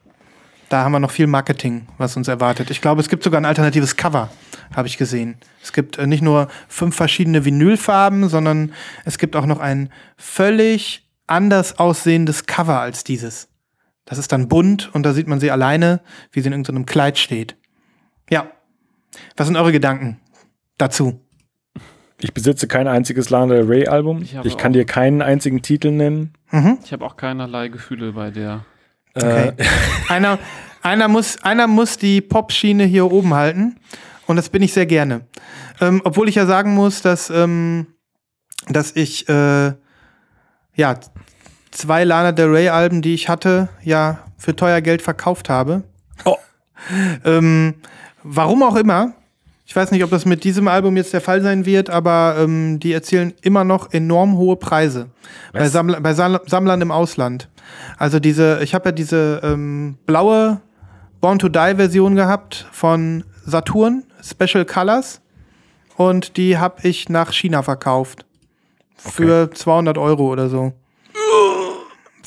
da 0.69 0.83
haben 0.83 0.91
wir 0.91 0.99
noch 0.99 1.11
viel 1.11 1.27
Marketing, 1.27 1.87
was 1.97 2.17
uns 2.17 2.27
erwartet. 2.27 2.69
Ich 2.69 2.81
glaube, 2.81 3.01
es 3.01 3.09
gibt 3.09 3.23
sogar 3.23 3.39
ein 3.39 3.45
alternatives 3.45 3.95
Cover, 3.95 4.29
habe 4.75 4.87
ich 4.87 4.97
gesehen. 4.97 5.37
Es 5.63 5.73
gibt 5.73 5.97
äh, 5.97 6.07
nicht 6.07 6.21
nur 6.21 6.47
fünf 6.67 6.95
verschiedene 6.95 7.45
Vinylfarben, 7.45 8.29
sondern 8.29 8.73
es 9.05 9.17
gibt 9.17 9.35
auch 9.35 9.45
noch 9.45 9.59
ein 9.59 9.89
völlig 10.17 11.07
anders 11.25 11.79
aussehendes 11.79 12.45
Cover 12.45 12.79
als 12.79 13.03
dieses. 13.03 13.49
Das 14.07 14.17
ist 14.17 14.31
dann 14.31 14.47
bunt 14.47 14.89
und 14.95 15.05
da 15.05 15.13
sieht 15.13 15.27
man 15.27 15.39
sie 15.39 15.51
alleine, 15.51 15.99
wie 16.31 16.39
sie 16.39 16.47
in 16.47 16.53
irgendeinem 16.53 16.85
Kleid 16.85 17.19
steht. 17.19 17.57
Ja. 18.29 18.47
Was 19.35 19.47
sind 19.47 19.57
eure 19.57 19.71
Gedanken 19.71 20.19
dazu? 20.77 21.21
Ich 22.19 22.33
besitze 22.33 22.67
kein 22.67 22.87
einziges 22.87 23.29
Lana 23.29 23.53
Del 23.53 23.65
Rey 23.65 23.87
Album. 23.87 24.23
Ich 24.23 24.35
Ich, 24.43 24.57
kann 24.57 24.73
dir 24.73 24.85
keinen 24.85 25.21
einzigen 25.21 25.61
Titel 25.61 25.91
nennen. 25.91 26.33
Ich 26.83 26.93
habe 26.93 27.05
auch 27.05 27.17
keinerlei 27.17 27.67
Gefühle 27.67 28.13
bei 28.13 28.31
der. 28.31 28.65
Okay. 29.13 29.51
einer, 30.07 30.39
einer, 30.81 31.09
muss, 31.09 31.43
einer 31.43 31.67
muss 31.67 31.97
die 31.97 32.21
Pop-Schiene 32.21 32.85
hier 32.85 33.11
oben 33.11 33.33
halten. 33.33 33.75
Und 34.25 34.37
das 34.37 34.49
bin 34.49 34.61
ich 34.61 34.73
sehr 34.73 34.85
gerne. 34.85 35.21
Ähm, 35.81 36.01
obwohl 36.05 36.29
ich 36.29 36.35
ja 36.35 36.45
sagen 36.45 36.73
muss, 36.73 37.01
dass, 37.01 37.29
ähm, 37.29 37.87
dass 38.67 38.95
ich 38.95 39.27
äh, 39.29 39.73
ja 40.75 40.99
zwei 41.71 42.03
Lana 42.03 42.31
Del 42.31 42.47
Rey 42.47 42.69
Alben, 42.69 43.01
die 43.01 43.13
ich 43.13 43.29
hatte, 43.29 43.69
ja 43.83 44.19
für 44.37 44.55
teuer 44.55 44.81
Geld 44.81 45.01
verkauft 45.01 45.49
habe. 45.49 45.83
Oh. 46.25 46.35
Ähm, 47.25 47.73
warum 48.23 48.61
auch 48.61 48.75
immer. 48.75 49.13
Ich 49.65 49.75
weiß 49.75 49.91
nicht, 49.91 50.03
ob 50.03 50.11
das 50.11 50.25
mit 50.25 50.45
diesem 50.45 50.69
Album 50.69 50.95
jetzt 50.95 51.11
der 51.11 51.19
Fall 51.19 51.41
sein 51.41 51.65
wird, 51.65 51.89
aber 51.89 52.35
ähm, 52.39 52.79
die 52.79 52.93
erzielen 52.93 53.33
immer 53.41 53.65
noch 53.65 53.91
enorm 53.91 54.37
hohe 54.37 54.55
Preise 54.55 55.09
bei, 55.51 55.61
Was? 55.61 55.73
Sammler, 55.73 55.99
bei 55.99 56.13
Sammlern 56.13 56.79
im 56.79 56.91
Ausland. 56.91 57.49
Also 57.97 58.19
diese, 58.19 58.59
ich 58.63 58.73
habe 58.73 58.89
ja 58.89 58.91
diese 58.93 59.41
ähm, 59.43 59.97
blaue 60.05 60.61
Born 61.19 61.39
to 61.39 61.49
Die 61.49 61.73
Version 61.75 62.15
gehabt 62.15 62.67
von 62.71 63.25
Saturn, 63.45 64.03
Special 64.23 64.63
Colors. 64.65 65.19
Und 65.97 66.37
die 66.37 66.57
habe 66.57 66.87
ich 66.87 67.09
nach 67.09 67.33
China 67.33 67.63
verkauft. 67.63 68.25
Für 68.95 69.51
200 69.51 69.97
Euro 69.97 70.31
oder 70.31 70.47
so. 70.47 70.73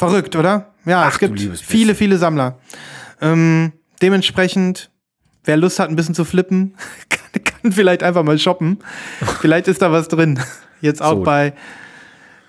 Verrückt, 0.01 0.35
oder? 0.36 0.72
Ja, 0.86 1.02
Ach, 1.05 1.12
es 1.12 1.18
gibt 1.18 1.39
viele, 1.62 1.94
viele 1.94 2.16
Sammler. 2.18 2.59
Ähm, 3.20 3.72
dementsprechend, 4.02 4.90
wer 5.44 5.56
Lust 5.56 5.78
hat, 5.78 5.89
ein 5.90 5.97
bisschen 5.97 6.14
zu 6.14 6.24
flippen, 6.24 6.74
kann, 7.09 7.44
kann 7.44 7.72
vielleicht 7.72 8.02
einfach 8.02 8.22
mal 8.24 8.39
shoppen. 8.39 8.78
vielleicht 9.40 9.68
ist 9.68 9.82
da 9.82 9.93
was 9.93 10.09
drin. 10.09 10.40
Jetzt 10.81 11.02
auch 11.02 11.16
So. 11.16 11.22
bei 11.22 11.52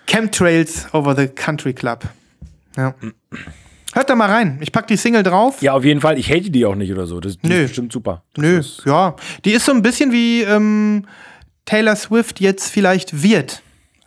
Chemtrails 0.08 0.88
Over 0.94 1.16
the 1.16 1.28
Country 1.28 1.74
Club. 1.74 2.06
Ja. 2.78 2.96
Hört 3.94 4.10
da 4.10 4.16
mal 4.16 4.30
rein. 4.30 4.58
Ich 4.62 4.72
pack 4.72 4.88
die 4.88 4.96
Single 4.96 5.24
drauf. 5.24 5.62
Ja, 5.62 5.74
auf 5.74 5.84
jeden 5.84 6.00
Fall. 6.00 6.18
Ich 6.18 6.30
hate 6.32 6.50
die 6.50 6.66
auch 6.66 6.76
nicht 6.76 6.92
oder 6.92 7.06
so. 7.08 7.20
Das, 7.20 7.38
die 7.38 7.48
Nö. 7.50 7.56
ist 7.56 7.68
bestimmt 7.70 7.92
super. 7.92 8.24
Das 8.34 8.44
Nö, 8.44 8.62
ja. 8.86 9.16
Die 9.44 9.52
ist 9.52 9.66
so 9.66 9.74
ein 9.74 9.82
bisschen 9.82 10.14
wie 10.14 10.44
ähm, 10.44 11.06
Taylor 11.66 11.96
Swift 11.98 12.40
jetzt 12.40 12.70
vielleicht 12.70 13.22
wird. 13.24 13.62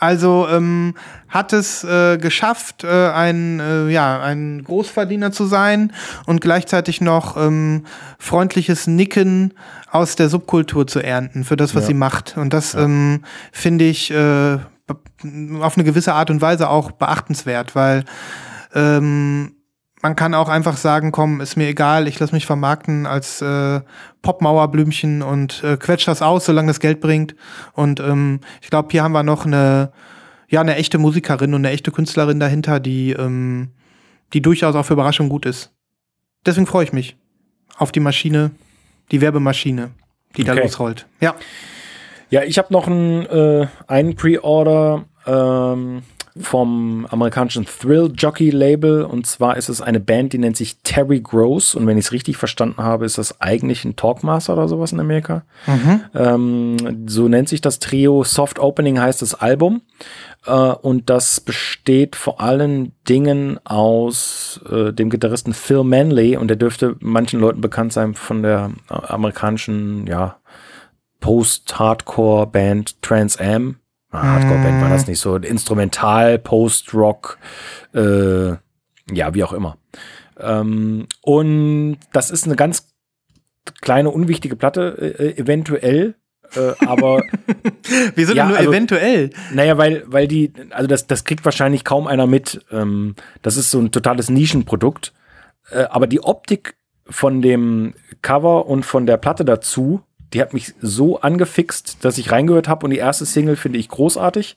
Also 0.05 0.47
ähm, 0.51 0.95
hat 1.29 1.53
es 1.55 1.83
äh, 1.83 2.19
geschafft, 2.19 2.85
äh, 2.85 3.09
ein, 3.11 3.59
äh, 3.59 3.89
ja, 3.89 4.21
ein 4.21 4.63
Großverdiener 4.63 5.33
zu 5.33 5.47
sein 5.47 5.93
und 6.27 6.41
gleichzeitig 6.43 7.01
noch 7.01 7.37
ähm, 7.39 7.85
freundliches 8.19 8.87
Nicken 8.87 9.55
aus 9.91 10.15
der 10.17 10.29
Subkultur 10.29 10.87
zu 10.87 11.01
ernten 11.01 11.45
für 11.45 11.57
das, 11.57 11.75
was 11.75 11.85
Ja. 11.85 11.89
sie 11.89 11.95
macht. 11.95 12.37
Und 12.37 12.53
das 12.53 12.75
ähm, 12.75 13.23
finde 13.53 13.87
ich 13.87 14.11
äh, 14.11 14.59
auf 15.61 15.77
eine 15.77 15.85
gewisse 15.85 16.13
Art 16.13 16.29
und 16.31 16.43
Weise 16.43 16.69
auch 16.69 16.91
beachtenswert, 16.91 17.75
weil 17.75 18.05
ähm, 18.75 19.54
man 20.05 20.17
kann 20.17 20.35
auch 20.35 20.51
einfach 20.51 20.77
sagen, 20.77 21.13
komm, 21.13 21.41
ist 21.41 21.57
mir 21.57 21.67
egal, 21.67 22.07
ich 22.09 22.21
lasse 22.21 22.35
mich 22.35 22.45
vermarkten 22.45 23.07
als 23.07 23.41
äh, 23.41 23.81
Popmauerblümchen 24.21 25.23
und 25.23 25.65
äh, 25.65 25.79
quetsch 25.79 26.07
das 26.07 26.21
aus, 26.21 26.45
solange 26.45 26.69
das 26.69 26.79
Geld 26.79 27.01
bringt. 27.01 27.35
Und 27.73 28.01
ähm, 28.01 28.41
ich 28.61 28.69
glaube, 28.69 28.89
hier 28.91 29.03
haben 29.03 29.13
wir 29.13 29.23
noch 29.23 29.47
eine, 29.47 29.93
ja, 30.47 30.61
eine 30.61 30.77
echte 30.77 30.99
Musikerin 30.99 31.55
und 31.55 31.65
eine 31.65 31.71
echte 31.71 31.91
Künstlerin 31.91 32.39
dahinter, 32.39 32.81
die, 32.81 33.13
ähm, 33.13 33.71
die 34.35 34.43
durchaus 34.43 34.75
auch 34.75 34.85
für 34.85 34.93
Überraschung 34.93 35.31
gut 35.31 35.47
ist. 35.47 35.73
Deswegen 36.45 36.67
freue 36.67 36.85
ich 36.85 36.93
mich 36.93 37.17
auf 37.79 37.91
die 37.91 38.01
Maschine, 38.01 38.51
die 39.11 39.23
Werbemaschine, 39.23 39.93
die 40.37 40.45
da 40.45 40.53
Okay. 40.53 40.65
losrollt. 40.65 41.07
Ja. 41.21 41.35
Ja, 42.29 42.43
ich 42.43 42.59
habe 42.59 42.71
noch 42.75 42.89
einen, 42.89 43.25
äh, 43.25 43.69
einen 43.87 44.17
Pre-Order 44.17 45.07
ähm, 45.27 46.03
vom 46.37 47.07
amerikanischen 47.11 47.65
Thrill 47.65 48.11
Jockey 48.13 48.51
Label. 48.51 49.05
Und 49.05 49.27
zwar 49.27 49.57
ist 49.57 49.69
es 49.69 49.81
eine 49.81 50.01
Band, 50.01 50.33
die 50.33 50.39
nennt 50.39 50.57
sich 50.57 50.79
Terry 50.83 51.21
Gross. 51.21 51.75
Und 51.77 51.87
wenn 51.87 51.97
ich 51.97 52.07
es 52.07 52.13
richtig 52.13 52.37
verstanden 52.37 52.83
habe, 52.83 53.05
ist 53.05 53.19
das 53.19 53.41
eigentlich 53.41 53.85
ein 53.85 53.95
Talkmaster 53.95 54.55
oder 54.55 54.67
sowas 54.67 54.91
in 54.91 54.99
Amerika. 54.99 55.45
Ähm, 56.15 57.05
so 57.07 57.29
nennt 57.29 57.49
sich 57.49 57.61
das 57.61 57.79
Trio. 57.79 58.25
Soft 58.25 58.59
Opening 58.59 58.99
heißt 58.99 59.23
das 59.23 59.35
Album. 59.35 59.83
Äh, 60.45 60.51
und 60.51 61.09
das 61.09 61.41
besteht 61.41 62.17
vor 62.17 62.41
allen 62.41 62.93
Dingen 63.09 63.61
aus 63.65 64.61
äh, 64.69 64.93
dem 64.93 65.11
Gitarristen 65.11 65.55
Phil 65.55 65.85
Manley. 65.85 66.37
Und 66.37 66.49
der 66.49 66.57
dürfte 66.57 66.97
manchen 66.99 67.39
Leuten 67.39 67.61
bekannt 67.61 67.93
sein 67.93 68.15
von 68.15 68.43
der 68.43 68.73
äh, 68.91 68.95
amerikanischen, 69.07 70.09
ja, 70.09 70.39
Post-Hardcore-Band 71.21 73.01
Trans 73.03 73.39
Am. 73.39 73.77
Ah, 74.15 74.23
Hardcore-Band 74.35 74.83
war 74.83 74.89
das 74.91 75.07
nicht 75.07 75.19
so. 75.21 75.37
Instrumental, 75.37 76.39
Post-Rock, 76.39 77.39
äh, 77.95 78.49
ja, 79.13 79.35
wie 79.35 79.45
auch 79.45 79.53
immer. 79.53 79.77
Ähm, 80.39 81.07
und 81.23 81.99
das 82.13 82.31
ist 82.31 82.47
eine 82.47 82.57
ganz 82.57 82.89
kleine, 83.81 84.11
unwichtige 84.11 84.57
Platte, 84.57 85.15
äh, 85.19 85.39
eventuell. 85.41 86.15
Äh, 86.55 86.73
aber 86.87 87.23
Wir 88.15 88.27
sind 88.27 88.37
Ja, 88.37 88.47
nur 88.49 88.57
also- 88.59 88.71
eventuell. 88.71 89.31
naja, 89.53 89.79
weil, 89.79 90.05
weil 90.07 90.29
die, 90.29 90.53
also 90.71 90.87
das, 90.87 91.07
das 91.07 91.25
kriegt 91.25 91.45
wahrscheinlich 91.45 91.85
kaum 91.85 92.07
einer 92.07 92.27
mit. 92.27 92.65
Ähm, 92.71 93.15
das 93.43 93.57
ist 93.57 93.71
so 93.71 93.81
ein 93.81 93.91
totales 93.91 94.31
Nischenprodukt. 94.31 95.13
Äh, 95.71 95.85
aber 95.85 96.07
die 96.07 96.21
Optik 96.23 96.77
von 97.07 97.43
dem 97.43 97.95
Cover 98.23 98.67
und 98.67 98.85
von 98.85 99.07
der 99.07 99.17
Platte 99.19 99.45
dazu, 99.45 100.03
die 100.35 100.41
hat 100.41 100.53
mich 100.53 100.75
so 100.81 101.21
angefixt, 101.21 102.05
dass 102.05 102.19
ich 102.19 102.33
reingehört 102.33 102.69
habe. 102.69 102.85
Und 102.85 102.91
die 102.91 102.99
erste 102.99 103.25
Single 103.25 103.57
finde 103.57 103.79
ich 103.79 103.89
großartig. 103.89 104.57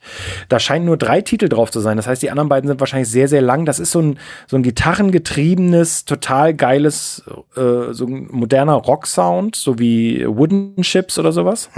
Da 0.50 0.60
scheinen 0.60 0.86
nur 0.86 0.98
drei 0.98 1.22
Titel 1.22 1.48
drauf 1.48 1.72
zu 1.72 1.80
sein. 1.80 1.98
Das 1.98 2.08
heißt, 2.08 2.22
die 2.22 2.32
anderen 2.32 2.50
beiden 2.50 2.68
sind 2.68 2.80
wahrscheinlich 2.80 3.10
sehr, 3.10 3.28
sehr 3.28 3.42
lang. 3.42 3.66
Das 3.66 3.80
ist 3.80 3.92
so 3.92 4.02
ein, 4.02 4.20
so 4.48 4.58
ein 4.58 4.64
gitarrengetriebenes, 4.64 6.06
total 6.06 6.56
geiles, 6.56 7.24
äh, 7.56 7.94
so 7.94 8.06
ein 8.06 8.28
moderner 8.32 8.74
Rock-Sound, 8.74 9.56
so 9.56 9.78
wie 9.80 10.26
Wooden 10.28 10.84
Ships 10.84 11.20
oder 11.20 11.32
sowas. 11.32 11.70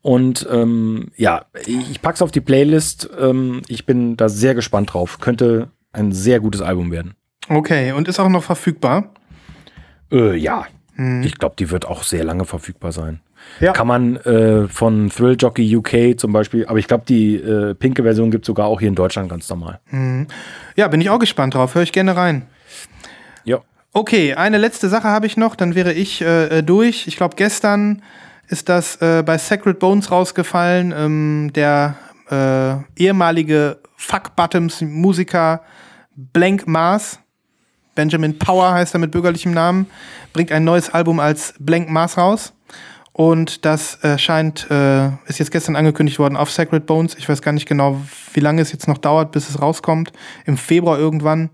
Und 0.00 0.46
ähm, 0.50 1.10
ja, 1.16 1.46
ich, 1.66 1.90
ich 1.90 2.02
pack's 2.02 2.22
auf 2.22 2.30
die 2.30 2.40
Playlist. 2.40 3.10
Ähm, 3.18 3.62
ich 3.68 3.86
bin 3.86 4.16
da 4.16 4.28
sehr 4.28 4.54
gespannt 4.54 4.92
drauf. 4.92 5.18
Könnte 5.18 5.68
ein 5.92 6.12
sehr 6.12 6.40
gutes 6.40 6.60
Album 6.60 6.92
werden. 6.92 7.14
Okay, 7.48 7.92
und 7.92 8.06
ist 8.06 8.20
auch 8.20 8.28
noch 8.28 8.42
verfügbar. 8.42 9.10
Äh, 10.12 10.36
ja. 10.36 10.66
Ich 10.96 11.38
glaube, 11.38 11.56
die 11.58 11.70
wird 11.70 11.86
auch 11.86 12.04
sehr 12.04 12.22
lange 12.22 12.44
verfügbar 12.44 12.92
sein. 12.92 13.20
Ja. 13.60 13.72
Kann 13.72 13.86
man 13.86 14.16
äh, 14.16 14.68
von 14.68 15.10
Thrill 15.10 15.36
Jockey 15.38 15.76
UK 15.76 16.18
zum 16.18 16.32
Beispiel, 16.32 16.66
aber 16.66 16.78
ich 16.78 16.86
glaube, 16.86 17.04
die 17.06 17.36
äh, 17.36 17.74
pinke 17.74 18.02
Version 18.02 18.30
gibt 18.30 18.44
sogar 18.44 18.66
auch 18.66 18.80
hier 18.80 18.88
in 18.88 18.94
Deutschland 18.94 19.28
ganz 19.28 19.48
normal. 19.48 19.80
Ja, 20.76 20.88
bin 20.88 21.00
ich 21.00 21.10
auch 21.10 21.18
gespannt 21.18 21.54
drauf. 21.54 21.74
Hör 21.74 21.82
ich 21.82 21.92
gerne 21.92 22.16
rein. 22.16 22.46
Ja. 23.44 23.58
Okay, 23.92 24.34
eine 24.34 24.58
letzte 24.58 24.88
Sache 24.88 25.08
habe 25.08 25.26
ich 25.26 25.36
noch, 25.36 25.56
dann 25.56 25.74
wäre 25.74 25.92
ich 25.92 26.20
äh, 26.22 26.58
äh, 26.58 26.62
durch. 26.62 27.06
Ich 27.06 27.16
glaube, 27.16 27.36
gestern 27.36 28.02
ist 28.48 28.68
das 28.68 28.96
äh, 28.96 29.22
bei 29.24 29.38
Sacred 29.38 29.78
Bones 29.78 30.10
rausgefallen. 30.10 30.92
Ähm, 30.96 31.50
der 31.54 31.96
äh, 32.30 33.02
ehemalige 33.02 33.78
Fuck 33.96 34.36
Bottoms 34.36 34.80
Musiker 34.80 35.62
Blank 36.16 36.66
Mars, 36.66 37.18
Benjamin 37.94 38.38
Power 38.38 38.72
heißt 38.72 38.94
er 38.94 39.00
mit 39.00 39.10
bürgerlichem 39.10 39.52
Namen, 39.52 39.86
bringt 40.32 40.52
ein 40.52 40.64
neues 40.64 40.90
Album 40.90 41.20
als 41.20 41.54
Blank 41.58 41.88
Mars 41.90 42.18
raus. 42.18 42.52
Und 43.12 43.64
das 43.64 44.02
äh, 44.02 44.18
scheint, 44.18 44.68
äh, 44.72 45.06
ist 45.26 45.38
jetzt 45.38 45.52
gestern 45.52 45.76
angekündigt 45.76 46.18
worden 46.18 46.36
auf 46.36 46.50
Sacred 46.50 46.84
Bones. 46.84 47.14
Ich 47.16 47.28
weiß 47.28 47.42
gar 47.42 47.52
nicht 47.52 47.66
genau, 47.66 48.00
wie 48.32 48.40
lange 48.40 48.60
es 48.60 48.72
jetzt 48.72 48.88
noch 48.88 48.98
dauert, 48.98 49.30
bis 49.30 49.48
es 49.48 49.62
rauskommt. 49.62 50.12
Im 50.46 50.56
Februar 50.56 50.98
irgendwann 50.98 51.50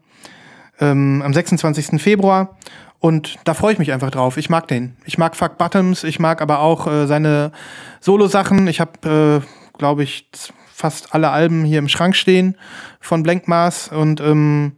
ähm, 0.80 1.22
am 1.22 1.34
26. 1.34 2.00
Februar. 2.00 2.56
Und 2.98 3.36
da 3.44 3.52
freue 3.52 3.74
ich 3.74 3.78
mich 3.78 3.92
einfach 3.92 4.10
drauf. 4.10 4.38
Ich 4.38 4.48
mag 4.48 4.68
den. 4.68 4.96
Ich 5.04 5.18
mag 5.18 5.36
Fuck 5.36 5.58
Bottoms, 5.58 6.02
ich 6.04 6.18
mag 6.18 6.40
aber 6.40 6.60
auch 6.60 6.86
äh, 6.86 7.06
seine 7.06 7.52
Solo-Sachen. 8.00 8.66
Ich 8.66 8.80
habe, 8.80 9.42
äh, 9.42 9.78
glaube 9.78 10.02
ich, 10.02 10.28
fast 10.72 11.14
alle 11.14 11.30
Alben 11.30 11.64
hier 11.64 11.78
im 11.78 11.88
Schrank 11.88 12.16
stehen 12.16 12.56
von 13.00 13.22
Blank 13.22 13.48
Mars 13.48 13.88
und 13.88 14.20
ähm, 14.20 14.72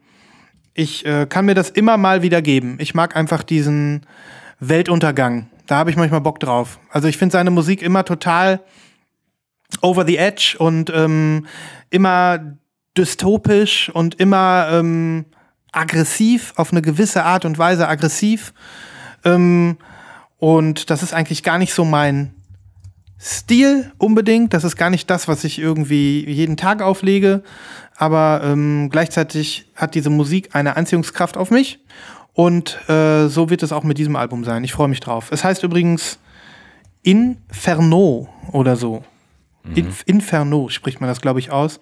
ich 0.74 1.04
äh, 1.04 1.26
kann 1.26 1.44
mir 1.44 1.54
das 1.54 1.70
immer 1.70 1.96
mal 1.96 2.22
wieder 2.22 2.42
geben. 2.42 2.76
Ich 2.80 2.94
mag 2.94 3.16
einfach 3.16 3.42
diesen 3.42 4.06
Weltuntergang. 4.60 5.48
Da 5.66 5.76
habe 5.76 5.90
ich 5.90 5.96
manchmal 5.96 6.20
Bock 6.20 6.40
drauf. 6.40 6.78
Also 6.90 7.08
ich 7.08 7.18
finde 7.18 7.32
seine 7.32 7.50
Musik 7.50 7.82
immer 7.82 8.04
total 8.04 8.60
over 9.80 10.06
the 10.06 10.16
edge 10.16 10.56
und 10.58 10.90
ähm, 10.94 11.46
immer 11.90 12.56
dystopisch 12.96 13.90
und 13.90 14.16
immer 14.20 14.68
ähm, 14.70 15.24
aggressiv, 15.72 16.52
auf 16.56 16.72
eine 16.72 16.82
gewisse 16.82 17.24
Art 17.24 17.44
und 17.44 17.58
Weise 17.58 17.88
aggressiv. 17.88 18.52
Ähm, 19.24 19.78
und 20.38 20.90
das 20.90 21.02
ist 21.02 21.14
eigentlich 21.14 21.42
gar 21.42 21.58
nicht 21.58 21.72
so 21.72 21.84
mein 21.84 22.34
Stil 23.18 23.92
unbedingt. 23.98 24.52
Das 24.52 24.64
ist 24.64 24.76
gar 24.76 24.90
nicht 24.90 25.08
das, 25.08 25.28
was 25.28 25.44
ich 25.44 25.58
irgendwie 25.58 26.28
jeden 26.28 26.56
Tag 26.56 26.82
auflege. 26.82 27.42
Aber 28.02 28.40
ähm, 28.42 28.88
gleichzeitig 28.90 29.70
hat 29.76 29.94
diese 29.94 30.10
Musik 30.10 30.56
eine 30.56 30.76
Anziehungskraft 30.76 31.36
auf 31.36 31.52
mich. 31.52 31.78
Und 32.32 32.76
äh, 32.88 33.28
so 33.28 33.48
wird 33.48 33.62
es 33.62 33.70
auch 33.70 33.84
mit 33.84 33.96
diesem 33.96 34.16
Album 34.16 34.42
sein. 34.42 34.64
Ich 34.64 34.72
freue 34.72 34.88
mich 34.88 34.98
drauf. 34.98 35.28
Es 35.30 35.44
heißt 35.44 35.62
übrigens 35.62 36.18
Inferno 37.04 38.28
oder 38.50 38.74
so. 38.74 39.04
Inf 39.76 40.02
Inferno 40.04 40.68
spricht 40.68 41.00
man 41.00 41.06
das, 41.06 41.20
glaube 41.20 41.38
ich, 41.38 41.52
aus. 41.52 41.78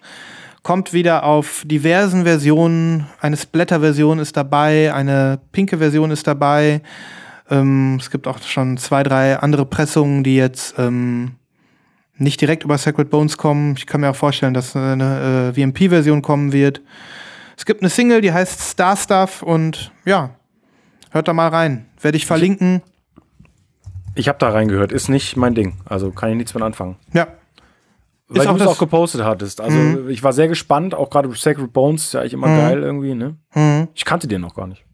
Kommt 0.61 0.93
wieder 0.93 1.23
auf 1.23 1.63
diversen 1.65 2.21
Versionen. 2.23 3.07
Eine 3.19 3.35
Splatter-Version 3.35 4.19
ist 4.19 4.37
dabei, 4.37 4.93
eine 4.93 5.39
pinke 5.51 5.79
Version 5.79 6.11
ist 6.11 6.27
dabei. 6.27 6.83
Ähm, 7.49 7.97
es 7.99 8.11
gibt 8.11 8.27
auch 8.27 8.39
schon 8.43 8.77
zwei, 8.77 9.01
drei 9.01 9.39
andere 9.39 9.65
Pressungen, 9.65 10.23
die 10.23 10.35
jetzt 10.35 10.75
ähm, 10.77 11.31
nicht 12.17 12.39
direkt 12.41 12.63
über 12.63 12.77
Sacred 12.77 13.09
Bones 13.09 13.37
kommen. 13.37 13.75
Ich 13.77 13.87
kann 13.87 14.01
mir 14.01 14.09
auch 14.09 14.15
vorstellen, 14.15 14.53
dass 14.53 14.75
eine 14.75 15.53
äh, 15.55 15.59
VMP-Version 15.59 16.21
kommen 16.21 16.51
wird. 16.51 16.81
Es 17.57 17.65
gibt 17.65 17.81
eine 17.81 17.89
Single, 17.89 18.21
die 18.21 18.31
heißt 18.31 18.59
Star 18.59 18.95
Stuff 18.97 19.41
und 19.43 19.91
ja, 20.05 20.31
hört 21.11 21.27
da 21.27 21.33
mal 21.33 21.47
rein. 21.49 21.85
Werde 21.99 22.17
ich 22.17 22.25
verlinken. 22.25 22.81
Ich 24.15 24.27
habe 24.27 24.37
da 24.39 24.49
reingehört, 24.49 24.91
ist 24.91 25.09
nicht 25.09 25.37
mein 25.37 25.55
Ding. 25.55 25.77
Also 25.85 26.11
kann 26.11 26.29
ich 26.31 26.35
nichts 26.35 26.53
mit 26.53 26.63
anfangen. 26.63 26.97
Ja. 27.13 27.27
Weil 28.27 28.45
du 28.47 28.53
es 28.53 28.59
das- 28.59 28.67
auch 28.67 28.77
gepostet 28.79 29.23
hattest. 29.23 29.59
Also 29.61 29.77
Mhm. 29.77 30.09
ich 30.09 30.23
war 30.23 30.31
sehr 30.33 30.47
gespannt, 30.47 30.93
auch 30.95 31.09
gerade 31.09 31.29
Sacred 31.33 31.71
Bones, 31.73 32.03
ist 32.05 32.13
ja 32.13 32.21
eigentlich 32.21 32.33
immer 32.33 32.47
Mhm. 32.47 32.57
geil 32.57 32.81
irgendwie, 32.83 33.13
ne? 33.13 33.35
Mhm. 33.53 33.87
Ich 33.93 34.05
kannte 34.05 34.27
den 34.27 34.41
noch 34.41 34.55
gar 34.55 34.67
nicht. 34.67 34.85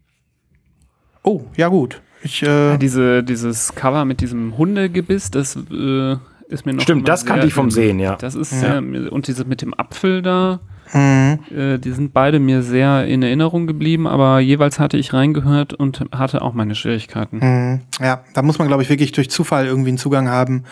Oh, 1.23 1.41
ja 1.55 1.67
gut. 1.67 2.01
Ich, 2.23 2.41
äh, 2.41 2.71
Ja, 2.71 2.77
diese, 2.77 3.23
dieses 3.23 3.75
Cover 3.75 4.05
mit 4.05 4.21
diesem 4.21 4.57
Hundegebiss, 4.57 5.29
das 5.29 5.55
äh, 5.55 6.17
ist 6.47 6.65
mir 6.65 6.73
noch. 6.73 6.81
Stimmt, 6.83 7.07
das 7.07 7.25
kannte 7.25 7.47
ich 7.47 7.53
vom 7.53 7.71
Sehen, 7.71 7.99
ja. 7.99 8.15
Das 8.15 8.35
ist 8.35 8.51
Ja. 8.51 8.81
sehr, 8.81 9.11
und 9.11 9.27
diese 9.27 9.45
mit 9.45 9.61
dem 9.61 9.73
Apfel 9.77 10.21
da, 10.21 10.59
mhm. 10.93 11.39
äh, 11.55 11.77
die 11.77 11.91
sind 11.91 12.13
beide 12.13 12.39
mir 12.39 12.61
sehr 12.63 13.05
in 13.05 13.21
Erinnerung 13.23 13.67
geblieben, 13.67 14.07
aber 14.07 14.39
jeweils 14.39 14.79
hatte 14.79 14.97
ich 14.97 15.13
reingehört 15.13 15.73
und 15.73 16.05
hatte 16.13 16.41
auch 16.41 16.53
meine 16.53 16.75
Schwierigkeiten. 16.75 17.39
Mhm. 17.39 17.81
Ja, 17.99 18.23
da 18.33 18.41
muss 18.41 18.59
man, 18.59 18.67
glaube 18.67 18.83
ich, 18.83 18.89
wirklich 18.89 19.11
durch 19.11 19.29
Zufall 19.29 19.65
irgendwie 19.65 19.89
einen 19.89 19.97
Zugang 19.97 20.29
haben. 20.29 20.63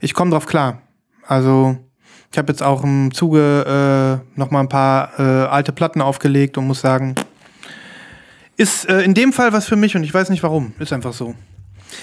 Ich 0.00 0.14
komme 0.14 0.30
drauf 0.30 0.46
klar. 0.46 0.82
Also, 1.26 1.76
ich 2.32 2.38
habe 2.38 2.52
jetzt 2.52 2.62
auch 2.62 2.84
im 2.84 3.12
Zuge 3.12 4.20
äh, 4.36 4.38
noch 4.38 4.50
mal 4.50 4.60
ein 4.60 4.68
paar 4.68 5.18
äh, 5.18 5.22
alte 5.22 5.72
Platten 5.72 6.00
aufgelegt 6.02 6.56
und 6.58 6.66
muss 6.66 6.80
sagen, 6.80 7.14
ist 8.56 8.88
äh, 8.88 9.02
in 9.02 9.14
dem 9.14 9.32
Fall 9.32 9.52
was 9.52 9.66
für 9.66 9.76
mich 9.76 9.96
und 9.96 10.04
ich 10.04 10.14
weiß 10.14 10.30
nicht 10.30 10.42
warum. 10.42 10.72
Ist 10.78 10.92
einfach 10.92 11.12
so. 11.12 11.34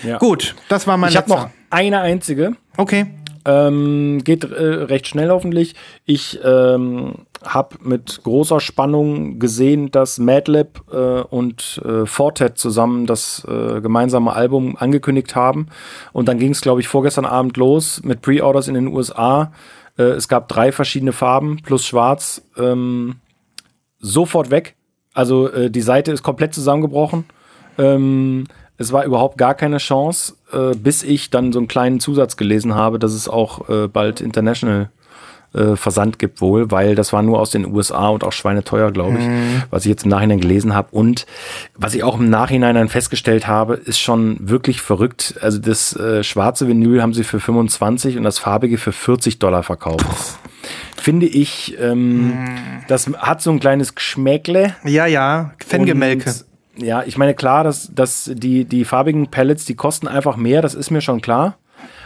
Ja. 0.03 0.17
Gut, 0.17 0.55
das 0.69 0.87
war 0.87 0.97
mein 0.97 1.09
Ich 1.09 1.17
habe 1.17 1.29
letzter. 1.29 1.43
noch 1.45 1.49
eine 1.73 1.99
einzige. 1.99 2.55
Okay. 2.77 3.07
Ähm, 3.45 4.21
geht 4.23 4.45
äh, 4.45 4.63
recht 4.85 5.07
schnell 5.07 5.29
hoffentlich. 5.29 5.75
Ich 6.05 6.39
ähm, 6.45 7.25
habe 7.43 7.75
mit 7.81 8.21
großer 8.23 8.61
Spannung 8.61 9.39
gesehen, 9.39 9.91
dass 9.91 10.17
Madlib 10.17 10.81
äh, 10.93 11.21
und 11.21 11.81
äh, 11.83 12.05
Fortet 12.05 12.57
zusammen 12.57 13.05
das 13.05 13.45
äh, 13.45 13.81
gemeinsame 13.81 14.33
Album 14.33 14.77
angekündigt 14.77 15.35
haben. 15.35 15.67
Und 16.13 16.29
dann 16.29 16.39
ging 16.39 16.51
es, 16.51 16.61
glaube 16.61 16.79
ich, 16.79 16.87
vorgestern 16.87 17.25
Abend 17.25 17.57
los 17.57 18.01
mit 18.03 18.21
Pre-Orders 18.21 18.69
in 18.69 18.75
den 18.75 18.87
USA. 18.87 19.51
Äh, 19.97 20.03
es 20.03 20.29
gab 20.29 20.47
drei 20.47 20.71
verschiedene 20.71 21.11
Farben 21.11 21.57
plus 21.63 21.85
Schwarz. 21.85 22.43
Ähm, 22.57 23.15
sofort 23.99 24.51
weg. 24.51 24.75
Also 25.13 25.51
äh, 25.51 25.69
die 25.69 25.81
Seite 25.81 26.11
ist 26.11 26.23
komplett 26.23 26.53
zusammengebrochen. 26.53 27.25
Ähm, 27.77 28.45
es 28.77 28.91
war 28.91 29.05
überhaupt 29.05 29.37
gar 29.37 29.53
keine 29.53 29.77
Chance, 29.77 30.33
äh, 30.51 30.75
bis 30.75 31.03
ich 31.03 31.29
dann 31.29 31.53
so 31.53 31.59
einen 31.59 31.67
kleinen 31.67 31.99
Zusatz 31.99 32.37
gelesen 32.37 32.75
habe, 32.75 32.99
dass 32.99 33.13
es 33.13 33.27
auch 33.27 33.69
äh, 33.69 33.87
bald 33.87 34.21
International 34.21 34.89
äh, 35.53 35.75
Versand 35.75 36.17
gibt 36.17 36.41
wohl, 36.41 36.71
weil 36.71 36.95
das 36.95 37.13
war 37.13 37.21
nur 37.21 37.39
aus 37.39 37.51
den 37.51 37.71
USA 37.71 38.09
und 38.09 38.23
auch 38.23 38.31
schweineteuer, 38.31 38.91
glaube 38.91 39.19
ich, 39.19 39.25
was 39.69 39.85
ich 39.85 39.89
jetzt 39.89 40.03
im 40.03 40.09
Nachhinein 40.09 40.39
gelesen 40.39 40.73
habe. 40.73 40.87
Und 40.91 41.27
was 41.75 41.93
ich 41.93 42.03
auch 42.03 42.19
im 42.19 42.29
Nachhinein 42.29 42.73
dann 42.73 42.89
festgestellt 42.89 43.47
habe, 43.47 43.75
ist 43.75 43.99
schon 43.99 44.37
wirklich 44.39 44.81
verrückt. 44.81 45.35
Also 45.41 45.59
das 45.59 45.95
äh, 45.95 46.23
schwarze 46.23 46.67
Vinyl 46.67 47.01
haben 47.01 47.13
sie 47.13 47.23
für 47.23 47.39
25 47.39 48.17
und 48.17 48.23
das 48.23 48.39
farbige 48.39 48.79
für 48.79 48.91
40 48.91 49.37
Dollar 49.37 49.61
verkauft. 49.61 50.39
Finde 50.97 51.27
ich, 51.27 51.77
ähm, 51.79 52.33
das 52.87 53.07
hat 53.17 53.41
so 53.41 53.51
ein 53.51 53.59
kleines 53.59 53.93
Geschmäckle. 53.93 54.75
Ja, 54.85 55.05
ja. 55.05 55.51
Fangemelke. 55.67 56.33
Ja, 56.77 57.03
ich 57.05 57.17
meine, 57.17 57.33
klar, 57.35 57.63
dass, 57.63 57.91
dass 57.93 58.31
die, 58.33 58.65
die 58.65 58.85
farbigen 58.85 59.27
Pellets, 59.27 59.65
die 59.65 59.75
kosten 59.75 60.07
einfach 60.07 60.37
mehr, 60.37 60.61
das 60.61 60.73
ist 60.73 60.89
mir 60.89 61.01
schon 61.01 61.21
klar. 61.21 61.57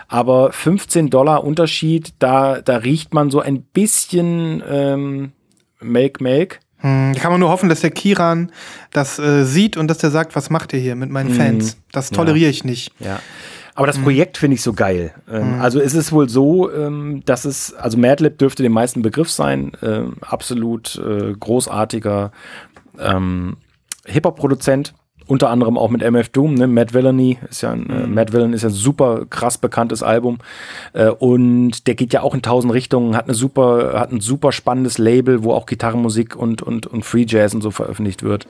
Aber 0.10 0.52
15 0.52 1.10
Dollar 1.10 1.44
Unterschied, 1.44 2.14
da, 2.20 2.62
da 2.62 2.78
riecht 2.78 3.14
man 3.14 3.30
so 3.30 3.40
ein 3.40 3.62
bisschen 3.62 4.64
ähm, 4.70 5.32
Make 5.80 6.24
Make. 6.24 6.58
Hm, 6.80 7.14
kann 7.16 7.32
man 7.32 7.40
nur 7.40 7.50
hoffen, 7.50 7.70
dass 7.70 7.82
der 7.82 7.92
Kiran 7.92 8.52
das 8.92 9.20
äh, 9.20 9.44
sieht 9.44 9.78
und 9.78 9.88
dass 9.88 9.98
der 9.98 10.12
sagt, 10.12 10.36
was 10.36 10.50
macht 10.50 10.74
ihr 10.74 10.80
hier 10.80 10.96
mit 10.96 11.10
meinen 11.10 11.32
Fans? 11.32 11.78
Das 11.92 12.12
toleriere 12.12 12.50
ich 12.50 12.64
nicht. 12.64 12.92
Ja. 13.00 13.20
Aber 13.74 13.86
das 13.86 14.00
Projekt 14.00 14.38
finde 14.38 14.56
ich 14.56 14.64
so 14.64 14.74
geil. 14.74 15.14
Ähm, 15.30 15.60
Also 15.62 15.80
es 15.80 15.94
ist 15.94 16.12
wohl 16.12 16.30
so, 16.30 16.72
ähm, 16.72 17.22
dass 17.26 17.46
es, 17.46 17.74
also 17.76 17.98
Madlib 17.98 18.40
dürfte 18.40 18.64
den 18.64 18.72
meisten 18.72 19.04
Begriff 19.04 19.30
sein, 19.30 19.72
ähm, 19.84 20.16
absolut 20.22 20.96
äh, 20.98 21.34
großartiger 21.40 22.32
ähm, 23.00 23.58
Hip-Hop-Produzent, 24.08 24.94
unter 25.28 25.50
anderem 25.50 25.78
auch 25.78 25.90
mit 25.90 26.02
MF 26.02 26.30
Doom, 26.30 26.54
ne? 26.54 26.68
Matt 26.68 26.94
Villainy 26.94 27.38
ist 27.50 27.62
ja 27.62 27.72
ein, 27.72 27.90
äh, 27.90 28.08
Matt 28.08 28.32
Villain 28.32 28.54
ist 28.54 28.64
ja 28.64 28.70
ein 28.70 28.74
super 28.74 29.26
krass 29.30 29.58
bekanntes 29.58 30.02
Album 30.02 30.40
äh, 30.94 31.10
und 31.10 31.86
der 31.86 31.96
geht 31.96 32.14
ja 32.14 32.22
auch 32.22 32.34
in 32.34 32.42
tausend 32.42 32.74
Richtungen, 32.74 33.16
hat 33.16 33.26
eine 33.26 33.34
super, 33.34 34.00
hat 34.00 34.12
ein 34.12 34.22
super 34.22 34.52
spannendes 34.52 34.98
Label, 34.98 35.44
wo 35.44 35.54
auch 35.54 35.66
Gitarrenmusik 35.66 36.36
und 36.36 36.62
und 36.62 36.88
und 36.88 37.04
Free 37.04 37.26
Jazz 37.28 37.54
und 37.54 37.62
so 37.62 37.72
veröffentlicht 37.72 38.24
wird. 38.24 38.48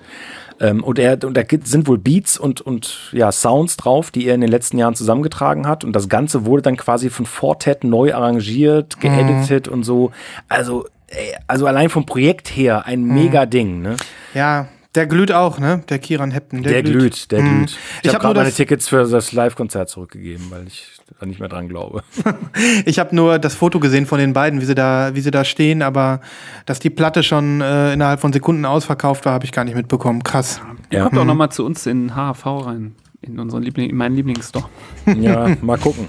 Ähm, 0.60 0.84
und 0.84 1.00
er 1.00 1.18
und 1.24 1.36
da 1.36 1.42
sind 1.64 1.88
wohl 1.88 1.98
Beats 1.98 2.38
und 2.38 2.62
und 2.62 3.10
ja 3.12 3.32
Sounds 3.32 3.78
drauf, 3.78 4.12
die 4.12 4.28
er 4.28 4.36
in 4.36 4.42
den 4.42 4.52
letzten 4.52 4.78
Jahren 4.78 4.94
zusammengetragen 4.94 5.68
hat 5.68 5.84
und 5.84 5.94
das 5.94 6.10
Ganze 6.10 6.46
wurde 6.46 6.62
dann 6.62 6.78
quasi 6.78 7.10
von 7.10 7.26
Fortet 7.26 7.84
neu 7.84 8.14
arrangiert, 8.14 9.00
geeditet 9.00 9.68
und 9.68 9.84
so. 9.84 10.12
Also 10.48 10.86
ey, 11.08 11.36
also 11.48 11.66
allein 11.66 11.90
vom 11.90 12.06
Projekt 12.06 12.50
her 12.50 12.86
ein 12.86 13.04
mega 13.04 13.48
Ding, 13.48 13.82
ne? 13.82 13.96
Ja, 14.36 14.68
der 14.98 15.08
glüht 15.08 15.32
auch, 15.32 15.60
ne? 15.60 15.82
Der 15.88 16.00
Kiran 16.00 16.32
Hepton. 16.32 16.62
Der, 16.64 16.84
glüht, 16.84 17.32
der 17.32 17.42
Mhm. 17.42 17.58
glüht. 17.66 17.70
Ich 17.70 17.78
Ich, 18.02 18.08
hab 18.10 18.16
habe 18.16 18.24
nur 18.26 18.34
gerade 18.34 18.40
meine 18.48 18.52
Tickets 18.54 18.90
für 18.90 19.06
das 19.06 19.32
Live-Konzert 19.32 19.88
zurückgegeben, 19.90 20.48
weil 20.50 20.68
ich 20.68 20.86
da 21.20 21.26
nicht 21.26 21.40
mehr 21.40 21.48
dran 21.50 21.70
glaube. 21.70 22.04
Ich 22.86 23.00
habe 23.00 23.16
nur 23.16 23.40
das 23.40 23.56
Foto 23.56 23.80
gesehen 23.80 24.06
von 24.06 24.20
den 24.20 24.34
beiden, 24.34 24.60
wie 24.60 24.66
sie 24.66 24.76
da, 24.76 25.12
wie 25.14 25.22
sie 25.22 25.32
da 25.32 25.46
stehen, 25.46 25.82
aber 25.82 26.20
dass 26.66 26.80
die 26.80 26.90
Platte 26.90 27.24
schon 27.24 27.62
äh, 27.62 27.94
innerhalb 27.94 28.20
von 28.20 28.34
Sekunden 28.34 28.66
ausverkauft 28.66 29.24
war, 29.26 29.34
habe 29.34 29.46
ich 29.46 29.52
gar 29.54 29.64
nicht 29.64 29.76
mitbekommen. 29.76 30.24
Krass. 30.24 30.60
Ihr 30.90 31.00
Ja. 31.00 31.04
kommt 31.06 31.18
auch 31.18 31.26
noch 31.26 31.36
mal 31.36 31.50
zu 31.50 31.66
uns 31.66 31.86
in 31.86 32.14
HHV 32.16 32.46
rein, 32.66 32.96
in 33.22 33.40
unseren 33.40 33.64
Liebling, 33.64 33.90
in 33.90 33.96
meinen 33.96 34.16
Lieblingsstore. 34.16 34.66
ja, 35.20 35.56
mal 35.62 35.78
gucken. 35.78 36.08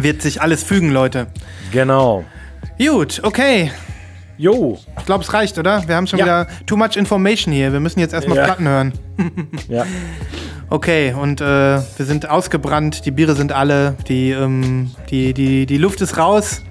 Wird 0.00 0.22
sich 0.22 0.42
alles 0.42 0.62
fügen, 0.62 0.90
Leute. 0.90 1.28
Genau. 1.72 2.24
Gut, 2.78 3.20
okay. 3.22 3.70
Jo. 4.38 4.78
Ich 4.98 5.06
glaube, 5.06 5.24
es 5.24 5.32
reicht, 5.32 5.58
oder? 5.58 5.86
Wir 5.88 5.96
haben 5.96 6.06
schon 6.06 6.18
Ja. 6.18 6.24
wieder 6.24 6.46
too 6.66 6.76
much 6.76 6.96
information 6.96 7.52
hier. 7.54 7.72
Wir 7.72 7.80
müssen 7.80 8.00
jetzt 8.00 8.12
erstmal 8.14 8.36
Ja. 8.36 8.44
Platten 8.44 8.68
hören. 8.68 8.92
Ja. 9.68 9.84
Okay, 10.68 11.14
und 11.14 11.40
äh, 11.40 11.44
wir 11.44 12.06
sind 12.06 12.28
ausgebrannt, 12.28 13.06
die 13.06 13.12
Biere 13.12 13.34
sind 13.36 13.52
alle, 13.52 13.94
die, 14.08 14.32
ähm, 14.32 14.90
die, 15.10 15.32
die, 15.32 15.64
die 15.64 15.78
Luft 15.78 16.00
ist 16.00 16.18
raus. 16.18 16.62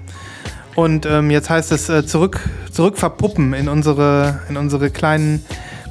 Und 0.74 1.06
ähm, 1.06 1.30
jetzt 1.30 1.48
heißt 1.48 1.72
es 1.72 1.88
äh, 1.88 2.04
zurück, 2.04 2.38
zurück 2.70 2.98
verpuppen 2.98 3.54
in 3.54 3.68
unsere, 3.68 4.40
in 4.50 4.58
unsere 4.58 4.90
kleinen 4.90 5.42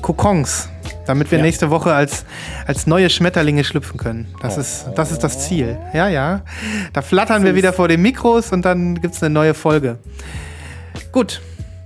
Kokons, 0.03 0.69
damit 1.07 1.31
wir 1.31 1.39
Ja. 1.39 1.43
nächste 1.43 1.71
Woche 1.71 1.93
als, 1.93 2.25
als 2.67 2.85
neue 2.85 3.09
Schmetterlinge 3.09 3.63
schlüpfen 3.63 3.97
können. 3.97 4.27
Das, 4.39 4.57
ist, 4.59 4.85
das 4.95 5.11
ist 5.11 5.23
das 5.23 5.47
Ziel. 5.47 5.75
Ja, 5.93 6.07
ja. 6.07 6.41
Da 6.93 7.01
flattern 7.01 7.43
wir 7.43 7.55
wieder 7.55 7.73
vor 7.73 7.87
den 7.87 8.03
Mikros 8.03 8.51
und 8.51 8.63
dann 8.63 9.01
gibt 9.01 9.15
es 9.15 9.23
eine 9.23 9.33
neue 9.33 9.55
Folge. 9.55 9.97
Gut. 11.11 11.41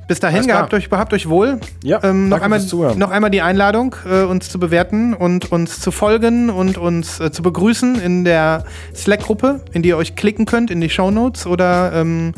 Bis 0.10 0.19
dahin, 0.19 0.48
gehabt 0.48 0.73
euch, 0.73 0.90
gehabt 0.90 1.14
euch 1.14 1.30
wohl. 1.30 1.60
Ja, 1.84 2.03
ähm, 2.03 2.30
noch, 2.30 2.41
einmal, 2.41 2.60
noch 2.95 3.11
einmal 3.11 3.30
die 3.30 3.44
Einladung, 3.44 3.95
äh, 4.10 4.23
uns 4.23 4.49
zu 4.49 4.57
bewerten 4.57 5.14
und 5.14 5.52
uns 5.52 5.81
zu 5.81 5.91
folgen 5.91 6.49
und 6.49 6.80
uns 6.80 7.19
äh, 7.19 7.31
zu 7.31 7.44
begrüßen 7.44 8.02
in 8.02 8.26
der 8.26 8.65
Slack-Gruppe, 8.95 9.61
in 9.72 9.84
die 9.84 9.90
ihr 9.90 9.98
euch 9.98 10.15
klicken 10.15 10.48
könnt, 10.48 10.72
in 10.72 10.81
die 10.81 10.90
Shownotes. 10.90 11.45
Oder 11.45 11.91
ähm, 11.94 12.34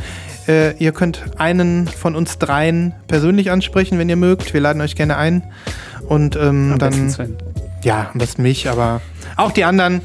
äh, 0.50 0.76
ihr 0.80 0.92
könnt 0.92 1.24
einen 1.38 1.88
von 1.88 2.14
uns 2.18 2.38
dreien 2.40 2.94
persönlich 3.08 3.52
ansprechen, 3.52 3.98
wenn 3.98 4.10
ihr 4.10 4.18
mögt. 4.18 4.54
Wir 4.54 4.60
laden 4.60 4.82
euch 4.82 4.98
gerne 4.98 5.16
ein. 5.16 5.42
Und 6.10 6.36
ähm, 6.36 6.76
dann, 6.78 7.10
Sven. 7.10 7.38
ja, 7.84 8.10
am 8.12 8.20
besten 8.20 8.42
mich, 8.42 8.70
aber 8.70 9.00
auch 9.38 9.54
die 9.54 9.64
anderen. 9.64 10.02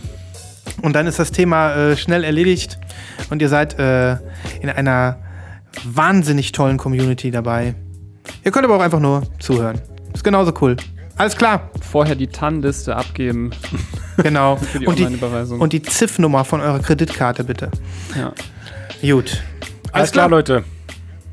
Und 0.83 0.95
dann 0.95 1.09
ist 1.09 1.19
das 1.19 1.33
Thema 1.33 1.75
äh, 1.75 1.97
schnell 1.97 2.23
erledigt 2.23 2.79
und 3.29 3.43
ihr 3.43 3.49
seid 3.49 3.77
äh, 3.81 4.19
in 4.61 4.71
einer 4.71 5.17
wahnsinnig 5.85 6.53
tollen 6.53 6.77
Community 6.77 7.31
dabei. 7.31 7.75
Ihr 8.45 8.51
könnt 8.51 8.65
aber 8.65 8.77
auch 8.77 8.81
einfach 8.81 9.01
nur 9.01 9.23
zuhören. 9.39 9.81
Ist 10.15 10.25
genauso 10.25 10.53
cool. 10.61 10.77
Alles 11.17 11.37
klar, 11.37 11.71
Vorher 11.81 12.15
die 12.15 12.27
TAN-Liste 12.27 12.95
abgeben 12.95 13.51
genau. 14.23 14.57
für 14.73 14.79
die 14.81 14.87
und, 14.87 14.99
die, 14.99 15.07
und 15.55 15.73
die 15.73 15.83
ZIF-Nummer 15.83 16.45
von 16.45 16.61
eurer 16.61 16.79
Kreditkarte 16.81 17.45
bitte. 17.45 17.71
ja. 18.15 18.33
Gut. 19.03 19.43
Alles 19.93 20.11
klar, 20.11 20.29
Leute. 20.29 20.65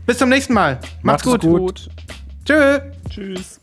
Bis 0.05 0.17
zum 0.17 0.29
nächsten 0.29 0.53
Mal. 0.53 0.79
Macht's, 1.01 1.25
Macht's 1.25 1.41
gut. 1.41 1.41
gut. 1.41 1.59
Gut. 1.59 1.89
Tschö. 2.45 2.79
Tschüss. 3.09 3.59